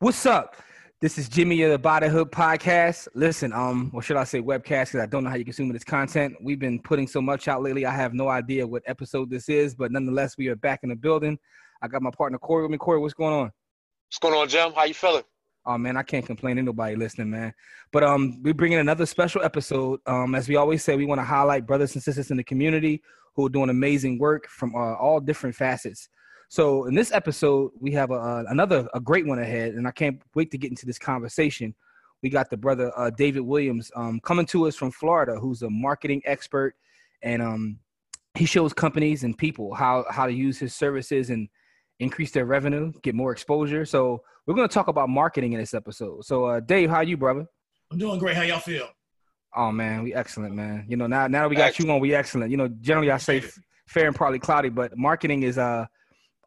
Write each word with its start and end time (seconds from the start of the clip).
What's 0.00 0.26
up? 0.26 0.54
This 1.00 1.18
is 1.18 1.28
Jimmy 1.28 1.60
of 1.62 1.72
the 1.72 1.78
Buy 1.78 1.98
The 1.98 2.08
Hood 2.08 2.30
Podcast. 2.30 3.08
Listen, 3.14 3.52
um, 3.52 3.90
or 3.92 4.00
should 4.00 4.16
I 4.16 4.22
say 4.22 4.40
webcast? 4.40 4.92
Because 4.92 5.00
I 5.00 5.06
don't 5.06 5.24
know 5.24 5.30
how 5.30 5.34
you 5.34 5.44
consume 5.44 5.72
this 5.72 5.82
content. 5.82 6.36
We've 6.40 6.60
been 6.60 6.80
putting 6.80 7.08
so 7.08 7.20
much 7.20 7.48
out 7.48 7.64
lately. 7.64 7.84
I 7.84 7.90
have 7.90 8.14
no 8.14 8.28
idea 8.28 8.64
what 8.64 8.84
episode 8.86 9.28
this 9.28 9.48
is, 9.48 9.74
but 9.74 9.90
nonetheless, 9.90 10.38
we 10.38 10.46
are 10.46 10.54
back 10.54 10.84
in 10.84 10.90
the 10.90 10.94
building. 10.94 11.36
I 11.82 11.88
got 11.88 12.00
my 12.00 12.12
partner 12.12 12.38
Corey 12.38 12.62
with 12.62 12.70
me. 12.70 12.78
Corey, 12.78 13.00
what's 13.00 13.12
going 13.12 13.34
on? 13.34 13.50
What's 14.06 14.18
going 14.20 14.34
on, 14.34 14.48
Jim? 14.48 14.72
How 14.72 14.84
you 14.84 14.94
feeling? 14.94 15.24
Oh 15.66 15.76
man, 15.76 15.96
I 15.96 16.04
can't 16.04 16.24
complain. 16.24 16.58
Ain't 16.58 16.66
nobody 16.66 16.94
listening, 16.94 17.30
man. 17.30 17.52
But 17.90 18.04
um, 18.04 18.40
we're 18.44 18.54
bringing 18.54 18.78
another 18.78 19.04
special 19.04 19.42
episode. 19.42 19.98
Um, 20.06 20.36
as 20.36 20.48
we 20.48 20.54
always 20.54 20.84
say, 20.84 20.94
we 20.94 21.06
want 21.06 21.18
to 21.18 21.24
highlight 21.24 21.66
brothers 21.66 21.94
and 21.94 22.02
sisters 22.04 22.30
in 22.30 22.36
the 22.36 22.44
community 22.44 23.02
who 23.34 23.46
are 23.46 23.50
doing 23.50 23.68
amazing 23.68 24.20
work 24.20 24.46
from 24.46 24.76
uh, 24.76 24.94
all 24.94 25.18
different 25.18 25.56
facets. 25.56 26.08
So 26.48 26.86
in 26.86 26.94
this 26.94 27.12
episode, 27.12 27.72
we 27.78 27.92
have 27.92 28.10
a, 28.10 28.44
another 28.48 28.88
a 28.94 29.00
great 29.00 29.26
one 29.26 29.38
ahead, 29.38 29.74
and 29.74 29.86
I 29.86 29.90
can't 29.90 30.20
wait 30.34 30.50
to 30.52 30.58
get 30.58 30.70
into 30.70 30.86
this 30.86 30.98
conversation. 30.98 31.74
We 32.22 32.30
got 32.30 32.50
the 32.50 32.56
brother 32.56 32.90
uh, 32.96 33.10
David 33.10 33.40
Williams 33.40 33.90
um, 33.94 34.18
coming 34.20 34.46
to 34.46 34.66
us 34.66 34.74
from 34.74 34.90
Florida, 34.90 35.38
who's 35.38 35.62
a 35.62 35.70
marketing 35.70 36.22
expert, 36.24 36.74
and 37.22 37.42
um, 37.42 37.78
he 38.34 38.46
shows 38.46 38.72
companies 38.72 39.24
and 39.24 39.36
people 39.36 39.74
how 39.74 40.06
how 40.10 40.26
to 40.26 40.32
use 40.32 40.58
his 40.58 40.74
services 40.74 41.30
and 41.30 41.48
increase 42.00 42.30
their 42.30 42.46
revenue, 42.46 42.92
get 43.02 43.14
more 43.14 43.30
exposure. 43.30 43.84
So 43.84 44.22
we're 44.46 44.54
going 44.54 44.68
to 44.68 44.72
talk 44.72 44.88
about 44.88 45.10
marketing 45.10 45.52
in 45.52 45.60
this 45.60 45.74
episode. 45.74 46.24
So 46.24 46.46
uh, 46.46 46.60
Dave, 46.60 46.88
how 46.88 46.96
are 46.96 47.04
you, 47.04 47.16
brother? 47.16 47.46
I'm 47.90 47.98
doing 47.98 48.18
great. 48.18 48.36
How 48.36 48.42
y'all 48.42 48.60
feel? 48.60 48.88
Oh 49.54 49.70
man, 49.70 50.02
we 50.02 50.14
excellent, 50.14 50.54
man. 50.54 50.86
You 50.88 50.96
know, 50.96 51.06
now 51.06 51.26
now 51.26 51.42
that 51.42 51.50
we 51.50 51.56
got 51.56 51.68
excellent. 51.68 51.88
you 51.88 51.94
on, 51.94 52.00
we 52.00 52.14
excellent. 52.14 52.50
You 52.50 52.56
know, 52.56 52.68
generally 52.80 53.10
I 53.10 53.18
say 53.18 53.42
fair 53.86 54.06
and 54.06 54.16
probably 54.16 54.38
cloudy, 54.38 54.70
but 54.70 54.96
marketing 54.96 55.42
is 55.42 55.58
uh 55.58 55.86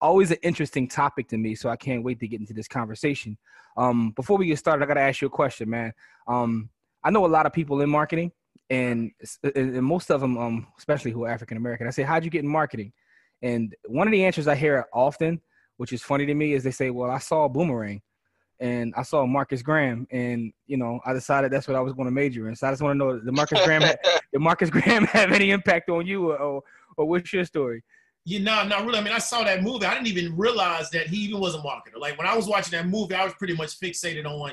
always 0.02 0.32
an 0.32 0.38
interesting 0.42 0.88
topic 0.88 1.28
to 1.30 1.38
me. 1.38 1.56
So 1.56 1.70
I 1.70 1.76
can't 1.76 2.04
wait 2.04 2.20
to 2.20 2.28
get 2.28 2.40
into 2.40 2.54
this 2.54 2.68
conversation. 2.68 3.38
Um, 3.78 4.12
before 4.12 4.38
we 4.38 4.48
get 4.48 4.58
started, 4.58 4.84
I 4.84 4.88
got 4.88 4.96
to 4.96 5.02
ask 5.02 5.22
you 5.22 5.28
a 5.28 5.32
question, 5.32 5.70
man. 5.70 5.94
Um, 6.28 6.70
I 7.04 7.12
know 7.12 7.26
a 7.26 7.28
lot 7.28 7.46
of 7.46 7.54
people 7.54 7.82
in 7.82 7.90
marketing, 7.90 8.32
and, 8.70 9.12
and 9.56 9.84
most 9.84 10.12
of 10.12 10.22
them, 10.22 10.38
um, 10.38 10.68
especially 10.78 11.12
who 11.12 11.26
are 11.26 11.30
African 11.30 11.58
American. 11.58 11.88
I 11.88 11.92
say, 11.92 12.04
how'd 12.04 12.24
you 12.24 12.30
get 12.30 12.44
in 12.44 12.50
marketing? 12.50 12.94
And 13.42 13.76
one 13.88 14.08
of 14.08 14.12
the 14.12 14.24
answers 14.24 14.48
I 14.48 14.56
hear 14.56 14.86
often, 14.94 15.42
which 15.78 15.94
is 15.94 16.02
funny 16.02 16.26
to 16.26 16.34
me, 16.34 16.54
is 16.54 16.64
they 16.64 16.72
say, 16.72 16.90
well, 16.90 17.10
I 17.10 17.18
saw 17.18 17.46
a 17.46 17.50
boomerang 17.50 18.02
and 18.62 18.94
I 18.96 19.02
saw 19.02 19.26
Marcus 19.26 19.64
Graham, 19.64 20.08
and 20.12 20.54
you 20.68 20.78
know, 20.78 21.00
I 21.04 21.14
decided 21.14 21.52
that's 21.52 21.68
what 21.68 21.76
I 21.76 21.82
was 21.82 21.94
going 21.94 22.06
to 22.06 22.12
major 22.12 22.48
in. 22.48 22.56
So 22.56 22.68
I 22.68 22.72
just 22.72 22.84
want 22.84 22.94
to 22.94 22.98
know, 22.98 23.20
did 23.20 23.34
Marcus 23.34 23.60
Graham, 23.66 23.82
did 24.32 24.40
Marcus 24.40 24.70
Graham 24.70 25.06
have 25.08 25.32
any 25.32 25.50
impact 25.50 25.90
on 25.90 26.06
you, 26.06 26.32
or, 26.32 26.38
or, 26.38 26.62
or 26.96 27.06
what's 27.06 27.34
your 27.34 27.44
story? 27.44 27.84
You 28.26 28.40
know, 28.40 28.64
not 28.64 28.86
really. 28.86 29.00
I 29.00 29.02
mean, 29.02 29.14
I 29.14 29.20
saw 29.20 29.44
that 29.44 29.64
movie. 29.64 29.86
I 29.86 29.94
didn't 29.94 30.08
even 30.08 30.38
realize 30.38 30.90
that 30.92 31.08
he 31.08 31.18
even 31.18 31.40
was 31.40 31.56
a 31.56 31.60
marketer. 31.60 31.98
Like 32.00 32.18
when 32.18 32.28
I 32.28 32.36
was 32.36 32.48
watching 32.48 32.72
that 32.72 32.88
movie, 32.88 33.16
I 33.16 33.24
was 33.24 33.34
pretty 33.34 33.56
much 33.56 33.80
fixated 33.80 34.26
on 34.26 34.52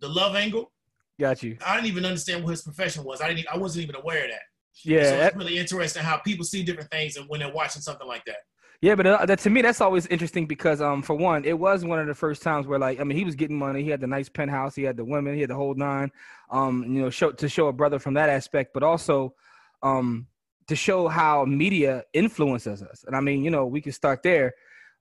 the 0.00 0.08
love 0.08 0.34
angle. 0.34 0.72
Got 1.20 1.42
you. 1.42 1.56
I 1.64 1.76
didn't 1.76 1.88
even 1.88 2.04
understand 2.04 2.42
what 2.42 2.50
his 2.50 2.62
profession 2.62 3.04
was. 3.04 3.20
I 3.20 3.28
didn't. 3.28 3.46
I 3.52 3.56
wasn't 3.56 3.84
even 3.84 3.96
aware 3.96 4.24
of 4.24 4.30
that. 4.30 4.40
Yeah, 4.82 5.04
so 5.04 5.16
it's 5.16 5.36
really 5.36 5.58
interesting 5.58 6.02
how 6.02 6.16
people 6.16 6.44
see 6.44 6.64
different 6.64 6.90
things 6.90 7.16
and 7.16 7.28
when 7.28 7.38
they're 7.38 7.52
watching 7.52 7.80
something 7.80 8.08
like 8.08 8.24
that. 8.24 8.38
Yeah, 8.80 8.96
but 8.96 9.06
uh, 9.06 9.24
that, 9.24 9.38
to 9.38 9.50
me, 9.50 9.62
that's 9.62 9.80
always 9.80 10.06
interesting 10.08 10.46
because, 10.46 10.82
um, 10.82 11.00
for 11.00 11.14
one, 11.14 11.44
it 11.44 11.58
was 11.58 11.84
one 11.84 12.00
of 12.00 12.06
the 12.06 12.14
first 12.14 12.42
times 12.42 12.66
where, 12.66 12.78
like, 12.78 13.00
I 13.00 13.04
mean, 13.04 13.16
he 13.16 13.24
was 13.24 13.36
getting 13.36 13.56
money. 13.56 13.82
He 13.82 13.88
had 13.88 14.00
the 14.00 14.06
nice 14.06 14.28
penthouse. 14.28 14.74
He 14.74 14.82
had 14.82 14.96
the 14.96 15.04
women. 15.04 15.34
He 15.34 15.40
had 15.40 15.50
the 15.50 15.54
whole 15.54 15.74
nine. 15.74 16.10
Um, 16.50 16.82
you 16.82 17.00
know, 17.02 17.08
show 17.08 17.30
to 17.30 17.48
show 17.48 17.68
a 17.68 17.72
brother 17.72 17.98
from 17.98 18.14
that 18.14 18.28
aspect, 18.28 18.74
but 18.74 18.82
also, 18.82 19.34
um, 19.82 20.26
to 20.66 20.76
show 20.76 21.08
how 21.08 21.44
media 21.44 22.04
influences 22.12 22.82
us. 22.82 23.04
And 23.06 23.14
I 23.14 23.20
mean, 23.20 23.44
you 23.44 23.50
know, 23.50 23.66
we 23.66 23.80
can 23.80 23.92
start 23.92 24.22
there. 24.22 24.54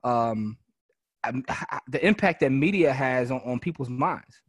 Um, 0.04 0.58
the 1.88 2.06
impact 2.06 2.42
that 2.42 2.52
media 2.52 2.92
has 2.92 3.32
on, 3.32 3.42
on 3.46 3.60
people's 3.60 3.90
minds. 3.90 4.42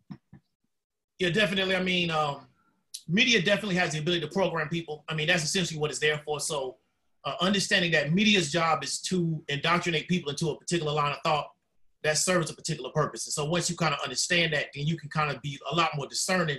Yeah, 1.19 1.31
definitely. 1.31 1.77
I 1.77 1.83
mean, 1.83 2.11
um, 2.11 2.47
media 3.09 3.41
definitely 3.41 3.77
has 3.77 3.93
the 3.93 4.01
ability 4.01 4.23
to 4.23 4.29
program 4.29 4.69
people. 4.69 5.05
I 5.09 5.15
mean, 5.15 5.29
that's 5.29 5.45
essentially 5.45 5.79
what 5.79 5.91
it's 5.91 6.01
there 6.01 6.21
for. 6.25 6.41
So, 6.41 6.77
uh, 7.25 7.37
understanding 7.41 7.91
that 7.93 8.13
media's 8.13 8.53
job 8.53 8.85
is 8.85 9.01
to 9.01 9.43
indoctrinate 9.49 10.09
people 10.09 10.31
into 10.31 10.51
a 10.51 10.59
particular 10.59 10.93
line 10.93 11.13
of 11.13 11.19
thought 11.25 11.47
that 12.03 12.19
serves 12.19 12.51
a 12.51 12.55
particular 12.55 12.91
purpose. 12.91 13.27
And 13.27 13.33
so, 13.33 13.45
once 13.45 13.71
you 13.71 13.77
kind 13.77 13.95
of 13.95 14.01
understand 14.01 14.53
that, 14.53 14.67
then 14.75 14.87
you 14.87 14.97
can 14.97 15.09
kind 15.09 15.31
of 15.31 15.41
be 15.43 15.59
a 15.71 15.75
lot 15.75 15.91
more 15.97 16.07
discerning 16.07 16.59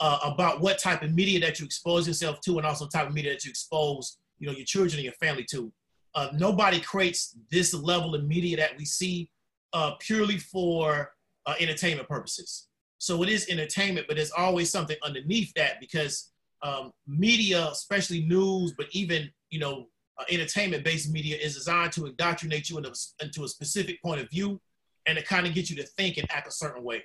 uh, 0.00 0.18
about 0.24 0.60
what 0.60 0.78
type 0.78 1.02
of 1.02 1.14
media 1.14 1.40
that 1.40 1.58
you 1.58 1.66
expose 1.66 2.06
yourself 2.06 2.40
to 2.40 2.58
and 2.58 2.66
also 2.66 2.86
type 2.86 3.08
of 3.08 3.14
media 3.14 3.32
that 3.32 3.44
you 3.44 3.50
expose 3.50 4.18
you 4.38 4.46
know 4.46 4.52
your 4.52 4.64
children 4.64 4.94
and 4.94 5.04
your 5.04 5.12
family 5.14 5.44
to. 5.44 5.72
Uh, 6.14 6.28
nobody 6.34 6.80
creates 6.80 7.36
this 7.50 7.74
level 7.74 8.14
of 8.14 8.24
media 8.24 8.56
that 8.56 8.76
we 8.78 8.84
see 8.84 9.30
uh, 9.72 9.92
purely 9.98 10.38
for 10.38 11.12
uh, 11.44 11.54
entertainment 11.60 12.08
purposes. 12.08 12.68
So 12.98 13.22
it 13.22 13.28
is 13.28 13.48
entertainment 13.48 14.06
but 14.06 14.16
there's 14.16 14.30
always 14.30 14.70
something 14.70 14.96
underneath 15.02 15.52
that 15.54 15.80
because 15.80 16.32
um, 16.62 16.92
media 17.06 17.68
especially 17.70 18.22
news 18.22 18.72
but 18.76 18.86
even 18.92 19.30
you 19.50 19.60
know 19.60 19.86
uh, 20.18 20.24
entertainment 20.30 20.84
based 20.84 21.12
media 21.12 21.36
is 21.36 21.54
designed 21.54 21.92
to 21.92 22.06
indoctrinate 22.06 22.70
you 22.70 22.78
into, 22.78 22.92
into 23.20 23.44
a 23.44 23.48
specific 23.48 24.02
point 24.02 24.20
of 24.20 24.30
view 24.30 24.60
and 25.06 25.18
to 25.18 25.24
kind 25.24 25.46
of 25.46 25.54
get 25.54 25.68
you 25.68 25.76
to 25.76 25.82
think 25.82 26.16
and 26.16 26.26
act 26.30 26.48
a 26.48 26.50
certain 26.50 26.82
way 26.82 27.04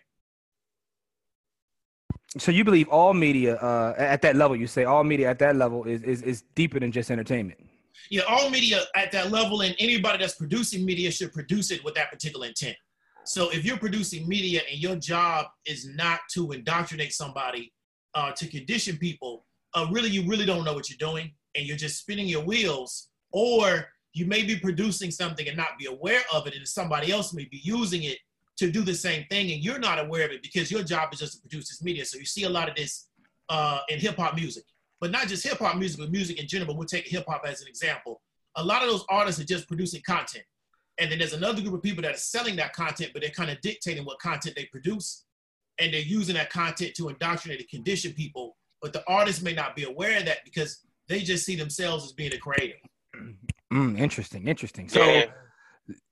so 2.38 2.52
you 2.52 2.64
believe 2.64 2.88
all 2.88 3.14
media 3.14 3.56
uh, 3.58 3.94
at 3.98 4.22
that 4.22 4.36
level? 4.36 4.56
You 4.56 4.68
say 4.68 4.86
all 4.86 5.04
media 5.04 5.30
at 5.30 5.40
that 5.40 5.56
level 5.56 5.84
is, 5.84 6.02
is 6.04 6.22
is 6.22 6.44
deeper 6.56 6.80
than 6.80 6.92
just 6.92 7.12
entertainment. 7.12 7.60
Yeah, 8.10 8.24
all 8.28 8.50
media 8.50 8.82
at 8.96 9.12
that 9.12 9.32
level, 9.32 9.62
and 9.62 9.76
anybody 9.80 10.20
that's 10.20 10.36
producing 10.36 10.86
media 10.86 11.12
should 11.12 11.34
produce 11.34 11.72
it 11.72 11.84
with 11.84 11.94
that 11.96 12.12
particular 12.12 12.48
intent. 12.48 12.76
So 13.26 13.50
if 13.52 13.64
you're 13.66 13.78
producing 13.78 14.28
media 14.28 14.62
and 14.70 14.80
your 14.80 14.96
job 14.96 15.48
is 15.66 15.88
not 15.88 16.20
to 16.34 16.52
indoctrinate 16.52 17.14
somebody, 17.14 17.72
uh, 18.16 18.32
to 18.32 18.48
condition 18.48 18.98
people, 18.98 19.46
uh, 19.74 19.88
really 19.92 20.10
you 20.10 20.28
really 20.28 20.46
don't 20.46 20.64
know 20.64 20.74
what 20.74 20.90
you're 20.90 20.98
doing, 20.98 21.32
and 21.56 21.66
you're 21.66 21.78
just 21.78 22.00
spinning 22.00 22.28
your 22.28 22.44
wheels, 22.44 23.10
or 23.32 23.88
you 24.14 24.26
may 24.26 24.44
be 24.44 24.58
producing 24.58 25.12
something 25.12 25.48
and 25.48 25.56
not 25.56 25.78
be 25.80 25.86
aware 25.86 26.22
of 26.34 26.48
it, 26.48 26.56
and 26.56 26.68
somebody 26.68 27.12
else 27.12 27.34
may 27.34 27.46
be 27.46 27.60
using 27.64 28.04
it 28.04 28.18
to 28.62 28.70
do 28.72 28.84
the 28.84 28.94
same 28.94 29.26
thing 29.32 29.52
and 29.52 29.64
you're 29.64 29.80
not 29.80 29.98
aware 29.98 30.24
of 30.24 30.32
it 30.32 30.44
because 30.44 30.72
your 30.72 30.84
job 30.84 31.12
is 31.12 31.20
just 31.20 31.34
to 31.34 31.40
produce 31.40 31.68
this 31.68 31.82
media. 31.82 32.06
So 32.06 32.20
you 32.20 32.26
see 32.26 32.44
a 32.44 32.50
lot 32.50 32.70
of 32.70 32.76
this 32.76 33.08
uh, 33.50 33.80
in 33.90 34.00
hip 34.00 34.18
hop 34.18 34.36
music, 34.36 34.64
but 35.00 35.10
not 35.10 35.28
just 35.28 35.44
hip 35.44 35.58
hop 35.58 35.78
music, 35.78 36.00
but 36.00 36.12
music 36.12 36.40
in 36.40 36.48
general. 36.48 36.68
But 36.68 36.78
we'll 36.78 36.88
take 36.88 37.08
hip 37.08 37.26
hop 37.28 37.42
as 37.44 37.62
an 37.62 37.68
example. 37.68 38.22
A 38.58 38.64
lot 38.64 38.84
of 38.84 38.90
those 38.90 39.04
artists 39.10 39.42
are 39.42 39.46
just 39.46 39.68
producing 39.68 40.04
content. 40.06 40.46
And 41.00 41.12
then 41.12 41.18
there's 41.18 41.34
another 41.34 41.60
group 41.62 41.74
of 41.74 41.82
people 41.82 42.04
that 42.04 42.14
are 42.14 42.18
selling 42.20 42.56
that 42.58 42.74
content, 42.74 43.12
but 43.14 43.24
they're 43.24 43.32
kind 43.32 43.50
of 43.50 43.60
dictating 43.62 44.06
what 44.06 44.20
content 44.20 44.56
they 44.56 44.66
produce. 44.66 45.26
And 45.80 45.92
they're 45.92 46.02
using 46.02 46.36
that 46.36 46.52
content 46.52 46.94
to 46.98 47.10
indoctrinate 47.10 47.62
and 47.62 47.70
condition 47.70 48.14
people. 48.14 48.58
But 48.80 48.94
the 48.94 49.04
artists 49.08 49.42
may 49.42 49.54
not 49.54 49.76
be 49.76 49.86
aware 49.86 50.20
of 50.20 50.26
that 50.26 50.46
because 50.46 50.86
they 51.08 51.22
just 51.22 51.46
see 51.46 51.56
themselves 51.56 52.06
as 52.06 52.12
being 52.12 52.34
a 52.34 52.38
creator. 52.38 52.76
Mm, 53.74 53.98
interesting, 53.98 54.48
interesting. 54.48 54.88
So 54.88 55.04
yeah. 55.04 55.26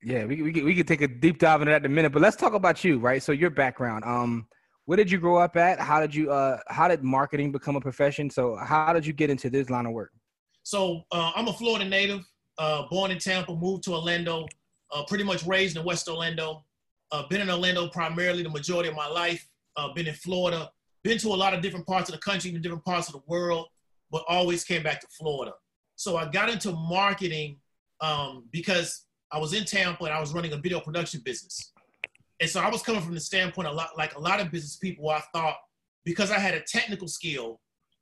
Yeah, 0.03 0.25
we 0.25 0.41
we 0.41 0.51
we 0.63 0.75
could 0.75 0.87
take 0.87 1.01
a 1.01 1.07
deep 1.07 1.39
dive 1.39 1.61
into 1.61 1.71
that 1.71 1.81
in 1.81 1.91
a 1.91 1.93
minute, 1.93 2.11
but 2.11 2.21
let's 2.21 2.35
talk 2.35 2.53
about 2.53 2.83
you, 2.83 2.99
right? 2.99 3.21
So 3.21 3.31
your 3.31 3.49
background. 3.49 4.03
Um, 4.05 4.47
where 4.85 4.95
did 4.95 5.11
you 5.11 5.19
grow 5.19 5.37
up 5.37 5.55
at? 5.55 5.79
How 5.79 5.99
did 5.99 6.15
you 6.15 6.31
uh 6.31 6.57
how 6.67 6.87
did 6.87 7.03
marketing 7.03 7.51
become 7.51 7.75
a 7.75 7.81
profession? 7.81 8.29
So 8.29 8.55
how 8.55 8.91
did 8.91 9.05
you 9.05 9.13
get 9.13 9.29
into 9.29 9.49
this 9.49 9.69
line 9.69 9.85
of 9.85 9.91
work? 9.91 10.11
So 10.63 11.03
uh, 11.11 11.31
I'm 11.35 11.47
a 11.47 11.53
Florida 11.53 11.85
native, 11.85 12.25
uh, 12.57 12.83
born 12.89 13.11
in 13.11 13.19
Tampa, 13.19 13.55
moved 13.55 13.83
to 13.83 13.93
Orlando, 13.93 14.47
uh, 14.91 15.03
pretty 15.03 15.23
much 15.23 15.45
raised 15.45 15.77
in 15.77 15.83
West 15.83 16.07
Orlando. 16.07 16.65
Uh, 17.11 17.27
been 17.27 17.41
in 17.41 17.49
Orlando 17.49 17.87
primarily 17.89 18.43
the 18.43 18.49
majority 18.49 18.89
of 18.89 18.95
my 18.95 19.07
life. 19.07 19.47
Uh, 19.77 19.93
been 19.93 20.07
in 20.07 20.13
Florida, 20.15 20.69
been 21.03 21.17
to 21.19 21.29
a 21.29 21.39
lot 21.43 21.53
of 21.53 21.61
different 21.61 21.85
parts 21.85 22.09
of 22.09 22.15
the 22.15 22.21
country, 22.21 22.51
different 22.51 22.83
parts 22.83 23.07
of 23.07 23.13
the 23.13 23.21
world, 23.27 23.67
but 24.11 24.23
always 24.27 24.63
came 24.63 24.83
back 24.83 24.99
to 25.01 25.07
Florida. 25.17 25.53
So 25.95 26.17
I 26.17 26.29
got 26.29 26.49
into 26.49 26.71
marketing 26.71 27.57
um, 28.01 28.45
because 28.51 29.05
I 29.31 29.37
was 29.37 29.53
in 29.53 29.65
Tampa 29.65 30.05
and 30.05 30.13
I 30.13 30.19
was 30.19 30.33
running 30.33 30.53
a 30.53 30.57
video 30.57 30.79
production 30.79 31.21
business. 31.23 31.71
And 32.39 32.49
so 32.49 32.61
I 32.61 32.69
was 32.69 32.81
coming 32.81 33.01
from 33.01 33.13
the 33.13 33.19
standpoint 33.19 33.67
a 33.67 33.71
lot 33.71 33.97
like 33.97 34.15
a 34.15 34.19
lot 34.19 34.39
of 34.39 34.51
business 34.51 34.77
people, 34.77 35.09
I 35.09 35.21
thought 35.33 35.57
because 36.05 36.31
I 36.31 36.39
had 36.39 36.53
a 36.53 36.61
technical 36.61 37.07
skill, 37.07 37.59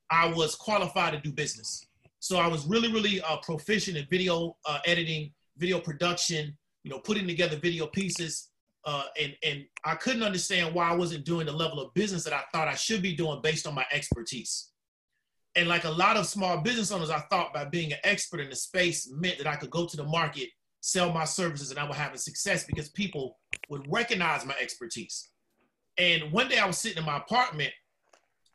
I 0.09 0.27
was 0.27 0.55
qualified 0.55 1.13
to 1.13 1.19
do 1.19 1.31
business. 1.31 1.85
So 2.19 2.37
I 2.37 2.47
was 2.47 2.65
really, 2.65 2.91
really 2.91 3.21
uh, 3.21 3.37
proficient 3.37 3.97
in 3.97 4.05
video 4.09 4.55
uh, 4.65 4.79
editing, 4.85 5.31
video 5.57 5.79
production, 5.79 6.57
you 6.83 6.91
know, 6.91 6.99
putting 6.99 7.27
together 7.27 7.57
video 7.57 7.87
pieces. 7.87 8.49
Uh, 8.85 9.03
and, 9.21 9.35
and 9.43 9.65
I 9.83 9.95
couldn't 9.95 10.23
understand 10.23 10.73
why 10.73 10.89
I 10.89 10.95
wasn't 10.95 11.25
doing 11.25 11.45
the 11.45 11.51
level 11.51 11.79
of 11.79 11.93
business 11.93 12.23
that 12.23 12.33
I 12.33 12.43
thought 12.53 12.67
I 12.67 12.75
should 12.75 13.01
be 13.01 13.13
doing 13.13 13.41
based 13.41 13.67
on 13.67 13.75
my 13.75 13.85
expertise. 13.91 14.69
And 15.55 15.67
like 15.67 15.83
a 15.83 15.91
lot 15.91 16.15
of 16.15 16.27
small 16.27 16.61
business 16.61 16.91
owners, 16.91 17.09
I 17.09 17.19
thought 17.31 17.53
by 17.53 17.65
being 17.65 17.91
an 17.91 17.99
expert 18.03 18.39
in 18.39 18.49
the 18.49 18.55
space 18.55 19.11
meant 19.11 19.39
that 19.39 19.47
I 19.47 19.55
could 19.55 19.71
go 19.71 19.85
to 19.85 19.97
the 19.97 20.03
market 20.03 20.49
sell 20.87 21.11
my 21.11 21.25
services 21.25 21.69
and 21.69 21.77
I 21.77 21.83
would 21.83 21.97
have 21.97 22.13
a 22.13 22.17
success 22.17 22.63
because 22.63 22.87
people 22.87 23.37
would 23.67 23.85
recognize 23.91 24.45
my 24.45 24.55
expertise. 24.57 25.31
And 25.97 26.31
one 26.31 26.47
day 26.47 26.59
I 26.59 26.65
was 26.65 26.77
sitting 26.77 26.97
in 26.97 27.03
my 27.03 27.17
apartment 27.17 27.73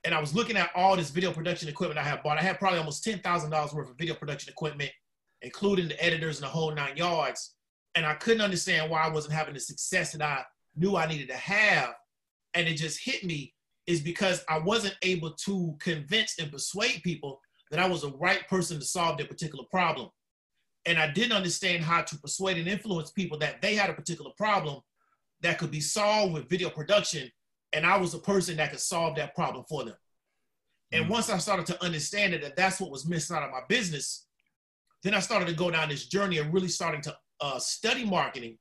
and 0.05 0.14
I 0.14 0.20
was 0.20 0.34
looking 0.34 0.56
at 0.56 0.70
all 0.75 0.96
this 0.96 1.11
video 1.11 1.31
production 1.31 1.69
equipment 1.69 2.00
I 2.00 2.08
had 2.08 2.23
bought. 2.23 2.38
I 2.38 2.43
had 2.43 2.58
probably 2.58 2.79
almost 2.79 3.05
$10,000 3.05 3.75
worth 3.75 3.90
of 3.90 3.99
video 3.99 4.14
production 4.14 4.50
equipment, 4.50 4.90
including 5.43 5.88
the 5.88 6.02
editors 6.02 6.38
and 6.38 6.44
the 6.44 6.49
whole 6.49 6.75
nine 6.75 6.96
yards. 6.96 7.55
And 7.96 8.06
I 8.06 8.14
couldn't 8.14 8.40
understand 8.40 8.90
why 8.90 9.02
I 9.02 9.11
wasn't 9.11 9.34
having 9.34 9.52
the 9.52 9.61
success 9.61 10.12
that 10.12 10.23
I 10.23 10.43
knew 10.75 10.96
I 10.96 11.06
needed 11.06 11.29
to 11.29 11.37
have, 11.37 11.90
and 12.55 12.67
it 12.67 12.79
just 12.79 13.05
hit 13.05 13.25
me 13.25 13.52
is 13.87 14.00
because 14.00 14.43
I 14.49 14.58
wasn't 14.58 14.96
able 15.02 15.32
to 15.44 15.76
convince 15.81 16.38
and 16.38 16.50
persuade 16.50 17.02
people 17.02 17.43
that 17.70 17.79
I 17.79 17.87
was 17.87 18.02
the 18.02 18.12
right 18.12 18.49
person 18.49 18.79
to 18.79 18.84
solve 18.87 19.19
their 19.19 19.26
particular 19.26 19.64
problem. 19.70 20.08
And 20.87 20.99
I 20.99 21.11
didn't 21.11 21.32
understand 21.32 21.84
how 21.84 22.02
to 22.02 22.19
persuade 22.19 22.58
and 22.58 22.69
influence 22.69 23.11
people 23.11 23.38
that 23.38 23.62
they 23.62 23.75
had 23.75 23.90
a 23.90 23.94
particular 23.94 24.32
problem 24.37 24.81
that 25.40 25.58
could 25.58 25.70
be 25.70 25.81
solved 25.81 26.34
with 26.34 26.49
video 26.49 26.70
production. 26.70 27.31
And 27.73 27.87
I 27.87 27.96
was 27.96 28.14
a 28.14 28.19
person 28.19 28.56
that 28.56 28.70
could 28.70 28.81
solve 28.81 29.17
that 29.17 29.34
problem 29.34 29.64
for 29.69 29.84
them. 29.84 29.94
And 30.93 31.08
once 31.08 31.31
I 31.31 31.38
started 31.38 31.67
to 31.67 31.82
understand 31.82 32.34
it, 32.34 32.43
that 32.43 32.56
that's 32.56 32.81
what 32.81 32.90
was 32.90 33.08
missing 33.08 33.34
out 33.34 33.43
of 33.43 33.50
my 33.50 33.62
business, 33.69 34.26
then 35.02 35.14
I 35.14 35.20
started 35.20 35.49
to 35.49 35.55
go 35.55 35.70
down 35.70 35.88
this 35.88 36.06
journey 36.06 36.38
of 36.38 36.52
really 36.52 36.69
starting 36.69 37.00
to 37.02 37.17
uh, 37.40 37.58
study 37.58 38.05
marketing 38.05 38.58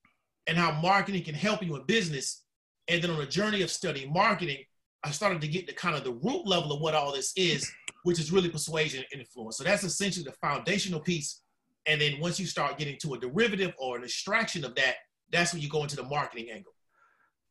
and 0.47 0.57
how 0.57 0.71
marketing 0.71 1.23
can 1.23 1.35
help 1.35 1.61
you 1.61 1.75
in 1.75 1.85
business. 1.85 2.43
And 2.87 3.03
then 3.03 3.11
on 3.11 3.21
a 3.21 3.25
journey 3.25 3.61
of 3.61 3.69
studying 3.69 4.11
marketing, 4.13 4.63
I 5.03 5.11
started 5.11 5.41
to 5.41 5.47
get 5.47 5.67
to 5.67 5.73
kind 5.73 5.95
of 5.95 6.03
the 6.03 6.13
root 6.13 6.47
level 6.47 6.71
of 6.71 6.81
what 6.81 6.95
all 6.95 7.11
this 7.11 7.33
is, 7.35 7.69
which 8.03 8.19
is 8.19 8.31
really 8.31 8.49
persuasion 8.49 9.03
and 9.11 9.21
influence. 9.21 9.57
So 9.57 9.63
that's 9.63 9.83
essentially 9.83 10.23
the 10.23 10.33
foundational 10.33 10.99
piece. 10.99 11.40
And 11.87 11.99
then 11.99 12.19
once 12.19 12.39
you 12.39 12.45
start 12.45 12.77
getting 12.77 12.97
to 12.99 13.15
a 13.15 13.19
derivative 13.19 13.73
or 13.79 13.97
an 13.97 14.03
extraction 14.03 14.63
of 14.63 14.75
that, 14.75 14.95
that's 15.31 15.53
when 15.53 15.61
you 15.61 15.69
go 15.69 15.83
into 15.83 15.95
the 15.95 16.03
marketing 16.03 16.49
angle. 16.51 16.73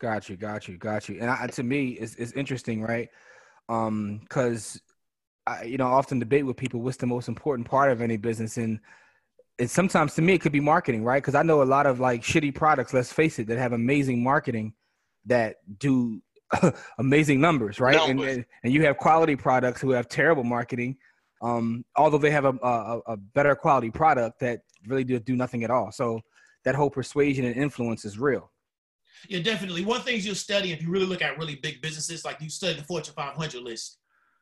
Got 0.01 0.29
you, 0.29 0.37
got 0.37 0.69
you, 0.69 0.79
got 0.79 1.09
you. 1.09 1.19
And 1.21 1.31
I, 1.31 1.47
to 1.49 1.63
me, 1.63 1.91
it's, 1.91 2.15
it's 2.15 2.33
interesting, 2.33 2.83
right? 2.83 3.09
Um, 3.69 4.21
because 4.23 4.81
I, 5.47 5.65
you 5.65 5.79
know, 5.79 5.87
often 5.87 6.19
debate 6.19 6.47
with 6.47 6.57
people 6.57 6.81
what's 6.81 6.97
the 6.97 7.07
most 7.07 7.29
important 7.29 7.69
part 7.69 7.91
of 7.91 8.01
any 8.01 8.17
business, 8.17 8.57
and 8.57 8.81
it's 9.59 9.73
sometimes 9.73 10.15
to 10.15 10.23
me 10.23 10.35
it 10.35 10.41
could 10.41 10.53
be 10.53 10.61
marketing, 10.61 11.05
right? 11.05 11.23
Because 11.23 11.35
I 11.35 11.43
know 11.43 11.63
a 11.63 11.65
lot 11.65 11.87
of 11.87 12.01
like 12.01 12.23
shitty 12.23 12.55
products, 12.55 12.95
let's 12.95 13.13
face 13.13 13.39
it, 13.39 13.47
that 13.49 13.59
have 13.59 13.73
amazing 13.73 14.23
marketing 14.23 14.73
that 15.27 15.57
do 15.79 16.23
amazing 16.99 17.41
numbers, 17.41 17.79
right? 17.79 17.97
Numbers. 17.97 18.37
And 18.37 18.45
and 18.65 18.73
you 18.73 18.85
have 18.85 18.97
quality 18.97 19.37
products 19.37 19.81
who 19.81 19.91
have 19.91 20.09
terrible 20.09 20.45
marketing, 20.45 20.97
um, 21.43 21.85
although 21.97 22.19
they 22.19 22.31
have 22.31 22.45
a, 22.45 22.55
a, 22.63 23.01
a 23.07 23.17
better 23.17 23.55
quality 23.55 23.91
product 23.91 24.41
that 24.41 24.61
really 24.87 25.05
do 25.05 25.19
do 25.19 25.37
nothing 25.37 25.65
at 25.65 25.71
all. 25.71 25.91
So 25.93 26.21
that 26.65 26.75
whole 26.75 26.91
persuasion 26.91 27.45
and 27.45 27.57
influence 27.57 28.05
is 28.05 28.19
real. 28.19 28.51
Yeah, 29.29 29.41
definitely. 29.41 29.85
One 29.85 30.01
thing 30.01 30.21
you'll 30.21 30.35
study 30.35 30.73
if 30.73 30.83
you 30.83 30.91
really 30.91 31.07
look 31.07 31.23
at 31.23 31.39
really 31.39 31.57
big 31.57 31.83
businesses, 31.83 32.25
like 32.25 32.41
you 32.41 32.49
study 32.49 32.75
the 32.75 32.85
Fortune 32.85 33.15
500 33.15 33.63
list, 33.63 33.99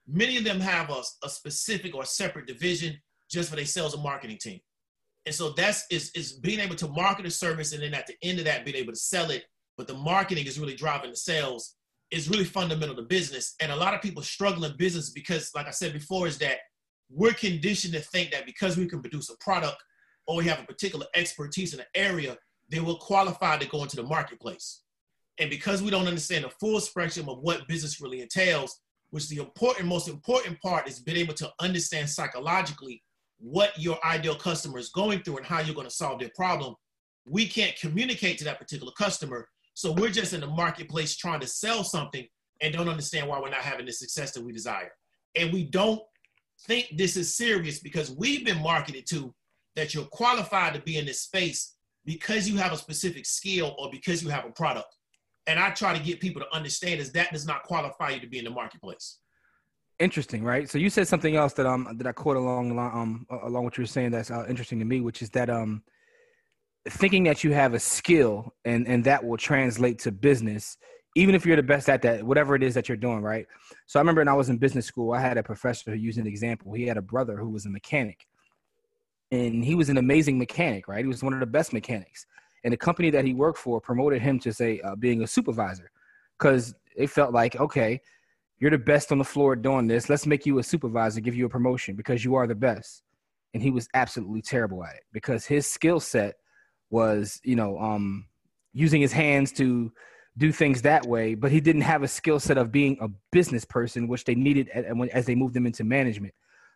many 0.06 0.37
of 0.37 0.45
them 0.45 0.61
have 0.61 0.91
a, 0.91 1.03
a 1.25 1.29
specific 1.29 1.95
or 1.95 2.05
separate 2.05 2.47
division 2.47 2.97
just 3.31 3.51
for 3.51 3.56
their 3.56 3.65
sales 3.65 3.94
and 3.94 4.03
marketing 4.03 4.39
team. 4.39 4.61
And 5.27 5.35
so 5.35 5.51
that's 5.51 5.85
is 5.91 6.11
is 6.15 6.33
being 6.33 6.61
able 6.61 6.77
to 6.77 6.89
market 6.89 7.27
a 7.27 7.31
service 7.31 7.73
and 7.73 7.83
then 7.83 7.94
at 7.94 8.06
the 8.06 8.15
end 8.23 8.39
of 8.39 8.44
that 8.47 8.65
being 8.65 8.77
able 8.77 8.93
to 8.93 8.99
sell 8.99 9.31
it. 9.31 9.44
But 9.77 9.87
the 9.87 9.94
marketing 9.94 10.47
is 10.47 10.59
really 10.59 10.75
driving 10.75 11.11
the 11.11 11.17
sales 11.17 11.77
is 12.11 12.31
really 12.31 12.44
fundamental 12.44 12.97
to 12.97 13.03
business. 13.03 13.55
And 13.61 13.71
a 13.71 13.77
lot 13.77 13.94
of 13.94 14.01
people 14.01 14.23
struggle 14.23 14.65
in 14.65 14.77
business 14.77 15.11
because, 15.11 15.51
like 15.55 15.67
I 15.67 15.71
said 15.71 15.93
before, 15.93 16.27
is 16.27 16.39
that 16.39 16.59
we're 17.10 17.32
conditioned 17.32 17.94
to 17.94 18.00
think 18.00 18.31
that 18.32 18.46
because 18.46 18.76
we 18.76 18.87
can 18.87 19.00
produce 19.00 19.31
a 19.31 19.37
product 19.38 19.82
or 20.26 20.37
we 20.37 20.44
have 20.44 20.60
a 20.60 20.66
particular 20.66 21.06
expertise 21.14 21.75
in 21.75 21.81
an 21.81 21.87
area, 21.94 22.37
they 22.69 22.81
will 22.81 22.99
qualify 22.99 23.56
to 23.56 23.66
go 23.69 23.82
into 23.82 23.96
the 23.96 24.02
marketplace. 24.02 24.82
And 25.38 25.49
because 25.49 25.82
we 25.82 25.90
don't 25.90 26.06
understand 26.06 26.44
the 26.44 26.50
full 26.50 26.81
spectrum 26.81 27.28
of 27.28 27.38
what 27.38 27.66
business 27.69 28.00
really 28.00 28.20
entails, 28.20 28.81
which 29.10 29.28
the 29.28 29.38
important, 29.38 29.87
most 29.87 30.08
important 30.08 30.60
part 30.60 30.88
is 30.88 30.99
being 30.99 31.16
able 31.16 31.34
to 31.34 31.50
understand 31.60 32.10
psychologically 32.10 33.02
what 33.38 33.72
your 33.78 33.99
ideal 34.05 34.34
customer 34.34 34.78
is 34.78 34.90
going 34.90 35.22
through 35.22 35.38
and 35.38 35.46
how 35.46 35.60
you're 35.60 35.75
going 35.75 35.87
to 35.87 35.94
solve 35.94 36.19
their 36.19 36.31
problem. 36.34 36.75
We 37.26 37.46
can't 37.46 37.76
communicate 37.76 38.38
to 38.38 38.44
that 38.44 38.58
particular 38.58 38.93
customer. 38.99 39.49
So 39.75 39.93
we're 39.93 40.10
just 40.10 40.32
in 40.32 40.40
the 40.40 40.49
marketplace 40.49 41.16
trying 41.16 41.40
to 41.40 41.46
sell 41.46 41.84
something 41.84 42.26
and 42.60 42.75
don't 42.75 42.88
understand 42.88 43.28
why 43.28 43.40
we're 43.40 43.50
not 43.50 43.60
having 43.60 43.87
the 43.87 43.93
success 43.93 44.32
that 44.32 44.43
we 44.43 44.52
desire. 44.52 44.90
And 45.37 45.52
we 45.52 45.64
don't 45.64 46.02
think 46.66 46.96
this 46.96 47.16
is 47.16 47.37
serious 47.37 47.78
because 47.78 48.10
we've 48.10 48.44
been 48.44 48.62
marketed 48.62 49.06
to 49.10 49.34
that 49.76 49.94
you're 49.94 50.05
qualified 50.05 50.75
to 50.75 50.81
be 50.81 50.96
in 50.96 51.06
this 51.06 51.20
space 51.20 51.75
because 52.05 52.49
you 52.49 52.56
have 52.56 52.72
a 52.72 52.76
specific 52.76 53.26
skill 53.26 53.76
or 53.78 53.90
because 53.90 54.22
you 54.22 54.28
have 54.28 54.44
a 54.44 54.50
product. 54.50 54.94
And 55.46 55.58
I 55.58 55.70
try 55.70 55.96
to 55.96 56.02
get 56.02 56.20
people 56.20 56.43
to 56.43 56.55
understand 56.55 57.00
is 57.00 57.12
that 57.12 57.32
does 57.32 57.46
not 57.46 57.62
qualify 57.62 58.10
you 58.10 58.20
to 58.20 58.26
be 58.26 58.38
in 58.38 58.44
the 58.44 58.50
marketplace. 58.50 59.19
Interesting, 59.99 60.44
right? 60.44 60.69
So 60.69 60.78
you 60.78 60.90
said 60.90 61.08
something 61.08 61.37
else 61.37 61.55
that 61.55 61.66
um 61.66 61.96
that 61.99 62.06
I 62.06 62.12
quote 62.12 62.37
along 62.37 62.78
um 62.78 63.26
along 63.31 63.64
what 63.64 63.76
you 63.76 63.82
were 63.82 63.88
saying 63.88 64.10
that's 64.10 64.31
uh, 64.31 64.46
interesting 64.49 64.78
to 64.78 64.84
me, 64.84 65.00
which 65.00 65.22
is 65.22 65.31
that 65.31 65.50
um 65.50 65.82
thinking 66.88 67.25
that 67.25 67.44
you 67.44 67.52
have 67.52 67.75
a 67.75 67.81
skill 67.81 68.55
and 68.64 68.87
and 68.87 69.05
that 69.05 69.25
will 69.25 69.37
translate 69.37 69.99
to 70.00 70.12
business 70.12 70.76
even 71.19 71.35
if 71.35 71.44
you're 71.44 71.56
the 71.56 71.62
best 71.62 71.88
at 71.88 72.03
that 72.03 72.23
whatever 72.23 72.55
it 72.55 72.62
is 72.62 72.75
that 72.75 72.88
you're 72.88 72.97
doing 72.97 73.23
right 73.23 73.47
so 73.87 73.99
i 73.99 74.00
remember 74.00 74.20
when 74.20 74.29
i 74.29 74.35
was 74.35 74.49
in 74.49 74.56
business 74.56 74.87
school 74.87 75.12
i 75.12 75.20
had 75.20 75.37
a 75.37 75.43
professor 75.43 75.91
who 75.91 75.97
used 75.97 76.19
an 76.19 76.26
example 76.26 76.73
he 76.73 76.87
had 76.87 76.97
a 76.97 77.03
brother 77.03 77.37
who 77.37 77.49
was 77.49 77.67
a 77.67 77.70
mechanic 77.70 78.26
and 79.31 79.65
he 79.65 79.75
was 79.75 79.88
an 79.88 79.99
amazing 79.99 80.38
mechanic, 80.38 80.88
right? 80.88 81.05
He 81.05 81.09
was 81.09 81.23
one 81.23 81.35
of 81.35 81.41
the 81.41 81.47
best 81.47 81.73
mechanics. 81.73 82.26
And 82.65 82.73
the 82.73 82.76
company 82.76 83.11
that 83.11 83.25
he 83.25 83.35
worked 83.35 83.59
for 83.59 83.81
promoted 83.81 84.23
him 84.23 84.38
to 84.41 84.53
say 84.53 84.81
uh, 84.81 84.97
being 84.97 85.23
a 85.23 85.26
supervisor 85.26 85.91
because 86.38 86.75
they 86.97 87.06
felt 87.06 87.32
like, 87.32 87.56
okay, 87.56 88.00
you're 88.59 88.70
the 88.70 88.79
best 88.79 89.12
on 89.12 89.19
the 89.19 89.25
floor 89.25 89.55
doing 89.55 89.87
this. 89.87 90.09
Let's 90.09 90.26
make 90.26 90.47
you 90.47 90.59
a 90.59 90.62
supervisor, 90.62 91.20
give 91.20 91.37
you 91.37 91.47
a 91.47 91.50
promotion 91.50 91.94
because 91.94 92.25
you 92.25 92.35
are 92.35 92.47
the 92.47 92.55
best. 92.55 93.03
And 93.55 93.62
he 93.62 93.70
was 93.70 93.88
absolutely 93.94 94.43
terrible 94.43 94.85
at 94.85 94.97
it 94.97 95.05
because 95.12 95.44
his 95.47 95.67
skill 95.67 96.00
set 96.00 96.37
was, 96.91 97.41
you 97.44 97.55
know, 97.55 97.79
um, 97.79 98.26
using 98.73 99.00
his 99.00 99.12
hands 99.12 99.53
to 99.53 99.93
do 100.38 100.52
things 100.52 100.82
that 100.82 101.05
way, 101.05 101.35
but 101.35 101.50
he 101.50 101.61
didn't 101.61 101.82
have 101.82 102.02
a 102.02 102.08
skill 102.08 102.40
set 102.40 102.56
of 102.56 102.73
being 102.73 102.96
a 103.00 103.08
business 103.32 103.64
person, 103.64 104.08
which 104.08 104.25
they 104.25 104.35
needed 104.35 104.69
as 104.69 105.26
they 105.26 105.35
moved 105.35 105.55
them 105.55 105.67
into 105.67 105.85
management. 105.85 106.32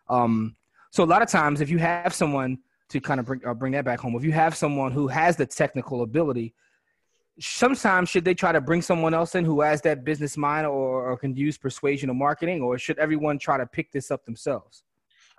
Um, 0.09 0.55
so 0.91 1.03
a 1.03 1.05
lot 1.05 1.21
of 1.21 1.29
times, 1.29 1.61
if 1.61 1.69
you 1.69 1.79
have 1.79 2.13
someone 2.13 2.59
to 2.89 2.99
kind 2.99 3.19
of 3.19 3.25
bring 3.25 3.41
uh, 3.45 3.53
bring 3.53 3.71
that 3.71 3.85
back 3.85 3.99
home, 3.99 4.15
if 4.15 4.23
you 4.23 4.33
have 4.33 4.55
someone 4.55 4.91
who 4.91 5.07
has 5.07 5.37
the 5.37 5.45
technical 5.45 6.03
ability, 6.03 6.53
sometimes 7.39 8.09
should 8.09 8.25
they 8.25 8.33
try 8.33 8.51
to 8.51 8.61
bring 8.61 8.81
someone 8.81 9.13
else 9.13 9.33
in 9.33 9.45
who 9.45 9.61
has 9.61 9.81
that 9.81 10.03
business 10.03 10.37
mind 10.37 10.67
or, 10.67 11.11
or 11.11 11.17
can 11.17 11.35
use 11.35 11.57
persuasion 11.57 12.09
or 12.09 12.13
marketing, 12.13 12.61
or 12.61 12.77
should 12.77 12.99
everyone 12.99 13.39
try 13.39 13.57
to 13.57 13.65
pick 13.65 13.91
this 13.91 14.11
up 14.11 14.25
themselves? 14.25 14.83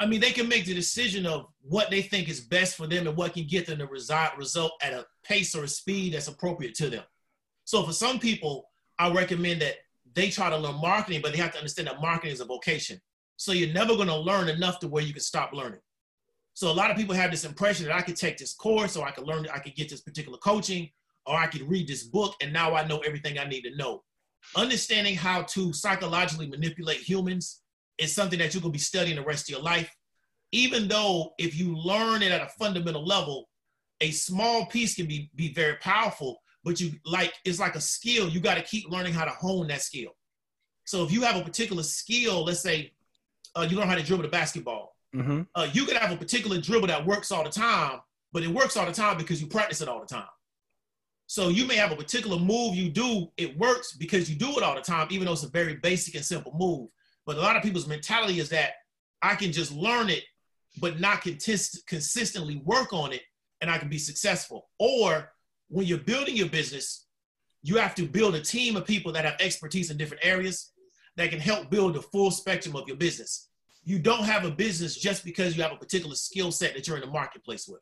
I 0.00 0.06
mean, 0.06 0.20
they 0.20 0.32
can 0.32 0.48
make 0.48 0.64
the 0.64 0.74
decision 0.74 1.24
of 1.24 1.46
what 1.62 1.88
they 1.88 2.02
think 2.02 2.28
is 2.28 2.40
best 2.40 2.76
for 2.76 2.88
them 2.88 3.06
and 3.06 3.16
what 3.16 3.34
can 3.34 3.46
get 3.46 3.66
them 3.66 3.78
the 3.78 3.86
result 3.86 4.36
result 4.36 4.72
at 4.82 4.92
a 4.92 5.06
pace 5.22 5.54
or 5.54 5.64
a 5.64 5.68
speed 5.68 6.14
that's 6.14 6.28
appropriate 6.28 6.74
to 6.76 6.90
them. 6.90 7.04
So 7.74 7.82
for 7.82 7.92
some 7.92 8.20
people, 8.20 8.70
I 9.00 9.10
recommend 9.10 9.60
that 9.62 9.74
they 10.14 10.30
try 10.30 10.48
to 10.48 10.56
learn 10.56 10.80
marketing, 10.80 11.20
but 11.20 11.32
they 11.32 11.38
have 11.38 11.50
to 11.54 11.58
understand 11.58 11.88
that 11.88 12.00
marketing 12.00 12.32
is 12.32 12.40
a 12.40 12.44
vocation. 12.44 13.00
So 13.36 13.50
you're 13.50 13.74
never 13.74 13.96
going 13.96 14.06
to 14.06 14.16
learn 14.16 14.48
enough 14.48 14.78
to 14.78 14.86
where 14.86 15.02
you 15.02 15.12
can 15.12 15.20
stop 15.20 15.52
learning. 15.52 15.80
So 16.52 16.70
a 16.70 16.72
lot 16.72 16.92
of 16.92 16.96
people 16.96 17.16
have 17.16 17.32
this 17.32 17.44
impression 17.44 17.86
that 17.86 17.96
I 17.96 18.02
could 18.02 18.14
take 18.14 18.38
this 18.38 18.54
course 18.54 18.96
or 18.96 19.04
I 19.04 19.10
could 19.10 19.26
learn, 19.26 19.48
I 19.52 19.58
could 19.58 19.74
get 19.74 19.88
this 19.88 20.02
particular 20.02 20.38
coaching 20.38 20.88
or 21.26 21.34
I 21.34 21.48
could 21.48 21.68
read 21.68 21.88
this 21.88 22.04
book 22.04 22.36
and 22.40 22.52
now 22.52 22.76
I 22.76 22.86
know 22.86 22.98
everything 22.98 23.40
I 23.40 23.44
need 23.44 23.62
to 23.62 23.74
know. 23.74 24.04
Understanding 24.54 25.16
how 25.16 25.42
to 25.42 25.72
psychologically 25.72 26.46
manipulate 26.46 26.98
humans 26.98 27.62
is 27.98 28.14
something 28.14 28.38
that 28.38 28.54
you're 28.54 28.60
going 28.60 28.72
to 28.72 28.78
be 28.78 28.78
studying 28.78 29.16
the 29.16 29.24
rest 29.24 29.48
of 29.48 29.52
your 29.52 29.64
life. 29.64 29.92
Even 30.52 30.86
though 30.86 31.32
if 31.38 31.58
you 31.58 31.76
learn 31.76 32.22
it 32.22 32.30
at 32.30 32.40
a 32.40 32.50
fundamental 32.56 33.04
level, 33.04 33.48
a 34.00 34.12
small 34.12 34.64
piece 34.66 34.94
can 34.94 35.06
be, 35.06 35.28
be 35.34 35.52
very 35.52 35.74
powerful, 35.78 36.38
but 36.64 36.80
you 36.80 36.92
like, 37.04 37.34
it's 37.44 37.60
like 37.60 37.74
a 37.74 37.80
skill. 37.80 38.28
You 38.28 38.40
got 38.40 38.54
to 38.54 38.62
keep 38.62 38.90
learning 38.90 39.12
how 39.12 39.24
to 39.24 39.30
hone 39.30 39.68
that 39.68 39.82
skill. 39.82 40.10
So 40.84 41.04
if 41.04 41.12
you 41.12 41.22
have 41.22 41.36
a 41.36 41.42
particular 41.42 41.82
skill, 41.82 42.44
let's 42.44 42.60
say 42.60 42.92
uh, 43.54 43.66
you 43.68 43.76
learn 43.76 43.88
how 43.88 43.94
to 43.94 44.02
dribble 44.02 44.24
the 44.24 44.28
basketball. 44.28 44.96
Mm-hmm. 45.14 45.42
Uh, 45.54 45.68
you 45.72 45.84
could 45.84 45.96
have 45.96 46.10
a 46.10 46.16
particular 46.16 46.60
dribble 46.60 46.88
that 46.88 47.06
works 47.06 47.30
all 47.30 47.44
the 47.44 47.50
time, 47.50 48.00
but 48.32 48.42
it 48.42 48.48
works 48.48 48.76
all 48.76 48.86
the 48.86 48.92
time 48.92 49.16
because 49.16 49.40
you 49.40 49.46
practice 49.46 49.80
it 49.80 49.88
all 49.88 50.00
the 50.00 50.06
time. 50.06 50.26
So 51.26 51.48
you 51.48 51.66
may 51.66 51.76
have 51.76 51.92
a 51.92 51.96
particular 51.96 52.38
move 52.38 52.74
you 52.74 52.90
do, 52.90 53.28
it 53.36 53.56
works 53.56 53.92
because 53.92 54.28
you 54.28 54.36
do 54.36 54.56
it 54.58 54.62
all 54.62 54.74
the 54.74 54.80
time, 54.82 55.08
even 55.10 55.26
though 55.26 55.32
it's 55.32 55.42
a 55.42 55.48
very 55.48 55.76
basic 55.76 56.14
and 56.14 56.24
simple 56.24 56.52
move. 56.56 56.88
But 57.26 57.36
a 57.36 57.40
lot 57.40 57.56
of 57.56 57.62
people's 57.62 57.86
mentality 57.86 58.40
is 58.40 58.50
that 58.50 58.72
I 59.22 59.34
can 59.34 59.52
just 59.52 59.72
learn 59.72 60.10
it, 60.10 60.24
but 60.80 61.00
not 61.00 61.22
consist- 61.22 61.86
consistently 61.86 62.60
work 62.64 62.92
on 62.92 63.12
it, 63.12 63.22
and 63.60 63.70
I 63.70 63.78
can 63.78 63.88
be 63.88 63.98
successful. 63.98 64.68
Or 64.78 65.32
when 65.68 65.86
you're 65.86 65.98
building 65.98 66.36
your 66.36 66.48
business, 66.48 67.06
you 67.62 67.76
have 67.76 67.94
to 67.94 68.06
build 68.06 68.34
a 68.34 68.40
team 68.40 68.76
of 68.76 68.84
people 68.84 69.12
that 69.12 69.24
have 69.24 69.36
expertise 69.40 69.90
in 69.90 69.96
different 69.96 70.24
areas 70.24 70.72
that 71.16 71.30
can 71.30 71.40
help 71.40 71.70
build 71.70 71.94
the 71.94 72.02
full 72.02 72.30
spectrum 72.30 72.76
of 72.76 72.86
your 72.86 72.96
business. 72.96 73.48
You 73.84 73.98
don't 73.98 74.24
have 74.24 74.44
a 74.44 74.50
business 74.50 74.96
just 74.96 75.24
because 75.24 75.56
you 75.56 75.62
have 75.62 75.72
a 75.72 75.76
particular 75.76 76.14
skill 76.14 76.50
set 76.50 76.74
that 76.74 76.86
you're 76.86 76.96
in 76.96 77.02
the 77.02 77.10
marketplace 77.10 77.66
with. 77.68 77.80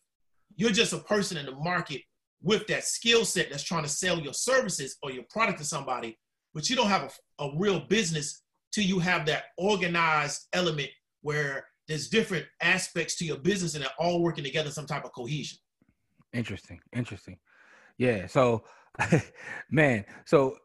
You're 0.57 0.71
just 0.71 0.93
a 0.93 0.99
person 0.99 1.37
in 1.37 1.47
the 1.47 1.53
market 1.53 2.03
with 2.43 2.67
that 2.67 2.85
skill 2.85 3.25
set 3.25 3.51
that's 3.51 3.63
trying 3.63 3.85
to 3.85 3.89
sell 3.89 4.19
your 4.19 4.35
services 4.35 4.97
or 5.03 5.11
your 5.11 5.25
product 5.31 5.59
to 5.59 5.65
somebody, 5.65 6.19
but 6.55 6.69
you 6.69 6.77
don't 6.77 6.89
have 6.89 7.19
a, 7.39 7.45
a 7.45 7.57
real 7.57 7.81
business 7.81 8.43
till 8.73 8.85
you 8.85 8.99
have 8.99 9.27
that 9.27 9.45
organized 9.57 10.49
element 10.53 10.91
where 11.23 11.67
there's 11.89 12.09
different 12.09 12.47
aspects 12.61 13.17
to 13.17 13.25
your 13.25 13.39
business 13.39 13.75
and 13.75 13.85
they're 13.85 13.91
all 13.99 14.23
working 14.23 14.45
together, 14.45 14.71
some 14.71 14.87
type 14.87 15.05
of 15.05 15.13
cohesion. 15.13 15.59
Interesting. 16.33 16.81
Interesting. 16.95 17.39
Yeah. 17.99 18.27
So 18.27 18.65
Man, 19.71 20.05
so 20.25 20.57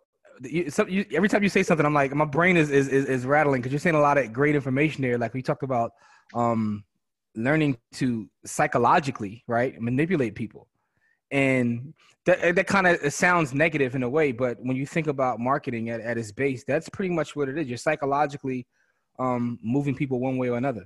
you, 0.41 0.69
so 0.69 0.85
you, 0.85 1.05
every 1.13 1.29
time 1.29 1.43
you 1.43 1.49
say 1.49 1.63
something, 1.63 1.85
I'm 1.85 1.93
like, 1.93 2.13
my 2.13 2.25
brain 2.25 2.57
is 2.57 2.69
is 2.69 2.87
is, 2.87 3.05
is 3.05 3.25
rattling 3.25 3.61
because 3.61 3.71
you're 3.71 3.79
saying 3.79 3.95
a 3.95 4.01
lot 4.01 4.17
of 4.17 4.33
great 4.33 4.55
information 4.55 5.01
there. 5.01 5.17
Like 5.17 5.33
we 5.33 5.41
talked 5.41 5.63
about, 5.63 5.91
um, 6.33 6.83
learning 7.35 7.77
to 7.93 8.29
psychologically, 8.45 9.43
right, 9.47 9.79
manipulate 9.79 10.35
people, 10.35 10.67
and 11.31 11.93
that 12.25 12.55
that 12.55 12.67
kind 12.67 12.87
of 12.87 13.13
sounds 13.13 13.53
negative 13.53 13.95
in 13.95 14.03
a 14.03 14.09
way. 14.09 14.31
But 14.31 14.57
when 14.61 14.75
you 14.75 14.85
think 14.85 15.07
about 15.07 15.39
marketing 15.39 15.89
at, 15.89 16.01
at 16.01 16.17
its 16.17 16.31
base, 16.31 16.63
that's 16.67 16.89
pretty 16.89 17.13
much 17.13 17.35
what 17.35 17.49
it 17.49 17.57
is. 17.57 17.67
You're 17.67 17.77
psychologically 17.77 18.67
um, 19.19 19.57
moving 19.63 19.95
people 19.95 20.19
one 20.19 20.37
way 20.37 20.49
or 20.49 20.57
another. 20.57 20.85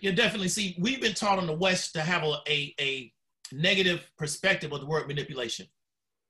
Yeah, 0.00 0.12
definitely. 0.12 0.48
See, 0.48 0.76
we've 0.78 1.00
been 1.00 1.14
taught 1.14 1.38
in 1.38 1.46
the 1.46 1.54
West 1.54 1.92
to 1.92 2.00
have 2.00 2.24
a, 2.24 2.36
a, 2.48 2.74
a 2.80 3.13
negative 3.54 4.10
perspective 4.18 4.72
of 4.72 4.80
the 4.80 4.86
word 4.86 5.08
manipulation. 5.08 5.66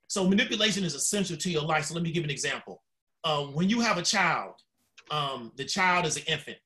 So 0.08 0.28
manipulation 0.28 0.84
is 0.84 0.94
essential 0.94 1.36
to 1.36 1.50
your 1.50 1.62
life. 1.62 1.86
So 1.86 1.94
let 1.94 2.02
me 2.02 2.12
give 2.12 2.24
an 2.24 2.30
example. 2.30 2.82
Uh, 3.24 3.44
when 3.44 3.68
you 3.68 3.80
have 3.80 3.98
a 3.98 4.02
child, 4.02 4.54
um, 5.10 5.52
the 5.56 5.64
child 5.64 6.06
is 6.06 6.16
an 6.16 6.24
infant. 6.26 6.58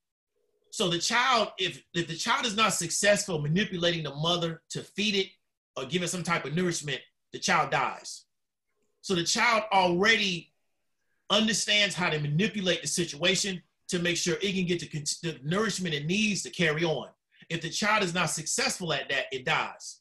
So 0.70 0.88
the 0.88 0.98
child, 0.98 1.48
if 1.58 1.82
if 1.94 2.08
the 2.08 2.14
child 2.16 2.44
is 2.44 2.56
not 2.56 2.74
successful 2.74 3.40
manipulating 3.40 4.02
the 4.02 4.14
mother 4.14 4.62
to 4.70 4.82
feed 4.82 5.14
it 5.14 5.28
or 5.76 5.86
give 5.86 6.02
it 6.02 6.08
some 6.08 6.22
type 6.22 6.44
of 6.44 6.54
nourishment, 6.54 7.00
the 7.32 7.38
child 7.38 7.70
dies. 7.70 8.24
So 9.00 9.14
the 9.14 9.24
child 9.24 9.64
already 9.72 10.52
understands 11.30 11.94
how 11.94 12.10
to 12.10 12.18
manipulate 12.18 12.82
the 12.82 12.88
situation 12.88 13.62
to 13.88 13.98
make 13.98 14.16
sure 14.16 14.36
it 14.42 14.54
can 14.54 14.66
get 14.66 14.80
the, 14.80 14.88
the 15.22 15.38
nourishment 15.42 15.94
it 15.94 16.06
needs 16.06 16.42
to 16.42 16.50
carry 16.50 16.84
on. 16.84 17.08
If 17.48 17.62
the 17.62 17.70
child 17.70 18.02
is 18.02 18.12
not 18.12 18.30
successful 18.30 18.92
at 18.92 19.08
that, 19.08 19.26
it 19.32 19.44
dies. 19.44 20.00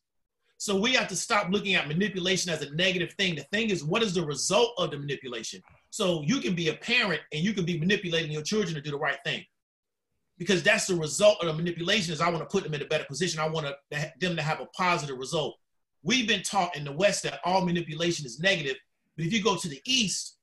So 0.59 0.75
we 0.75 0.93
have 0.93 1.07
to 1.09 1.15
stop 1.15 1.51
looking 1.51 1.75
at 1.75 1.87
manipulation 1.87 2.51
as 2.51 2.63
a 2.63 2.73
negative 2.75 3.13
thing. 3.13 3.35
The 3.35 3.43
thing 3.43 3.69
is, 3.69 3.83
what 3.83 4.01
is 4.01 4.15
the 4.15 4.25
result 4.25 4.73
of 4.77 4.89
the 4.89 4.97
manipulation? 4.97 5.61
So 5.91 6.23
you 6.23 6.39
can 6.39 6.55
be 6.55 6.69
a 6.69 6.73
parent 6.73 7.21
and 7.31 7.43
you 7.43 7.53
can 7.53 7.63
be 7.63 7.79
manipulating 7.79 8.31
your 8.31 8.41
children 8.41 8.73
to 8.73 8.81
do 8.81 8.91
the 8.91 8.97
right 8.97 9.19
thing. 9.23 9.45
Because 10.39 10.63
that's 10.63 10.87
the 10.87 10.95
result 10.95 11.41
of 11.41 11.47
the 11.47 11.53
manipulation 11.53 12.13
is 12.13 12.21
I 12.21 12.29
want 12.29 12.41
to 12.41 12.51
put 12.51 12.63
them 12.63 12.73
in 12.73 12.81
a 12.81 12.85
better 12.85 13.05
position. 13.05 13.39
I 13.39 13.47
want 13.47 13.67
to, 13.67 14.11
them 14.19 14.35
to 14.35 14.41
have 14.41 14.59
a 14.59 14.67
positive 14.67 15.17
result. 15.17 15.57
We've 16.03 16.27
been 16.27 16.43
taught 16.43 16.75
in 16.75 16.85
the 16.85 16.91
West 16.91 17.23
that 17.23 17.39
all 17.43 17.65
manipulation 17.65 18.25
is 18.25 18.39
negative. 18.39 18.75
But 19.15 19.25
if 19.25 19.33
you 19.33 19.43
go 19.43 19.55
to 19.55 19.67
the 19.67 19.81
East, 19.85 20.37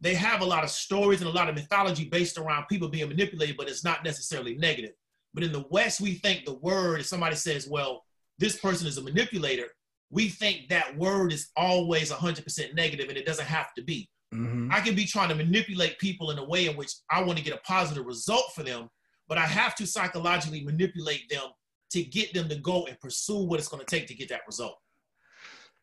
they 0.00 0.14
have 0.14 0.40
a 0.40 0.46
lot 0.46 0.64
of 0.64 0.70
stories 0.70 1.20
and 1.20 1.30
a 1.30 1.32
lot 1.32 1.48
of 1.48 1.54
mythology 1.54 2.04
based 2.04 2.36
around 2.36 2.66
people 2.68 2.88
being 2.88 3.08
manipulated, 3.08 3.56
but 3.56 3.68
it's 3.68 3.84
not 3.84 4.04
necessarily 4.04 4.56
negative. 4.56 4.92
But 5.32 5.44
in 5.44 5.52
the 5.52 5.64
West, 5.70 6.00
we 6.00 6.14
think 6.14 6.44
the 6.44 6.54
word, 6.54 7.00
if 7.00 7.06
somebody 7.06 7.36
says, 7.36 7.68
well, 7.68 8.03
this 8.38 8.58
person 8.58 8.86
is 8.86 8.98
a 8.98 9.02
manipulator, 9.02 9.68
we 10.10 10.28
think 10.28 10.68
that 10.68 10.96
word 10.96 11.32
is 11.32 11.50
always 11.56 12.10
100% 12.10 12.74
negative 12.74 13.08
and 13.08 13.18
it 13.18 13.26
doesn't 13.26 13.46
have 13.46 13.74
to 13.74 13.82
be. 13.82 14.08
Mm-hmm. 14.34 14.72
I 14.72 14.80
can 14.80 14.94
be 14.94 15.06
trying 15.06 15.28
to 15.28 15.34
manipulate 15.34 15.98
people 15.98 16.30
in 16.30 16.38
a 16.38 16.44
way 16.44 16.66
in 16.66 16.76
which 16.76 16.92
I 17.10 17.22
want 17.22 17.38
to 17.38 17.44
get 17.44 17.54
a 17.54 17.60
positive 17.60 18.04
result 18.04 18.46
for 18.54 18.62
them, 18.62 18.88
but 19.28 19.38
I 19.38 19.46
have 19.46 19.74
to 19.76 19.86
psychologically 19.86 20.64
manipulate 20.64 21.28
them 21.30 21.50
to 21.90 22.02
get 22.02 22.34
them 22.34 22.48
to 22.48 22.56
go 22.56 22.86
and 22.86 22.98
pursue 23.00 23.44
what 23.44 23.60
it's 23.60 23.68
going 23.68 23.84
to 23.84 23.86
take 23.86 24.06
to 24.08 24.14
get 24.14 24.28
that 24.30 24.40
result. 24.46 24.76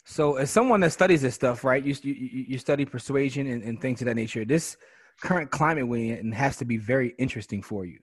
So, 0.05 0.35
as 0.37 0.49
someone 0.49 0.79
that 0.81 0.91
studies 0.91 1.21
this 1.21 1.35
stuff, 1.35 1.63
right? 1.63 1.83
You 1.83 1.95
you, 2.01 2.13
you 2.13 2.57
study 2.57 2.85
persuasion 2.85 3.47
and, 3.47 3.63
and 3.63 3.79
things 3.79 4.01
of 4.01 4.05
that 4.05 4.15
nature. 4.15 4.43
This 4.43 4.75
current 5.21 5.51
climate 5.51 5.87
we're 5.87 6.17
in 6.17 6.31
has 6.31 6.57
to 6.57 6.65
be 6.65 6.77
very 6.77 7.13
interesting 7.19 7.61
for 7.61 7.85
you. 7.85 7.99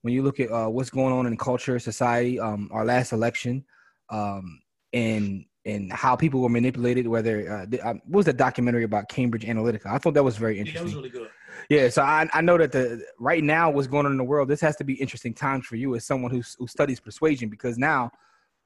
When 0.00 0.14
you 0.14 0.22
look 0.22 0.40
at 0.40 0.50
uh, 0.50 0.68
what's 0.68 0.90
going 0.90 1.12
on 1.12 1.26
in 1.26 1.36
culture, 1.36 1.78
society, 1.78 2.40
um, 2.40 2.70
our 2.72 2.84
last 2.84 3.12
election, 3.12 3.64
um, 4.12 4.60
and 4.92 5.44
and 5.64 5.92
how 5.92 6.14
people 6.14 6.40
were 6.40 6.48
manipulated. 6.48 7.08
Whether 7.08 7.50
uh, 7.50 7.66
the, 7.68 7.80
um, 7.80 8.02
what 8.06 8.18
was 8.18 8.26
the 8.26 8.32
documentary 8.32 8.84
about 8.84 9.08
Cambridge 9.08 9.44
Analytica? 9.44 9.86
I 9.86 9.98
thought 9.98 10.14
that 10.14 10.22
was 10.22 10.36
very 10.36 10.58
interesting. 10.58 10.86
Yeah, 10.86 10.92
that 10.92 10.96
was 10.96 11.10
really 11.10 11.10
good. 11.10 11.30
Yeah, 11.68 11.88
so 11.88 12.02
I, 12.02 12.28
I 12.32 12.40
know 12.40 12.58
that 12.58 12.72
the 12.72 13.04
right 13.18 13.42
now 13.42 13.70
what's 13.70 13.88
going 13.88 14.06
on 14.06 14.12
in 14.12 14.18
the 14.18 14.24
world. 14.24 14.48
This 14.48 14.60
has 14.60 14.76
to 14.76 14.84
be 14.84 14.94
interesting 14.94 15.34
times 15.34 15.66
for 15.66 15.76
you 15.76 15.94
as 15.96 16.04
someone 16.04 16.30
who 16.30 16.42
who 16.58 16.66
studies 16.66 17.00
persuasion 17.00 17.48
because 17.48 17.78
now 17.78 18.10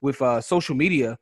with 0.00 0.20
uh, 0.20 0.40
social 0.40 0.74
media 0.74 1.18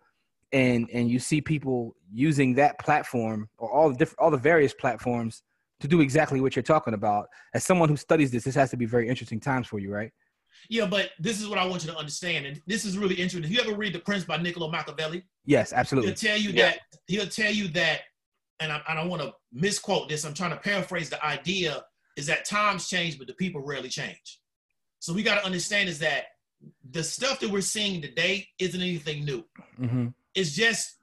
and 0.52 0.88
and 0.92 1.10
you 1.10 1.18
see 1.18 1.40
people 1.40 1.94
using 2.12 2.54
that 2.54 2.78
platform 2.78 3.48
or 3.58 3.70
all 3.70 3.90
the 3.90 3.96
different 3.96 4.18
all 4.20 4.30
the 4.30 4.36
various 4.36 4.72
platforms 4.72 5.42
to 5.80 5.88
do 5.88 6.00
exactly 6.00 6.40
what 6.40 6.54
you're 6.54 6.62
talking 6.62 6.94
about. 6.94 7.28
As 7.52 7.64
someone 7.64 7.88
who 7.88 7.96
studies 7.96 8.30
this, 8.30 8.44
this 8.44 8.54
has 8.54 8.70
to 8.70 8.76
be 8.76 8.86
very 8.86 9.08
interesting 9.08 9.40
times 9.40 9.66
for 9.66 9.78
you, 9.78 9.92
right? 9.92 10.12
Yeah, 10.68 10.86
but 10.86 11.10
this 11.18 11.40
is 11.40 11.48
what 11.48 11.58
I 11.58 11.66
want 11.66 11.84
you 11.84 11.90
to 11.90 11.96
understand, 11.96 12.46
and 12.46 12.60
this 12.66 12.84
is 12.84 12.96
really 12.96 13.14
interesting. 13.14 13.44
If 13.44 13.50
you 13.50 13.60
ever 13.60 13.76
read 13.76 13.92
The 13.92 13.98
Prince 14.00 14.24
by 14.24 14.36
Niccolo 14.38 14.70
Machiavelli, 14.70 15.24
yes, 15.44 15.72
absolutely. 15.72 16.10
He'll 16.10 16.16
tell 16.16 16.38
you 16.38 16.50
yeah. 16.50 16.70
that 16.70 16.78
he'll 17.06 17.26
tell 17.26 17.52
you 17.52 17.68
that, 17.68 18.00
and 18.60 18.72
I, 18.72 18.80
I 18.88 18.94
don't 18.94 19.08
want 19.08 19.22
to 19.22 19.32
misquote 19.52 20.08
this. 20.08 20.24
I'm 20.24 20.34
trying 20.34 20.50
to 20.50 20.56
paraphrase 20.56 21.10
the 21.10 21.24
idea 21.24 21.84
is 22.16 22.26
that 22.26 22.44
times 22.44 22.88
change, 22.88 23.18
but 23.18 23.26
the 23.26 23.34
people 23.34 23.60
rarely 23.60 23.88
change. 23.88 24.40
So 25.00 25.12
we 25.12 25.22
got 25.22 25.40
to 25.40 25.44
understand 25.44 25.88
is 25.88 25.98
that 25.98 26.24
the 26.90 27.02
stuff 27.02 27.40
that 27.40 27.50
we're 27.50 27.60
seeing 27.60 28.00
today 28.00 28.46
isn't 28.58 28.80
anything 28.80 29.24
new. 29.24 29.44
Mm-hmm. 29.80 30.08
It's 30.34 30.52
just 30.52 30.96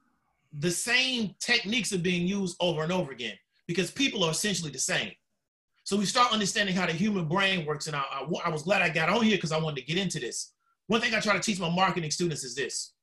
the 0.52 0.70
same 0.70 1.34
techniques 1.38 1.92
are 1.92 1.98
being 1.98 2.26
used 2.26 2.56
over 2.60 2.82
and 2.82 2.92
over 2.92 3.12
again 3.12 3.36
because 3.66 3.90
people 3.90 4.24
are 4.24 4.30
essentially 4.30 4.70
the 4.70 4.78
same. 4.78 5.12
So 5.92 5.98
we 5.98 6.06
start 6.06 6.32
understanding 6.32 6.74
how 6.74 6.86
the 6.86 6.92
human 6.94 7.28
brain 7.28 7.66
works. 7.66 7.86
And 7.86 7.94
I, 7.94 8.00
I, 8.10 8.24
I 8.46 8.48
was 8.48 8.62
glad 8.62 8.80
I 8.80 8.88
got 8.88 9.10
on 9.10 9.22
here 9.22 9.36
because 9.36 9.52
I 9.52 9.58
wanted 9.58 9.80
to 9.80 9.86
get 9.86 9.98
into 9.98 10.18
this. 10.18 10.54
One 10.86 11.02
thing 11.02 11.14
I 11.14 11.20
try 11.20 11.34
to 11.34 11.38
teach 11.38 11.60
my 11.60 11.68
marketing 11.68 12.10
students 12.10 12.44
is 12.44 12.54
this. 12.54 12.94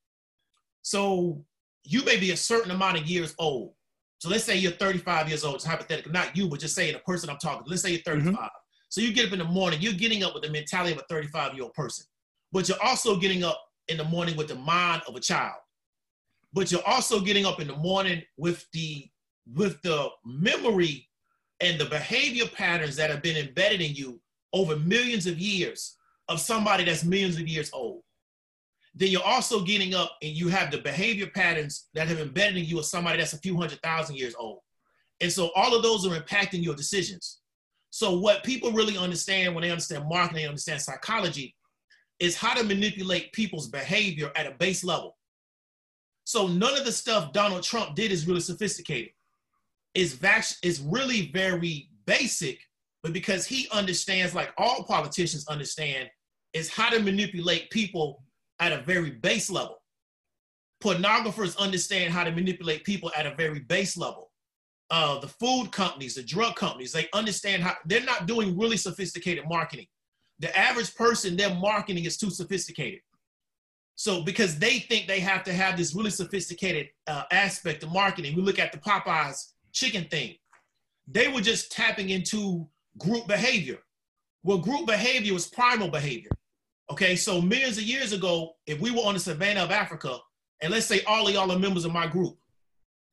So 0.82 1.46
you 1.84 2.04
may 2.04 2.18
be 2.18 2.32
a 2.32 2.36
certain 2.36 2.72
amount 2.72 2.98
of 2.98 3.06
years 3.06 3.36
old. 3.38 3.76
So 4.18 4.28
let's 4.28 4.44
say 4.44 4.58
you're 4.58 4.72
35 4.72 5.28
years 5.28 5.44
old. 5.44 5.54
It's 5.54 5.66
hypothetical, 5.66 6.12
not 6.12 6.36
you, 6.36 6.48
but 6.48 6.62
just 6.62 6.74
saying 6.74 6.94
the 6.94 7.00
person 7.02 7.30
I'm 7.30 7.38
talking 7.38 7.64
to. 7.64 7.70
Let's 7.70 7.84
say 7.84 7.92
you're 7.92 8.02
35. 8.02 8.34
Mm-hmm. 8.34 8.46
So 8.90 9.02
you 9.02 9.14
get 9.14 9.28
up 9.28 9.34
in 9.34 9.38
the 9.38 9.46
morning, 9.46 9.80
you're 9.84 9.94
getting 9.94 10.24
up 10.24 10.34
with 10.34 10.42
the 10.42 10.50
mentality 10.50 10.94
of 10.94 10.98
a 10.98 11.04
35 11.12 11.54
year 11.54 11.66
old 11.66 11.76
person, 11.76 12.08
but 12.52 12.68
you're 12.68 12.84
also 12.84 13.18
getting 13.18 13.44
up 13.44 13.62
in 13.90 13.98
the 13.98 14.04
morning 14.04 14.36
with 14.36 14.48
the 14.48 14.56
mind 14.56 15.04
of 15.08 15.16
a 15.16 15.20
child. 15.20 15.62
But 16.54 16.72
you're 16.72 16.88
also 16.88 17.20
getting 17.20 17.46
up 17.46 17.62
in 17.62 17.68
the 17.68 17.76
morning 17.76 18.24
with 18.36 18.66
the 18.74 19.08
with 19.54 19.80
the 19.84 20.10
memory 20.26 21.09
and 21.62 21.80
the 21.80 21.86
behavior 21.86 22.46
patterns 22.48 22.96
that 22.96 23.10
have 23.10 23.22
been 23.22 23.38
embedded 23.38 23.82
in 23.82 23.94
you 23.94 24.20
over 24.54 24.78
millions 24.78 25.28
of 25.28 25.38
years 25.38 25.98
of 26.28 26.40
somebody 26.40 26.84
that's 26.84 27.04
millions 27.04 27.36
of 27.36 27.48
years 27.48 27.70
old. 27.74 28.02
Then 28.96 29.10
you're 29.10 29.24
also 29.24 29.62
getting 29.64 29.94
up 29.94 30.18
and 30.22 30.32
you 30.32 30.48
have 30.48 30.72
the 30.72 30.80
behavior 30.80 31.28
patterns 31.28 31.90
that 31.94 32.08
have 32.08 32.20
embedded 32.20 32.58
in 32.58 32.66
you 32.66 32.80
of 32.80 32.86
somebody 32.86 33.18
that's 33.18 33.34
a 33.34 33.40
few 33.40 33.56
hundred 33.56 33.82
thousand 33.82 34.18
years 34.18 34.36
old. 34.38 34.60
And 35.22 35.32
so 35.32 35.52
all 35.56 35.76
of 35.76 35.84
those 35.84 36.08
are 36.08 36.20
impacting 36.20 36.64
your 36.64 36.76
decisions. 36.76 37.40
So 37.92 38.20
what 38.20 38.44
people 38.44 38.72
really 38.72 38.98
understand 38.98 39.54
when 39.54 39.64
they 39.64 39.72
understand 39.72 40.06
marketing, 40.08 40.44
they 40.44 40.48
understand 40.48 40.82
psychology, 40.82 41.56
is 42.20 42.36
how 42.36 42.54
to 42.54 42.64
manipulate 42.64 43.34
people's 43.34 43.68
behavior 43.68 44.32
at 44.36 44.48
a 44.48 44.52
base 44.52 44.84
level. 44.84 45.18
So 46.24 46.48
none 46.48 46.78
of 46.78 46.86
the 46.86 46.92
stuff 46.92 47.34
Donald 47.34 47.64
Trump 47.64 47.96
did 47.96 48.12
is 48.12 48.28
really 48.28 48.42
sophisticated 48.42 49.12
is 49.96 50.14
vac- 50.14 50.58
is 50.64 50.82
really 50.82 51.32
very 51.34 51.90
basic, 52.06 52.60
but 53.04 53.14
because 53.14 53.46
he 53.46 53.68
understands, 53.72 54.36
like 54.36 54.52
all 54.58 54.84
politicians 54.84 55.48
understand, 55.48 56.10
is 56.54 56.70
how 56.70 56.90
to 56.90 57.00
manipulate 57.00 57.70
people 57.70 58.24
at 58.60 58.72
a 58.72 58.82
very 58.82 59.12
base 59.12 59.50
level. 59.50 59.78
Pornographers 60.84 61.58
understand 61.58 62.14
how 62.14 62.24
to 62.24 62.32
manipulate 62.32 62.84
people 62.84 63.12
at 63.16 63.26
a 63.26 63.36
very 63.36 63.60
base 63.60 63.98
level. 63.98 64.32
Uh, 64.92 65.20
the 65.20 65.28
food 65.28 65.72
companies, 65.72 66.16
the 66.16 66.24
drug 66.24 66.56
companies, 66.56 66.92
they 66.92 67.08
understand 67.14 67.62
how 67.62 67.76
they're 67.86 68.02
not 68.02 68.26
doing 68.26 68.58
really 68.58 68.78
sophisticated 68.78 69.44
marketing. 69.48 69.86
The 70.40 70.58
average 70.58 70.96
person, 70.96 71.36
their 71.36 71.54
marketing 71.54 72.06
is 72.06 72.18
too 72.18 72.32
sophisticated. 72.32 73.02
So 73.96 74.24
because 74.24 74.58
they 74.58 74.80
think 74.80 75.08
they 75.08 75.20
have 75.20 75.44
to 75.44 75.54
have 75.54 75.78
this 75.78 75.94
really 75.94 76.10
sophisticated 76.10 76.88
uh, 77.06 77.24
aspect 77.32 77.84
of 77.84 77.92
marketing, 77.92 78.36
we 78.36 78.42
look 78.42 78.58
at 78.58 78.72
the 78.72 78.78
Popeyes 78.78 79.52
chicken 79.72 80.06
thing. 80.06 80.36
They 81.08 81.28
were 81.28 81.42
just 81.42 81.72
tapping 81.72 82.10
into 82.10 82.68
group 82.98 83.28
behavior. 83.28 83.80
Well, 84.44 84.60
group 84.60 84.86
behavior 84.86 85.34
was 85.34 85.48
primal 85.48 85.90
behavior. 85.90 86.32
Okay, 86.92 87.16
so 87.16 87.42
millions 87.42 87.78
of 87.78 87.84
years 87.84 88.14
ago, 88.14 88.54
if 88.66 88.80
we 88.80 88.92
were 88.92 89.02
on 89.02 89.14
the 89.14 89.20
savannah 89.20 89.64
of 89.64 89.72
Africa, 89.72 90.18
and 90.62 90.72
let's 90.72 90.86
say 90.86 91.02
all 91.04 91.28
of 91.28 91.34
y'all 91.34 91.52
are 91.52 91.60
members 91.60 91.86
of 91.86 91.94
my 91.94 92.08
group, 92.08 92.38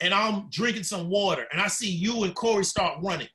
and 0.00 0.12
I'm 0.14 0.48
drinking 0.50 0.84
some 0.84 1.08
water, 1.08 1.46
and 1.52 1.60
I 1.60 1.68
see 1.68 1.90
you 1.90 2.24
and 2.24 2.34
Corey 2.34 2.64
start 2.64 2.98
running, 3.02 3.28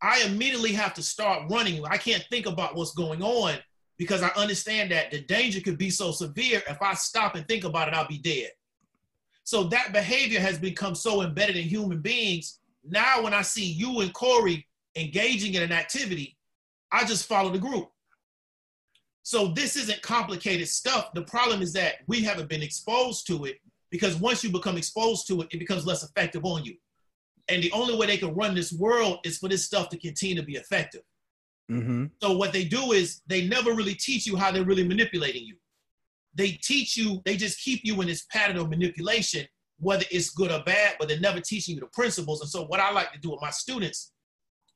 I 0.00 0.22
immediately 0.22 0.72
have 0.72 0.94
to 0.94 1.02
start 1.02 1.50
running. 1.50 1.84
I 1.84 1.96
can't 1.96 2.26
think 2.30 2.46
about 2.46 2.74
what's 2.74 2.94
going 2.94 3.22
on 3.22 3.54
because 3.98 4.22
I 4.22 4.28
understand 4.30 4.90
that 4.90 5.10
the 5.10 5.20
danger 5.20 5.60
could 5.60 5.78
be 5.78 5.90
so 5.90 6.10
severe. 6.10 6.62
If 6.68 6.82
I 6.82 6.94
stop 6.94 7.36
and 7.36 7.46
think 7.46 7.64
about 7.64 7.88
it, 7.88 7.94
I'll 7.94 8.08
be 8.08 8.18
dead. 8.18 8.50
So 9.44 9.64
that 9.64 9.92
behavior 9.92 10.40
has 10.40 10.58
become 10.58 10.94
so 10.94 11.22
embedded 11.22 11.56
in 11.56 11.64
human 11.64 12.00
beings. 12.00 12.60
Now, 12.88 13.22
when 13.22 13.34
I 13.34 13.42
see 13.42 13.64
you 13.64 14.00
and 14.00 14.12
Corey 14.12 14.66
engaging 14.96 15.54
in 15.54 15.62
an 15.62 15.72
activity, 15.72 16.36
I 16.90 17.04
just 17.04 17.26
follow 17.26 17.50
the 17.50 17.58
group. 17.58 17.90
So 19.24 19.48
this 19.48 19.76
isn't 19.76 20.02
complicated 20.02 20.68
stuff. 20.68 21.12
The 21.14 21.22
problem 21.22 21.62
is 21.62 21.72
that 21.74 21.96
we 22.06 22.22
haven't 22.22 22.48
been 22.48 22.62
exposed 22.62 23.26
to 23.28 23.44
it 23.44 23.58
because 23.90 24.16
once 24.16 24.42
you 24.42 24.50
become 24.50 24.76
exposed 24.76 25.26
to 25.28 25.42
it, 25.42 25.48
it 25.52 25.58
becomes 25.58 25.86
less 25.86 26.02
effective 26.02 26.44
on 26.44 26.64
you. 26.64 26.76
And 27.48 27.62
the 27.62 27.72
only 27.72 27.96
way 27.96 28.06
they 28.06 28.16
can 28.16 28.34
run 28.34 28.54
this 28.54 28.72
world 28.72 29.18
is 29.24 29.38
for 29.38 29.48
this 29.48 29.64
stuff 29.64 29.88
to 29.90 29.98
continue 29.98 30.36
to 30.36 30.42
be 30.42 30.56
effective. 30.56 31.02
Mm-hmm. 31.70 32.06
So 32.20 32.36
what 32.36 32.52
they 32.52 32.64
do 32.64 32.92
is 32.92 33.22
they 33.26 33.46
never 33.46 33.72
really 33.72 33.94
teach 33.94 34.26
you 34.26 34.36
how 34.36 34.50
they're 34.50 34.64
really 34.64 34.86
manipulating 34.86 35.44
you. 35.44 35.56
They 36.34 36.52
teach 36.52 36.96
you, 36.96 37.20
they 37.24 37.36
just 37.36 37.60
keep 37.60 37.80
you 37.84 38.00
in 38.00 38.06
this 38.06 38.24
pattern 38.30 38.56
of 38.56 38.70
manipulation, 38.70 39.46
whether 39.78 40.04
it's 40.10 40.30
good 40.30 40.50
or 40.50 40.62
bad, 40.64 40.96
but 40.98 41.08
they're 41.08 41.20
never 41.20 41.40
teaching 41.40 41.74
you 41.74 41.80
the 41.80 41.88
principles. 41.88 42.40
And 42.40 42.48
so 42.50 42.64
what 42.64 42.80
I 42.80 42.90
like 42.92 43.12
to 43.12 43.18
do 43.18 43.30
with 43.30 43.40
my 43.42 43.50
students 43.50 44.12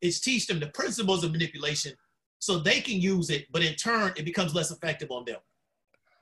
is 0.02 0.20
teach 0.20 0.46
them 0.46 0.60
the 0.60 0.68
principles 0.68 1.25
of 1.25 1.32
manipulation 1.32 1.92
so 2.38 2.58
they 2.58 2.80
can 2.80 3.00
use 3.00 3.30
it, 3.30 3.46
but 3.50 3.62
in 3.62 3.75
turn, 3.75 4.12
it 4.16 4.25
becomes 4.25 4.54
less 4.54 4.70
effective 4.70 5.10
on 5.10 5.25
them. 5.25 5.38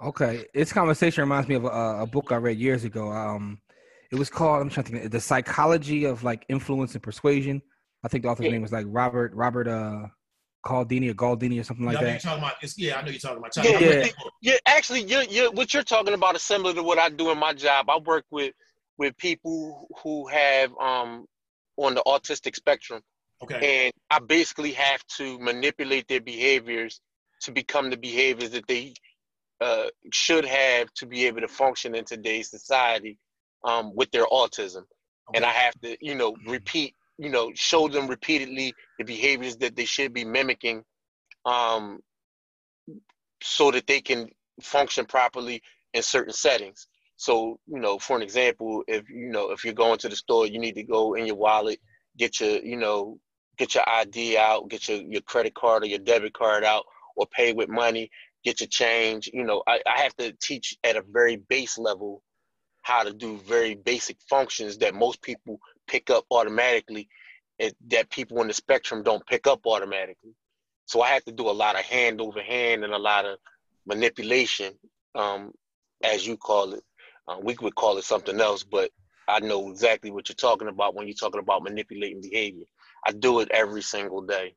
Okay, 0.03 0.45
this 0.55 0.73
conversation 0.73 1.23
reminds 1.23 1.49
me 1.49 1.55
of 1.57 1.64
a, 1.64 2.03
a 2.03 2.07
book 2.07 2.31
I 2.31 2.37
read 2.37 2.59
years 2.59 2.85
ago. 2.85 3.11
Um, 3.11 3.61
it 4.12 4.17
was 4.17 4.31
called 4.31 4.62
I'm 4.62 4.71
trying 4.71 4.87
to 4.87 4.93
think, 4.93 5.11
the 5.11 5.21
psychology 5.21 6.05
of 6.05 6.23
like 6.23 6.45
influence 6.49 6.95
and 6.95 7.03
persuasion. 7.03 7.62
I 8.05 8.09
think 8.09 8.23
the 8.23 8.29
author's 8.29 8.47
Yeah. 8.47 8.53
name 8.53 8.62
was 8.62 8.73
like 8.73 8.87
Robert 8.88 9.33
Robert 9.35 9.67
uh 9.67 10.07
Caldini 10.64 11.11
or 11.11 11.14
Galdini 11.14 11.61
or 11.61 11.64
something 11.64 11.85
like 11.87 11.94
Yeah, 11.94 12.00
I 12.00 12.02
you're 12.04 12.12
that. 12.12 12.23
talking 12.23 12.42
about. 12.42 12.78
Yeah, 12.78 12.99
I 12.99 13.02
know 13.02 13.11
you're 13.11 13.18
talking 13.21 13.38
about. 13.38 13.56
Yeah, 13.56 13.78
yeah. 13.78 14.06
Yeah, 14.40 14.56
actually, 14.66 15.02
you 15.02 15.23
you 15.28 15.50
what 15.52 15.75
you're 15.75 15.83
talking 15.83 16.14
about 16.14 16.37
is 16.37 16.42
similar 16.42 16.75
to 16.75 16.83
what 16.83 16.99
I 16.99 17.09
do 17.11 17.30
in 17.30 17.38
my 17.38 17.52
job. 17.52 17.90
I 17.90 17.99
work 17.99 18.25
with 18.30 18.54
with 18.97 19.16
people 19.18 19.88
who 20.02 20.26
have 20.28 20.73
um 20.78 21.26
on 21.76 21.94
the 21.94 22.02
autistic 22.06 22.54
spectrum, 22.54 23.02
Okay. 23.42 23.85
and 23.85 23.92
I 24.11 24.21
basically 24.21 24.73
have 24.73 25.04
to 25.18 25.38
manipulate 25.38 26.09
their 26.09 26.21
behaviors 26.21 27.00
to 27.42 27.52
become 27.52 27.90
the 27.90 27.97
behaviors 27.97 28.50
that 28.50 28.66
they 28.68 28.94
uh, 29.61 29.87
should 30.12 30.44
have 30.44 30.92
to 30.94 31.06
be 31.06 31.26
able 31.26 31.40
to 31.40 31.49
function 31.49 31.94
in 31.94 32.04
today's 32.04 32.49
society 32.50 33.18
um, 33.64 33.92
with 33.94 34.11
their 34.12 34.25
autism. 34.26 34.85
Okay. 35.28 35.37
And 35.37 35.44
I 35.44 35.50
have 35.50 35.75
to, 35.83 35.97
you 36.00 36.14
know, 36.14 36.37
repeat, 36.47 36.94
you 37.18 37.30
know, 37.30 37.50
show 37.54 37.88
them 37.88 38.09
repeatedly 38.09 38.75
the 38.99 39.04
behaviors 39.04 39.56
that 39.59 39.76
they 39.76 39.85
should 39.85 40.12
be 40.12 40.25
mimicking 40.25 40.85
um, 41.44 42.00
so 43.42 43.71
that 43.71 43.87
they 43.87 44.00
can 44.00 44.28
function 44.61 45.04
properly 45.04 45.62
in 45.92 46.02
certain 46.02 46.33
settings. 46.33 46.87
So, 47.16 47.61
you 47.66 47.78
know, 47.78 47.99
for 47.99 48.16
an 48.16 48.23
example, 48.23 48.83
if 48.88 49.09
you 49.09 49.30
know, 49.30 49.50
if 49.52 49.64
you're 49.64 49.75
going 49.75 49.99
to 49.99 50.09
the 50.09 50.16
store, 50.16 50.47
you 50.47 50.59
need 50.59 50.75
to 50.75 50.83
go 50.83 51.14
in 51.14 51.26
your 51.26 51.37
wallet, 51.37 51.78
get 52.16 52.40
your, 52.40 52.59
you 52.64 52.76
know, 52.76 53.18
get 53.56 53.75
your 53.75 53.88
ID 53.88 54.37
out, 54.37 54.68
get 54.68 54.88
your, 54.88 55.00
your 55.02 55.23
credit 55.23 55.54
card 55.54 55.85
or 55.85 55.87
your 55.87 56.00
debit 56.00 56.35
card 56.35 56.64
out, 56.64 56.85
or 57.16 57.26
pay 57.26 57.52
with 57.52 57.68
money, 57.68 58.11
get 58.44 58.61
your 58.61 58.68
change. 58.68 59.30
You 59.33 59.44
know, 59.44 59.62
I, 59.66 59.80
I 59.87 60.00
have 60.00 60.16
to 60.16 60.33
teach 60.42 60.76
at 60.83 60.97
a 60.97 61.04
very 61.09 61.37
base 61.37 61.78
level 61.78 62.23
how 62.83 63.02
to 63.02 63.12
do 63.12 63.38
very 63.38 63.75
basic 63.75 64.16
functions 64.28 64.78
that 64.78 64.94
most 64.94 65.23
people 65.23 65.59
pick 65.87 66.11
up 66.11 66.25
automatically 66.31 67.09
and 67.59 67.73
that 67.88 68.11
people 68.11 68.41
in 68.41 68.49
the 68.49 68.55
spectrum 68.55 69.03
don't 69.03 69.26
pick 69.26 69.47
up 69.47 69.61
automatically. 69.67 70.35
So 70.87 71.03
I 71.03 71.09
have 71.11 71.25
to 71.25 71.33
do 71.33 71.49
a 71.49 71.53
lot 71.53 71.79
of 71.79 71.83
hand 71.83 72.21
over 72.21 72.43
hand 72.43 72.85
and 72.85 72.93
a 72.93 72.99
lot 72.99 73.25
of 73.25 73.38
manipulation, 73.87 74.75
um, 75.14 75.53
as 76.03 76.26
you 76.26 76.37
call 76.37 76.75
it. 76.75 76.83
Uh, 77.26 77.38
we 77.43 77.57
would 77.61 77.75
call 77.75 77.97
it 77.97 78.05
something 78.05 78.38
else, 78.41 78.64
but 78.64 78.91
I 79.26 79.41
know 79.41 79.71
exactly 79.71 80.11
what 80.11 80.29
you're 80.29 80.35
talking 80.37 80.69
about 80.69 80.95
when 80.95 81.07
you're 81.07 81.14
talking 81.14 81.41
about 81.41 81.62
manipulating 81.62 82.21
behavior. 82.21 82.64
I 83.07 83.12
do 83.12 83.41
it 83.41 83.50
every 83.50 83.83
single 83.83 84.23
day. 84.23 84.55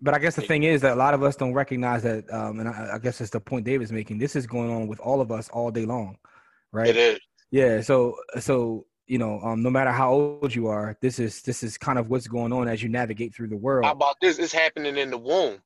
But 0.00 0.14
I 0.14 0.18
guess 0.18 0.34
the 0.34 0.42
thing 0.42 0.64
is 0.64 0.80
that 0.80 0.94
a 0.94 0.96
lot 0.96 1.14
of 1.14 1.22
us 1.22 1.36
don't 1.36 1.54
recognize 1.54 2.02
that, 2.02 2.32
um, 2.32 2.58
and 2.58 2.68
I, 2.68 2.94
I 2.94 2.98
guess 2.98 3.20
it's 3.20 3.30
the 3.30 3.40
point 3.40 3.64
David's 3.64 3.92
making. 3.92 4.18
This 4.18 4.34
is 4.34 4.46
going 4.46 4.70
on 4.70 4.88
with 4.88 4.98
all 4.98 5.20
of 5.20 5.30
us 5.30 5.48
all 5.50 5.70
day 5.70 5.84
long, 5.84 6.16
right? 6.72 6.88
It 6.88 6.96
is. 6.96 7.20
Yeah. 7.52 7.82
So 7.82 8.16
so 8.40 8.86
you 9.06 9.18
know, 9.18 9.40
um, 9.40 9.62
no 9.62 9.70
matter 9.70 9.90
how 9.90 10.12
old 10.12 10.54
you 10.54 10.68
are, 10.68 10.96
this 11.00 11.18
is 11.18 11.42
this 11.42 11.62
is 11.62 11.76
kind 11.78 11.98
of 11.98 12.08
what's 12.08 12.28
going 12.28 12.52
on 12.52 12.68
as 12.68 12.82
you 12.82 12.88
navigate 12.88 13.34
through 13.34 13.48
the 13.48 13.56
world. 13.56 13.84
How 13.84 13.92
about 13.92 14.16
this? 14.20 14.38
It's 14.38 14.52
happening 14.52 14.96
in 14.96 15.10
the 15.10 15.18
womb. 15.18 15.60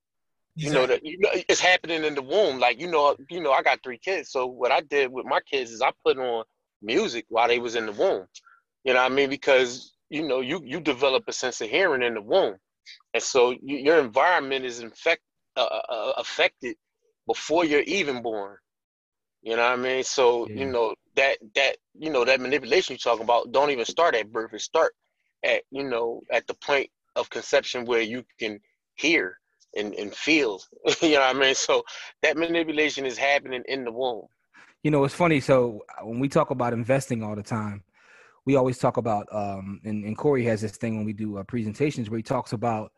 You 0.57 0.71
know 0.71 0.87
that 0.87 1.05
you 1.05 1.19
know 1.19 1.29
it's 1.33 1.61
happening 1.61 2.03
in 2.05 2.15
the 2.15 2.23
womb. 2.23 2.59
Like 2.59 2.81
you 2.81 2.91
know, 2.91 3.15
you 3.29 3.41
know, 3.41 3.53
I 3.53 3.63
got 3.63 3.83
three 3.83 3.99
kids. 3.99 4.31
So 4.31 4.47
what 4.47 4.73
I 4.73 4.81
did 4.81 5.13
with 5.13 5.27
my 5.27 5.41
kids 5.41 5.71
is 5.71 5.83
I 5.83 5.93
put 6.05 6.19
on 6.19 6.45
music 6.83 7.27
while 7.29 7.49
they 7.49 7.59
was 7.59 7.75
in 7.75 7.87
the 7.87 7.93
womb. 7.93 8.27
You 8.85 8.95
know 8.95 9.03
what 9.03 9.13
I 9.13 9.15
mean? 9.15 9.29
Because 9.29 9.95
you 10.09 10.27
know, 10.27 10.41
you 10.41 10.63
you 10.65 10.81
develop 10.81 11.25
a 11.29 11.33
sense 11.33 11.61
of 11.61 11.69
hearing 11.69 12.03
in 12.03 12.15
the 12.15 12.23
womb, 12.23 12.57
and 13.13 13.23
so 13.23 13.51
you, 13.51 13.77
your 13.77 13.99
environment 13.99 14.65
is 14.65 14.81
infect 14.81 15.21
uh, 15.57 15.69
uh, 15.89 16.13
affected 16.17 16.77
before 17.27 17.65
you're 17.67 17.81
even 17.83 18.23
born. 18.23 18.57
You 19.43 19.57
know 19.57 19.63
what 19.63 19.79
I 19.79 19.83
mean? 19.83 20.05
So 20.05 20.49
Yeah. 20.49 20.61
you 20.61 20.67
know 20.73 20.95
that 21.17 21.39
that 21.55 21.77
you 21.99 22.11
know 22.11 22.25
that 22.25 22.41
manipulation 22.41 22.95
you're 22.95 22.99
talking 22.99 23.25
about 23.25 23.53
don't 23.53 23.71
even 23.71 23.85
start 23.85 24.15
at 24.15 24.31
birth. 24.31 24.53
It 24.55 24.61
start 24.61 24.93
at 25.45 25.63
you 25.71 25.83
know 25.85 26.23
at 26.31 26.47
the 26.47 26.55
point 26.55 26.91
of 27.17 27.31
conception 27.31 27.85
where 27.87 28.03
you 28.03 28.25
can 28.39 28.61
hear 28.95 29.39
and, 29.77 29.95
and 29.95 30.15
feel. 30.15 30.61
you 31.03 31.15
know 31.15 31.21
what 31.21 31.37
I 31.37 31.39
mean? 31.39 31.55
So 31.55 31.85
that 32.23 32.37
manipulation 32.37 33.07
is 33.07 33.19
happening 33.19 33.63
in 33.67 33.85
the 33.85 33.93
womb. 33.93 34.27
you 34.83 34.91
know, 34.91 35.05
it's 35.05 35.15
funny. 35.15 35.41
So 35.41 35.83
when 36.03 36.21
we 36.21 36.29
talk 36.29 36.51
about 36.51 36.73
investing 36.73 37.23
all 37.23 37.37
the 37.37 37.43
time, 37.43 37.83
we 38.45 38.57
always 38.57 38.79
talk 38.79 38.97
about, 38.97 39.27
um, 39.33 39.81
and, 39.85 40.05
and 40.05 40.17
Corey 40.17 40.45
has 40.45 40.61
this 40.61 40.77
thing 40.77 40.97
when 40.97 41.05
we 41.05 41.13
do 41.13 41.39
uh, 41.39 41.43
presentations 41.43 42.09
where 42.09 42.19
he 42.19 42.23
talks 42.23 42.53
about 42.53 42.93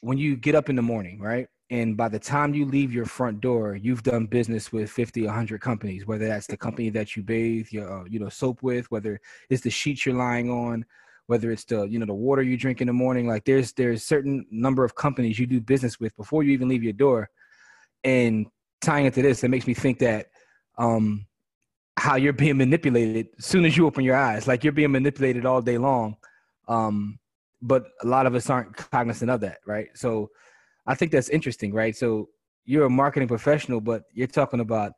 when 0.00 0.18
you 0.18 0.36
get 0.36 0.54
up 0.54 0.68
in 0.68 0.76
the 0.76 0.82
morning, 0.82 1.20
right? 1.20 1.48
And 1.70 1.96
by 1.96 2.08
the 2.08 2.18
time 2.18 2.54
you 2.54 2.64
leave 2.64 2.92
your 2.92 3.06
front 3.06 3.40
door, 3.40 3.74
you've 3.74 4.04
done 4.04 4.26
business 4.26 4.72
with 4.72 4.88
50, 4.90 5.26
100 5.26 5.60
companies, 5.60 6.06
whether 6.06 6.28
that's 6.28 6.46
the 6.46 6.56
company 6.56 6.90
that 6.90 7.16
you 7.16 7.24
bathe 7.24 7.68
your, 7.70 8.02
uh, 8.02 8.04
you 8.08 8.20
know, 8.20 8.28
soap 8.28 8.62
with, 8.62 8.88
whether 8.90 9.20
it's 9.50 9.62
the 9.62 9.70
sheets 9.70 10.06
you're 10.06 10.14
lying 10.14 10.48
on, 10.48 10.84
whether 11.26 11.50
it's 11.50 11.64
the, 11.64 11.84
you 11.84 11.98
know, 11.98 12.06
the 12.06 12.14
water 12.14 12.42
you 12.42 12.56
drink 12.56 12.80
in 12.80 12.86
the 12.86 12.92
morning. 12.92 13.26
Like 13.26 13.44
there's, 13.44 13.72
there's 13.72 14.04
certain 14.04 14.46
number 14.50 14.84
of 14.84 14.94
companies 14.94 15.40
you 15.40 15.46
do 15.46 15.60
business 15.60 15.98
with 15.98 16.14
before 16.16 16.44
you 16.44 16.52
even 16.52 16.68
leave 16.68 16.84
your 16.84 16.92
door. 16.92 17.30
And 18.04 18.46
tying 18.80 19.06
into 19.06 19.22
this, 19.22 19.42
it 19.42 19.48
makes 19.48 19.66
me 19.66 19.74
think 19.74 19.98
that, 19.98 20.26
um, 20.78 21.26
how 21.98 22.14
you're 22.14 22.32
being 22.32 22.58
manipulated 22.58 23.28
as 23.38 23.46
soon 23.46 23.64
as 23.64 23.76
you 23.76 23.86
open 23.86 24.04
your 24.04 24.16
eyes. 24.16 24.46
Like 24.46 24.62
you're 24.62 24.72
being 24.72 24.92
manipulated 24.92 25.46
all 25.46 25.62
day 25.62 25.78
long. 25.78 26.16
Um, 26.68 27.18
but 27.66 27.84
a 28.02 28.06
lot 28.06 28.26
of 28.26 28.34
us 28.34 28.48
aren't 28.48 28.76
cognizant 28.76 29.30
of 29.30 29.40
that, 29.40 29.58
right? 29.66 29.88
So 29.94 30.30
I 30.86 30.94
think 30.94 31.10
that's 31.10 31.28
interesting, 31.28 31.72
right? 31.72 31.96
So 31.96 32.28
you're 32.64 32.86
a 32.86 32.90
marketing 32.90 33.28
professional, 33.28 33.80
but 33.80 34.02
you're 34.12 34.26
talking 34.26 34.60
about, 34.60 34.92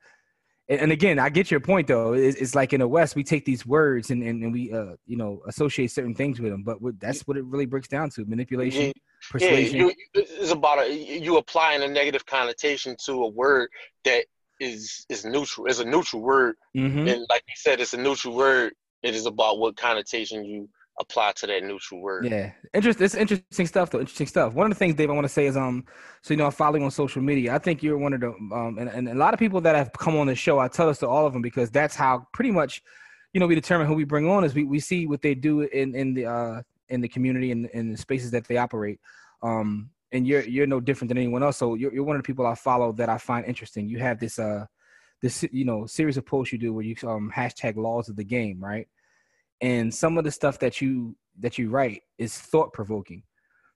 and, 0.69 0.93
again, 0.93 1.19
I 1.19 1.31
get 1.31 1.51
your 1.51 1.61
point 1.61 1.87
though. 1.87 2.13
It's, 2.13 2.55
like 2.55 2.75
in 2.75 2.81
the 2.81 2.89
West, 2.89 3.17
we 3.17 3.25
take 3.25 3.47
these 3.47 3.65
words 3.65 4.11
and, 4.11 4.23
and, 4.23 4.53
we, 4.53 4.71
uh, 4.71 4.97
you 5.07 5.17
know, 5.17 5.41
associate 5.47 5.91
certain 5.91 6.15
things 6.15 6.41
with 6.41 6.53
them, 6.53 6.63
but 6.63 6.79
that's 6.99 7.23
what 7.27 7.39
it 7.39 7.45
really 7.45 7.65
breaks 7.65 7.89
down 7.89 8.11
to 8.11 8.25
manipulation, 8.27 8.87
Yeah, 8.87 8.93
persuasion. 9.31 9.79
you, 9.79 9.93
it's 10.15 10.51
about 10.51 10.81
a, 10.81 10.93
you 10.93 11.39
applying 11.39 11.83
a 11.83 11.89
negative 11.89 12.27
connotation 12.27 12.97
to 13.07 13.13
a 13.25 13.29
word 13.29 13.71
that 14.05 14.27
is 14.61 15.07
is 15.09 15.25
neutral. 15.25 15.67
It's 15.69 15.79
a 15.79 15.85
neutral 15.85 16.21
word, 16.21 16.57
Mhm. 16.77 17.09
and 17.09 17.27
like 17.31 17.45
you 17.47 17.55
said, 17.57 17.81
it's 17.81 17.95
a 17.95 17.97
neutral 17.97 18.35
word. 18.35 18.75
It 19.03 19.15
is 19.15 19.25
about 19.25 19.59
what 19.59 19.77
connotation 19.77 20.45
you 20.45 20.69
apply 21.01 21.33
to 21.33 21.47
that 21.47 21.63
neutral 21.63 22.01
word. 22.01 22.27
Yeah, 22.27 22.53
interest. 22.75 23.01
It's 23.01 23.15
interesting 23.15 23.67
stuff, 23.67 23.91
though. 23.91 24.01
Interesting 24.01 24.27
stuff. 24.27 24.53
One 24.55 24.67
of 24.67 24.71
the 24.71 24.79
things, 24.79 24.95
Dave, 24.95 25.11
I 25.11 25.13
want 25.13 25.25
to 25.25 25.33
say 25.33 25.47
is, 25.47 25.57
um, 25.57 25.85
so 26.23 26.35
you 26.35 26.39
know, 26.39 26.47
I 26.47 26.51
follow 26.51 26.77
you 26.77 26.85
on 26.85 26.91
social 26.91 27.23
media. 27.23 27.55
I 27.55 27.59
think 27.59 27.83
you're 27.83 27.99
one 27.99 28.13
of 28.13 28.21
the, 28.21 28.29
um, 28.29 28.77
and, 28.79 28.89
and 28.89 29.09
a 29.09 29.15
lot 29.15 29.35
of 29.35 29.41
people 29.41 29.61
that 29.63 29.77
have 29.77 29.93
come 29.93 30.17
on 30.17 30.27
the 30.27 30.35
show. 30.35 30.59
I 30.59 30.69
tell 30.69 30.89
us 30.89 30.99
to 30.99 31.09
all 31.09 31.27
of 31.27 31.33
them 31.33 31.43
because 31.43 31.71
that's 31.71 31.95
how 31.95 32.27
pretty 32.33 32.51
much, 32.51 32.83
you 33.33 33.41
know, 33.41 33.47
we 33.47 33.55
determine 33.55 33.87
who 33.87 33.95
we 33.95 34.05
bring 34.05 34.29
on 34.29 34.45
is 34.45 34.55
we 34.55 34.65
we 34.65 34.81
see 34.81 35.07
what 35.07 35.23
they 35.23 35.35
do 35.35 35.63
in 35.63 35.95
in 35.95 36.15
the 36.15 36.27
uh 36.27 36.63
in 36.89 37.01
the 37.01 37.09
community 37.09 37.53
and 37.53 37.67
in 37.67 37.93
the 37.93 37.99
spaces 37.99 38.31
that 38.33 38.47
they 38.49 38.57
operate. 38.57 38.99
Um, 39.43 39.91
and 40.13 40.27
you're 40.27 40.43
you're 40.43 40.67
no 40.67 40.81
different 40.81 41.09
than 41.09 41.19
anyone 41.19 41.43
else. 41.43 41.59
So 41.59 41.75
you're 41.75 41.93
you're 41.93 42.05
one 42.05 42.17
of 42.17 42.23
the 42.23 42.27
people 42.27 42.47
I 42.47 42.55
follow 42.55 42.93
that 42.93 43.09
I 43.09 43.19
find 43.19 43.45
interesting. 43.47 43.89
You 43.89 43.99
have 43.99 44.19
this 44.19 44.39
uh 44.39 44.67
this 45.21 45.45
you 45.53 45.65
know 45.65 45.87
series 45.87 46.17
of 46.17 46.27
posts 46.27 46.53
you 46.53 46.59
do 46.59 46.73
where 46.73 46.85
you 46.85 46.97
um 47.07 47.31
hashtag 47.35 47.77
laws 47.77 48.09
of 48.09 48.17
the 48.17 48.25
game, 48.25 48.59
right? 48.61 48.89
And 49.61 49.93
some 49.93 50.19
of 50.19 50.25
the 50.25 50.31
stuff 50.31 50.59
that 50.61 50.81
you 50.81 51.17
that 51.41 51.59
you 51.59 51.71
write 51.71 52.03
is 52.19 52.37
thought 52.37 52.73
provoking 52.73 53.23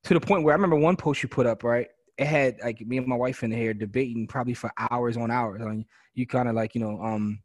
to 0.04 0.14
the 0.14 0.20
point 0.20 0.44
where 0.44 0.52
I 0.52 0.56
remember 0.56 0.76
one 0.76 0.96
post 0.96 1.22
you 1.22 1.28
put 1.28 1.46
up 1.46 1.64
right? 1.64 1.88
It 2.18 2.26
had 2.26 2.56
like 2.62 2.80
me 2.80 2.98
and 2.98 3.06
my 3.06 3.16
wife 3.16 3.42
in 3.42 3.50
the 3.50 3.56
here 3.56 3.74
debating 3.74 4.26
probably 4.26 4.54
for 4.54 4.70
hours 4.90 5.16
on 5.16 5.30
hours 5.30 5.60
I 5.62 5.66
mean, 5.66 5.86
you 6.14 6.26
kind 6.26 6.48
of 6.48 6.54
like 6.54 6.74
you 6.74 6.80
know 6.80 7.00
um 7.02 7.40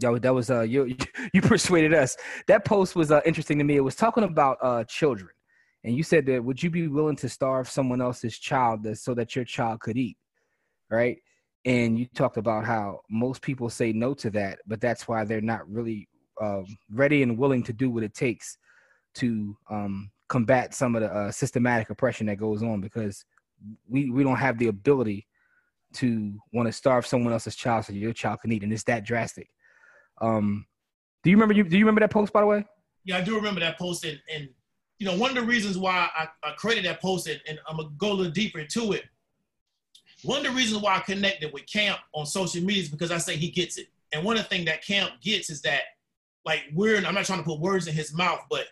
yo 0.00 0.18
that 0.18 0.34
was 0.34 0.50
uh 0.50 0.62
you 0.62 0.96
you 1.32 1.42
persuaded 1.42 1.94
us. 1.94 2.16
That 2.48 2.64
post 2.64 2.96
was 2.96 3.10
uh, 3.10 3.20
interesting 3.24 3.58
to 3.58 3.64
me. 3.64 3.76
It 3.76 3.84
was 3.84 3.96
talking 3.96 4.24
about 4.24 4.58
uh 4.62 4.84
children. 4.84 5.30
And 5.84 5.94
you 5.94 6.02
said 6.02 6.24
that 6.26 6.42
would 6.42 6.62
you 6.62 6.70
be 6.70 6.88
willing 6.88 7.16
to 7.16 7.28
starve 7.28 7.68
someone 7.68 8.00
else's 8.00 8.38
child 8.38 8.86
so 8.96 9.14
that 9.14 9.36
your 9.36 9.44
child 9.44 9.80
could 9.80 9.96
eat 9.96 10.16
right? 10.90 11.16
And 11.64 11.98
you 11.98 12.06
talked 12.14 12.36
about 12.36 12.66
how 12.66 13.00
most 13.10 13.40
people 13.40 13.70
say 13.70 13.92
no 13.92 14.14
to 14.14 14.30
that 14.30 14.58
but 14.66 14.80
that's 14.80 15.06
why 15.08 15.24
they're 15.24 15.40
not 15.40 15.68
really 15.70 16.08
um, 16.40 16.64
ready 16.90 17.22
and 17.22 17.38
willing 17.38 17.62
to 17.62 17.72
do 17.72 17.90
what 17.90 18.02
it 18.02 18.14
takes 18.14 18.58
to 19.14 19.56
um, 19.70 20.10
combat 20.28 20.74
some 20.74 20.96
of 20.96 21.02
the 21.02 21.08
uh, 21.08 21.30
systematic 21.30 21.90
oppression 21.90 22.26
that 22.26 22.36
goes 22.36 22.62
on 22.62 22.80
because 22.80 23.24
we, 23.88 24.10
we 24.10 24.24
don't 24.24 24.36
have 24.36 24.58
the 24.58 24.68
ability 24.68 25.26
to 25.92 26.34
want 26.52 26.66
to 26.66 26.72
starve 26.72 27.06
someone 27.06 27.32
else's 27.32 27.54
child 27.54 27.84
so 27.84 27.92
your 27.92 28.12
child 28.12 28.40
can 28.40 28.50
eat 28.50 28.62
and 28.62 28.72
it's 28.72 28.82
that 28.84 29.04
drastic 29.04 29.48
um, 30.20 30.66
do 31.22 31.30
you 31.30 31.36
remember 31.36 31.54
you 31.54 31.64
do 31.64 31.78
you 31.78 31.84
remember 31.84 32.00
that 32.00 32.10
post 32.10 32.32
by 32.32 32.40
the 32.40 32.46
way 32.46 32.64
Yeah, 33.04 33.18
I 33.18 33.20
do 33.20 33.36
remember 33.36 33.60
that 33.60 33.78
post, 33.78 34.04
and, 34.04 34.18
and 34.34 34.48
you 34.98 35.06
know, 35.06 35.16
one 35.16 35.30
of 35.30 35.36
the 35.36 35.42
reasons 35.42 35.76
why 35.76 36.08
I, 36.16 36.28
I 36.42 36.52
created 36.52 36.84
that 36.86 37.00
post, 37.00 37.28
and, 37.28 37.40
and 37.48 37.58
I'm 37.68 37.76
gonna 37.76 37.90
go 37.98 38.12
a 38.12 38.14
little 38.14 38.32
deeper 38.32 38.60
into 38.60 38.92
it. 38.92 39.04
One 40.22 40.38
of 40.38 40.44
the 40.44 40.50
reasons 40.50 40.82
why 40.82 40.96
I 40.96 41.00
connected 41.00 41.52
with 41.52 41.66
Camp 41.70 41.98
on 42.14 42.24
social 42.24 42.62
media 42.62 42.84
is 42.84 42.88
because 42.88 43.10
I 43.10 43.18
say 43.18 43.36
he 43.36 43.50
gets 43.50 43.76
it. 43.76 43.88
And 44.12 44.24
one 44.24 44.36
of 44.36 44.44
the 44.44 44.48
things 44.48 44.64
that 44.66 44.84
Camp 44.84 45.10
gets 45.20 45.50
is 45.50 45.60
that, 45.62 45.82
like, 46.44 46.62
we're, 46.74 46.96
I'm 46.96 47.14
not 47.14 47.24
trying 47.24 47.38
to 47.40 47.44
put 47.44 47.60
words 47.60 47.86
in 47.86 47.94
his 47.94 48.14
mouth, 48.14 48.40
but 48.50 48.66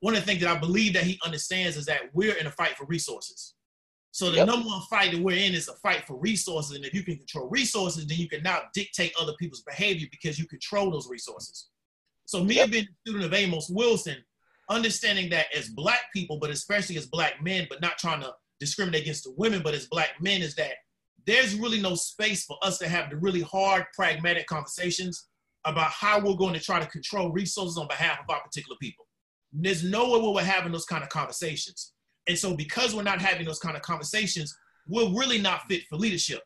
one 0.00 0.14
of 0.14 0.20
the 0.20 0.26
things 0.26 0.42
that 0.42 0.54
I 0.54 0.58
believe 0.58 0.92
that 0.94 1.04
he 1.04 1.18
understands 1.24 1.76
is 1.76 1.86
that 1.86 2.02
we're 2.12 2.34
in 2.34 2.46
a 2.46 2.50
fight 2.50 2.76
for 2.76 2.84
resources. 2.86 3.54
So 4.10 4.30
the 4.30 4.36
yep. 4.36 4.46
number 4.46 4.68
one 4.68 4.82
fight 4.82 5.12
that 5.12 5.20
we're 5.20 5.36
in 5.36 5.54
is 5.54 5.68
a 5.68 5.74
fight 5.76 6.04
for 6.06 6.16
resources. 6.16 6.76
And 6.76 6.84
if 6.84 6.94
you 6.94 7.02
can 7.02 7.16
control 7.16 7.48
resources, 7.48 8.06
then 8.06 8.18
you 8.18 8.28
can 8.28 8.42
now 8.42 8.60
dictate 8.72 9.12
other 9.20 9.32
people's 9.40 9.62
behavior 9.62 10.06
because 10.10 10.38
you 10.38 10.46
control 10.46 10.90
those 10.90 11.08
resources. 11.08 11.68
So 12.26 12.44
me 12.44 12.56
yep. 12.56 12.70
being 12.70 12.84
a 12.84 13.08
student 13.08 13.24
of 13.24 13.34
Amos 13.34 13.68
Wilson, 13.70 14.16
understanding 14.70 15.30
that 15.30 15.46
as 15.56 15.68
black 15.68 16.12
people, 16.12 16.38
but 16.38 16.50
especially 16.50 16.96
as 16.96 17.06
black 17.06 17.42
men, 17.42 17.66
but 17.68 17.80
not 17.80 17.98
trying 17.98 18.20
to 18.20 18.32
discriminate 18.60 19.02
against 19.02 19.24
the 19.24 19.32
women, 19.36 19.62
but 19.64 19.74
as 19.74 19.86
black 19.86 20.10
men, 20.20 20.42
is 20.42 20.54
that 20.54 20.74
there's 21.26 21.54
really 21.54 21.80
no 21.80 21.94
space 21.94 22.44
for 22.44 22.56
us 22.62 22.78
to 22.78 22.88
have 22.88 23.10
the 23.10 23.16
really 23.16 23.42
hard, 23.42 23.84
pragmatic 23.94 24.46
conversations 24.46 25.28
about 25.64 25.90
how 25.90 26.20
we're 26.20 26.36
going 26.36 26.54
to 26.54 26.60
try 26.60 26.78
to 26.78 26.86
control 26.86 27.30
resources 27.30 27.78
on 27.78 27.88
behalf 27.88 28.18
of 28.20 28.28
our 28.28 28.42
particular 28.42 28.76
people. 28.80 29.06
There's 29.52 29.84
no 29.84 30.10
way 30.10 30.20
we're 30.20 30.42
having 30.42 30.72
those 30.72 30.84
kind 30.84 31.02
of 31.02 31.08
conversations. 31.08 31.92
And 32.28 32.38
so, 32.38 32.54
because 32.54 32.94
we're 32.94 33.02
not 33.02 33.20
having 33.20 33.46
those 33.46 33.58
kind 33.58 33.76
of 33.76 33.82
conversations, 33.82 34.56
we're 34.88 35.10
really 35.10 35.40
not 35.40 35.62
fit 35.68 35.82
for 35.88 35.96
leadership. 35.96 36.40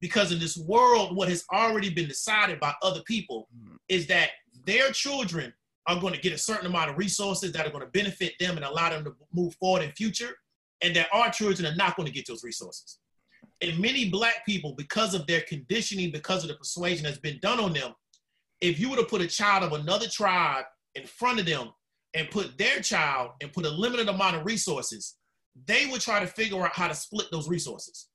Because 0.00 0.32
in 0.32 0.38
this 0.38 0.56
world, 0.56 1.16
what 1.16 1.28
has 1.28 1.44
already 1.52 1.90
been 1.90 2.08
decided 2.08 2.60
by 2.60 2.74
other 2.82 3.02
people 3.06 3.48
mm-hmm. 3.56 3.76
is 3.88 4.06
that 4.08 4.30
their 4.64 4.90
children 4.90 5.52
are 5.86 6.00
going 6.00 6.12
to 6.12 6.20
get 6.20 6.32
a 6.32 6.38
certain 6.38 6.66
amount 6.66 6.90
of 6.90 6.98
resources 6.98 7.52
that 7.52 7.66
are 7.66 7.70
going 7.70 7.84
to 7.84 7.90
benefit 7.90 8.32
them 8.40 8.56
and 8.56 8.64
allow 8.64 8.90
them 8.90 9.04
to 9.04 9.14
move 9.32 9.54
forward 9.54 9.82
in 9.82 9.92
future, 9.92 10.34
and 10.82 10.94
that 10.94 11.08
our 11.12 11.30
children 11.30 11.70
are 11.70 11.76
not 11.76 11.96
going 11.96 12.06
to 12.06 12.12
get 12.12 12.26
those 12.26 12.44
resources. 12.44 12.98
And 13.62 13.78
many 13.78 14.10
black 14.10 14.44
people, 14.44 14.74
because 14.76 15.14
of 15.14 15.26
their 15.26 15.40
conditioning, 15.42 16.10
because 16.10 16.42
of 16.42 16.48
the 16.48 16.56
persuasion 16.56 17.04
that's 17.04 17.18
been 17.18 17.38
done 17.40 17.58
on 17.58 17.72
them, 17.72 17.92
if 18.60 18.78
you 18.78 18.90
were 18.90 18.96
to 18.96 19.04
put 19.04 19.20
a 19.20 19.26
child 19.26 19.62
of 19.62 19.72
another 19.72 20.08
tribe 20.08 20.64
in 20.94 21.06
front 21.06 21.40
of 21.40 21.46
them 21.46 21.70
and 22.14 22.30
put 22.30 22.56
their 22.56 22.80
child 22.80 23.32
and 23.40 23.52
put 23.52 23.66
a 23.66 23.70
limited 23.70 24.08
amount 24.08 24.36
of 24.36 24.46
resources, 24.46 25.16
they 25.66 25.86
would 25.86 26.00
try 26.00 26.20
to 26.20 26.26
figure 26.26 26.62
out 26.62 26.74
how 26.74 26.88
to 26.88 26.94
split 26.94 27.26
those 27.30 27.48
resources. 27.48 28.08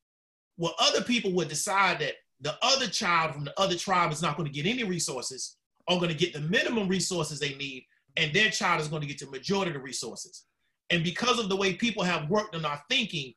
Well, 0.58 0.76
other 0.80 1.02
people 1.02 1.32
would 1.34 1.48
decide 1.48 2.00
that 2.00 2.14
the 2.42 2.56
other 2.62 2.88
child 2.88 3.34
from 3.34 3.46
the 3.46 3.60
other 3.60 3.76
tribe 3.76 4.12
is 4.12 4.22
not 4.22 4.36
going 4.36 4.52
to 4.52 4.54
get 4.54 4.70
any 4.70 4.84
resources, 4.84 5.58
are 5.88 5.98
going 5.98 6.10
to 6.10 6.18
get 6.18 6.34
the 6.34 6.42
minimum 6.42 6.88
resources 6.88 7.40
they 7.40 7.56
need, 7.56 7.86
and 8.18 8.34
their 8.34 8.50
child 8.50 8.82
is 8.82 8.88
going 8.88 9.02
to 9.02 9.08
get 9.08 9.20
the 9.20 9.30
majority 9.30 9.70
of 9.70 9.76
the 9.76 9.80
resources. 9.80 10.46
And 10.90 11.04
because 11.04 11.40
of 11.40 11.50
the 11.50 11.56
way 11.56 11.74
people 11.74 12.04
have 12.04 12.30
worked 12.30 12.56
on 12.56 12.66
our 12.66 12.82
thinking, 12.90 13.34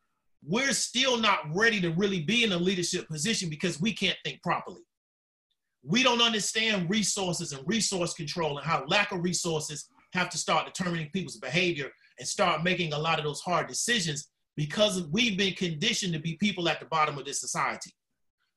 we're 0.47 0.73
still 0.73 1.19
not 1.19 1.41
ready 1.55 1.81
to 1.81 1.91
really 1.93 2.21
be 2.21 2.45
in 2.45 2.53
a 2.53 2.57
leadership 2.57 3.09
position 3.09 3.49
because 3.49 3.81
we 3.81 3.93
can't 3.93 4.19
think 4.25 4.43
properly. 4.43 4.83
We 5.87 6.03
don't 6.03 6.23
understand 6.23 6.89
resources 6.89 7.53
and 7.53 7.63
resource 7.67 8.15
control 8.15 8.57
and 8.59 8.67
how 8.67 8.85
lack 8.87 9.13
of 9.13 9.23
resources 9.23 9.89
have 10.15 10.31
to 10.31 10.39
start 10.39 10.67
determining 10.67 11.11
people's 11.11 11.37
behavior 11.37 11.91
and 12.19 12.27
start 12.27 12.65
making 12.65 12.93
a 12.93 12.99
lot 12.99 13.19
of 13.19 13.25
those 13.25 13.41
hard 13.41 13.67
decisions 13.67 14.29
because 14.57 15.07
we've 15.11 15.37
been 15.37 15.55
conditioned 15.55 16.13
to 16.15 16.21
be 16.21 16.37
people 16.37 16.69
at 16.69 16.81
the 16.81 16.87
bottom 16.87 17.19
of 17.19 17.25
this 17.25 17.41
society. 17.41 17.91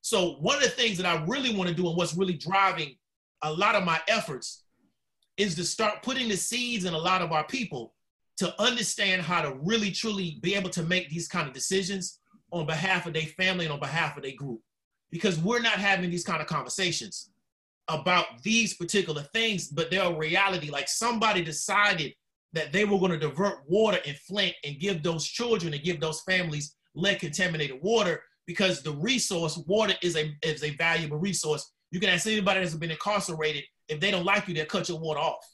So 0.01 0.35
one 0.39 0.57
of 0.57 0.63
the 0.63 0.69
things 0.69 0.97
that 0.97 1.05
I 1.05 1.23
really 1.25 1.53
want 1.53 1.69
to 1.69 1.75
do 1.75 1.87
and 1.87 1.97
what's 1.97 2.15
really 2.15 2.37
driving 2.37 2.95
a 3.41 3.51
lot 3.51 3.75
of 3.75 3.83
my 3.83 3.99
efforts 4.07 4.63
is 5.35 5.55
to 5.55 5.63
start 5.63 6.03
putting 6.03 6.29
the 6.29 6.37
seeds 6.37 6.85
in 6.85 6.93
a 6.93 6.97
lot 6.97 7.21
of 7.21 7.31
our 7.31 7.45
people 7.45 7.93
to 8.37 8.53
understand 8.61 9.21
how 9.21 9.41
to 9.41 9.57
really 9.63 9.91
truly 9.91 10.39
be 10.41 10.55
able 10.55 10.69
to 10.69 10.83
make 10.83 11.09
these 11.09 11.27
kind 11.27 11.47
of 11.47 11.53
decisions 11.53 12.19
on 12.51 12.65
behalf 12.65 13.05
of 13.05 13.13
their 13.13 13.23
family 13.23 13.65
and 13.65 13.73
on 13.73 13.79
behalf 13.79 14.15
of 14.15 14.23
their 14.23 14.35
group 14.35 14.61
because 15.12 15.39
we're 15.39 15.62
not 15.62 15.74
having 15.74 16.10
these 16.10 16.24
kind 16.24 16.41
of 16.41 16.48
conversations 16.48 17.30
about 17.88 18.26
these 18.43 18.74
particular 18.74 19.22
things 19.34 19.67
but 19.67 19.89
they're 19.89 20.12
a 20.12 20.17
reality 20.17 20.70
like 20.70 20.88
somebody 20.88 21.41
decided 21.41 22.13
that 22.54 22.72
they 22.74 22.86
were 22.86 23.00
going 23.00 23.12
to 23.12 23.17
divert 23.17 23.60
water 23.67 24.00
in 24.06 24.13
flint 24.15 24.54
and 24.63 24.80
give 24.80 25.04
those 25.04 25.26
children 25.26 25.74
and 25.74 25.84
give 25.84 26.00
those 26.00 26.22
families 26.22 26.76
lead 26.96 27.20
contaminated 27.20 27.78
water 27.82 28.22
because 28.46 28.82
the 28.82 28.91
resource 28.91 29.58
water 29.67 29.93
is 30.02 30.15
a 30.17 30.36
is 30.43 30.63
a 30.63 30.72
valuable 30.72 31.17
resource 31.17 31.72
you 31.91 32.00
can 32.00 32.10
ask 32.10 32.28
anybody 32.28 32.60
that's 32.60 32.76
been 32.76 32.91
incarcerated 32.91 33.63
if 33.88 34.00
they 34.00 34.12
don't 34.12 34.26
like 34.26 34.48
you 34.48 34.54
they'll 34.54 34.65
cut 34.65 34.89
your 34.89 35.00
water 35.00 35.20
off 35.20 35.48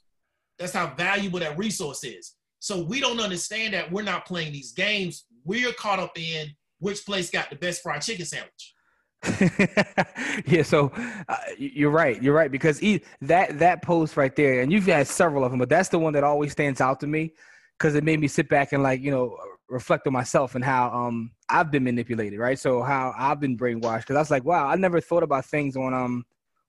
that's 0.58 0.74
how 0.74 0.94
valuable 0.96 1.40
that 1.40 1.58
resource 1.58 2.04
is 2.04 2.36
so 2.64 2.82
we 2.82 3.02
don't 3.02 3.20
understand 3.20 3.74
that 3.74 3.92
we're 3.92 4.04
not 4.04 4.26
playing 4.26 4.54
these 4.54 4.72
games. 4.72 5.26
We're 5.44 5.74
caught 5.74 6.00
up 6.00 6.18
in 6.18 6.48
which 6.80 7.06
place 7.06 7.30
got 7.30 7.50
the 7.50 7.58
best 7.58 7.84
fried 7.84 8.02
chicken 8.02 8.26
sandwich. 8.26 8.74
yeah, 10.46 10.64
so 10.64 10.92
uh, 11.30 11.38
you're 11.58 11.90
right. 11.92 12.22
You're 12.22 12.34
right 12.34 12.52
because 12.52 12.78
he, 12.80 13.04
that 13.22 13.58
that 13.60 13.82
post 13.82 14.18
right 14.18 14.36
there, 14.36 14.62
and 14.62 14.72
you've 14.72 14.86
had 14.86 15.08
several 15.08 15.44
of 15.46 15.52
them, 15.52 15.60
but 15.60 15.70
that's 15.70 15.90
the 15.90 16.00
one 16.00 16.14
that 16.14 16.24
always 16.24 16.52
stands 16.52 16.82
out 16.82 17.00
to 17.02 17.08
me 17.08 17.32
because 17.78 17.96
it 17.96 18.04
made 18.04 18.20
me 18.20 18.28
sit 18.28 18.50
back 18.50 18.74
and 18.74 18.84
like 18.84 19.02
you 19.02 19.12
know 19.12 19.38
reflect 19.70 20.06
on 20.08 20.14
myself 20.14 20.56
and 20.56 20.64
how 20.64 20.92
um 20.92 21.32
I've 21.50 21.72
been 21.72 21.84
manipulated, 21.86 22.38
right? 22.40 22.60
So 22.60 22.84
how 22.84 23.14
I've 23.18 23.40
been 23.40 23.58
brainwashed 23.58 24.02
because 24.02 24.18
I 24.18 24.20
was 24.20 24.32
like, 24.32 24.44
wow, 24.44 24.68
I 24.68 24.76
never 24.76 25.00
thought 25.00 25.24
about 25.24 25.46
things 25.46 25.78
on 25.78 25.94
um 25.94 26.26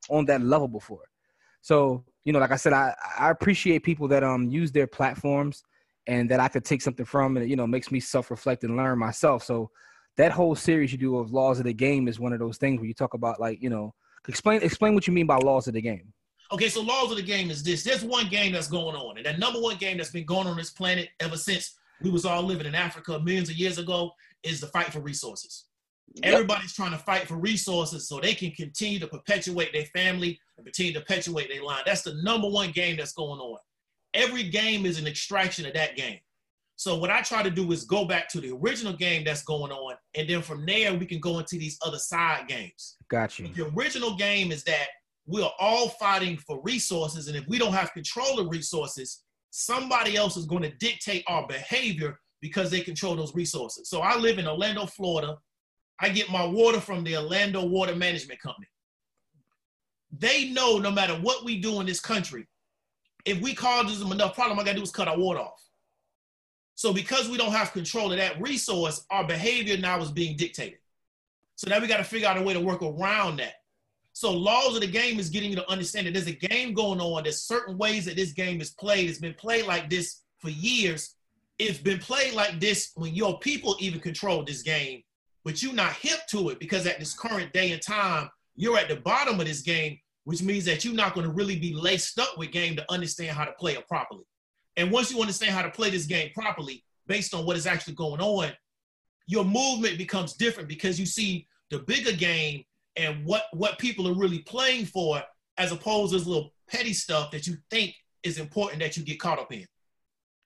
on 0.09 0.25
that 0.27 0.41
level 0.41 0.69
before. 0.69 1.09
So 1.63 2.05
you 2.25 2.33
know, 2.33 2.39
like 2.39 2.53
I 2.53 2.57
said, 2.57 2.73
I 2.73 2.95
I 3.19 3.31
appreciate 3.31 3.83
people 3.83 4.09
that 4.09 4.23
um 4.23 4.49
use 4.51 4.71
their 4.73 4.87
platforms 4.87 5.65
and 6.07 6.31
that 6.31 6.41
I 6.41 6.49
could 6.49 6.65
take 6.65 6.83
something 6.83 7.07
from 7.07 7.37
and 7.37 7.49
you 7.49 7.57
know 7.57 7.67
makes 7.67 7.91
me 7.91 8.01
self-reflect 8.01 8.65
and 8.65 8.77
learn 8.77 8.99
myself. 8.99 9.43
So 9.43 9.71
that 10.17 10.33
whole 10.33 10.55
series 10.55 10.93
you 10.93 10.99
do 10.99 11.19
of 11.19 11.33
laws 11.33 11.59
of 11.59 11.65
the 11.65 11.73
game 11.73 12.09
is 12.09 12.21
one 12.21 12.33
of 12.33 12.39
those 12.39 12.59
things 12.59 12.79
where 12.79 12.87
you 12.87 12.95
talk 12.95 13.15
about 13.15 13.41
like 13.41 13.63
you 13.63 13.71
know 13.71 13.95
explain 14.29 14.63
explain 14.63 14.95
what 14.95 15.07
you 15.07 15.13
mean 15.13 15.27
by 15.27 15.37
laws 15.37 15.67
of 15.67 15.75
the 15.75 15.81
game. 15.81 16.13
Okay, 16.53 16.69
so 16.69 16.83
laws 16.83 17.11
of 17.11 17.17
the 17.17 17.23
game 17.23 17.51
is 17.51 17.63
this. 17.63 17.83
There's 17.83 18.05
one 18.05 18.29
game 18.29 18.53
that's 18.53 18.69
going 18.69 18.95
on, 18.95 19.17
and 19.17 19.27
that 19.27 19.39
number 19.39 19.61
one 19.61 19.77
game 19.77 19.97
that's 19.97 20.11
been 20.11 20.27
going 20.27 20.47
on 20.47 20.57
this 20.57 20.71
planet 20.71 21.09
ever 21.21 21.37
since 21.37 21.77
we 22.03 22.11
was 22.11 22.25
all 22.25 22.43
living 22.43 22.67
in 22.67 22.75
Africa 22.75 23.19
millions 23.21 23.49
of 23.49 23.57
years 23.57 23.79
ago 23.79 24.13
is 24.43 24.61
the 24.61 24.67
fight 24.69 24.93
for 24.93 25.01
resources. 25.01 25.65
Yep. 26.17 26.33
Everybody's 26.33 26.75
trying 26.75 26.93
to 26.93 26.99
fight 26.99 27.27
for 27.27 27.37
resources 27.37 28.07
so 28.09 28.21
they 28.21 28.35
can 28.35 28.51
continue 28.51 28.99
to 28.99 29.07
perpetuate 29.07 29.73
their 29.73 29.87
family 29.87 30.39
and 30.57 30.67
continue 30.67 30.93
to 30.93 31.01
perpetuate 31.01 31.49
their 31.49 31.63
line. 31.63 31.83
That's 31.87 32.03
the 32.03 32.15
number 32.23 32.49
one 32.49 32.71
game 32.73 32.97
that's 32.99 33.13
going 33.13 33.41
on 33.41 33.59
every 34.15 34.45
game 34.45 34.87
is 34.87 34.99
an 34.99 35.07
extraction 35.07 35.67
of 35.67 35.75
that 35.75 35.97
game. 35.97 36.21
So 36.77 36.97
what 36.97 37.11
I 37.11 37.23
try 37.23 37.43
to 37.43 37.51
do 37.51 37.71
is 37.73 37.85
go 37.85 38.05
back 38.05 38.29
to 38.31 38.41
the 38.41 38.51
original 38.51 38.93
game 38.93 39.25
that's 39.25 39.43
going 39.45 39.71
on, 39.71 39.95
and 40.17 40.29
then 40.29 40.43
from 40.43 40.67
there 40.67 40.95
we 40.95 41.07
can 41.07 41.21
go 41.21 41.39
into 41.39 41.57
these 41.57 41.79
other 41.85 41.99
side 41.99 42.49
games. 42.49 42.97
Got 43.09 43.39
you. 43.39 43.49
The 43.49 43.69
original 43.77 44.17
game 44.17 44.51
is 44.51 44.65
that 44.65 44.89
we're 45.27 45.49
all 45.61 45.89
fighting 45.91 46.37
for 46.37 46.61
resources, 46.63 47.29
and 47.29 47.37
if 47.37 47.47
we 47.47 47.59
don't 47.59 47.73
have 47.73 47.93
control 47.93 48.41
of 48.41 48.51
resources, 48.51 49.23
somebody 49.51 50.17
else 50.17 50.37
is 50.37 50.47
going 50.47 50.63
to 50.63 50.71
dictate 50.79 51.23
our 51.29 51.47
behavior 51.47 52.19
because 52.41 52.71
they 52.71 52.81
control 52.81 53.15
those 53.15 53.35
resources. 53.35 53.89
So 53.89 54.01
I 54.01 54.17
live 54.17 54.39
in 54.39 54.49
Orlando, 54.49 54.85
Florida. 54.85 55.39
I 56.01 56.09
get 56.09 56.29
my 56.29 56.45
water 56.45 56.81
from 56.81 57.05
the 57.05 57.17
Orlando 57.17 57.65
Water 57.65 57.95
Management 57.95 58.41
Company. 58.41 58.67
They 60.19 60.51
know 60.51 60.79
no 60.79 60.91
matter 60.91 61.15
what 61.15 61.45
we 61.45 61.61
do 61.61 61.81
in 61.81 61.87
this 61.87 62.01
country, 62.01 62.47
if 63.25 63.41
we 63.41 63.55
cause 63.55 63.99
them 63.99 64.13
enough 64.13 64.35
problem, 64.35 64.59
I 64.59 64.65
gotta 64.65 64.77
do 64.77 64.83
is 64.83 64.91
cut 64.91 65.09
our 65.09 65.17
water 65.17 65.41
off. 65.41 65.63
So 66.75 66.93
because 66.93 67.29
we 67.29 67.37
don't 67.37 67.53
have 67.53 67.73
control 67.73 68.13
of 68.13 68.19
that 68.19 68.41
resource, 68.41 69.05
our 69.11 69.27
behavior 69.27 69.77
now 69.77 70.01
is 70.01 70.11
being 70.11 70.37
dictated. 70.37 70.79
So 71.57 71.71
now 71.71 71.81
we 71.81 71.87
got 71.87 71.99
to 71.99 72.05
figure 72.05 72.29
out 72.29 72.37
a 72.37 72.43
way 72.43 72.53
to 72.53 72.61
work 72.61 72.83
around 72.83 73.39
that. 73.39 73.55
So 74.13 74.33
laws 74.33 74.75
of 74.75 74.81
the 74.81 74.87
game 74.87 75.19
is 75.19 75.31
getting 75.31 75.51
you 75.51 75.57
to 75.57 75.71
understand 75.71 76.07
that 76.07 76.15
there's 76.15 76.27
a 76.27 76.33
game 76.33 76.75
going 76.75 77.01
on. 77.01 77.25
There's 77.25 77.43
certain 77.43 77.79
ways 77.79 78.05
that 78.05 78.17
this 78.17 78.33
game 78.33 78.61
is 78.61 78.71
played. 78.71 79.09
It's 79.09 79.19
been 79.19 79.35
played 79.35 79.67
like 79.67 79.89
this 79.89 80.23
for 80.39 80.51
years. 80.51 81.17
It's 81.59 81.79
been 81.79 81.99
played 81.99 82.35
like 82.35 82.61
this 82.61 82.93
when 82.97 83.15
your 83.15 83.39
people 83.39 83.77
even 83.79 84.01
control 84.01 84.45
this 84.45 84.63
game, 84.63 85.03
but 85.45 85.63
you're 85.63 85.73
not 85.73 85.93
hip 85.93 86.27
to 86.31 86.51
it 86.51 86.59
because 86.59 86.87
at 86.87 86.99
this 86.99 87.15
current 87.15 87.53
day 87.53 87.73
and 87.73 87.83
time, 87.83 88.29
you're 88.57 88.79
at 88.79 88.89
the 88.89 88.97
bottom 88.97 89.39
of 89.39 89.47
this 89.47 89.63
game 89.63 89.99
which 90.25 90.43
means 90.43 90.65
that 90.65 90.85
you're 90.85 90.95
not 90.95 91.15
going 91.15 91.27
to 91.27 91.33
really 91.33 91.59
be 91.59 91.75
laced 91.75 92.19
up 92.19 92.37
with 92.37 92.51
game 92.51 92.77
to 92.77 92.93
understand 92.93 93.37
how 93.37 93.45
to 93.45 93.53
play 93.53 93.75
it 93.75 93.87
properly. 93.87 94.25
And 94.77 94.91
once 94.91 95.13
you 95.13 95.21
understand 95.21 95.53
how 95.53 95.63
to 95.63 95.71
play 95.71 95.91
this 95.91 96.07
game 96.07 96.31
properly, 96.35 96.85
based 97.07 97.35
on 97.35 97.45
what 97.47 97.57
is 97.57 97.67
actually 97.67 97.95
going 97.95 98.21
on, 98.21 98.53
your 99.27 99.45
movement 99.45 99.99
becomes 99.99 100.35
different 100.35 100.69
because 100.69 100.99
you 100.99 101.07
see 101.07 101.47
the 101.71 101.79
bigger 101.81 102.13
game 102.13 102.65
and 102.97 103.25
what 103.25 103.45
what 103.53 103.79
people 103.79 104.09
are 104.09 104.15
really 104.15 104.41
playing 104.41 104.87
for, 104.87 105.23
as 105.59 105.73
opposed 105.73 106.13
to 106.13 106.19
this 106.19 106.27
little 106.27 106.53
petty 106.69 106.93
stuff 106.93 107.31
that 107.31 107.47
you 107.47 107.57
think 107.71 107.95
is 108.23 108.39
important 108.39 108.81
that 108.81 108.97
you 108.97 109.05
get 109.05 109.19
caught 109.19 109.39
up 109.39 109.53
in. 109.53 109.67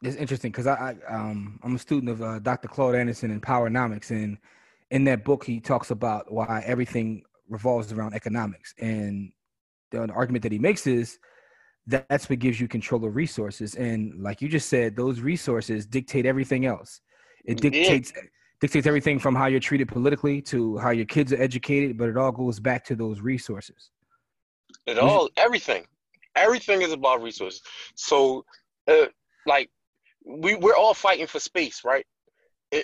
It's 0.03 0.17
interesting 0.17 0.53
because 0.53 0.67
I, 0.67 0.97
I 1.09 1.15
um 1.15 1.59
I'm 1.63 1.75
a 1.75 1.79
student 1.79 2.11
of 2.11 2.23
uh, 2.23 2.39
Dr. 2.39 2.69
Claude 2.69 2.95
Anderson 2.95 3.31
in 3.31 3.41
Powernomics, 3.41 4.11
and 4.11 4.39
in 4.91 5.05
that 5.05 5.25
book 5.25 5.45
he 5.45 5.61
talks 5.61 5.91
about 5.91 6.31
why 6.33 6.63
everything 6.65 7.23
revolves 7.49 7.93
around 7.93 8.15
economics 8.15 8.75
and 8.79 9.33
the 9.91 10.07
argument 10.13 10.43
that 10.43 10.53
he 10.53 10.59
makes 10.59 10.87
is 10.87 11.19
that's 11.89 12.29
what 12.29 12.39
gives 12.39 12.61
you 12.61 12.69
control 12.69 13.05
of 13.05 13.17
resources. 13.17 13.75
And 13.75 14.23
like 14.23 14.43
you 14.43 14.49
just 14.49 14.69
said, 14.69 14.95
those 14.95 15.21
resources 15.21 15.87
dictate 15.87 16.27
everything 16.27 16.67
else. 16.67 17.01
It 17.45 17.61
dictates 17.61 18.13
yeah. 18.15 18.23
dictates 18.61 18.87
everything 18.87 19.19
from 19.19 19.35
how 19.35 19.47
you're 19.47 19.61
treated 19.61 19.89
politically 19.89 20.43
to 20.43 20.77
how 20.79 20.91
your 20.91 21.07
kids 21.07 21.33
are 21.33 21.41
educated, 21.41 21.97
but 21.97 22.11
it 22.11 22.17
all 22.17 22.33
goes 22.33 22.61
back 22.61 22.85
to 22.87 22.95
those 22.95 23.21
resources. 23.21 23.91
It 24.87 24.99
all 24.99 25.31
everything. 25.37 25.87
Everything 26.37 26.83
is 26.83 26.93
about 26.93 27.23
resources. 27.23 27.63
So 27.95 28.45
uh, 28.87 29.07
like 29.47 29.71
we 30.27 30.57
we're 30.57 30.77
all 30.77 30.95
fighting 30.95 31.27
for 31.27 31.41
space, 31.41 31.83
right? 31.85 32.05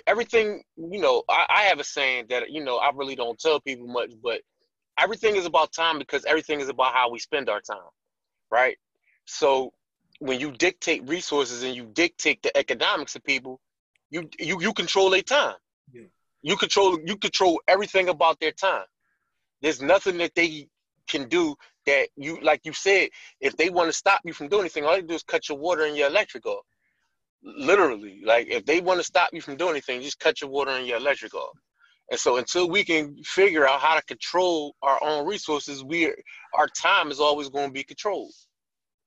Everything, 0.07 0.63
you 0.77 0.99
know, 0.99 1.21
I, 1.29 1.45
I 1.47 1.61
have 1.63 1.79
a 1.79 1.83
saying 1.83 2.25
that 2.29 2.49
you 2.49 2.63
know 2.63 2.77
I 2.77 2.89
really 2.95 3.15
don't 3.15 3.39
tell 3.39 3.59
people 3.59 3.87
much, 3.87 4.13
but 4.23 4.41
everything 4.99 5.35
is 5.35 5.45
about 5.45 5.73
time 5.73 5.99
because 5.99 6.25
everything 6.25 6.59
is 6.59 6.69
about 6.69 6.93
how 6.93 7.11
we 7.11 7.19
spend 7.19 7.49
our 7.49 7.61
time, 7.61 7.91
right? 8.49 8.77
So 9.25 9.73
when 10.19 10.39
you 10.39 10.51
dictate 10.51 11.07
resources 11.07 11.63
and 11.63 11.75
you 11.75 11.85
dictate 11.85 12.41
the 12.43 12.55
economics 12.57 13.15
of 13.15 13.23
people, 13.23 13.59
you 14.09 14.29
you 14.39 14.61
you 14.61 14.73
control 14.73 15.09
their 15.09 15.21
time. 15.21 15.55
Yeah. 15.91 16.03
You 16.41 16.55
control 16.55 16.99
you 17.05 17.17
control 17.17 17.61
everything 17.67 18.09
about 18.09 18.39
their 18.39 18.51
time. 18.51 18.85
There's 19.61 19.81
nothing 19.81 20.17
that 20.19 20.35
they 20.35 20.67
can 21.07 21.27
do 21.27 21.55
that 21.85 22.09
you 22.15 22.39
like 22.41 22.61
you 22.63 22.73
said, 22.73 23.09
if 23.41 23.57
they 23.57 23.69
want 23.69 23.89
to 23.89 23.93
stop 23.93 24.21
you 24.25 24.33
from 24.33 24.47
doing 24.47 24.61
anything, 24.61 24.85
all 24.85 24.95
they 24.95 25.01
do 25.01 25.15
is 25.15 25.23
cut 25.23 25.49
your 25.49 25.57
water 25.57 25.85
and 25.85 25.97
your 25.97 26.07
electric 26.07 26.45
off. 26.45 26.65
Literally. 27.43 28.21
Like 28.23 28.47
if 28.47 28.65
they 28.65 28.81
want 28.81 28.99
to 28.99 29.03
stop 29.03 29.29
you 29.33 29.41
from 29.41 29.57
doing 29.57 29.71
anything, 29.71 30.01
just 30.01 30.19
cut 30.19 30.41
your 30.41 30.49
water 30.49 30.71
and 30.71 30.87
your 30.87 30.97
electric 30.97 31.33
off. 31.33 31.57
And 32.11 32.19
so 32.19 32.37
until 32.37 32.69
we 32.69 32.83
can 32.83 33.15
figure 33.23 33.67
out 33.67 33.79
how 33.79 33.95
to 33.95 34.03
control 34.03 34.75
our 34.83 34.99
own 35.03 35.27
resources, 35.27 35.83
we 35.83 36.13
our 36.53 36.67
time 36.67 37.09
is 37.09 37.19
always 37.19 37.49
going 37.49 37.67
to 37.67 37.73
be 37.73 37.83
controlled. 37.83 38.33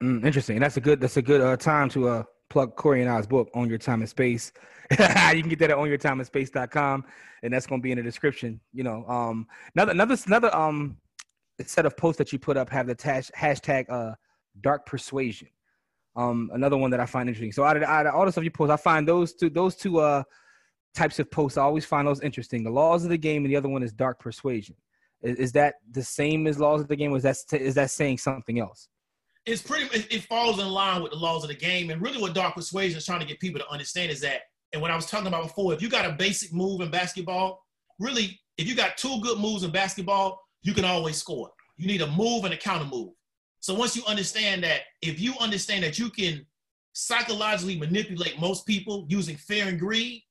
Mm, 0.03 0.25
interesting. 0.25 0.61
That's 0.61 0.77
a 0.77 0.81
good. 0.81 1.01
That's 1.01 1.17
a 1.17 1.23
good 1.23 1.41
uh, 1.41 1.57
time 1.57 1.89
to 1.91 2.09
uh, 2.09 2.23
plug 2.51 2.77
Corey 2.77 3.03
and 3.03 3.11
I's 3.11 3.27
book, 3.27 3.51
Own 3.55 3.69
Your 3.69 3.79
Time 3.79 4.01
and 4.01 4.09
Space. 4.09 4.53
you 4.91 4.97
can 4.97 5.49
get 5.49 5.59
that 5.59 5.71
at 5.71 5.77
ownyourtimeandspace.com, 5.77 7.05
and 7.43 7.53
that's 7.53 7.67
going 7.67 7.81
to 7.81 7.83
be 7.83 7.91
in 7.91 7.99
the 7.99 8.05
description. 8.05 8.61
You 8.73 8.85
know, 8.85 9.05
um, 9.09 9.47
another 9.75 9.93
another 9.93 10.17
another 10.27 10.55
um 10.55 10.97
set 11.61 11.85
of 11.85 11.97
posts 11.97 12.19
that 12.19 12.33
you 12.33 12.39
put 12.39 12.57
up 12.57 12.71
have 12.71 12.87
the 12.87 12.95
tash, 12.95 13.31
hashtag 13.37 13.87
uh 13.91 14.15
dark 14.61 14.87
persuasion. 14.87 15.49
Um, 16.15 16.51
another 16.53 16.77
one 16.77 16.91
that 16.91 17.01
I 17.01 17.07
find 17.07 17.29
interesting. 17.29 17.53
So 17.53 17.65
out 17.65 17.77
of, 17.77 17.83
out 17.83 18.07
of 18.07 18.15
all 18.15 18.25
the 18.25 18.33
stuff 18.33 18.45
you 18.45 18.51
post, 18.51 18.71
I 18.71 18.77
find 18.77 19.07
those 19.07 19.35
two 19.35 19.51
those 19.51 19.75
two 19.75 19.99
uh 19.99 20.23
types 20.95 21.19
of 21.19 21.29
posts. 21.31 21.59
I 21.59 21.63
always 21.63 21.85
find 21.85 22.07
those 22.07 22.21
interesting. 22.21 22.63
The 22.63 22.71
laws 22.71 23.03
of 23.03 23.11
the 23.11 23.19
game, 23.19 23.45
and 23.45 23.53
the 23.53 23.57
other 23.57 23.69
one 23.69 23.83
is 23.83 23.93
dark 23.93 24.21
persuasion. 24.21 24.77
Is, 25.23 25.37
is 25.39 25.53
that 25.53 25.75
the 25.91 26.05
same 26.05 26.47
as 26.47 26.61
laws 26.61 26.81
of 26.81 26.89
the 26.89 26.97
game? 26.97 27.13
Or 27.13 27.17
is 27.17 27.25
that 27.25 27.37
is 27.53 27.75
that 27.75 27.91
saying 27.91 28.19
something 28.19 28.61
else? 28.61 28.89
It's 29.49 29.63
pretty. 29.63 29.87
It, 29.97 30.13
it 30.13 30.23
falls 30.25 30.61
in 30.61 30.69
line 30.69 31.03
with 31.03 31.13
the 31.13 31.19
laws 31.19 31.43
of 31.43 31.49
the 31.49 31.57
game, 31.57 31.91
and 31.91 32.03
really, 32.03 32.21
what 32.21 32.35
dark 32.35 32.55
persuasion 32.55 32.99
is 32.99 33.07
trying 33.07 33.21
to 33.21 33.27
get 33.27 33.41
people 33.41 33.61
to 33.61 33.69
understand 33.71 34.13
is 34.13 34.21
that. 34.21 34.43
And 34.75 34.83
what 34.83 34.91
I 34.91 34.97
was 34.97 35.07
talking 35.07 35.29
about 35.29 35.45
before, 35.45 35.73
if 35.73 35.81
you 35.81 35.89
got 35.89 36.05
a 36.05 36.13
basic 36.13 36.53
move 36.53 36.83
in 36.83 36.91
basketball, 36.91 37.65
really, 37.99 38.39
if 38.59 38.69
you 38.69 38.75
got 38.75 38.99
two 38.99 39.19
good 39.23 39.39
moves 39.39 39.63
in 39.63 39.71
basketball, 39.71 40.43
you 40.61 40.75
can 40.75 40.85
always 40.85 41.17
score. 41.17 41.51
You 41.79 41.87
need 41.87 42.03
a 42.03 42.07
move 42.07 42.45
and 42.45 42.53
a 42.53 42.57
counter 42.57 42.85
move. 42.85 43.15
So 43.61 43.73
once 43.73 43.97
you 43.97 44.03
understand 44.07 44.63
that, 44.65 44.83
if 45.01 45.19
you 45.19 45.33
understand 45.41 45.85
that 45.85 45.99
you 45.99 46.11
can 46.11 46.45
psychologically 46.93 47.79
manipulate 47.79 48.39
most 48.39 48.67
people 48.67 49.07
using 49.09 49.37
fear 49.37 49.69
and 49.69 49.81
greed, 49.81 50.23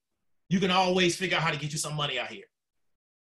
you 0.49 0.59
can 0.59 0.69
always 0.69 1.15
figure 1.15 1.37
out 1.37 1.43
how 1.43 1.51
to 1.51 1.57
get 1.57 1.71
you 1.71 1.79
some 1.79 1.95
money 1.95 2.19
out 2.19 2.27
here. 2.27 2.45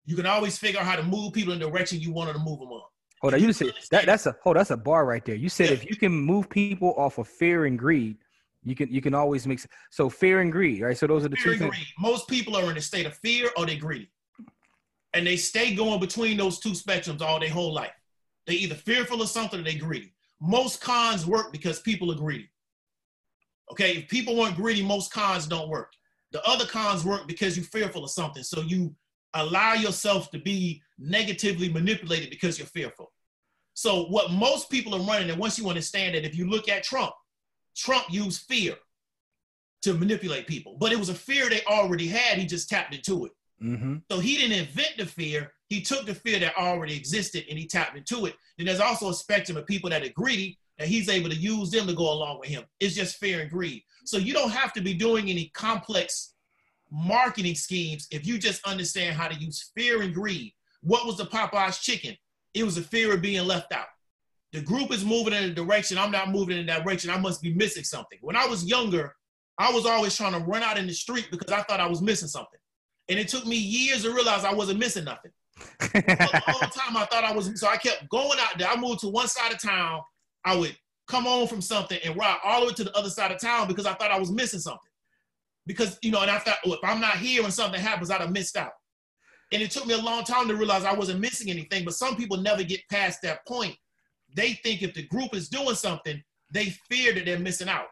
You 0.05 0.15
can 0.15 0.25
always 0.25 0.57
figure 0.57 0.79
out 0.79 0.85
how 0.85 0.97
to 0.97 1.03
move 1.03 1.31
people 1.31 1.53
in 1.53 1.59
the 1.59 1.69
direction 1.69 2.01
you 2.01 2.11
wanted 2.11 2.33
to 2.33 2.39
move 2.39 2.59
them 2.59 2.69
on. 2.69 2.83
Hold 3.25 3.33
on, 3.33 3.41
you 3.41 3.47
just 3.47 3.57
said 3.57 3.73
that, 3.89 4.05
that's 4.05 4.27
a 4.27 4.35
hold. 4.43 4.55
That's 4.55 4.69
a 4.69 4.77
bar 4.77 5.03
right 5.03 5.25
there. 5.25 5.33
You 5.33 5.49
said 5.49 5.71
if 5.71 5.89
you 5.89 5.95
can 5.95 6.11
move 6.11 6.47
people 6.47 6.93
off 6.95 7.17
of 7.17 7.27
fear 7.27 7.65
and 7.65 7.77
greed, 7.77 8.17
you 8.63 8.75
can 8.75 8.91
you 8.93 9.01
can 9.01 9.15
always 9.15 9.47
make 9.47 9.59
so 9.89 10.11
fear 10.11 10.41
and 10.41 10.51
greed, 10.51 10.81
right? 10.81 10.95
So 10.95 11.07
those 11.07 11.25
are 11.25 11.29
the 11.29 11.35
fear 11.35 11.53
two 11.53 11.59
things. 11.59 11.71
Greed. 11.71 11.87
Most 11.97 12.27
people 12.27 12.55
are 12.55 12.69
in 12.69 12.77
a 12.77 12.81
state 12.81 13.07
of 13.07 13.17
fear 13.17 13.49
or 13.57 13.65
they're 13.65 13.79
greedy, 13.79 14.11
and 15.15 15.25
they 15.25 15.37
stay 15.37 15.73
going 15.73 15.99
between 15.99 16.37
those 16.37 16.59
two 16.59 16.73
spectrums 16.73 17.21
all 17.21 17.39
their 17.39 17.49
whole 17.49 17.73
life. 17.73 17.93
They 18.45 18.53
either 18.53 18.75
fearful 18.75 19.23
of 19.23 19.29
something 19.29 19.59
or 19.59 19.63
they 19.63 19.73
greedy. 19.73 20.13
Most 20.39 20.79
cons 20.81 21.25
work 21.25 21.51
because 21.51 21.79
people 21.79 22.11
are 22.11 22.15
greedy. 22.15 22.51
Okay, 23.71 23.97
if 23.97 24.07
people 24.07 24.37
weren't 24.37 24.55
greedy, 24.55 24.83
most 24.83 25.11
cons 25.11 25.47
don't 25.47 25.67
work. 25.67 25.93
The 26.31 26.47
other 26.47 26.65
cons 26.65 27.03
work 27.03 27.27
because 27.27 27.57
you're 27.57 27.65
fearful 27.65 28.03
of 28.03 28.11
something. 28.11 28.43
So 28.43 28.61
you 28.61 28.95
allow 29.33 29.73
yourself 29.73 30.29
to 30.29 30.37
be 30.37 30.83
negatively 30.99 31.69
manipulated 31.69 32.29
because 32.29 32.59
you're 32.59 32.67
fearful. 32.67 33.11
So 33.75 34.05
what 34.05 34.31
most 34.31 34.69
people 34.69 34.95
are 34.95 35.01
running, 35.01 35.29
and 35.29 35.39
once 35.39 35.59
you 35.59 35.67
understand 35.67 36.15
that, 36.15 36.25
if 36.25 36.35
you 36.35 36.49
look 36.49 36.69
at 36.69 36.83
Trump, 36.83 37.11
Trump 37.75 38.05
used 38.09 38.43
fear 38.43 38.73
to 39.81 39.93
manipulate 39.93 40.47
people, 40.47 40.77
but 40.79 40.93
it 40.93 40.97
was 40.97 41.09
a 41.09 41.13
fear 41.13 41.49
they 41.49 41.61
already 41.65 42.07
had. 42.07 42.37
He 42.37 42.45
just 42.45 42.69
tapped 42.69 42.95
into 42.95 43.25
it. 43.25 43.33
Mm-hmm. 43.61 43.97
So 44.09 44.19
he 44.19 44.37
didn't 44.37 44.57
invent 44.57 44.93
the 44.97 45.05
fear. 45.05 45.51
He 45.67 45.81
took 45.81 46.05
the 46.05 46.15
fear 46.15 46.39
that 46.39 46.57
already 46.57 46.95
existed 46.95 47.43
and 47.49 47.59
he 47.59 47.67
tapped 47.67 47.97
into 47.97 48.25
it. 48.25 48.35
Then 48.57 48.67
there's 48.67 48.79
also 48.79 49.09
a 49.09 49.13
spectrum 49.13 49.57
of 49.57 49.65
people 49.65 49.89
that 49.89 50.03
are 50.03 50.09
greedy 50.09 50.57
and 50.79 50.89
he's 50.89 51.09
able 51.09 51.29
to 51.29 51.35
use 51.35 51.69
them 51.69 51.85
to 51.87 51.93
go 51.93 52.11
along 52.11 52.39
with 52.39 52.49
him. 52.49 52.63
It's 52.79 52.95
just 52.95 53.17
fear 53.17 53.41
and 53.41 53.51
greed. 53.51 53.83
So 54.05 54.17
you 54.17 54.33
don't 54.33 54.51
have 54.51 54.71
to 54.73 54.81
be 54.81 54.93
doing 54.93 55.29
any 55.29 55.49
complex 55.53 56.33
marketing 56.91 57.55
schemes 57.55 58.07
if 58.09 58.25
you 58.25 58.37
just 58.37 58.65
understand 58.65 59.15
how 59.15 59.27
to 59.27 59.35
use 59.35 59.71
fear 59.75 60.01
and 60.01 60.13
greed. 60.13 60.53
What 60.81 61.05
was 61.05 61.17
the 61.17 61.25
Popeye's 61.25 61.79
chicken? 61.79 62.15
It 62.55 62.63
was 62.63 62.77
a 62.77 62.81
fear 62.81 63.13
of 63.13 63.21
being 63.21 63.45
left 63.45 63.71
out. 63.73 63.87
The 64.53 64.61
group 64.61 64.91
is 64.91 65.03
moving 65.03 65.33
in 65.33 65.43
a 65.43 65.53
direction. 65.53 65.97
I'm 65.97 66.11
not 66.11 66.31
moving 66.31 66.57
in 66.57 66.65
that 66.67 66.85
direction. 66.85 67.09
I 67.09 67.17
must 67.19 67.41
be 67.41 67.53
missing 67.53 67.83
something. 67.83 68.17
When 68.21 68.37
I 68.37 68.47
was 68.47 68.65
younger, 68.65 69.13
I 69.57 69.71
was 69.71 69.85
always 69.85 70.15
trying 70.15 70.31
to 70.31 70.39
run 70.39 70.63
out 70.63 70.77
in 70.77 70.87
the 70.87 70.93
street 70.93 71.27
because 71.29 71.51
I 71.51 71.61
thought 71.63 71.81
I 71.81 71.87
was 71.87 72.01
missing 72.01 72.29
something. 72.29 72.59
And 73.09 73.19
it 73.19 73.27
took 73.27 73.45
me 73.45 73.57
years 73.57 74.03
to 74.03 74.13
realize 74.13 74.45
I 74.45 74.53
wasn't 74.53 74.79
missing 74.79 75.03
nothing. 75.03 75.31
all 75.81 75.89
the 75.93 76.71
time 76.73 76.95
I 76.95 77.05
thought 77.11 77.25
I 77.25 77.33
was, 77.33 77.59
so 77.59 77.67
I 77.67 77.75
kept 77.75 78.09
going 78.09 78.39
out 78.39 78.57
there. 78.57 78.69
I 78.69 78.77
moved 78.77 79.01
to 79.01 79.09
one 79.09 79.27
side 79.27 79.51
of 79.51 79.61
town. 79.61 80.01
I 80.45 80.55
would 80.55 80.75
come 81.07 81.25
home 81.25 81.47
from 81.47 81.61
something 81.61 81.99
and 82.03 82.17
ride 82.17 82.37
all 82.43 82.61
the 82.61 82.67
way 82.67 82.73
to 82.73 82.83
the 82.85 82.97
other 82.97 83.09
side 83.09 83.31
of 83.31 83.39
town 83.39 83.67
because 83.67 83.85
I 83.85 83.93
thought 83.93 84.11
I 84.11 84.19
was 84.19 84.31
missing 84.31 84.59
something. 84.59 84.79
Because, 85.67 85.99
you 86.01 86.11
know, 86.11 86.21
and 86.21 86.31
I 86.31 86.39
thought, 86.39 86.57
well, 86.63 86.75
if 86.75 86.79
I'm 86.83 87.01
not 87.01 87.17
here 87.17 87.41
when 87.41 87.51
something 87.51 87.81
happens, 87.81 88.09
I'd 88.09 88.21
have 88.21 88.31
missed 88.31 88.55
out. 88.55 88.71
And 89.55 89.63
it 89.63 89.71
took 89.71 89.85
me 89.85 89.93
a 89.93 89.97
long 89.97 90.25
time 90.25 90.49
to 90.49 90.55
realize 90.57 90.83
I 90.83 90.93
wasn't 90.93 91.21
missing 91.21 91.49
anything. 91.49 91.85
But 91.85 91.93
some 91.93 92.17
people 92.17 92.35
never 92.35 92.61
get 92.61 92.81
past 92.91 93.21
that 93.21 93.47
point. 93.47 93.73
They 94.35 94.51
think 94.51 94.83
if 94.83 94.93
the 94.93 95.07
group 95.07 95.33
is 95.33 95.47
doing 95.47 95.75
something, 95.75 96.21
they 96.51 96.75
fear 96.91 97.13
that 97.13 97.23
they're 97.23 97.39
missing 97.39 97.69
out. 97.69 97.85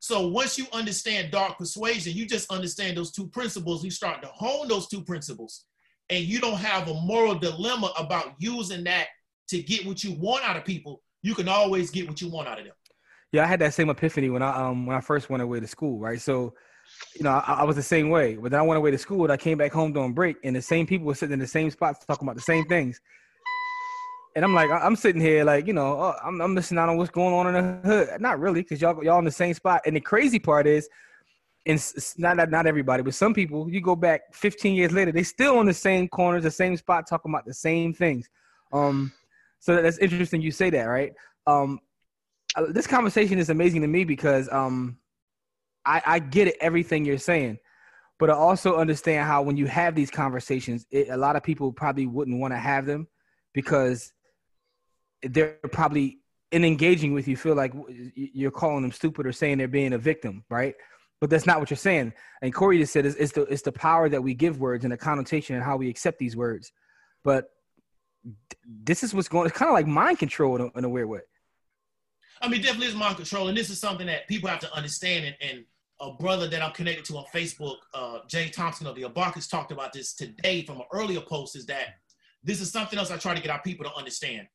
So 0.00 0.28
once 0.28 0.58
you 0.58 0.66
understand 0.70 1.30
dark 1.30 1.56
persuasion, 1.56 2.12
you 2.12 2.26
just 2.26 2.52
understand 2.52 2.98
those 2.98 3.10
two 3.10 3.26
principles. 3.28 3.82
You 3.82 3.90
start 3.90 4.20
to 4.20 4.28
hone 4.28 4.68
those 4.68 4.86
two 4.86 5.02
principles, 5.02 5.64
and 6.10 6.22
you 6.26 6.40
don't 6.40 6.58
have 6.58 6.88
a 6.88 6.94
moral 7.00 7.36
dilemma 7.36 7.90
about 7.98 8.34
using 8.38 8.84
that 8.84 9.06
to 9.48 9.62
get 9.62 9.86
what 9.86 10.04
you 10.04 10.12
want 10.12 10.44
out 10.44 10.58
of 10.58 10.66
people. 10.66 11.00
You 11.22 11.34
can 11.34 11.48
always 11.48 11.90
get 11.90 12.06
what 12.06 12.20
you 12.20 12.28
want 12.28 12.48
out 12.48 12.58
of 12.58 12.66
them. 12.66 12.74
Yeah, 13.32 13.44
I 13.44 13.46
had 13.46 13.60
that 13.60 13.72
same 13.72 13.88
epiphany 13.88 14.28
when 14.28 14.42
I 14.42 14.68
um 14.68 14.84
when 14.84 14.94
I 14.94 15.00
first 15.00 15.30
went 15.30 15.42
away 15.42 15.58
to 15.58 15.66
school, 15.66 15.98
right? 15.98 16.20
So, 16.20 16.52
you 17.16 17.24
know, 17.24 17.30
I, 17.30 17.60
I 17.60 17.64
was 17.64 17.76
the 17.76 17.82
same 17.82 18.10
way. 18.10 18.36
But 18.36 18.52
then 18.52 18.60
I 18.60 18.62
went 18.62 18.78
away 18.78 18.90
to 18.90 18.98
school, 18.98 19.24
and 19.24 19.32
I 19.32 19.36
came 19.36 19.58
back 19.58 19.72
home 19.72 19.92
during 19.92 20.12
break, 20.12 20.36
and 20.44 20.54
the 20.54 20.62
same 20.62 20.86
people 20.86 21.06
were 21.06 21.14
sitting 21.14 21.32
in 21.32 21.38
the 21.38 21.46
same 21.46 21.70
spots 21.70 22.04
talking 22.04 22.26
about 22.26 22.36
the 22.36 22.42
same 22.42 22.64
things. 22.66 23.00
And 24.36 24.44
I'm 24.44 24.54
like, 24.54 24.70
I'm 24.70 24.94
sitting 24.94 25.20
here 25.20 25.42
like, 25.42 25.66
you 25.66 25.72
know, 25.72 26.00
oh, 26.00 26.14
I'm, 26.24 26.40
I'm 26.40 26.54
missing 26.54 26.78
out 26.78 26.88
on 26.88 26.96
what's 26.96 27.10
going 27.10 27.34
on 27.34 27.54
in 27.54 27.82
the 27.82 27.88
hood. 27.88 28.20
Not 28.20 28.38
really, 28.38 28.62
because 28.62 28.80
y'all 28.80 29.02
y'all 29.02 29.18
in 29.18 29.24
the 29.24 29.30
same 29.30 29.54
spot. 29.54 29.82
And 29.84 29.96
the 29.96 30.00
crazy 30.00 30.38
part 30.38 30.66
is, 30.66 30.88
and 31.66 31.82
not 32.18 32.48
not 32.48 32.66
everybody, 32.66 33.02
but 33.02 33.14
some 33.14 33.34
people, 33.34 33.68
you 33.68 33.80
go 33.80 33.96
back 33.96 34.32
15 34.34 34.74
years 34.74 34.92
later, 34.92 35.10
they 35.10 35.24
still 35.24 35.58
on 35.58 35.66
the 35.66 35.74
same 35.74 36.08
corners, 36.08 36.44
the 36.44 36.50
same 36.50 36.76
spot, 36.76 37.08
talking 37.08 37.32
about 37.32 37.46
the 37.46 37.54
same 37.54 37.92
things. 37.92 38.28
Um, 38.72 39.12
so 39.60 39.82
that's 39.82 39.98
interesting 39.98 40.40
you 40.40 40.52
say 40.52 40.70
that, 40.70 40.84
right? 40.84 41.12
Um, 41.46 41.80
this 42.70 42.86
conversation 42.86 43.38
is 43.38 43.50
amazing 43.50 43.82
to 43.82 43.88
me 43.88 44.04
because 44.04 44.48
um, 44.50 44.98
I, 45.88 46.02
I 46.04 46.18
get 46.18 46.48
it, 46.48 46.56
everything 46.60 47.04
you're 47.04 47.18
saying, 47.18 47.58
but 48.18 48.28
I 48.30 48.34
also 48.34 48.76
understand 48.76 49.26
how 49.26 49.42
when 49.42 49.56
you 49.56 49.66
have 49.66 49.94
these 49.94 50.10
conversations, 50.10 50.86
it, 50.90 51.08
a 51.08 51.16
lot 51.16 51.34
of 51.34 51.42
people 51.42 51.72
probably 51.72 52.06
wouldn't 52.06 52.38
want 52.38 52.52
to 52.52 52.58
have 52.58 52.84
them 52.84 53.08
because 53.54 54.12
they're 55.22 55.56
probably 55.72 56.18
in 56.52 56.64
engaging 56.64 57.14
with 57.14 57.26
you 57.26 57.36
feel 57.36 57.54
like 57.54 57.72
you're 58.14 58.50
calling 58.50 58.82
them 58.82 58.92
stupid 58.92 59.26
or 59.26 59.32
saying 59.32 59.58
they're 59.58 59.68
being 59.68 59.94
a 59.94 59.98
victim, 59.98 60.44
right? 60.50 60.74
But 61.20 61.30
that's 61.30 61.46
not 61.46 61.58
what 61.58 61.70
you're 61.70 61.76
saying. 61.76 62.12
And 62.42 62.54
Corey 62.54 62.78
just 62.78 62.92
said 62.92 63.06
it's, 63.06 63.16
it's 63.16 63.32
the 63.32 63.42
it's 63.42 63.62
the 63.62 63.72
power 63.72 64.08
that 64.08 64.22
we 64.22 64.34
give 64.34 64.60
words 64.60 64.84
and 64.84 64.92
the 64.92 64.96
connotation 64.96 65.56
and 65.56 65.64
how 65.64 65.76
we 65.76 65.88
accept 65.88 66.18
these 66.18 66.36
words. 66.36 66.72
But 67.24 67.46
this 68.64 69.02
is 69.02 69.14
what's 69.14 69.28
going. 69.28 69.46
It's 69.46 69.56
kind 69.56 69.68
of 69.68 69.74
like 69.74 69.86
mind 69.86 70.18
control 70.18 70.56
in 70.56 70.62
a, 70.62 70.78
in 70.78 70.84
a 70.84 70.88
weird 70.88 71.08
way. 71.08 71.20
I 72.40 72.48
mean, 72.48 72.62
definitely 72.62 72.88
is 72.88 72.94
mind 72.94 73.16
control, 73.16 73.48
and 73.48 73.56
this 73.56 73.68
is 73.68 73.80
something 73.80 74.06
that 74.06 74.28
people 74.28 74.48
have 74.48 74.60
to 74.60 74.72
understand. 74.74 75.24
And, 75.24 75.36
and 75.40 75.64
a 76.00 76.12
brother 76.12 76.48
that 76.48 76.62
I'm 76.62 76.72
connected 76.72 77.04
to 77.06 77.18
on 77.18 77.24
Facebook, 77.34 77.76
uh, 77.94 78.18
Jay 78.28 78.48
Thompson 78.48 78.86
of 78.86 78.94
the 78.94 79.02
Abarcus, 79.02 79.50
talked 79.50 79.72
about 79.72 79.92
this 79.92 80.14
today 80.14 80.64
from 80.64 80.76
an 80.78 80.86
earlier 80.92 81.20
post. 81.20 81.56
Is 81.56 81.66
that 81.66 81.96
this 82.42 82.60
is 82.60 82.70
something 82.70 82.98
else 82.98 83.10
I 83.10 83.16
try 83.16 83.34
to 83.34 83.42
get 83.42 83.50
our 83.50 83.62
people 83.62 83.84
to 83.84 83.94
understand 83.94 84.46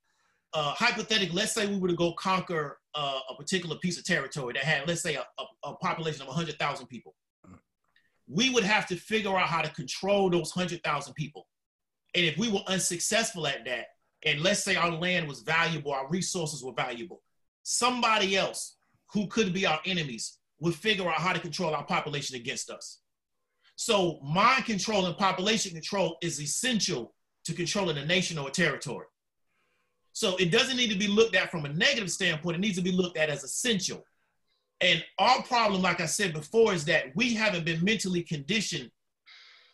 uh, 0.53 0.73
hypothetically, 0.73 1.35
let's 1.35 1.51
say 1.51 1.65
we 1.65 1.77
were 1.77 1.87
to 1.87 1.95
go 1.95 2.13
conquer 2.13 2.79
uh, 2.93 3.19
a 3.29 3.35
particular 3.35 3.75
piece 3.77 3.97
of 3.97 4.05
territory 4.05 4.53
that 4.53 4.63
had, 4.63 4.87
let's 4.87 5.01
say, 5.01 5.15
a, 5.15 5.25
a, 5.39 5.69
a 5.69 5.75
population 5.77 6.21
of 6.21 6.27
100,000 6.27 6.87
people. 6.87 7.15
We 8.27 8.51
would 8.51 8.63
have 8.63 8.87
to 8.87 8.95
figure 8.95 9.35
out 9.35 9.47
how 9.47 9.61
to 9.61 9.69
control 9.71 10.29
those 10.29 10.55
100,000 10.55 11.13
people. 11.15 11.47
And 12.15 12.25
if 12.25 12.37
we 12.37 12.51
were 12.51 12.61
unsuccessful 12.67 13.47
at 13.47 13.65
that, 13.65 13.87
and 14.25 14.41
let's 14.41 14.63
say 14.63 14.75
our 14.75 14.91
land 14.91 15.27
was 15.27 15.41
valuable, 15.41 15.91
our 15.91 16.07
resources 16.09 16.63
were 16.63 16.73
valuable, 16.73 17.21
somebody 17.63 18.37
else 18.37 18.77
who 19.11 19.27
could 19.27 19.53
be 19.53 19.65
our 19.65 19.79
enemies 19.85 20.37
would 20.63 20.73
figure 20.73 21.09
out 21.09 21.19
how 21.19 21.33
to 21.33 21.39
control 21.39 21.75
our 21.75 21.83
population 21.83 22.37
against 22.37 22.69
us. 22.69 22.99
So 23.75 24.19
mind 24.23 24.63
control 24.63 25.05
and 25.05 25.17
population 25.17 25.73
control 25.73 26.17
is 26.21 26.41
essential 26.41 27.13
to 27.43 27.53
controlling 27.53 27.97
a 27.97 28.05
nation 28.05 28.37
or 28.37 28.47
a 28.47 28.51
territory. 28.51 29.05
So 30.13 30.37
it 30.37 30.51
doesn't 30.51 30.77
need 30.77 30.89
to 30.89 30.97
be 30.97 31.07
looked 31.07 31.35
at 31.35 31.51
from 31.51 31.65
a 31.65 31.73
negative 31.73 32.09
standpoint. 32.09 32.55
It 32.55 32.59
needs 32.61 32.77
to 32.77 32.83
be 32.83 32.93
looked 32.93 33.17
at 33.17 33.29
as 33.29 33.43
essential. 33.43 34.05
And 34.79 35.03
our 35.19 35.43
problem, 35.43 35.81
like 35.81 35.99
I 35.99 36.05
said 36.05 36.33
before, 36.33 36.73
is 36.73 36.85
that 36.85 37.13
we 37.13 37.33
haven't 37.33 37.65
been 37.65 37.83
mentally 37.83 38.23
conditioned 38.23 38.89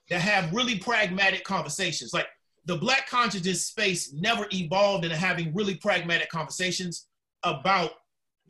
to 0.10 0.18
have 0.18 0.52
really 0.54 0.80
pragmatic 0.80 1.44
conversations. 1.44 2.16
Like 2.16 2.28
the 2.66 2.78
black 2.78 3.08
consciousness 3.08 3.68
space 3.68 4.12
never 4.12 4.48
evolved 4.52 5.04
into 5.04 5.18
having 5.18 5.54
really 5.54 5.76
pragmatic 5.76 6.30
conversations 6.30 7.08
about, 7.44 7.92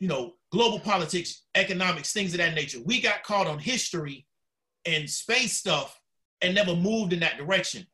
you 0.00 0.08
know, 0.08 0.32
global 0.50 0.80
politics, 0.80 1.42
economics, 1.54 2.12
things 2.12 2.32
of 2.32 2.38
that 2.38 2.54
nature. 2.54 2.78
We 2.84 3.00
got 3.00 3.22
caught 3.22 3.46
on 3.46 3.58
history 3.58 4.26
and 4.84 5.08
space 5.08 5.56
stuff 5.56 6.00
and 6.40 6.54
never 6.54 6.74
moved 6.74 7.12
in 7.12 7.20
that 7.20 7.36
direction. 7.36 7.86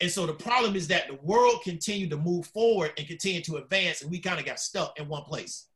And 0.00 0.10
so 0.10 0.26
the 0.26 0.34
problem 0.34 0.74
is 0.74 0.88
that 0.88 1.06
the 1.06 1.18
world 1.22 1.62
continued 1.62 2.10
to 2.10 2.16
move 2.16 2.46
forward 2.48 2.92
and 2.98 3.06
continue 3.06 3.40
to 3.42 3.56
advance, 3.56 4.02
and 4.02 4.10
we 4.10 4.18
kind 4.18 4.40
of 4.40 4.44
got 4.44 4.58
stuck 4.58 4.98
in 4.98 5.08
one 5.08 5.22
place. 5.22 5.68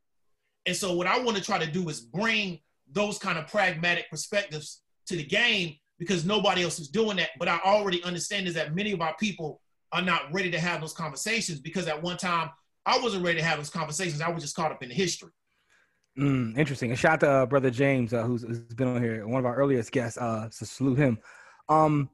And 0.67 0.77
so 0.77 0.95
what 0.95 1.07
I 1.07 1.21
want 1.21 1.37
to 1.37 1.43
try 1.43 1.59
to 1.59 1.71
do 1.71 1.89
is 1.89 2.01
bring 2.01 2.59
those 2.93 3.19
kind 3.19 3.39
of 3.39 3.47
pragmatic 3.47 4.11
perspectives 4.11 4.83
to 5.07 5.17
the 5.17 5.25
game 5.25 5.77
because 5.99 6.25
nobody 6.25 6.63
else 6.65 6.81
is 6.81 6.89
doing 6.89 7.17
that. 7.19 7.31
But 7.39 7.49
I 7.49 7.61
already 7.65 8.03
understand 8.03 8.49
is 8.49 8.55
that 8.55 8.75
many 8.75 8.93
of 8.93 9.01
our 9.01 9.15
people 9.19 9.61
are 9.93 10.03
not 10.03 10.33
ready 10.33 10.51
to 10.51 10.59
have 10.59 10.81
those 10.81 10.93
conversations 10.93 11.61
because 11.61 11.87
at 11.87 12.03
one 12.03 12.17
time 12.17 12.51
I 12.85 12.99
wasn't 12.99 13.25
ready 13.25 13.39
to 13.39 13.45
have 13.45 13.59
those 13.59 13.71
conversations. 13.71 14.21
I 14.21 14.29
was 14.29 14.43
just 14.43 14.57
caught 14.57 14.73
up 14.73 14.83
in 14.83 14.89
the 14.89 14.95
history. 14.95 15.31
Mm, 16.19 16.59
interesting. 16.59 16.91
A 16.91 16.97
shout 16.97 17.13
out 17.13 17.21
to 17.21 17.31
uh, 17.31 17.47
brother 17.47 17.71
James, 17.71 18.13
uh, 18.13 18.25
who's, 18.25 18.43
who's 18.43 18.59
been 18.59 18.89
on 18.89 19.03
here, 19.03 19.27
one 19.27 19.39
of 19.39 19.47
our 19.47 19.55
earliest 19.55 19.93
guests. 19.93 20.19
Uh, 20.19 20.49
so 20.51 20.67
salute 20.67 20.99
him. 20.99 21.19
Um, 21.69 22.11